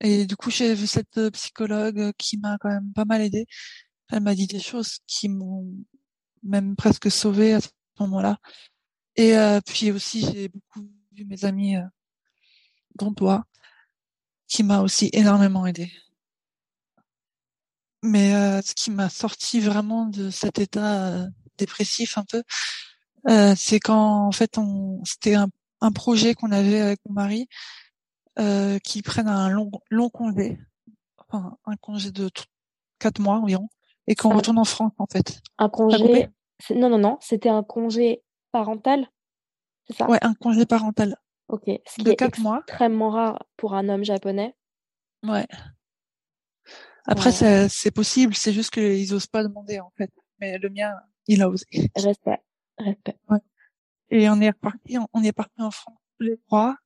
Et 0.00 0.26
du 0.26 0.36
coup, 0.36 0.50
j'ai 0.50 0.74
vu 0.74 0.86
cette 0.86 1.30
psychologue 1.30 2.12
qui 2.18 2.38
m'a 2.38 2.58
quand 2.58 2.68
même 2.68 2.92
pas 2.92 3.04
mal 3.04 3.22
aidé. 3.22 3.46
Elle 4.10 4.22
m'a 4.22 4.34
dit 4.34 4.46
des 4.46 4.60
choses 4.60 4.98
qui 5.06 5.28
m'ont 5.28 5.72
même 6.42 6.76
presque 6.76 7.10
sauvée 7.10 7.54
à 7.54 7.60
ce 7.60 7.68
moment-là. 8.00 8.38
Et 9.16 9.36
euh, 9.36 9.60
puis 9.64 9.90
aussi, 9.90 10.20
j'ai 10.20 10.48
beaucoup 10.48 10.88
vu 11.12 11.24
mes 11.24 11.44
amis, 11.44 11.76
euh, 11.76 11.84
dont 12.96 13.12
toi, 13.12 13.44
qui 14.46 14.62
m'a 14.62 14.80
aussi 14.80 15.10
énormément 15.12 15.66
aidé. 15.66 15.90
Mais 18.02 18.34
euh, 18.34 18.60
ce 18.62 18.74
qui 18.74 18.90
m'a 18.90 19.08
sorti 19.08 19.60
vraiment 19.60 20.06
de 20.06 20.30
cet 20.30 20.58
état 20.58 21.06
euh, 21.08 21.26
dépressif 21.58 22.18
un 22.18 22.24
peu, 22.24 22.42
euh, 23.28 23.54
c'est 23.56 23.80
quand 23.80 24.26
en 24.26 24.32
fait 24.32 24.58
on 24.58 25.02
c'était 25.04 25.34
un, 25.34 25.48
un, 25.80 25.92
projet 25.92 26.34
qu'on 26.34 26.52
avait 26.52 26.80
avec 26.80 27.00
mon 27.06 27.14
mari 27.14 27.48
euh, 28.38 28.78
qui 28.78 29.02
prenne 29.02 29.28
un 29.28 29.48
long 29.48 29.70
long 29.90 30.10
congé, 30.10 30.58
enfin 31.18 31.56
un 31.64 31.76
congé 31.76 32.12
de 32.12 32.30
quatre 32.98 33.18
mois 33.18 33.36
environ, 33.36 33.68
et 34.06 34.14
qu'on 34.14 34.34
retourne 34.34 34.58
en 34.58 34.64
France 34.64 34.92
en 34.98 35.06
fait. 35.06 35.40
Un 35.58 35.68
congé 35.68 36.28
Non 36.70 36.88
non 36.88 36.98
non, 36.98 37.18
c'était 37.20 37.48
un 37.48 37.62
congé 37.62 38.22
parental, 38.52 39.08
c'est 39.88 39.96
ça? 39.96 40.08
Ouais, 40.08 40.18
un 40.22 40.34
congé 40.34 40.66
parental. 40.66 41.16
Ok. 41.48 41.64
Ce 41.86 41.94
qui 41.96 42.04
de 42.04 42.10
est 42.10 42.16
quatre 42.16 42.40
mois. 42.40 42.58
extrêmement 42.66 43.10
rare 43.10 43.44
pour 43.56 43.74
un 43.74 43.88
homme 43.88 44.04
japonais. 44.04 44.54
Ouais. 45.22 45.46
Après, 47.06 47.30
ouais. 47.42 47.68
c'est 47.68 47.90
possible, 47.90 48.34
c'est 48.34 48.52
juste 48.52 48.70
qu'ils 48.70 49.14
osent 49.14 49.26
pas 49.26 49.42
demander, 49.42 49.80
en 49.80 49.92
fait. 49.96 50.10
Mais 50.40 50.58
le 50.58 50.68
mien, 50.68 50.92
il 51.26 51.42
a 51.42 51.48
osé. 51.48 51.66
Respect. 51.94 52.40
Respect. 52.78 53.18
Ouais. 53.28 53.38
Et 54.10 54.28
on 54.28 54.40
est 54.40 54.50
reparti, 54.50 54.98
on 55.12 55.22
est 55.22 55.32
parti 55.32 55.60
en 55.60 55.70
France 55.70 55.98
tous 56.18 56.24
les 56.24 56.38
trois. 56.46 56.76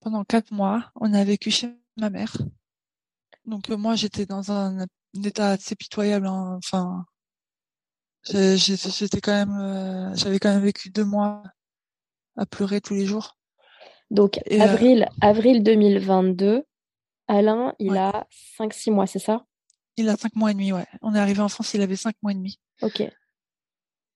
Pendant 0.00 0.24
quatre 0.24 0.52
mois, 0.52 0.90
on 0.94 1.12
a 1.14 1.24
vécu 1.24 1.50
chez 1.50 1.68
ma 1.96 2.10
mère. 2.10 2.36
Donc, 3.44 3.70
euh, 3.70 3.76
moi, 3.76 3.94
j'étais 3.94 4.26
dans 4.26 4.52
un, 4.52 4.80
un, 4.80 5.22
état 5.22 5.50
assez 5.50 5.74
pitoyable, 5.74 6.26
hein. 6.26 6.58
enfin, 6.58 7.06
J'étais 8.28 9.20
quand 9.20 9.32
même, 9.32 9.58
euh, 9.58 10.14
j'avais 10.14 10.38
quand 10.38 10.52
même 10.52 10.62
vécu 10.62 10.90
deux 10.90 11.04
mois 11.04 11.42
à 12.36 12.46
pleurer 12.46 12.80
tous 12.80 12.94
les 12.94 13.06
jours. 13.06 13.36
Donc 14.10 14.40
Et, 14.46 14.60
euh, 14.60 14.64
avril, 14.64 15.08
avril 15.20 15.62
2022, 15.62 16.64
Alain, 17.28 17.74
il 17.78 17.92
Ouais. 17.92 17.98
a 17.98 18.26
5-6 18.56 18.90
mois, 18.90 19.06
c'est 19.06 19.18
ça? 19.18 19.44
Il 19.96 20.08
a 20.08 20.16
cinq 20.16 20.36
mois 20.36 20.50
et 20.50 20.54
demi, 20.54 20.72
ouais. 20.72 20.86
On 21.02 21.14
est 21.14 21.18
arrivé 21.18 21.40
en 21.40 21.48
France, 21.48 21.72
il 21.74 21.80
avait 21.80 21.96
cinq 21.96 22.14
mois 22.22 22.32
et 22.32 22.34
demi. 22.34 22.58
Ok. 22.82 23.02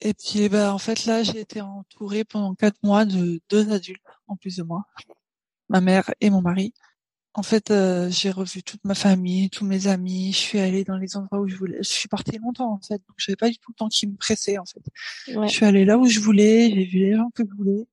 Et 0.02 0.14
puis, 0.14 0.48
bah, 0.48 0.72
en 0.74 0.78
fait, 0.78 1.04
là, 1.06 1.22
j'ai 1.22 1.40
été 1.40 1.60
entourée 1.60 2.24
pendant 2.24 2.54
quatre 2.54 2.78
mois 2.82 3.04
de 3.04 3.40
deux 3.50 3.72
adultes, 3.72 4.00
en 4.28 4.36
plus 4.36 4.56
de 4.56 4.62
moi. 4.62 4.84
Ma 5.68 5.80
mère 5.80 6.12
et 6.20 6.30
mon 6.30 6.40
mari. 6.42 6.72
En 7.34 7.42
fait, 7.42 7.70
euh, 7.70 8.10
j'ai 8.10 8.30
revu 8.30 8.62
toute 8.62 8.84
ma 8.84 8.94
famille, 8.94 9.50
tous 9.50 9.64
mes 9.64 9.86
amis. 9.86 10.32
Je 10.32 10.38
suis 10.38 10.58
allée 10.58 10.84
dans 10.84 10.96
les 10.96 11.16
endroits 11.16 11.40
où 11.40 11.48
je 11.48 11.56
voulais. 11.56 11.78
Je 11.78 11.88
suis 11.88 12.08
partie 12.08 12.38
longtemps, 12.38 12.72
en 12.72 12.80
fait. 12.80 12.98
Donc, 13.08 13.16
j'avais 13.18 13.36
pas 13.36 13.48
du 13.48 13.58
tout 13.58 13.70
le 13.70 13.76
temps 13.76 13.88
qui 13.88 14.06
me 14.06 14.16
pressait, 14.16 14.58
en 14.58 14.64
fait. 14.66 14.82
Ouais. 15.36 15.46
Je 15.48 15.52
suis 15.52 15.64
allée 15.64 15.84
là 15.84 15.96
où 15.96 16.06
je 16.06 16.18
voulais. 16.20 16.70
J'ai 16.70 16.84
vu 16.84 16.98
les 16.98 17.14
gens 17.16 17.30
que 17.34 17.44
je 17.48 17.54
voulais. 17.56 17.86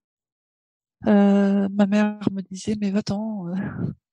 Euh, 1.06 1.68
ma 1.70 1.86
mère 1.86 2.18
me 2.32 2.42
disait, 2.42 2.74
mais 2.80 2.90
va-t'en, 2.90 3.48
euh, 3.48 3.54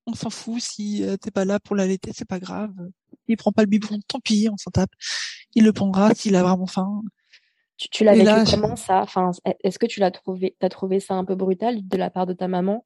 on 0.08 0.14
s'en 0.14 0.30
fout 0.30 0.62
si 0.62 1.04
euh, 1.04 1.18
t'es 1.18 1.32
pas 1.32 1.46
là 1.46 1.60
pour 1.60 1.76
l'allaiter, 1.76 2.12
c'est 2.14 2.28
pas 2.28 2.40
grave. 2.40 2.74
Il 3.28 3.38
prend 3.38 3.52
pas 3.52 3.64
le 3.64 3.68
biberon, 3.68 4.00
tant 4.08 4.20
pis, 4.20 4.48
on 4.52 4.58
s'en 4.58 4.72
tape. 4.72 4.92
Il 5.56 5.64
le 5.64 5.74
prendra 5.74 6.14
s'il 6.14 6.36
a 6.36 6.44
vraiment 6.44 6.68
faim. 6.68 7.02
Tu, 7.78 7.90
tu 7.90 8.04
l'as 8.04 8.14
vécu 8.14 8.26
là, 8.26 8.46
comment 8.46 8.76
ça? 8.76 9.02
Enfin, 9.02 9.32
Est-ce 9.64 9.80
que 9.80 9.86
tu 9.86 10.00
l'as 10.00 10.12
trouvé, 10.12 10.56
t'as 10.60 10.70
trouvé 10.70 11.00
ça 11.00 11.16
un 11.16 11.26
peu 11.26 11.36
brutal 11.36 11.86
de 11.88 11.98
la 11.98 12.10
part 12.10 12.26
de 12.26 12.34
ta 12.34 12.48
maman? 12.48 12.86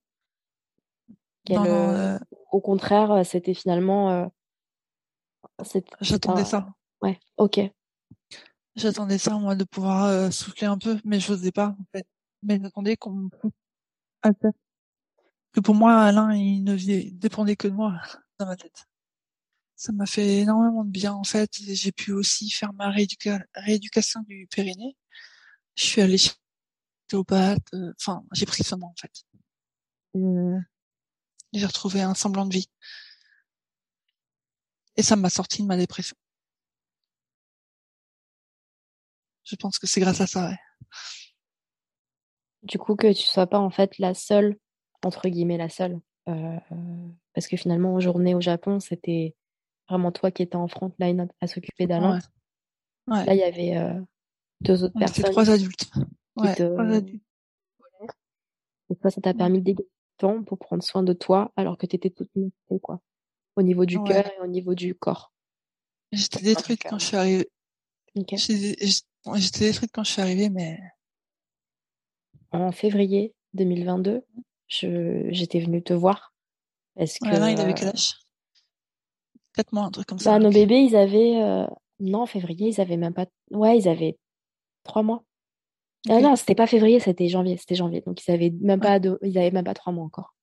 Non, 1.49 1.65
euh, 1.65 2.15
euh, 2.15 2.19
Au 2.51 2.61
contraire, 2.61 3.25
c'était 3.25 3.53
finalement. 3.53 4.11
euh, 4.11 4.25
j'attendais 6.01 6.41
un- 6.41 6.45
ça. 6.45 6.67
Ouais, 7.01 7.19
ok. 7.37 7.59
J'attendais 8.75 9.17
ça, 9.17 9.31
moi, 9.37 9.55
de 9.55 9.63
pouvoir 9.63 10.05
euh, 10.05 10.31
souffler 10.31 10.67
un 10.67 10.77
peu, 10.77 10.97
mais 11.03 11.19
je 11.19 11.31
n'osais 11.31 11.51
pas, 11.51 11.75
en 11.79 11.85
fait. 11.91 12.05
Mais 12.43 12.59
j'attendais 12.61 12.95
qu'on 12.95 13.11
me. 13.11 13.29
Que 15.53 15.59
pour 15.59 15.75
moi, 15.75 16.01
Alain, 16.03 16.33
il 16.35 16.63
ne 16.63 16.75
dépendait 17.11 17.55
que 17.55 17.67
de 17.67 17.73
moi 17.73 17.99
dans 18.39 18.45
ma 18.45 18.55
tête. 18.55 18.85
Ça 19.75 19.91
m'a 19.93 20.05
fait 20.05 20.39
énormément 20.39 20.83
de 20.83 20.91
bien, 20.91 21.13
en 21.13 21.23
fait. 21.23 21.51
J'ai 21.59 21.91
pu 21.91 22.11
aussi 22.13 22.49
faire 22.49 22.73
ma 22.73 22.91
rééduca- 22.91 23.43
rééducation 23.55 24.21
du 24.27 24.47
périnée. 24.51 24.97
Je 25.75 25.83
suis 25.85 26.01
allée 26.01 26.17
chez 26.17 26.31
l'ostéopathe. 27.11 27.63
euh, 27.75 27.93
Enfin, 27.99 28.23
j'ai 28.33 28.45
pris 28.45 28.63
soin 28.63 28.79
en 28.81 28.93
fait. 28.99 29.11
Euh, 30.15 30.59
J'ai 31.53 31.65
retrouvé 31.65 32.01
un 32.01 32.15
semblant 32.15 32.45
de 32.47 32.53
vie. 32.53 32.69
Et 34.97 35.01
ça 35.01 35.15
m'a 35.15 35.31
sorti 35.31 35.63
de 35.63 35.67
ma 35.67 35.77
dépression. 35.77 36.15
Je 39.43 39.55
pense 39.55 39.79
que 39.79 39.87
c'est 39.87 39.99
grâce 39.99 40.21
à 40.21 40.27
ça, 40.27 40.49
ouais. 40.49 40.57
Du 42.63 42.77
coup, 42.77 42.95
que 42.95 43.11
tu 43.13 43.23
sois 43.23 43.47
pas 43.47 43.59
en 43.59 43.69
fait 43.69 43.97
la 43.99 44.13
seule, 44.13 44.57
entre 45.03 45.27
guillemets 45.29 45.57
la 45.57 45.69
seule. 45.69 45.99
euh, 46.27 46.57
parce 47.33 47.47
que 47.47 47.57
finalement, 47.57 47.93
en 47.95 47.99
journée 47.99 48.35
au 48.35 48.41
Japon, 48.41 48.79
c'était 48.79 49.35
vraiment 49.89 50.11
toi 50.11 50.29
qui 50.31 50.43
étais 50.43 50.55
en 50.57 50.67
frontline 50.67 51.21
à, 51.21 51.27
à 51.41 51.47
s'occuper 51.47 51.87
d'Alain. 51.87 52.19
Ouais. 53.07 53.15
Ouais. 53.15 53.25
Là, 53.25 53.33
il 53.33 53.39
y 53.39 53.43
avait 53.43 53.77
euh, 53.77 53.99
deux 54.61 54.83
autres 54.83 54.93
personnes. 54.99 55.31
trois 55.31 55.49
adultes. 55.49 55.85
qui 56.37 56.55
te- 56.55 56.73
trois 56.73 56.85
adultes. 56.85 57.23
Et 58.91 58.95
toi, 58.95 59.09
ça 59.11 59.21
t'a 59.21 59.33
permis 59.33 59.59
de 59.59 59.63
dégager 59.65 59.83
du 59.83 60.17
temps 60.17 60.43
pour 60.43 60.57
prendre 60.57 60.83
soin 60.83 61.03
de 61.03 61.13
toi 61.13 61.51
alors 61.55 61.77
que 61.77 61.85
tu 61.85 61.95
étais 61.95 62.09
toute 62.09 62.29
nue, 62.35 62.51
quoi. 62.81 63.01
Au 63.55 63.61
niveau 63.61 63.85
du 63.85 63.97
cœur 64.03 64.27
et 64.27 64.39
au 64.41 64.47
niveau 64.47 64.73
du 64.75 64.95
corps. 64.95 65.31
J'étais 66.11 66.41
détruite 66.43 66.81
quand 66.89 66.97
je 66.99 67.05
suis 67.05 67.17
arrivée. 67.17 67.49
J'étais 68.15 69.65
détruite 69.65 69.91
quand 69.93 70.03
je 70.03 70.11
suis 70.11 70.21
arrivée, 70.21 70.49
mais 70.49 70.79
En 72.51 72.71
février 72.71 73.33
2022, 73.53 74.23
je, 74.35 74.41
j'étais 74.69 75.59
venue 75.59 75.83
te 75.83 75.93
voir. 75.93 76.33
Parce 76.95 77.17
que. 77.19 77.25
ouais, 77.25 77.35
Alain, 77.35 77.49
il 77.51 77.59
avait 77.59 77.71
euh, 77.71 77.75
quel 77.75 77.87
âge? 77.89 78.13
Quatre 79.55 79.73
mois, 79.73 79.83
un 79.83 79.91
truc 79.91 80.07
comme 80.07 80.19
ça. 80.19 80.31
Bah, 80.31 80.39
nos 80.39 80.51
bébés, 80.51 80.79
ils 80.79 80.95
avaient. 80.95 81.41
euh, 81.41 81.65
Non, 81.99 82.21
en 82.21 82.25
février, 82.25 82.69
ils 82.69 82.81
avaient 82.81 82.97
même 82.97 83.13
pas. 83.13 83.25
Ouais, 83.51 83.77
ils 83.77 83.87
avaient 83.89 84.17
trois 84.83 85.03
mois. 85.03 85.23
Ah 86.07 86.15
Ok. 86.17 86.21
non, 86.23 86.35
c'était 86.35 86.55
pas 86.55 86.67
février, 86.67 86.99
c'était 86.99 87.27
janvier. 87.27 87.57
C'était 87.57 87.75
janvier. 87.75 88.01
Donc, 88.05 88.25
ils 88.25 88.31
avaient 88.31 88.53
même 88.61 88.79
pas, 88.79 88.99
ils 89.23 89.37
avaient 89.37 89.51
même 89.51 89.65
pas 89.65 89.73
trois 89.73 89.91
mois 89.91 90.05
encore. 90.05 90.33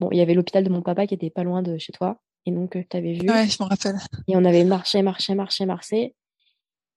Bon, 0.00 0.10
il 0.10 0.18
y 0.18 0.20
avait 0.20 0.34
l'hôpital 0.34 0.62
de 0.62 0.68
mon 0.68 0.82
papa 0.82 1.06
qui 1.06 1.14
était 1.14 1.30
pas 1.30 1.42
loin 1.42 1.62
de 1.62 1.78
chez 1.78 1.92
toi. 1.92 2.20
Et 2.44 2.50
donc, 2.50 2.76
tu 2.90 2.96
avais 2.96 3.14
vu. 3.14 3.28
Ouais, 3.30 3.48
je 3.48 3.62
me 3.62 3.68
rappelle. 3.68 3.96
Et 4.28 4.36
on 4.36 4.44
avait 4.44 4.64
marché, 4.64 5.00
marché, 5.02 5.34
marché, 5.34 5.64
marché. 5.64 6.14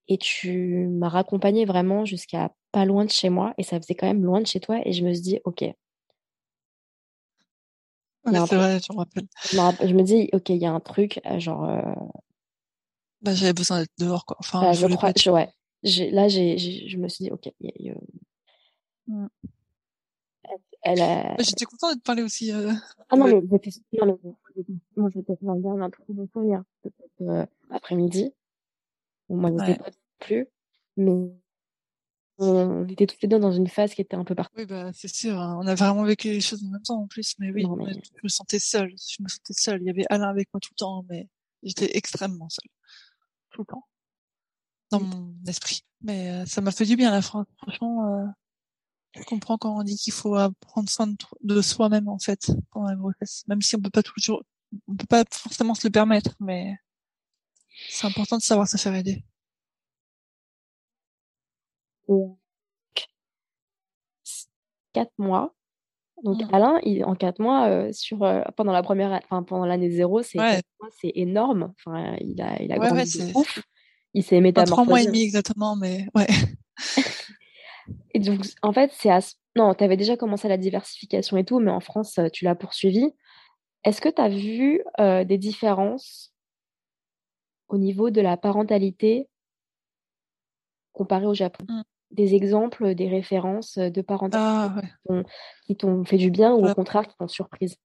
Et 0.09 0.17
tu 0.17 0.87
m'as 0.89 1.07
raccompagné 1.07 1.65
vraiment 1.65 2.03
jusqu'à 2.03 2.51
pas 2.71 2.83
loin 2.83 3.05
de 3.05 3.09
chez 3.11 3.29
moi. 3.29 3.53
Et 3.57 3.63
ça 3.63 3.79
faisait 3.79 3.95
quand 3.95 4.07
même 4.07 4.23
loin 4.25 4.41
de 4.41 4.47
chez 4.47 4.59
toi. 4.59 4.79
Et 4.85 4.91
je 4.91 5.05
me 5.05 5.13
suis 5.13 5.21
dit, 5.21 5.39
OK. 5.45 5.63
Ouais, 8.25 8.33
c'est 8.47 8.55
vrai, 8.55 8.79
je 8.79 8.93
me 8.93 8.97
rappelle. 8.97 9.27
Je 9.51 9.93
me, 9.93 9.99
je 9.99 10.03
dis, 10.03 10.29
OK, 10.33 10.49
il 10.49 10.57
y 10.57 10.65
a 10.65 10.71
un 10.71 10.79
truc. 10.79 11.19
euh, 11.25 11.39
Genre, 11.39 11.63
euh, 11.63 11.81
Bah, 13.21 13.33
j'avais 13.33 13.53
besoin 13.53 13.79
d'être 13.81 13.91
dehors, 13.97 14.25
quoi. 14.25 14.37
Enfin, 14.39 14.61
bah, 14.61 14.73
je 14.73 14.87
je 14.87 14.95
crois, 14.95 15.11
je- 15.15 15.29
ouais. 15.29 15.49
Là, 16.11 16.27
j'ai, 16.27 16.57
je 16.57 16.97
me 16.97 17.07
suis 17.07 17.25
dit, 17.25 17.31
OK. 17.31 17.51
il 17.59 17.71
y 17.81 17.89
a- 17.89 17.91
y 17.91 17.95
a- 17.95 17.99
Mm. 19.07 19.27
Elle 20.83 21.01
a... 21.01 21.23
Bah, 21.37 21.43
J'étais 21.43 21.65
contente 21.65 21.95
de 21.95 21.99
te 21.99 22.03
parler 22.03 22.21
aussi. 22.23 22.51
euh, 22.53 22.71
Ah 23.09 23.15
non, 23.17 23.25
mais 23.25 23.41
j'étais, 23.63 24.05
non, 24.05 24.19
mais 24.23 24.63
moi, 24.95 25.09
j'étais 25.13 25.33
vraiment 25.41 25.81
un 25.81 25.89
trop 25.89 26.03
bon 26.13 26.27
souvenir. 26.31 26.63
Peut-être 26.83 27.21
euh, 27.21 27.45
après-midi. 27.69 28.31
Moi, 29.29 29.51
je 29.51 29.57
sais 29.57 29.71
Ouais. 29.71 29.77
pas 29.77 29.89
plus. 30.19 30.47
Mais 30.97 31.31
on 32.39 32.87
était 32.87 33.05
toutes 33.07 33.21
les 33.21 33.27
deux 33.27 33.39
dans 33.39 33.51
une 33.51 33.67
phase 33.67 33.93
qui 33.93 34.01
était 34.01 34.15
un 34.15 34.23
peu 34.23 34.33
partie. 34.35 34.53
Oui, 34.57 34.65
bah, 34.65 34.91
c'est 34.93 35.07
sûr. 35.13 35.37
hein. 35.39 35.57
On 35.61 35.67
a 35.67 35.75
vraiment 35.75 36.03
vécu 36.03 36.29
les 36.29 36.41
choses 36.41 36.63
en 36.63 36.67
même 36.69 36.81
temps, 36.81 37.01
en 37.01 37.07
plus. 37.07 37.35
Mais 37.39 37.51
oui, 37.51 37.63
Non, 37.63 37.75
mais- 37.75 37.83
ouais, 37.85 37.93
je 37.93 38.19
me 38.23 38.29
sentais 38.29 38.59
seule. 38.59 38.91
Je 38.97 39.21
me 39.21 39.27
sentais 39.27 39.53
seule. 39.53 39.81
Il 39.81 39.85
y 39.87 39.89
avait 39.89 40.05
Alain 40.09 40.29
avec 40.29 40.47
moi 40.53 40.59
tout 40.59 40.69
le 40.73 40.77
temps, 40.77 41.05
mais 41.09 41.27
j'étais 41.63 41.95
extrêmement 41.97 42.49
seule. 42.49 42.69
Tout 43.51 43.61
le 43.61 43.65
temps. 43.67 43.85
Dans 44.91 44.99
mon 45.01 45.33
esprit. 45.47 45.81
Mais 46.01 46.29
euh, 46.31 46.45
ça 46.45 46.61
m'a 46.61 46.71
fait 46.71 46.85
du 46.85 46.95
bien, 46.95 47.11
la 47.11 47.21
France. 47.21 47.45
Franchement, 47.57 48.05
euh, 48.05 48.25
je 49.15 49.23
comprends 49.23 49.57
quand 49.57 49.77
on 49.77 49.83
dit 49.83 49.95
qu'il 49.97 50.13
faut 50.13 50.35
prendre 50.61 50.89
soin 50.89 51.07
de, 51.07 51.15
de 51.43 51.61
soi-même, 51.61 52.07
en 52.07 52.19
fait, 52.19 52.51
pendant 52.71 52.87
la 52.87 52.95
grossesse. 52.95 53.43
Même 53.47 53.61
si 53.61 53.75
on 53.75 53.81
peut 53.81 53.89
pas 53.89 54.03
toujours, 54.03 54.43
on 54.87 54.95
peut 54.95 55.05
pas 55.07 55.23
forcément 55.31 55.75
se 55.75 55.85
le 55.85 55.91
permettre, 55.91 56.35
mais 56.39 56.75
c'est 57.89 58.07
important 58.07 58.37
de 58.37 58.41
savoir 58.41 58.67
se 58.67 58.77
faire 58.77 58.95
aider. 58.95 59.23
Quatre 64.93 65.13
mois. 65.17 65.53
Donc, 66.23 66.41
Mm. 66.41 66.47
Alain, 66.53 66.79
il, 66.83 67.05
en 67.05 67.15
quatre 67.15 67.39
mois, 67.39 67.67
euh, 67.69 67.91
sur, 67.93 68.23
euh, 68.23 68.41
pendant 68.57 68.73
la 68.73 68.83
première, 68.83 69.11
enfin, 69.23 69.43
pendant 69.43 69.65
l'année 69.65 69.89
zéro, 69.91 70.21
c'est 70.21 70.37
Ouais. 70.39 70.61
énorme. 71.03 71.73
Enfin, 71.77 72.15
il 72.19 72.41
a, 72.41 72.61
il 72.61 72.71
a 72.71 72.77
Ouais, 72.77 72.87
grandi 72.87 72.95
ouais, 73.19 73.25
de 73.25 73.31
c'est- 73.31 73.37
ouf. 73.37 73.59
Il 74.13 74.23
s'est 74.23 74.39
Enfin, 74.39 74.65
trois 74.65 74.85
mois 74.85 74.99
et 74.99 75.05
métamorphosé. 75.05 75.05
demi 75.07 75.23
exactement, 75.23 75.75
mais 75.75 76.07
ouais. 76.15 76.27
Et 78.13 78.19
donc, 78.19 78.41
en 78.63 78.73
fait, 78.73 78.91
c'est 78.93 79.11
à... 79.11 79.19
Non, 79.55 79.73
tu 79.73 79.83
avais 79.83 79.97
déjà 79.97 80.17
commencé 80.17 80.47
la 80.47 80.57
diversification 80.57 81.37
et 81.37 81.45
tout, 81.45 81.59
mais 81.59 81.71
en 81.71 81.79
France, 81.79 82.17
euh, 82.17 82.27
tu 82.29 82.43
l'as 82.43 82.55
poursuivi. 82.55 83.05
Est-ce 83.83 84.01
que 84.01 84.09
tu 84.09 84.21
as 84.21 84.29
vu 84.29 84.83
euh, 84.99 85.23
des 85.23 85.37
différences 85.37 86.33
au 87.67 87.77
niveau 87.77 88.09
de 88.09 88.19
la 88.21 88.35
parentalité 88.35 89.29
comparée 90.91 91.27
au 91.27 91.33
Japon? 91.33 91.65
Mm. 91.69 91.81
Des 92.11 92.33
exemples, 92.33 92.95
des 92.95 93.07
références 93.07 93.77
euh, 93.77 93.89
de 93.89 94.01
parentalité 94.01 94.83
Ah, 95.07 95.09
ouais. 95.09 95.23
qui 95.65 95.75
t'ont- 95.77 96.03
fait 96.05 96.17
du 96.17 96.31
bien 96.31 96.53
ou 96.53 96.67
au 96.67 96.73
contraire 96.73 97.07
qui 97.07 97.15
t'ont 97.17 97.27
surprise? 97.27 97.75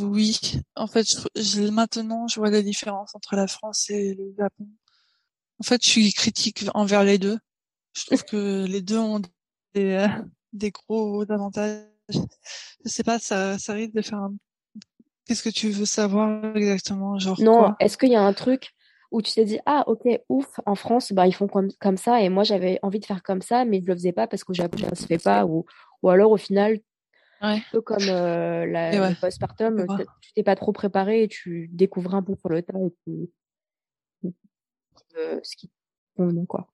Oui, 0.00 0.38
en 0.76 0.86
fait, 0.86 1.08
je, 1.08 1.40
je- 1.40 1.68
maintenant, 1.70 2.26
je 2.26 2.40
vois 2.40 2.50
la 2.50 2.62
différence 2.62 3.14
entre 3.14 3.36
la 3.36 3.46
France 3.46 3.90
et 3.90 4.14
le 4.14 4.34
Japon. 4.36 4.66
En 5.60 5.62
fait, 5.62 5.82
je 5.84 5.88
suis 5.90 6.12
critique 6.12 6.64
envers 6.74 7.04
les 7.04 7.18
deux. 7.18 7.38
Je 7.92 8.06
trouve 8.06 8.24
que 8.24 8.64
les 8.66 8.82
deux 8.82 8.98
ont 8.98 9.20
des, 9.74 9.92
euh, 9.92 10.08
des 10.52 10.70
gros 10.72 11.22
avantages. 11.30 11.84
Je 12.08 12.18
sais 12.88 13.04
pas, 13.04 13.18
ça, 13.18 13.58
ça 13.58 13.74
risque 13.74 13.94
de 13.94 14.02
faire 14.02 14.18
un... 14.18 14.34
Qu'est-ce 15.26 15.42
que 15.42 15.48
tu 15.50 15.70
veux 15.70 15.86
savoir 15.86 16.56
exactement? 16.56 17.18
Genre 17.18 17.40
Non, 17.40 17.74
est-ce 17.78 17.96
qu'il 17.96 18.10
y 18.10 18.16
a 18.16 18.22
un 18.22 18.32
truc 18.32 18.74
où 19.14 19.22
tu 19.22 19.32
t'es 19.32 19.44
dit, 19.44 19.60
ah, 19.64 19.84
ok, 19.86 20.08
ouf, 20.28 20.60
en 20.66 20.74
France, 20.74 21.12
bah, 21.12 21.28
ils 21.28 21.32
font 21.32 21.46
comme, 21.46 21.70
comme 21.80 21.96
ça, 21.96 22.20
et 22.20 22.28
moi, 22.28 22.42
j'avais 22.42 22.80
envie 22.82 22.98
de 22.98 23.04
faire 23.04 23.22
comme 23.22 23.42
ça, 23.42 23.64
mais 23.64 23.80
je 23.80 23.86
le 23.86 23.94
faisais 23.94 24.12
pas 24.12 24.26
parce 24.26 24.42
qu'au 24.42 24.54
Japon, 24.54 24.76
ça 24.78 24.94
se 24.96 25.06
fait 25.06 25.22
pas, 25.22 25.46
ou, 25.46 25.64
ou 26.02 26.10
alors, 26.10 26.32
au 26.32 26.36
final, 26.36 26.80
Ouais. 27.42 27.56
un 27.56 27.62
peu 27.72 27.80
comme 27.80 28.08
euh, 28.08 28.64
la, 28.66 29.00
ouais, 29.00 29.14
postpartum, 29.16 29.86
tu 30.20 30.32
t'es 30.34 30.42
pas 30.42 30.56
trop 30.56 30.72
préparé 30.72 31.24
et 31.24 31.28
tu 31.28 31.68
découvres 31.72 32.14
un 32.14 32.22
peu 32.22 32.34
sur 32.36 32.48
le 32.48 32.62
tas 32.62 32.78
et 32.78 32.94
tu, 33.04 34.32
euh, 35.16 35.40
ce 35.42 35.56
qui 35.56 35.70
quoi. 36.48 36.72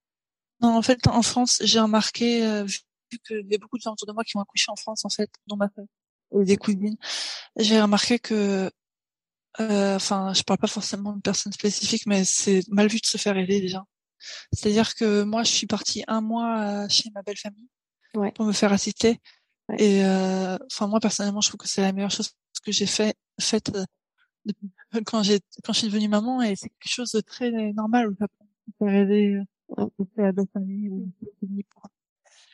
Non, 0.60 0.76
en 0.76 0.82
fait, 0.82 1.06
en 1.08 1.22
France, 1.22 1.60
j'ai 1.64 1.80
remarqué, 1.80 2.44
euh, 2.46 2.64
vu 2.64 3.18
qu'il 3.26 3.50
y 3.50 3.54
a 3.54 3.58
beaucoup 3.58 3.78
de 3.78 3.82
gens 3.82 3.92
autour 3.92 4.06
de 4.06 4.12
moi 4.12 4.22
qui 4.24 4.36
ont 4.36 4.40
accouché 4.40 4.70
en 4.70 4.76
France, 4.76 5.04
en 5.04 5.08
fait, 5.08 5.30
dans 5.46 5.56
ma 5.56 5.68
famille, 5.70 6.46
des 6.46 6.56
cousines, 6.56 6.96
j'ai 7.56 7.80
remarqué 7.80 8.18
que, 8.18 8.70
euh, 9.58 9.96
enfin, 9.96 10.32
je 10.32 10.42
parle 10.42 10.58
pas 10.58 10.66
forcément 10.66 11.12
de 11.12 11.20
personnes 11.20 11.52
spécifiques, 11.52 12.06
mais 12.06 12.24
c'est 12.24 12.62
mal 12.68 12.88
vu 12.88 12.98
de 12.98 13.06
se 13.06 13.18
faire 13.18 13.36
aider 13.36 13.60
déjà. 13.60 13.84
C'est-à-dire 14.52 14.94
que 14.94 15.22
moi, 15.22 15.42
je 15.42 15.50
suis 15.50 15.66
partie 15.66 16.04
un 16.06 16.20
mois 16.20 16.88
chez 16.88 17.10
ma 17.14 17.22
belle 17.22 17.38
famille 17.38 17.68
ouais. 18.14 18.32
pour 18.32 18.44
me 18.44 18.52
faire 18.52 18.72
assister. 18.72 19.20
Ouais. 19.68 19.76
Et 19.82 20.04
euh, 20.04 20.56
enfin, 20.70 20.86
moi 20.86 21.00
personnellement, 21.00 21.40
je 21.40 21.48
trouve 21.48 21.58
que 21.58 21.68
c'est 21.68 21.82
la 21.82 21.92
meilleure 21.92 22.10
chose 22.10 22.30
que 22.62 22.72
j'ai 22.72 22.86
fait 22.86 23.14
faite 23.40 23.72
euh, 23.74 23.84
quand 25.06 25.22
j'ai 25.22 25.40
quand 25.64 25.72
je 25.72 25.78
suis 25.78 25.88
devenue 25.88 26.08
maman 26.08 26.42
et 26.42 26.56
c'est 26.56 26.68
quelque 26.68 26.92
chose 26.92 27.12
de 27.12 27.20
très 27.20 27.50
normal 27.72 28.14
ça 28.18 28.26
peut 28.78 28.88
aider 28.88 29.38
euh, 29.78 29.86
la 30.16 30.32
belle 30.32 30.46
famille 30.52 30.90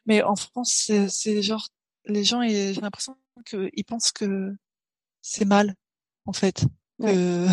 mais 0.05 0.23
en 0.23 0.37
France 0.37 0.93
c'est 1.09 1.43
genre 1.43 1.67
les 2.05 2.23
gens 2.23 2.43
et 2.43 2.73
j'ai 2.73 2.81
l'impression 2.81 3.17
qu'ils 3.45 3.85
pensent 3.85 4.13
que 4.13 4.55
c'est 5.23 5.45
mal 5.45 5.75
en 6.27 6.33
fait. 6.33 6.65
Que 7.01 7.47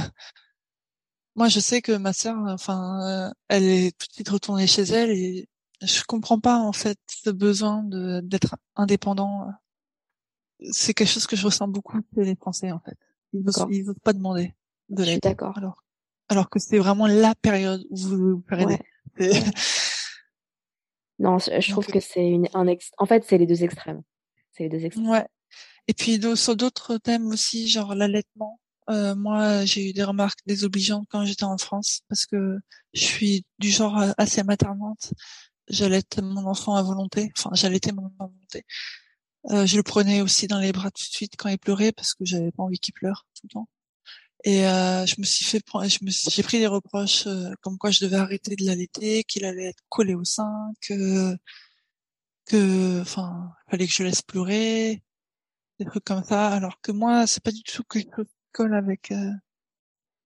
moi 1.36 1.48
je 1.49 1.60
sais 1.60 1.82
que 1.82 1.91
ma 1.94 2.14
sœur 2.14 2.38
enfin 2.48 3.30
euh, 3.30 3.34
elle 3.48 3.64
est 3.64 3.98
tout 3.98 4.07
de 4.07 4.14
suite 4.14 4.30
retournée 4.30 4.68
chez 4.68 4.84
elle 4.84 5.10
et 5.11 5.49
je 5.82 6.03
comprends 6.03 6.40
pas 6.40 6.57
en 6.57 6.72
fait 6.74 6.98
ce 7.07 7.30
besoin 7.30 7.84
de 7.84 8.22
d'être 8.22 8.56
indépendant 8.76 9.48
c'est 10.72 10.94
quelque 10.94 11.10
chose 11.10 11.28
que 11.28 11.36
je 11.36 11.45
ressens 11.45 11.68
beaucoup 11.68 11.99
chez 12.15 12.24
les 12.24 12.36
Français 12.36 12.72
en 12.72 12.80
fait 12.80 12.98
ils 13.34 13.44
ils 13.72 13.90
osent 13.90 13.95
pas 14.03 14.14
demander 14.14 14.53
de 14.90 14.99
Je 14.99 15.03
suis 15.03 15.11
l'aide 15.14 15.22
d'accord. 15.22 15.57
alors 15.57 15.84
alors 16.30 16.49
que 16.49 16.60
c'est 16.60 16.78
vraiment 16.78 17.07
la 17.07 17.36
période 17.36 17.84
où 17.90 17.95
vous 17.98 18.18
vous 18.38 18.44
faire 18.48 18.60
aider 18.61 18.80
Ouais. 19.20 19.32
C'est- 19.32 19.44
Non, 21.20 21.38
je, 21.38 21.52
je 21.61 21.72
trouve 21.72 21.86
Donc, 21.86 21.94
que 21.94 21.99
c'est 21.99 22.28
une 22.28 22.48
un 22.56 22.65
ex... 22.68 22.90
en 22.98 23.06
fait, 23.06 23.24
c'est 23.24 23.38
les 23.38 23.45
deux 23.45 23.64
extrêmes. 23.64 24.02
C'est 24.52 24.64
les 24.64 24.70
deux 24.70 24.84
extrêmes. 24.84 25.07
Ouais. 25.07 25.28
Et 25.88 25.94
puis 25.94 26.20
sur 26.36 26.56
d'autres 26.56 26.98
thèmes 26.98 27.28
aussi, 27.28 27.68
genre 27.68 27.94
l'allaitement. 27.94 28.60
Euh, 28.89 29.15
moi, 29.15 29.65
j'ai 29.65 29.89
eu 29.89 29.93
des 29.93 30.03
remarques 30.03 30.39
désobligeantes 30.45 31.07
quand 31.10 31.26
j'étais 31.26 31.45
en 31.45 31.57
France 31.57 32.01
parce 32.10 32.26
que 32.26 32.57
je 32.93 33.03
suis 33.03 33.45
du 33.60 33.69
genre 33.69 33.99
euh, 33.99 34.11
assez 34.18 34.43
maternante. 34.43 35.14
J'allaite 35.69 36.19
mon 36.22 36.45
enfant 36.47 36.76
à 36.76 36.84
volonté. 36.84 37.31
Enfin, 37.38 37.51
j'allaitais 37.53 37.91
mon 37.93 38.05
enfant 38.07 38.26
à 38.26 38.27
volonté. 38.27 38.65
Euh, 39.51 39.65
je 39.65 39.76
le 39.77 39.84
prenais 39.84 40.22
aussi 40.22 40.47
dans 40.47 40.60
les 40.60 40.72
bras 40.72 40.89
tout 40.91 41.03
de 41.03 41.14
suite 41.14 41.34
quand 41.38 41.49
il 41.49 41.57
pleurait 41.60 41.91
parce 41.91 42.14
que 42.14 42.26
j'avais 42.26 42.51
pas 42.51 42.64
envie 42.64 42.80
qu'il 42.80 42.93
pleure 42.93 43.27
tout 43.35 43.47
le 43.47 43.49
temps. 43.53 43.69
Et 44.45 44.68
euh, 44.68 45.05
je 45.05 45.15
me 45.19 45.26
suis 45.26 45.45
fait 45.45 45.64
je 45.88 45.99
j'ai 46.30 46.43
pris 46.43 46.60
des 46.60 46.68
reproches 46.68 47.27
euh, 47.27 47.51
comme 47.61 47.77
quoi 47.77 47.91
je 47.91 48.03
devais 48.05 48.18
arrêter 48.18 48.55
de 48.55 48.65
l'allaiter, 48.65 49.23
qu'il 49.23 49.45
allait 49.45 49.68
être 49.69 49.84
collé 49.89 50.15
au 50.15 50.23
sein, 50.26 50.73
que 50.81 51.35
que, 52.45 53.01
enfin, 53.01 53.53
fallait 53.69 53.88
que 53.88 53.93
je 53.93 54.03
laisse 54.03 54.22
pleurer, 54.22 55.01
des 55.80 55.85
trucs 55.85 56.03
comme 56.05 56.23
ça. 56.23 56.49
Alors 56.49 56.81
que 56.81 56.91
moi, 56.91 57.27
c'est 57.27 57.43
pas 57.43 57.51
du 57.51 57.64
tout 57.64 57.84
quelque 57.84 58.15
chose 58.15 58.26
colle 58.54 58.74
avec 58.74 59.12
euh, 59.12 59.32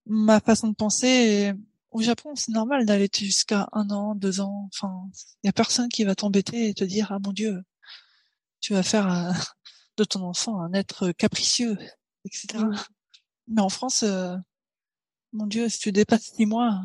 ma 0.06 0.40
façon 0.40 0.68
de 0.68 0.74
penser. 0.74 1.06
Et 1.08 1.52
au 1.90 2.02
Japon, 2.02 2.34
c'est 2.34 2.52
normal 2.52 2.86
d'allaiter 2.86 3.24
jusqu'à 3.24 3.68
un 3.72 3.90
an, 3.90 4.14
deux 4.14 4.40
ans. 4.40 4.68
Enfin, 4.72 5.08
il 5.42 5.48
y 5.48 5.50
a 5.50 5.52
personne 5.52 5.88
qui 5.88 6.04
va 6.04 6.14
t'embêter 6.14 6.68
et 6.68 6.74
te 6.74 6.84
dire 6.84 7.10
ah 7.10 7.18
mon 7.24 7.32
Dieu, 7.32 7.62
tu 8.60 8.74
vas 8.74 8.82
faire 8.82 9.10
euh, 9.10 9.32
de 9.96 10.04
ton 10.04 10.22
enfant 10.22 10.60
un 10.60 10.72
être 10.72 11.10
capricieux, 11.12 11.76
etc. 12.24 12.64
Mais 13.48 13.60
en 13.62 13.68
France, 13.68 14.02
euh, 14.02 14.36
mon 15.32 15.46
Dieu, 15.46 15.68
si 15.68 15.78
tu 15.78 15.92
dépasses 15.92 16.32
six 16.34 16.46
mois, 16.46 16.80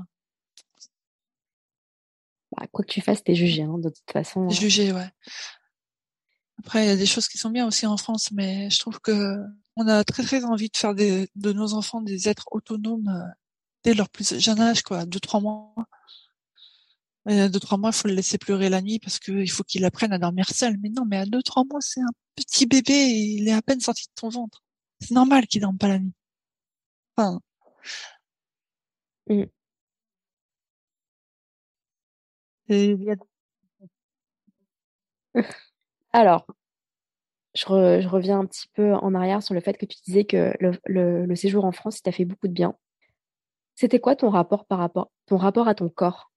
Bah, 2.55 2.67
quoi 2.71 2.85
que 2.85 2.91
tu 2.91 3.01
fasses, 3.01 3.23
t'es 3.23 3.35
jugé, 3.35 3.63
hein, 3.63 3.77
de 3.79 3.89
toute 3.89 4.11
façon. 4.11 4.47
t'es 4.47 4.55
jugé, 4.55 4.91
ouais. 4.91 5.09
Après, 6.59 6.85
il 6.85 6.87
y 6.87 6.91
a 6.91 6.95
des 6.95 7.05
choses 7.05 7.27
qui 7.27 7.37
sont 7.37 7.49
bien 7.49 7.65
aussi 7.65 7.85
en 7.85 7.97
France, 7.97 8.31
mais 8.31 8.69
je 8.69 8.79
trouve 8.79 8.99
que 8.99 9.37
on 9.75 9.87
a 9.87 10.03
très 10.03 10.23
très 10.23 10.43
envie 10.43 10.69
de 10.69 10.77
faire 10.77 10.95
des, 10.95 11.29
de 11.35 11.53
nos 11.53 11.73
enfants 11.73 12.01
des 12.01 12.29
êtres 12.29 12.47
autonomes 12.51 13.07
euh, 13.07 13.31
dès 13.83 13.93
leur 13.93 14.09
plus 14.09 14.39
jeune 14.39 14.59
âge, 14.61 14.83
quoi, 14.83 15.05
deux 15.05 15.19
trois 15.19 15.39
mois. 15.41 15.73
Et 17.29 17.39
à 17.39 17.49
deux 17.49 17.59
trois 17.59 17.77
mois, 17.77 17.91
il 17.91 17.95
faut 17.95 18.07
le 18.07 18.13
laisser 18.15 18.37
pleurer 18.37 18.69
la 18.69 18.81
nuit 18.81 18.99
parce 18.99 19.19
que 19.19 19.31
il 19.31 19.49
faut 19.49 19.63
qu'il 19.63 19.85
apprenne 19.85 20.11
à 20.13 20.19
dormir 20.19 20.49
seul. 20.49 20.77
Mais 20.81 20.89
non, 20.89 21.05
mais 21.05 21.17
à 21.17 21.25
deux 21.25 21.41
trois 21.41 21.63
mois, 21.65 21.79
c'est 21.81 22.01
un 22.01 22.11
petit 22.35 22.65
bébé, 22.65 22.93
et 22.93 23.35
il 23.37 23.47
est 23.47 23.53
à 23.53 23.61
peine 23.61 23.79
sorti 23.79 24.07
de 24.07 24.13
ton 24.15 24.29
ventre. 24.29 24.63
C'est 24.99 25.11
normal 25.13 25.47
qu'il 25.47 25.61
dorme 25.61 25.77
pas 25.77 25.87
la 25.89 25.99
nuit. 25.99 26.13
Enfin. 27.17 27.39
Mm. 29.29 29.43
Et 32.69 32.95
Alors, 36.13 36.45
je, 37.55 37.65
re- 37.65 38.01
je 38.01 38.07
reviens 38.07 38.39
un 38.39 38.45
petit 38.45 38.67
peu 38.73 38.93
en 38.93 39.13
arrière 39.13 39.43
sur 39.43 39.53
le 39.53 39.61
fait 39.61 39.77
que 39.77 39.85
tu 39.85 39.97
disais 40.05 40.25
que 40.25 40.53
le, 40.59 41.35
séjour 41.35 41.65
en 41.65 41.71
France, 41.71 42.01
t'a 42.01 42.11
fait 42.11 42.25
beaucoup 42.25 42.47
de 42.47 42.53
bien. 42.53 42.75
C'était 43.75 43.99
quoi 43.99 44.15
ton 44.15 44.29
rapport 44.29 44.65
par 44.65 44.79
rapport, 44.79 45.11
ton 45.25 45.37
rapport 45.37 45.67
à 45.67 45.75
ton 45.75 45.89
corps? 45.89 46.31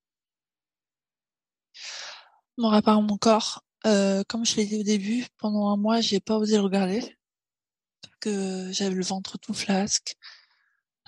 mon 2.59 2.69
rapport 2.69 2.97
à 2.97 3.01
mon 3.03 3.19
corps, 3.19 3.63
euh, 3.87 4.23
comme 4.29 4.47
je 4.47 4.57
l'ai 4.57 4.67
dit 4.67 4.81
au 4.81 4.83
début, 4.83 5.27
pendant 5.39 5.69
un 5.69 5.77
mois, 5.77 6.01
j'ai 6.01 6.21
pas 6.21 6.37
osé 6.39 6.57
le 6.57 6.63
regarder. 6.63 7.03
J'avais 8.25 8.95
le 8.95 9.05
ventre 9.05 9.39
tout 9.39 9.55
flasque. 9.55 10.17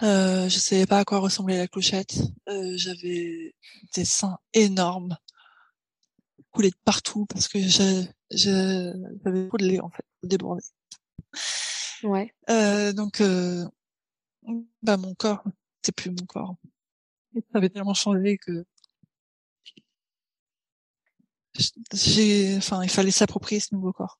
Euh, 0.02 0.48
je 0.48 0.59
savais 0.59 0.86
pas 0.86 1.01
à 1.01 1.05
quoi 1.05 1.18
ressemblait 1.18 1.59
la 1.59 1.66
clochette. 1.66 2.16
Euh, 2.48 2.74
j'avais 2.76 3.55
des 3.94 4.05
seins 4.05 4.39
énormes, 4.52 5.16
de 6.62 6.70
partout 6.85 7.26
parce 7.26 7.48
que 7.48 7.59
j'avais 7.60 9.48
trop 9.48 9.56
de 9.59 9.64
lait 9.64 9.80
en 9.80 9.90
fait, 9.90 10.05
débordé. 10.22 10.62
Ouais. 12.02 12.32
Euh, 12.51 12.93
donc, 12.93 13.20
euh, 13.20 13.64
bah 14.82 14.97
mon 14.97 15.14
corps, 15.14 15.43
c'est 15.82 15.93
plus 15.94 16.10
mon 16.10 16.26
corps. 16.26 16.56
Ça 17.35 17.59
avait 17.59 17.68
tellement 17.68 17.94
changé 17.94 18.39
que 18.39 18.64
j'ai, 21.93 22.56
enfin, 22.56 22.82
il 22.82 22.90
fallait 22.90 23.10
s'approprier 23.10 23.60
ce 23.60 23.74
nouveau 23.74 23.93
corps. 23.93 24.18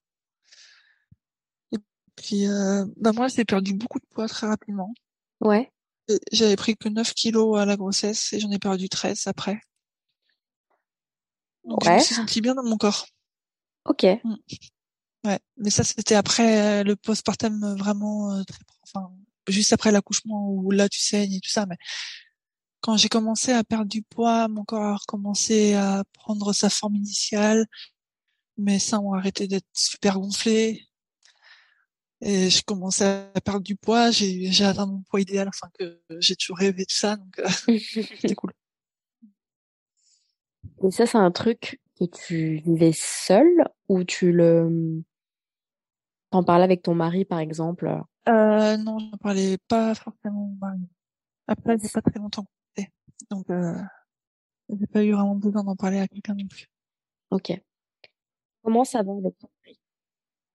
Et 1.73 1.78
puis, 2.16 2.47
euh, 2.47 2.85
bah 2.97 3.12
moi, 3.12 3.28
j'ai 3.28 3.44
perdu 3.44 3.74
beaucoup 3.74 3.98
de 4.01 4.06
poids 4.10 4.28
très 4.28 4.47
rapidement. 4.47 4.93
Ouais. 5.40 5.70
Et 6.09 6.19
J'avais 6.32 6.56
pris 6.56 6.77
que 6.77 6.89
9 6.89 7.15
kilos 7.15 7.59
à 7.59 7.65
la 7.65 7.77
grossesse 7.77 8.32
et 8.32 8.40
j'en 8.40 8.51
ai 8.51 8.59
perdu 8.59 8.89
13 8.89 9.27
après. 9.27 9.60
Donc, 11.69 11.85
je 11.85 11.90
me 11.90 11.95
Ouais. 11.95 12.01
suis 12.01 12.15
sentie 12.15 12.40
bien 12.40 12.55
dans 12.55 12.65
mon 12.65 12.77
corps. 12.77 13.07
Ok. 13.85 14.05
Ouais, 15.24 15.39
mais 15.57 15.70
ça 15.70 15.82
c'était 15.85 16.15
après 16.15 16.81
euh, 16.81 16.85
le 16.85 16.95
postpartum 16.97 17.62
euh, 17.65 17.74
vraiment 17.74 18.32
euh, 18.32 18.45
très, 18.45 18.61
enfin 18.85 19.11
juste 19.49 19.73
après 19.73 19.90
l'accouchement 19.90 20.49
où 20.49 20.70
là 20.70 20.89
tu 20.89 21.01
saignes 21.01 21.35
et 21.35 21.40
tout 21.40 21.51
ça. 21.51 21.66
Mais 21.66 21.77
quand 22.81 22.97
j'ai 22.97 23.09
commencé 23.09 23.53
à 23.53 23.65
perdre 23.65 23.86
du 23.86 24.03
poids, 24.03 24.47
mon 24.49 24.65
corps 24.65 24.82
a 24.82 24.97
recommencé 24.97 25.74
à 25.74 26.05
prendre 26.12 26.53
sa 26.53 26.70
forme 26.70 26.95
initiale. 26.97 27.66
Mes 28.57 28.78
seins 28.78 29.01
ont 29.01 29.15
arrêté 29.15 29.49
d'être 29.49 29.66
super 29.74 30.20
gonflés 30.20 30.86
et 32.20 32.51
je 32.51 32.62
commençais 32.62 33.31
à 33.35 33.40
perdre 33.40 33.62
du 33.62 33.77
poids. 33.77 34.11
J'ai 34.12 34.51
j'ai 34.53 34.65
atteint 34.65 34.86
mon 34.86 35.03
poids 35.03 35.20
idéal, 35.20 35.49
enfin 35.49 35.69
que 35.78 36.01
j'ai 36.20 36.36
toujours 36.36 36.59
rêvé 36.59 36.85
de 36.85 36.93
ça, 36.93 37.16
donc 37.16 37.39
euh, 37.40 37.49
c'était 38.20 38.35
cool. 38.36 38.53
Et 40.85 40.91
ça, 40.91 41.07
c'est 41.07 41.19
un 41.19 41.31
truc 41.31 41.81
que 41.99 42.05
tu 42.05 42.57
vivais 42.57 42.93
seul 42.95 43.47
ou 43.89 44.05
tu 44.05 44.33
le, 44.33 45.03
t'en 46.31 46.45
parlais 46.45 46.65
avec 46.65 46.83
ton 46.83 46.95
mari, 46.95 47.25
par 47.25 47.39
exemple? 47.39 48.01
Euh, 48.29 48.77
non, 48.77 48.99
je 48.99 49.17
parlais 49.17 49.59
pas 49.69 49.95
forcément 49.95 50.53
au 50.53 50.57
mari. 50.65 50.81
Après, 51.47 51.79
c'est 51.79 51.93
pas 51.93 52.03
très 52.03 52.19
longtemps 52.19 52.47
était. 52.77 52.91
Donc, 53.31 53.49
euh, 53.51 53.75
j'ai 54.69 54.87
pas 54.87 55.03
eu 55.03 55.13
vraiment 55.13 55.35
besoin 55.35 55.65
d'en 55.65 55.77
parler 55.77 55.99
à 55.99 56.07
quelqu'un 56.07 56.35
non 56.35 56.47
plus. 56.47 56.71
Ok. 57.31 57.53
Comment 58.63 58.85
ça 58.85 59.03
va 59.03 59.13
avec 59.13 59.39
ton 59.39 59.49
mari? 59.63 59.79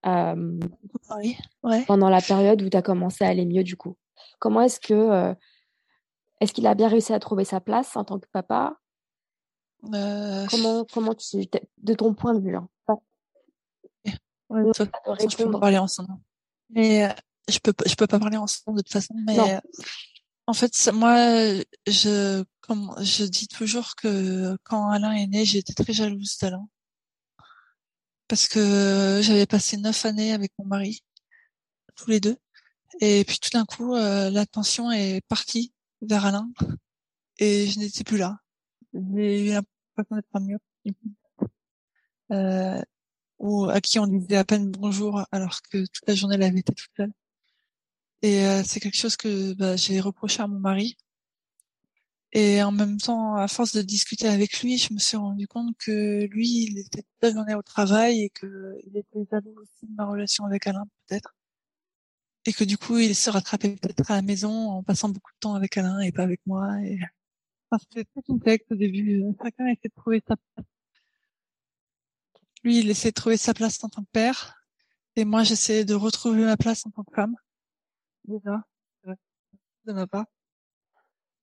Euh, 0.06 0.60
ouais. 1.64 1.86
pendant 1.88 2.10
la 2.10 2.20
période 2.20 2.62
où 2.62 2.70
tu 2.70 2.76
as 2.76 2.82
commencé 2.82 3.24
à 3.24 3.30
aller 3.30 3.46
mieux, 3.46 3.64
du 3.64 3.78
coup. 3.78 3.98
Comment 4.40 4.62
est-ce 4.62 4.80
que, 4.80 4.94
euh, 4.94 5.34
est-ce 6.42 6.54
qu'il 6.54 6.68
a 6.68 6.76
bien 6.76 6.90
réussi 6.90 7.14
à 7.14 7.20
trouver 7.20 7.46
sa 7.46 7.62
place 7.62 7.96
en 7.96 8.04
tant 8.04 8.20
que 8.20 8.28
papa? 8.32 8.78
Euh, 9.94 10.46
Comment, 10.50 10.86
comment 10.86 11.14
tu, 11.16 11.46
de 11.78 11.94
ton 11.94 12.14
point 12.14 12.34
de 12.34 12.40
vue, 12.40 12.56
hein, 12.56 12.70
pas 12.86 12.96
ouais, 14.50 14.62
je 14.64 14.78
peux 14.78 14.86
pas 14.86 15.14
répondre. 15.14 15.60
parler 15.60 15.78
ensemble. 15.78 16.14
Mais 16.70 17.06
euh, 17.06 17.14
je 17.50 17.60
peux 17.60 17.74
pas, 17.74 17.84
je 17.88 17.96
peux 17.96 18.08
pas 18.08 18.20
parler 18.20 18.38
ensemble 18.38 18.78
de 18.78 18.82
toute 18.84 18.94
façon. 18.94 19.14
Mais 19.28 19.36
Non. 19.36 19.50
euh, 19.50 19.60
en 20.48 20.54
fait, 20.54 20.72
moi, 20.94 21.16
je, 21.88 22.44
comme 22.62 22.94
je 23.02 23.24
dis 23.26 23.48
toujours 23.48 23.96
que 23.96 24.58
quand 24.64 24.90
Alain 24.90 25.12
est 25.14 25.28
né, 25.28 25.44
j'étais 25.46 25.74
très 25.74 25.94
jalouse 25.94 26.38
d'Alain 26.40 26.68
parce 28.28 28.48
que 28.48 29.20
j'avais 29.22 29.46
passé 29.46 29.78
neuf 29.78 30.06
années 30.06 30.32
avec 30.34 30.52
mon 30.58 30.66
mari, 30.66 31.04
tous 31.96 32.10
les 32.10 32.20
deux, 32.20 32.38
et 33.02 33.24
puis 33.26 33.38
tout 33.40 33.50
d'un 33.52 33.66
coup, 33.66 33.96
euh, 33.96 34.30
l'attention 34.30 34.92
est 34.92 35.22
partie 35.28 35.74
vers 36.02 36.26
Alain 36.26 36.50
et 37.40 37.68
je 37.68 37.80
n'étais 37.80 38.04
plus 38.04 38.18
là. 38.18 38.38
J'ai 38.94 39.50
eu 39.50 39.54
d'être 39.98 40.28
un. 40.34 40.48
Euh, 42.32 42.82
ou 43.40 43.66
à 43.66 43.82
qui 43.82 44.00
on 44.00 44.08
disait 44.08 44.38
à 44.38 44.46
peine 44.46 44.72
bonjour 44.72 45.24
alors 45.32 45.62
que 45.64 45.80
toute 45.86 46.08
la 46.08 46.16
journée 46.16 46.36
elle 46.36 46.44
avait 46.44 46.60
été 46.60 46.74
toute 46.74 46.90
seule. 46.96 47.12
Et 48.22 48.46
euh, 48.46 48.64
c'est 48.66 48.80
quelque 48.80 48.98
chose 48.98 49.18
que 49.18 49.54
bah, 49.54 49.76
j'ai 49.76 50.00
reproché 50.00 50.42
à 50.42 50.48
mon 50.48 50.60
mari. 50.60 50.98
Et 52.32 52.64
en 52.64 52.72
même 52.72 52.98
temps, 52.98 53.36
à 53.36 53.48
force 53.48 53.74
de 53.76 53.82
discuter 53.84 54.28
avec 54.28 54.62
lui, 54.62 54.78
je 54.80 54.92
me 54.94 55.00
suis 55.00 55.18
rendu 55.18 55.48
compte 55.48 55.76
que 55.78 56.26
lui, 56.32 56.64
il 56.64 56.80
était 56.80 57.04
toute 57.04 57.22
la 57.22 57.32
journée 57.32 57.54
au 57.54 57.62
travail 57.62 58.24
et 58.24 58.30
que 58.30 58.76
il 58.88 58.98
était 58.98 59.28
jaloux 59.32 59.56
aussi 59.62 59.86
de 59.86 59.96
ma 59.96 60.06
relation 60.06 60.46
avec 60.46 60.66
Alain, 60.66 60.86
peut-être. 61.08 61.36
Et 62.46 62.54
que 62.54 62.64
du 62.64 62.78
coup, 62.78 62.98
il 62.98 63.16
se 63.16 63.30
rattrapait 63.30 63.76
peut-être 63.76 64.10
à 64.12 64.16
la 64.16 64.22
maison 64.22 64.70
en 64.72 64.84
passant 64.84 65.10
beaucoup 65.10 65.32
de 65.32 65.40
temps 65.40 65.54
avec 65.56 65.78
Alain 65.78 66.00
et 66.00 66.12
pas 66.12 66.24
avec 66.24 66.42
moi. 66.46 66.68
C'était 67.80 68.06
très 68.06 68.22
complexe 68.22 68.66
au 68.72 68.76
début. 68.76 69.24
Chacun 69.42 69.68
essayait 69.68 69.90
de 69.90 70.02
trouver 70.02 70.24
sa 70.28 70.36
place. 70.36 70.66
Lui, 72.64 72.80
il 72.80 72.90
essayait 72.90 73.12
de 73.12 73.16
trouver 73.16 73.38
sa 73.38 73.54
place 73.54 73.84
en 73.84 73.90
tant 73.90 74.04
que 74.04 74.12
père. 74.12 74.64
Et 75.16 75.26
moi, 75.26 75.44
j'essayais 75.44 75.86
de 75.86 75.94
retrouver 75.94 76.44
ma 76.46 76.58
place 76.58 76.86
en 76.86 76.92
tant 76.92 77.04
que 77.04 77.14
femme. 77.14 77.36
Déjà. 78.26 78.64
De 79.86 79.94
ma 79.94 80.08
part. 80.08 80.26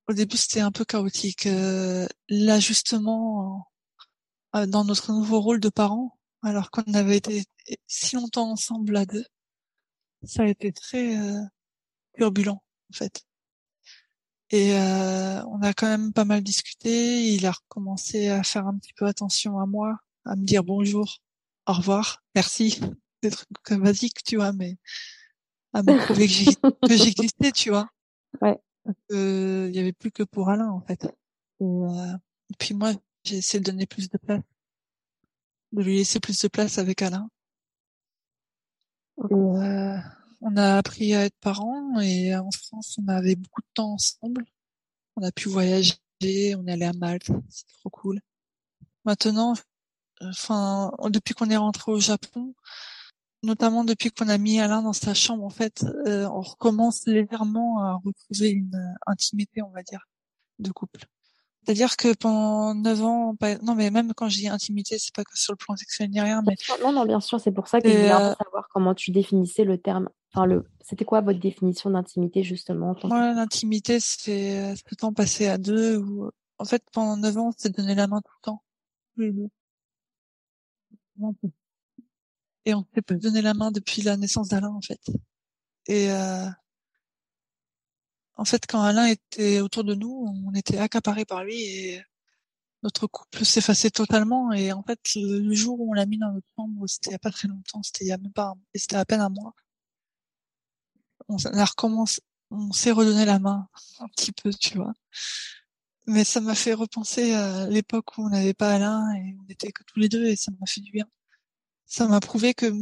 Au 0.08 0.12
début, 0.12 0.36
c'était 0.36 0.60
un 0.60 0.72
peu 0.72 0.84
chaotique. 0.84 1.46
Euh, 1.46 2.06
L'ajustement 2.28 3.68
euh, 4.56 4.66
dans 4.66 4.84
notre 4.84 5.12
nouveau 5.12 5.40
rôle 5.40 5.60
de 5.60 5.68
parents, 5.68 6.18
alors 6.42 6.70
qu'on 6.70 6.94
avait 6.94 7.18
été 7.18 7.44
si 7.86 8.16
longtemps 8.16 8.50
ensemble 8.50 8.96
à 8.96 9.06
deux, 9.06 9.24
ça 10.24 10.42
a 10.42 10.46
été 10.46 10.72
très 10.72 11.16
euh, 11.16 11.40
turbulent 12.16 12.60
en 12.90 12.92
fait. 12.92 13.24
Et 14.50 14.74
euh, 14.74 15.44
on 15.46 15.62
a 15.62 15.72
quand 15.72 15.86
même 15.86 16.12
pas 16.12 16.24
mal 16.24 16.42
discuté. 16.42 17.32
Il 17.32 17.46
a 17.46 17.52
recommencé 17.52 18.28
à 18.28 18.42
faire 18.42 18.66
un 18.66 18.76
petit 18.76 18.92
peu 18.94 19.06
attention 19.06 19.58
à 19.60 19.66
moi, 19.66 19.98
à 20.24 20.34
me 20.34 20.44
dire 20.44 20.64
bonjour, 20.64 21.18
au 21.66 21.72
revoir, 21.72 22.22
merci, 22.34 22.80
des 23.22 23.30
trucs 23.30 23.78
basiques, 23.78 24.24
tu 24.24 24.36
vois, 24.36 24.52
mais 24.52 24.76
à 25.72 25.82
me 25.82 26.04
prouver 26.04 26.26
que 26.26 26.96
j'existais, 26.96 27.52
tu 27.52 27.70
vois. 27.70 27.88
Ouais. 28.40 28.58
Il 29.10 29.70
y 29.74 29.78
avait 29.78 29.92
plus 29.92 30.10
que 30.10 30.24
pour 30.24 30.48
Alain 30.48 30.68
en 30.68 30.80
fait. 30.80 31.04
Et, 31.60 31.64
euh, 31.64 32.16
et 32.50 32.54
puis 32.58 32.74
moi, 32.74 32.92
j'ai 33.24 33.36
essayé 33.36 33.60
de 33.60 33.70
donner 33.70 33.86
plus 33.86 34.08
de 34.08 34.18
place, 34.18 34.42
de 35.72 35.82
lui 35.82 35.98
laisser 35.98 36.18
plus 36.18 36.38
de 36.40 36.48
place 36.48 36.78
avec 36.78 37.02
Alain. 37.02 37.28
Et, 39.30 39.34
euh, 39.34 39.98
on 40.40 40.56
a 40.56 40.76
appris 40.76 41.14
à 41.14 41.24
être 41.24 41.36
parents 41.40 42.00
et 42.00 42.34
en 42.34 42.50
France, 42.50 42.98
on 43.02 43.08
avait 43.08 43.36
beaucoup 43.36 43.60
de 43.60 43.68
temps 43.74 43.92
ensemble. 43.92 44.44
On 45.16 45.22
a 45.22 45.32
pu 45.32 45.48
voyager, 45.48 45.96
on 46.22 46.66
est 46.66 46.72
allé 46.72 46.86
à 46.86 46.92
Malte, 46.92 47.30
c'est 47.48 47.66
trop 47.78 47.90
cool. 47.90 48.20
Maintenant, 49.04 49.54
enfin, 50.22 50.92
depuis 51.08 51.34
qu'on 51.34 51.50
est 51.50 51.56
rentré 51.56 51.92
au 51.92 52.00
Japon, 52.00 52.54
notamment 53.42 53.84
depuis 53.84 54.10
qu'on 54.10 54.28
a 54.28 54.38
mis 54.38 54.60
Alain 54.60 54.82
dans 54.82 54.92
sa 54.92 55.14
chambre, 55.14 55.44
en 55.44 55.50
fait, 55.50 55.84
euh, 56.06 56.28
on 56.28 56.40
recommence 56.40 57.06
légèrement 57.06 57.82
à 57.82 57.94
retrouver 57.94 58.50
une 58.50 58.96
intimité, 59.06 59.62
on 59.62 59.70
va 59.70 59.82
dire, 59.82 60.06
de 60.58 60.70
couple. 60.70 61.04
C'est-à-dire 61.62 61.96
que 61.96 62.14
pendant 62.14 62.74
neuf 62.74 63.02
ans, 63.02 63.36
non 63.62 63.74
mais 63.74 63.90
même 63.90 64.14
quand 64.14 64.28
je 64.30 64.38
dis 64.38 64.48
intimité, 64.48 64.98
c'est 64.98 65.14
pas 65.14 65.24
que 65.24 65.38
sur 65.38 65.52
le 65.52 65.58
plan 65.58 65.76
sexuel 65.76 66.08
ni 66.10 66.20
rien, 66.20 66.42
mais 66.46 66.56
non 66.82 66.92
non 66.92 67.04
bien 67.04 67.20
sûr, 67.20 67.38
c'est 67.38 67.52
pour 67.52 67.68
ça 67.68 67.80
que 67.80 67.88
je 67.88 67.94
voulais 67.94 68.12
euh... 68.12 68.34
savoir 68.34 68.68
comment 68.72 68.94
tu 68.94 69.10
définissais 69.10 69.64
le 69.64 69.76
terme. 69.76 70.08
Enfin 70.32 70.46
le, 70.46 70.64
c'était 70.80 71.04
quoi 71.04 71.20
votre 71.20 71.40
définition 71.40 71.90
d'intimité 71.90 72.42
justement 72.42 72.96
Moi, 73.04 73.34
l'intimité, 73.34 73.98
c'est 74.00 74.72
le 74.72 74.96
temps 74.96 75.12
passé 75.12 75.46
à 75.46 75.58
deux. 75.58 75.98
Ou 75.98 76.30
en 76.58 76.64
fait, 76.64 76.84
pendant 76.92 77.16
neuf 77.16 77.36
ans, 77.36 77.50
c'est 77.56 77.74
donner 77.74 77.94
la 77.94 78.06
main 78.06 78.20
tout 78.20 78.32
le 78.38 78.42
temps. 78.42 78.62
Oui. 79.16 79.50
Et 82.64 82.74
on 82.74 82.86
s'est 82.94 83.16
donner 83.16 83.42
la 83.42 83.54
main 83.54 83.70
depuis 83.70 84.02
la 84.02 84.16
naissance 84.16 84.48
d'Alain 84.48 84.72
en 84.72 84.80
fait. 84.80 85.00
Et 85.86 86.10
euh, 86.10 86.46
en 88.36 88.44
fait, 88.44 88.66
quand 88.66 88.80
Alain 88.80 89.06
était 89.06 89.60
autour 89.60 89.84
de 89.84 89.94
nous, 89.94 90.26
on 90.46 90.54
était 90.54 90.78
accaparés 90.78 91.24
par 91.24 91.44
lui 91.44 91.62
et 91.62 92.02
notre 92.82 93.06
couple 93.06 93.44
s'effaçait 93.44 93.90
totalement. 93.90 94.52
Et 94.52 94.72
en 94.72 94.82
fait, 94.82 95.00
le 95.16 95.54
jour 95.54 95.80
où 95.80 95.90
on 95.90 95.94
l'a 95.94 96.06
mis 96.06 96.18
dans 96.18 96.32
notre 96.32 96.46
chambre, 96.56 96.86
c'était 96.86 97.10
il 97.10 97.12
y 97.12 97.16
a 97.16 97.18
pas 97.18 97.30
très 97.30 97.48
longtemps, 97.48 97.82
c'était 97.82 98.04
il 98.04 98.08
y 98.08 98.12
a 98.12 98.18
même 98.18 98.32
pas, 98.32 98.54
c'était 98.74 98.96
à 98.96 99.04
peine 99.04 99.20
un 99.20 99.28
mois. 99.28 99.54
On 101.30 101.58
a 101.58 101.64
recommencé, 101.64 102.20
on 102.50 102.72
s'est 102.72 102.90
redonné 102.90 103.24
la 103.24 103.38
main 103.38 103.68
un 104.00 104.08
petit 104.08 104.32
peu, 104.32 104.50
tu 104.52 104.76
vois. 104.76 104.92
Mais 106.06 106.24
ça 106.24 106.40
m'a 106.40 106.54
fait 106.54 106.74
repenser 106.74 107.32
à 107.32 107.66
l'époque 107.66 108.18
où 108.18 108.26
on 108.26 108.30
n'avait 108.30 108.54
pas 108.54 108.74
Alain 108.74 109.14
et 109.14 109.36
on 109.40 109.48
était 109.48 109.70
que 109.72 109.84
tous 109.84 110.00
les 110.00 110.08
deux 110.08 110.26
et 110.26 110.36
ça 110.36 110.50
m'a 110.58 110.66
fait 110.66 110.80
du 110.80 110.90
bien. 110.92 111.06
Ça 111.86 112.06
m'a 112.08 112.20
prouvé 112.20 112.54
que 112.54 112.72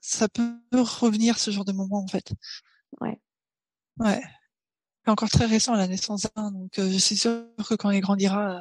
ça 0.00 0.28
peut 0.28 0.58
revenir 0.72 1.38
ce 1.38 1.50
genre 1.50 1.64
de 1.64 1.72
moment 1.72 2.02
en 2.02 2.08
fait. 2.08 2.32
Ouais. 3.00 3.20
Ouais 3.98 4.22
c'est 5.06 5.12
encore 5.12 5.30
très 5.30 5.46
récent 5.46 5.74
la 5.74 5.86
naissance 5.86 6.26
d'un, 6.34 6.50
donc 6.50 6.80
euh, 6.80 6.90
je 6.90 6.98
suis 6.98 7.16
sûre 7.16 7.44
que 7.68 7.74
quand 7.76 7.90
il 7.90 8.00
grandira, 8.00 8.60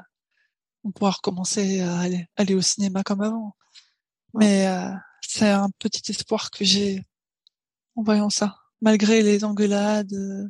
on 0.83 0.91
pourra 0.91 1.09
recommencer 1.09 1.81
à 1.81 1.99
aller, 2.01 2.27
aller 2.35 2.53
au 2.53 2.61
cinéma 2.61 3.01
comme 3.01 3.21
avant. 3.21 3.55
Mais 4.35 4.67
euh, 4.67 4.91
c'est 5.21 5.49
un 5.49 5.71
petit 5.79 6.11
espoir 6.11 6.51
que 6.51 6.63
j'ai 6.63 7.03
en 7.95 8.03
voyant 8.03 8.29
ça, 8.29 8.59
malgré 8.85 9.23
les 9.23 9.43
engueulades, 9.43 10.13
euh, 10.13 10.47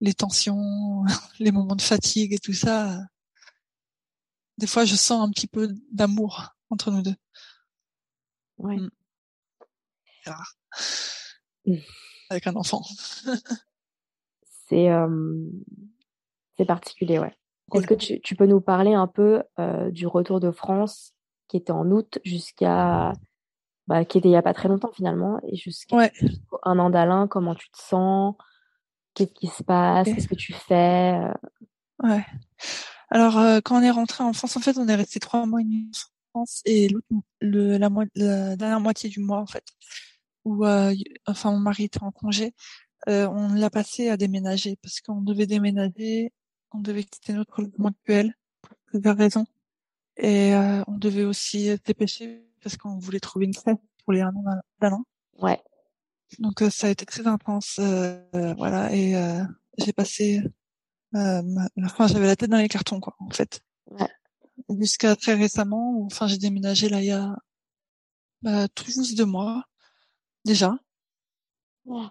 les 0.00 0.14
tensions, 0.14 1.04
les 1.38 1.52
moments 1.52 1.76
de 1.76 1.82
fatigue 1.82 2.34
et 2.34 2.38
tout 2.38 2.52
ça. 2.52 2.98
Des 4.58 4.66
fois, 4.66 4.84
je 4.84 4.96
sens 4.96 5.26
un 5.26 5.30
petit 5.30 5.46
peu 5.46 5.68
d'amour 5.92 6.56
entre 6.68 6.90
nous 6.90 7.02
deux. 7.02 7.14
Ouais. 8.58 8.76
Mm. 8.76 8.90
Rare. 10.26 10.54
Mm. 11.64 11.76
Avec 12.28 12.46
un 12.48 12.56
enfant. 12.56 12.82
c'est 14.68 14.88
c'est 16.56 16.64
particulier, 16.66 17.18
ouais. 17.18 17.34
Est-ce 17.72 17.86
que 17.86 17.94
tu, 17.94 18.20
tu, 18.20 18.34
peux 18.34 18.46
nous 18.46 18.60
parler 18.60 18.94
un 18.94 19.06
peu 19.06 19.44
euh, 19.60 19.90
du 19.92 20.06
retour 20.08 20.40
de 20.40 20.50
France 20.50 21.14
qui 21.46 21.56
était 21.56 21.70
en 21.70 21.88
août 21.90 22.18
jusqu'à 22.24 23.12
bah, 23.90 24.04
qui 24.04 24.18
était 24.18 24.28
il 24.28 24.32
y 24.32 24.36
a 24.36 24.42
pas 24.42 24.54
très 24.54 24.68
longtemps 24.68 24.92
finalement 24.94 25.40
et 25.42 25.56
jusqu'à 25.56 25.96
ouais. 25.96 26.12
un 26.62 26.78
an 26.78 26.90
d'Alain 26.90 27.26
comment 27.26 27.54
tu 27.54 27.68
te 27.70 27.78
sens? 27.78 28.36
Qu'est-ce 29.14 29.32
qui 29.32 29.48
se 29.48 29.64
passe? 29.64 30.06
Okay. 30.06 30.14
qu'est-ce 30.14 30.28
que 30.28 30.36
tu 30.36 30.52
fais? 30.52 31.18
Ouais 32.02 32.24
alors 33.10 33.38
euh, 33.38 33.58
quand 33.62 33.80
on 33.80 33.82
est 33.82 33.90
rentré 33.90 34.22
en 34.22 34.32
France 34.32 34.56
en 34.56 34.60
fait 34.60 34.78
on 34.78 34.86
est 34.86 34.94
resté 34.94 35.18
trois 35.18 35.44
mois 35.44 35.60
et 35.60 35.64
demi 35.64 35.90
en 36.32 36.44
France 36.44 36.62
et 36.64 36.88
le, 37.40 37.76
la, 37.76 37.90
la, 38.14 38.56
dernière 38.56 38.80
moitié 38.80 39.10
du 39.10 39.18
mois 39.18 39.40
en 39.40 39.46
fait 39.46 39.64
où 40.44 40.64
euh, 40.64 40.94
enfin 41.26 41.50
mon 41.50 41.58
mari 41.58 41.84
était 41.84 42.02
en 42.02 42.12
congé 42.12 42.54
euh, 43.08 43.26
on 43.28 43.54
l'a 43.54 43.70
passé 43.70 44.08
à 44.08 44.16
déménager 44.16 44.76
parce 44.82 45.00
qu'on 45.00 45.22
devait 45.22 45.46
déménager, 45.46 46.32
on 46.72 46.80
devait 46.80 47.04
quitter 47.04 47.32
notre 47.32 47.62
logement 47.62 47.88
actuel 47.88 48.34
pour 48.60 48.76
plusieurs 48.86 49.16
raisons. 49.16 49.46
Et 50.18 50.52
on 50.86 50.98
devait 50.98 51.24
aussi 51.24 51.68
se 51.68 51.78
dépêcher 51.82 52.44
parce 52.62 52.76
qu'on 52.76 52.98
voulait 52.98 53.20
trouver 53.20 53.46
une 53.46 53.54
crèche 53.54 53.76
pour 54.04 54.12
les 54.12 54.20
un 54.20 54.28
an 54.34 54.44
d'Alain. 54.80 55.04
Ouais. 55.38 55.60
Donc 56.38 56.62
euh, 56.62 56.70
ça 56.70 56.86
a 56.86 56.90
été 56.90 57.04
très 57.06 57.26
intense, 57.26 57.78
euh, 57.80 58.22
voilà. 58.56 58.94
Et 58.94 59.16
euh, 59.16 59.42
j'ai 59.78 59.92
passé, 59.92 60.42
enfin 61.14 62.06
j'avais 62.06 62.26
la 62.26 62.36
tête 62.36 62.50
dans 62.50 62.58
les 62.58 62.68
cartons 62.68 63.00
quoi, 63.00 63.16
en 63.18 63.30
fait. 63.30 63.60
Ouais. 63.86 64.08
Jusqu'à 64.78 65.16
très 65.16 65.34
récemment, 65.34 66.02
enfin 66.04 66.26
j'ai 66.28 66.38
déménagé 66.38 66.88
là 66.88 67.00
il 67.00 67.06
y 67.06 67.10
a 67.10 67.36
bah, 68.42 68.68
tout 68.68 68.84
juste 68.84 69.16
deux 69.16 69.24
mois 69.24 69.64
déjà. 70.44 70.76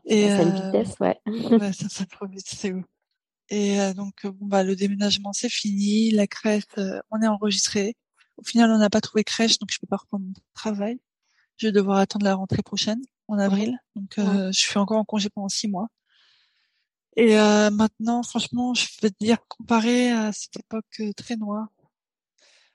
Et 0.06 0.30
à 0.30 0.42
une 0.42 0.54
vitesse, 0.54 0.96
ouais. 1.00 1.18
ouais 1.26 1.72
ça, 1.74 1.88
ça 1.88 2.06
trop 2.06 2.28
vite, 2.28 2.48
c'est 2.48 2.74
ouf. 2.74 2.84
Et 3.50 3.80
euh, 3.80 3.94
donc 3.94 4.26
bon 4.26 4.46
bah 4.48 4.64
le 4.64 4.76
déménagement 4.76 5.32
c'est 5.32 5.50
fini, 5.50 6.12
la 6.12 6.28
crèche 6.28 6.64
euh, 6.78 7.00
on 7.10 7.22
est 7.22 7.28
enregistré. 7.28 7.96
Au 8.40 8.44
final 8.44 8.72
on 8.72 8.78
n'a 8.78 8.90
pas 8.90 9.02
trouvé 9.02 9.24
crèche 9.24 9.60
donc 9.60 9.72
je 9.72 9.80
peux 9.80 9.88
pas 9.88 9.98
reprendre 9.98 10.26
mon 10.26 10.34
travail. 10.54 11.00
Je 11.58 11.68
vais 11.68 11.72
devoir 11.72 11.98
attendre 11.98 12.26
la 12.26 12.36
rentrée 12.36 12.64
prochaine 12.64 13.02
en 13.28 13.38
avril. 13.38 13.78
Donc 13.96 14.18
euh, 14.18 14.48
ouais. 14.48 14.54
je 14.54 14.60
suis 14.60 14.78
encore 14.78 14.98
en 14.98 15.06
congé 15.06 15.30
pendant 15.30 15.50
six 15.50 15.68
mois. 15.68 15.88
Et 17.16 17.36
maintenant 17.36 18.24
franchement 18.24 18.74
je 18.74 18.86
vais 19.02 19.10
te 19.10 19.18
dire 19.20 19.38
comparé 19.48 20.12
à 20.12 20.32
cette 20.32 20.58
époque 20.58 21.02
très 21.18 21.36
noire, 21.36 21.68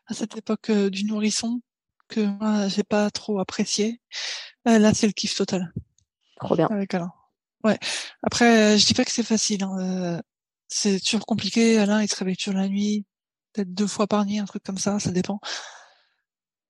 à 0.07 0.15
cette 0.15 0.37
époque 0.37 0.71
du 0.71 1.05
nourrisson 1.05 1.63
que 2.09 2.21
moi 2.21 2.69
j'ai 2.69 2.83
pas 2.83 3.11
trop 3.11 3.39
apprécié, 3.39 4.03
là 4.67 4.93
c'est 4.93 5.07
le 5.07 5.13
kiff 5.13 5.35
total. 5.35 5.73
Trop 6.41 6.57
bien. 6.57 6.67
Avec 6.67 6.93
Alain. 6.93 7.13
Ouais. 7.63 7.79
Après, 8.23 8.79
je 8.79 8.87
dis 8.87 8.95
pas 8.95 9.05
que 9.05 9.11
c'est 9.11 9.23
facile. 9.23 9.65
Hein. 9.65 10.21
C'est 10.69 11.01
toujours 11.01 11.27
compliqué. 11.27 11.79
Alain, 11.79 12.03
il 12.03 12.09
se 12.09 12.17
réveille 12.17 12.37
toujours 12.37 12.61
la 12.61 12.69
nuit, 12.69 13.07
peut-être 13.55 13.73
deux 13.73 13.87
fois 13.87 14.07
par 14.07 14.25
nuit, 14.27 14.39
un 14.39 14.45
truc 14.45 14.63
comme 14.63 14.79
ça, 14.79 14.99
ça 14.99 15.11
dépend. 15.11 15.41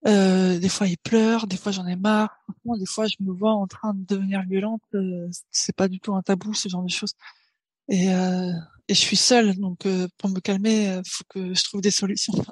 Euh, 0.07 0.59
des 0.59 0.69
fois, 0.69 0.87
il 0.87 0.99
pleure, 0.99 1.47
des 1.47 1.57
fois, 1.57 1.73
j'en 1.73 1.87
ai 1.87 1.97
marre. 1.97 2.45
Des 2.79 2.87
fois, 2.87 3.07
je 3.07 3.17
me 3.21 3.33
vois 3.33 3.53
en 3.53 3.67
train 3.67 3.95
de 3.95 4.05
devenir 4.05 4.43
violente. 4.43 4.83
Euh, 4.95 5.29
c'est 5.51 5.75
pas 5.75 5.89
du 5.89 5.99
tout 5.99 6.15
un 6.15 6.23
tabou, 6.23 6.53
ce 6.55 6.69
genre 6.69 6.83
de 6.83 6.91
choses. 6.91 7.15
Et, 7.89 8.15
euh, 8.15 8.53
et 8.89 8.95
je 8.95 9.01
suis 9.01 9.17
seule, 9.17 9.57
donc 9.57 9.87
euh, 9.87 10.09
pour 10.19 10.31
me 10.31 10.41
calmer, 10.41 11.01
faut 11.07 11.25
que 11.29 11.55
je 11.55 11.65
trouve 11.65 11.81
des 11.81 11.91
solutions. 11.91 12.35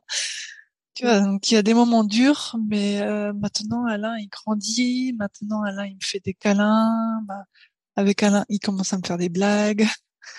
Tu 0.94 1.04
vois, 1.04 1.20
donc 1.20 1.50
il 1.50 1.54
y 1.54 1.56
a 1.56 1.62
des 1.62 1.72
moments 1.72 2.04
durs, 2.04 2.54
mais 2.68 3.00
euh, 3.00 3.32
maintenant 3.32 3.86
Alain 3.86 4.14
il 4.18 4.28
grandit, 4.28 5.14
maintenant 5.14 5.62
Alain 5.62 5.86
il 5.86 5.94
me 5.94 6.00
fait 6.02 6.20
des 6.20 6.34
câlins, 6.34 7.22
bah, 7.26 7.44
avec 7.96 8.22
Alain 8.22 8.44
il 8.50 8.58
commence 8.58 8.92
à 8.92 8.98
me 8.98 9.02
faire 9.06 9.16
des 9.16 9.30
blagues. 9.30 9.86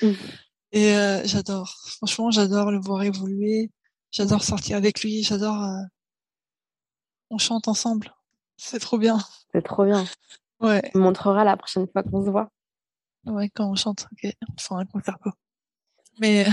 Mmh. 0.04 0.12
Et 0.74 0.96
euh, 0.96 1.22
j'adore. 1.26 1.76
Franchement, 1.98 2.32
j'adore 2.32 2.72
le 2.72 2.80
voir 2.80 3.04
évoluer. 3.04 3.72
J'adore 4.14 4.44
sortir 4.44 4.78
avec 4.78 5.02
lui. 5.02 5.24
J'adore. 5.24 5.64
Euh, 5.64 5.82
on 7.32 7.40
chante 7.40 7.68
ensemble. 7.68 8.14
C'est 8.58 8.80
trop 8.80 9.00
bien. 9.00 9.18
C'est 9.52 9.64
trop 9.64 9.86
bien. 9.86 10.06
Ouais. 10.60 10.88
Tu 10.92 11.00
me 11.00 11.04
montreras 11.04 11.44
la 11.44 11.58
prochaine 11.58 11.88
fois 11.88 12.04
qu'on 12.04 12.24
se 12.24 12.30
voit. 12.30 12.52
Ouais, 13.26 13.50
quand 13.50 13.70
on 13.70 13.76
chante. 13.76 14.08
Ok. 14.12 14.32
Enfin, 14.56 14.78
un 14.78 14.86
concert 14.86 15.18
pas. 15.18 15.34
Mais 16.20 16.46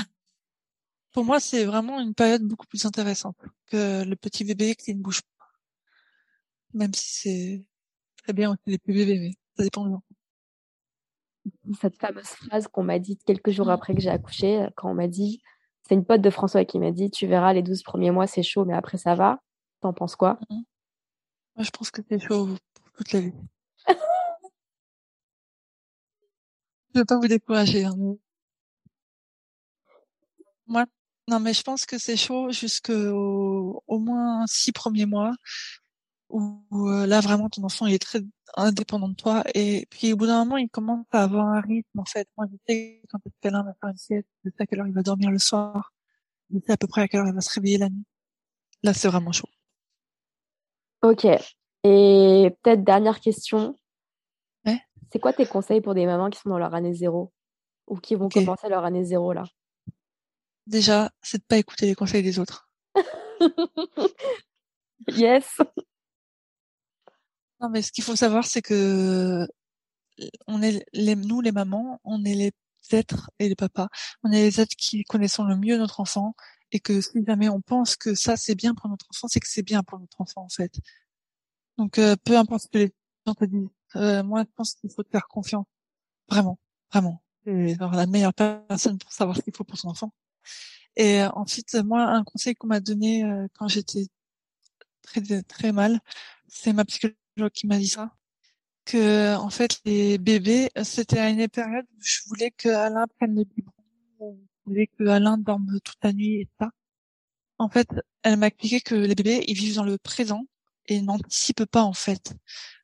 pour 1.13 1.27
moi, 1.27 1.39
c'est 1.39 1.67
vraiment 1.67 2.01
une 2.01 2.15
période 2.15 2.43
beaucoup 2.43 2.67
plus 2.67 2.87
intéressante 2.87 3.37
que 3.67 4.05
le 4.05 4.17
petit 4.17 4.45
bébé 4.45 4.75
qui 4.75 4.95
ne 4.95 5.03
bouge 5.03 5.21
pas. 5.21 5.47
Même 6.73 6.95
si 6.95 7.13
c'est 7.13 7.65
très 8.23 8.33
bien 8.33 8.53
aussi 8.53 8.63
les 8.67 8.79
petits 8.79 8.97
bébés, 8.97 9.19
mais 9.19 9.33
ça 9.59 9.65
dépend 9.65 9.85
de 9.85 9.97
Cette 11.79 11.99
fameuse 11.99 12.25
phrase 12.25 12.69
qu'on 12.69 12.85
m'a 12.85 12.99
dit 12.99 13.19
quelques 13.19 13.51
jours 13.51 13.69
après 13.69 13.95
que 13.95 14.01
j'ai 14.01 14.09
accouché, 14.09 14.67
quand 14.77 14.91
on 14.91 14.95
m'a 14.95 15.09
dit, 15.09 15.43
c'est 15.91 15.97
une 15.97 16.05
pote 16.05 16.21
de 16.21 16.31
François 16.31 16.65
qui 16.65 16.79
m'a 16.79 16.93
dit, 16.93 17.11
tu 17.11 17.27
verras, 17.27 17.53
les 17.53 17.63
12 17.63 17.83
premiers 17.83 18.13
mois, 18.13 18.29
c'est 18.29 18.45
chaud, 18.45 18.65
mais 18.65 18.75
après, 18.75 18.97
ça 18.97 19.17
va. 19.17 19.41
T'en 19.81 19.93
penses 19.93 20.15
quoi? 20.15 20.39
Moi, 20.49 21.65
je 21.65 21.71
pense 21.71 21.91
que 21.91 22.01
c'est 22.09 22.21
chaud 22.21 22.47
pour 22.47 22.93
toute 22.93 23.11
la 23.11 23.19
vie. 23.19 23.33
je 26.95 27.01
veux 27.01 27.05
pas 27.05 27.19
vous 27.19 27.27
décourager. 27.27 27.87
Hein. 27.87 27.97
Moi, 30.69 30.87
non, 31.27 31.41
mais 31.41 31.55
je 31.55 31.63
pense 31.63 31.87
que 31.87 31.99
c'est 31.99 32.17
chaud 32.17 32.53
jusqu'au 32.53 33.83
au 33.89 33.99
moins 33.99 34.45
six 34.47 34.71
premiers 34.71 35.07
mois 35.07 35.33
où, 36.31 36.63
euh, 36.73 37.07
là 37.07 37.21
vraiment 37.21 37.49
ton 37.49 37.65
enfant 37.65 37.87
il 37.87 37.95
est 37.95 37.99
très 37.99 38.21
indépendant 38.57 39.09
de 39.09 39.15
toi 39.15 39.45
et 39.55 39.87
puis 39.91 40.13
au 40.13 40.17
bout 40.17 40.27
d'un 40.27 40.45
moment 40.45 40.57
il 40.57 40.69
commence 40.69 41.07
à 41.13 41.23
avoir 41.23 41.47
un 41.49 41.61
rythme 41.61 41.99
en 41.99 42.05
fait. 42.05 42.29
Moi 42.37 42.47
je 42.51 42.57
sais 42.69 43.03
quand 43.11 43.19
l'un 43.45 43.63
va 43.63 43.75
faire 43.81 43.91
une 43.91 43.97
sieste, 43.97 44.29
je 44.45 44.51
sais 44.51 44.63
à 44.63 44.67
quelle 44.67 44.81
heure 44.81 44.87
il 44.87 44.95
va 44.95 45.03
dormir 45.03 45.31
le 45.31 45.39
soir, 45.39 45.93
je 46.53 46.59
sais 46.65 46.73
à 46.73 46.77
peu 46.77 46.87
près 46.87 47.03
à 47.03 47.09
quelle 47.09 47.21
heure 47.21 47.29
il 47.29 47.35
va 47.35 47.41
se 47.41 47.53
réveiller 47.55 47.79
la 47.79 47.89
nuit. 47.89 48.05
Là 48.83 48.95
c'est 48.95 49.09
vraiment 49.09 49.33
chaud. 49.33 49.49
Ok. 51.03 51.27
Et 51.83 52.57
peut-être 52.63 52.85
dernière 52.85 53.21
question. 53.21 53.79
Ouais. 54.67 54.81
C'est 55.13 55.19
quoi 55.19 55.33
tes 55.33 55.47
conseils 55.47 55.81
pour 55.81 55.95
des 55.95 56.07
mamans 56.07 56.31
qui 56.31 56.39
sont 56.39 56.51
dans 56.51 56.59
leur 56.59 56.75
année 56.75 56.93
zéro 56.93 57.33
ou 57.87 57.97
qui 57.97 58.15
vont 58.15 58.29
commencer 58.29 58.69
leur 58.69 58.85
année 58.85 59.05
zéro 59.05 59.33
là? 59.33 59.45
Déjà, 60.67 61.11
c'est 61.23 61.39
de 61.39 61.45
pas 61.45 61.57
écouter 61.57 61.87
les 61.87 61.95
conseils 61.95 62.23
des 62.23 62.39
autres. 62.39 62.69
Yes. 65.09 65.57
Non, 67.61 67.69
mais 67.69 67.83
ce 67.83 67.93
qu'il 67.93 68.05
faut 68.05 68.17
savoir, 68.17 68.45
c'est 68.47 68.63
que 68.63 69.47
on 70.47 70.63
est 70.63 70.85
les, 70.93 71.17
nous, 71.17 71.41
les 71.41 71.53
mamans, 71.53 72.01
on 72.05 72.25
est 72.25 72.35
les 72.35 72.53
êtres 72.93 73.31
et 73.39 73.49
les 73.49 73.57
papas, 73.57 73.89
on 74.23 74.33
est 74.33 74.43
les 74.43 74.61
êtres 74.61 74.77
qui 74.77 75.05
connaissons 75.05 75.45
le 75.45 75.57
mieux 75.57 75.79
notre 75.79 76.01
enfant 76.01 76.35
et 76.73 76.81
que 76.81 77.01
si 77.01 77.25
jamais 77.27 77.49
on 77.49 77.61
pense 77.61 77.97
que 77.97 78.15
ça 78.15 78.37
c'est 78.37 78.55
bien 78.55 78.75
pour 78.75 78.89
notre 78.91 79.07
enfant, 79.11 79.29
c'est 79.29 79.41
que 79.41 79.49
c'est 79.49 79.63
bien 79.63 79.83
pour 79.83 79.99
notre 80.01 80.21
enfant 80.21 80.43
en 80.45 80.49
fait. 80.49 80.73
Donc 81.79 81.99
euh, 81.99 82.17
peu 82.25 82.37
importe 82.37 82.65
ce 82.65 82.69
que 82.69 82.79
les 82.79 82.95
gens 83.27 83.35
te 83.35 83.45
disent, 83.45 83.69
euh, 83.97 84.23
moi 84.23 84.43
je 84.45 84.51
pense 84.57 84.75
qu'il 84.75 84.91
faut 84.91 85.03
te 85.03 85.11
faire 85.11 85.29
confiance, 85.29 85.67
vraiment, 86.29 86.59
vraiment. 86.93 87.23
C'est 87.47 87.77
genre 87.79 87.93
la 87.93 88.07
meilleure 88.07 88.35
personne 88.35 88.99
pour 88.99 89.13
savoir 89.13 89.37
ce 89.37 89.43
qu'il 89.43 89.55
faut 89.57 89.65
pour 89.65 89.79
son 89.79 89.89
enfant. 89.89 90.13
Et 90.97 91.23
euh, 91.23 91.31
ensuite, 91.35 91.75
moi, 91.77 92.03
un 92.05 92.25
conseil 92.25 92.55
qu'on 92.55 92.69
m'a 92.69 92.81
donné 92.81 93.25
euh, 93.25 93.47
quand 93.55 93.69
j'étais 93.69 94.07
très 95.03 95.21
très 95.45 95.73
mal, 95.73 96.01
c'est 96.49 96.73
ma 96.73 96.85
psychologue 96.85 97.17
qui 97.49 97.67
m'a 97.67 97.79
dit 97.79 97.89
ça 97.89 98.11
que 98.85 99.37
en 99.37 99.51
fait 99.51 99.81
les 99.85 100.19
bébés 100.19 100.71
c'était 100.83 101.19
à 101.19 101.31
une 101.31 101.49
période 101.49 101.87
où 101.97 102.01
je 102.03 102.21
voulais 102.27 102.51
que 102.51 102.69
Alain 102.69 103.07
prenne 103.19 103.35
le 103.37 103.45
biberon 103.45 103.81
je 104.21 104.71
voulais 104.71 104.87
que 104.87 105.07
Alain 105.07 105.39
dorme 105.39 105.79
toute 105.85 105.97
la 106.03 106.13
nuit 106.13 106.43
et 106.43 106.49
ça. 106.59 106.71
En 107.59 107.69
fait 107.69 107.89
elle 108.23 108.37
m'a 108.39 108.49
expliqué 108.49 108.81
que 108.81 108.95
les 108.95 109.15
bébés 109.15 109.45
ils 109.49 109.57
vivent 109.57 109.77
dans 109.77 109.85
le 109.85 109.99
présent 109.99 110.45
et 110.87 111.01
n'anticipent 111.03 111.65
pas 111.67 111.83
en 111.83 111.93
fait. 111.93 112.35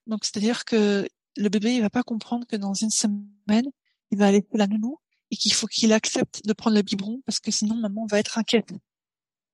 Donc 0.07 0.25
c'est 0.25 0.37
à 0.37 0.41
dire 0.41 0.65
que 0.65 1.09
le 1.37 1.49
bébé 1.49 1.75
il 1.75 1.83
va 1.83 1.91
pas 1.91 2.03
comprendre 2.03 2.47
que 2.47 2.57
dans 2.57 2.75
une 2.75 2.91
semaine 2.91 3.71
il 4.11 4.19
va 4.19 4.29
aller 4.29 4.39
laisser 4.41 4.59
la 4.59 4.67
nounou 4.67 4.99
et 5.31 5.37
qu'il 5.37 5.53
faut 5.53 5.67
qu'il 5.67 5.93
accepte 5.93 6.47
de 6.47 6.53
prendre 6.53 6.77
le 6.77 6.83
biberon 6.83 7.21
parce 7.27 7.41
que 7.41 7.51
sinon 7.51 7.75
maman 7.77 8.07
va 8.07 8.19
être 8.19 8.39
inquiète. 8.39 8.73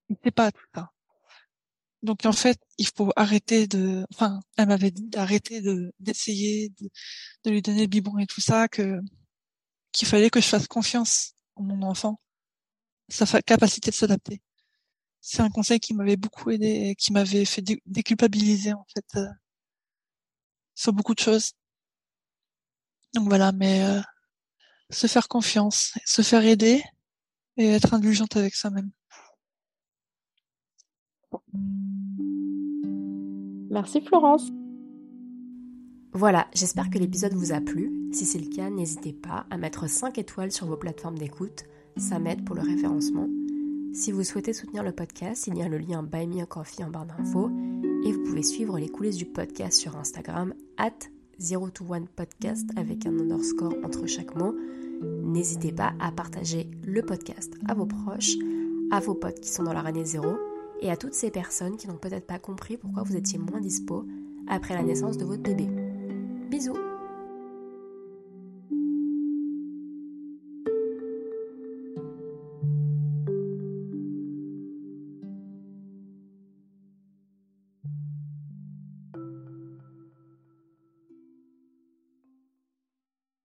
Il 0.09 0.17
sait 0.23 0.31
pas 0.31 0.53
tout 0.53 0.67
ça 0.75 0.92
donc 2.03 2.27
en 2.27 2.33
fait, 2.33 2.59
il 2.79 2.89
faut 2.89 3.13
arrêter 3.17 3.67
de, 3.67 4.05
enfin, 4.13 4.41
elle 4.57 4.69
m'avait 4.69 4.91
dit 4.91 5.09
d'arrêter 5.09 5.61
de 5.61 5.93
d'essayer 6.01 6.71
de, 7.45 7.51
lui 7.51 7.63
donner 7.63 7.83
le 7.83 7.87
biberon 7.89 8.19
et 8.19 8.27
tout 8.27 8.41
ça, 8.41 8.69
que 8.69 9.01
qu'il 9.93 10.09
fallait 10.09 10.31
que 10.31 10.41
je 10.41 10.47
fasse 10.49 10.69
confiance 10.69 11.35
en 11.57 11.63
mon 11.65 11.83
enfant, 11.83 12.21
sa 13.11 13.43
capacité 13.43 13.91
de 13.93 13.97
s'adapter. 13.97 14.43
C'est 15.23 15.43
un 15.43 15.51
conseil 15.51 15.81
qui 15.81 15.95
m'avait 15.95 16.17
beaucoup 16.17 16.51
aidé 16.51 16.67
et 16.91 16.97
qui 16.97 17.13
m'avait 17.13 17.45
fait 17.47 17.63
dé- 17.63 17.83
déculpabiliser 17.87 18.73
en 18.75 18.87
fait 18.95 19.07
euh, 19.21 19.27
sur 20.75 20.93
beaucoup 20.93 21.15
de 21.15 21.21
choses. 21.21 21.53
Donc 23.15 23.29
voilà, 23.29 23.53
mais 23.53 23.83
euh, 23.85 24.01
se 24.91 25.07
faire 25.09 25.29
confiance, 25.29 25.95
se 26.07 26.23
faire 26.23 26.45
aider 26.47 26.83
et 27.59 27.69
être 27.69 27.95
indulgente 27.95 28.37
avec 28.37 28.55
soi-même. 28.57 28.91
Merci 33.73 34.03
Florence. 34.03 34.53
Voilà, 36.13 36.47
j'espère 36.55 36.91
que 36.91 36.99
l'épisode 36.99 37.33
vous 37.33 37.53
a 37.53 37.61
plu. 37.63 37.91
Si 38.13 38.27
c'est 38.27 38.39
le 38.39 38.55
cas, 38.55 38.69
n'hésitez 38.69 39.15
pas 39.15 39.47
à 39.49 39.57
mettre 39.57 39.89
5 39.89 40.19
étoiles 40.19 40.53
sur 40.53 40.67
vos 40.67 40.77
plateformes 40.77 41.17
d'écoute. 41.17 41.65
Ça 41.97 42.19
m'aide 42.19 42.45
pour 42.45 42.55
le 42.55 42.61
référencement. 42.61 43.31
Si 43.95 44.13
vous 44.13 44.25
souhaitez 44.25 44.53
soutenir 44.53 44.83
le 44.83 44.93
podcast, 44.93 45.47
il 45.47 45.57
y 45.57 45.63
a 45.63 45.69
le 45.69 45.79
lien 45.79 46.03
Buy 46.03 46.27
Me 46.27 46.43
a 46.43 46.47
Coffee 46.47 46.85
en 46.85 46.91
barre 46.91 47.07
d'infos. 47.07 47.51
Et 48.05 48.13
vous 48.13 48.23
pouvez 48.25 48.43
suivre 48.43 48.79
les 48.79 48.91
coulisses 48.91 49.17
du 49.17 49.25
podcast 49.25 49.81
sur 49.81 49.97
Instagram, 49.97 50.53
at 50.77 50.91
021 51.41 52.05
podcast 52.15 52.69
avec 52.77 53.07
un 53.07 53.19
underscore 53.19 53.75
entre 53.85 54.07
chaque 54.07 54.37
mot. 54.37 54.55
N'hésitez 55.23 55.73
pas 55.73 55.95
à 55.99 56.13
partager 56.13 56.71
le 56.85 57.01
podcast 57.01 57.55
à 57.67 57.73
vos 57.73 57.87
proches, 57.87 58.35
à 58.91 59.01
vos 59.01 59.15
potes 59.15 59.41
qui 59.41 59.49
sont 59.49 59.63
dans 59.63 59.73
leur 59.73 59.87
année 59.87 60.05
zéro 60.05 60.37
et 60.83 60.91
à 60.91 60.97
toutes 60.97 61.15
ces 61.15 61.31
personnes 61.31 61.77
qui 61.77 61.89
n'ont 61.89 61.97
peut-être 61.97 62.27
pas 62.27 62.39
compris 62.39 62.77
pourquoi 62.77 63.05
vous 63.05 63.17
étiez 63.17 63.39
moins 63.39 63.61
dispo 63.61 64.05
après 64.49 64.75
la 64.75 64.83
naissance 64.83 65.17
de 65.17 65.25
votre 65.25 65.43
bébé. 65.43 65.69
Bisous 66.51 66.92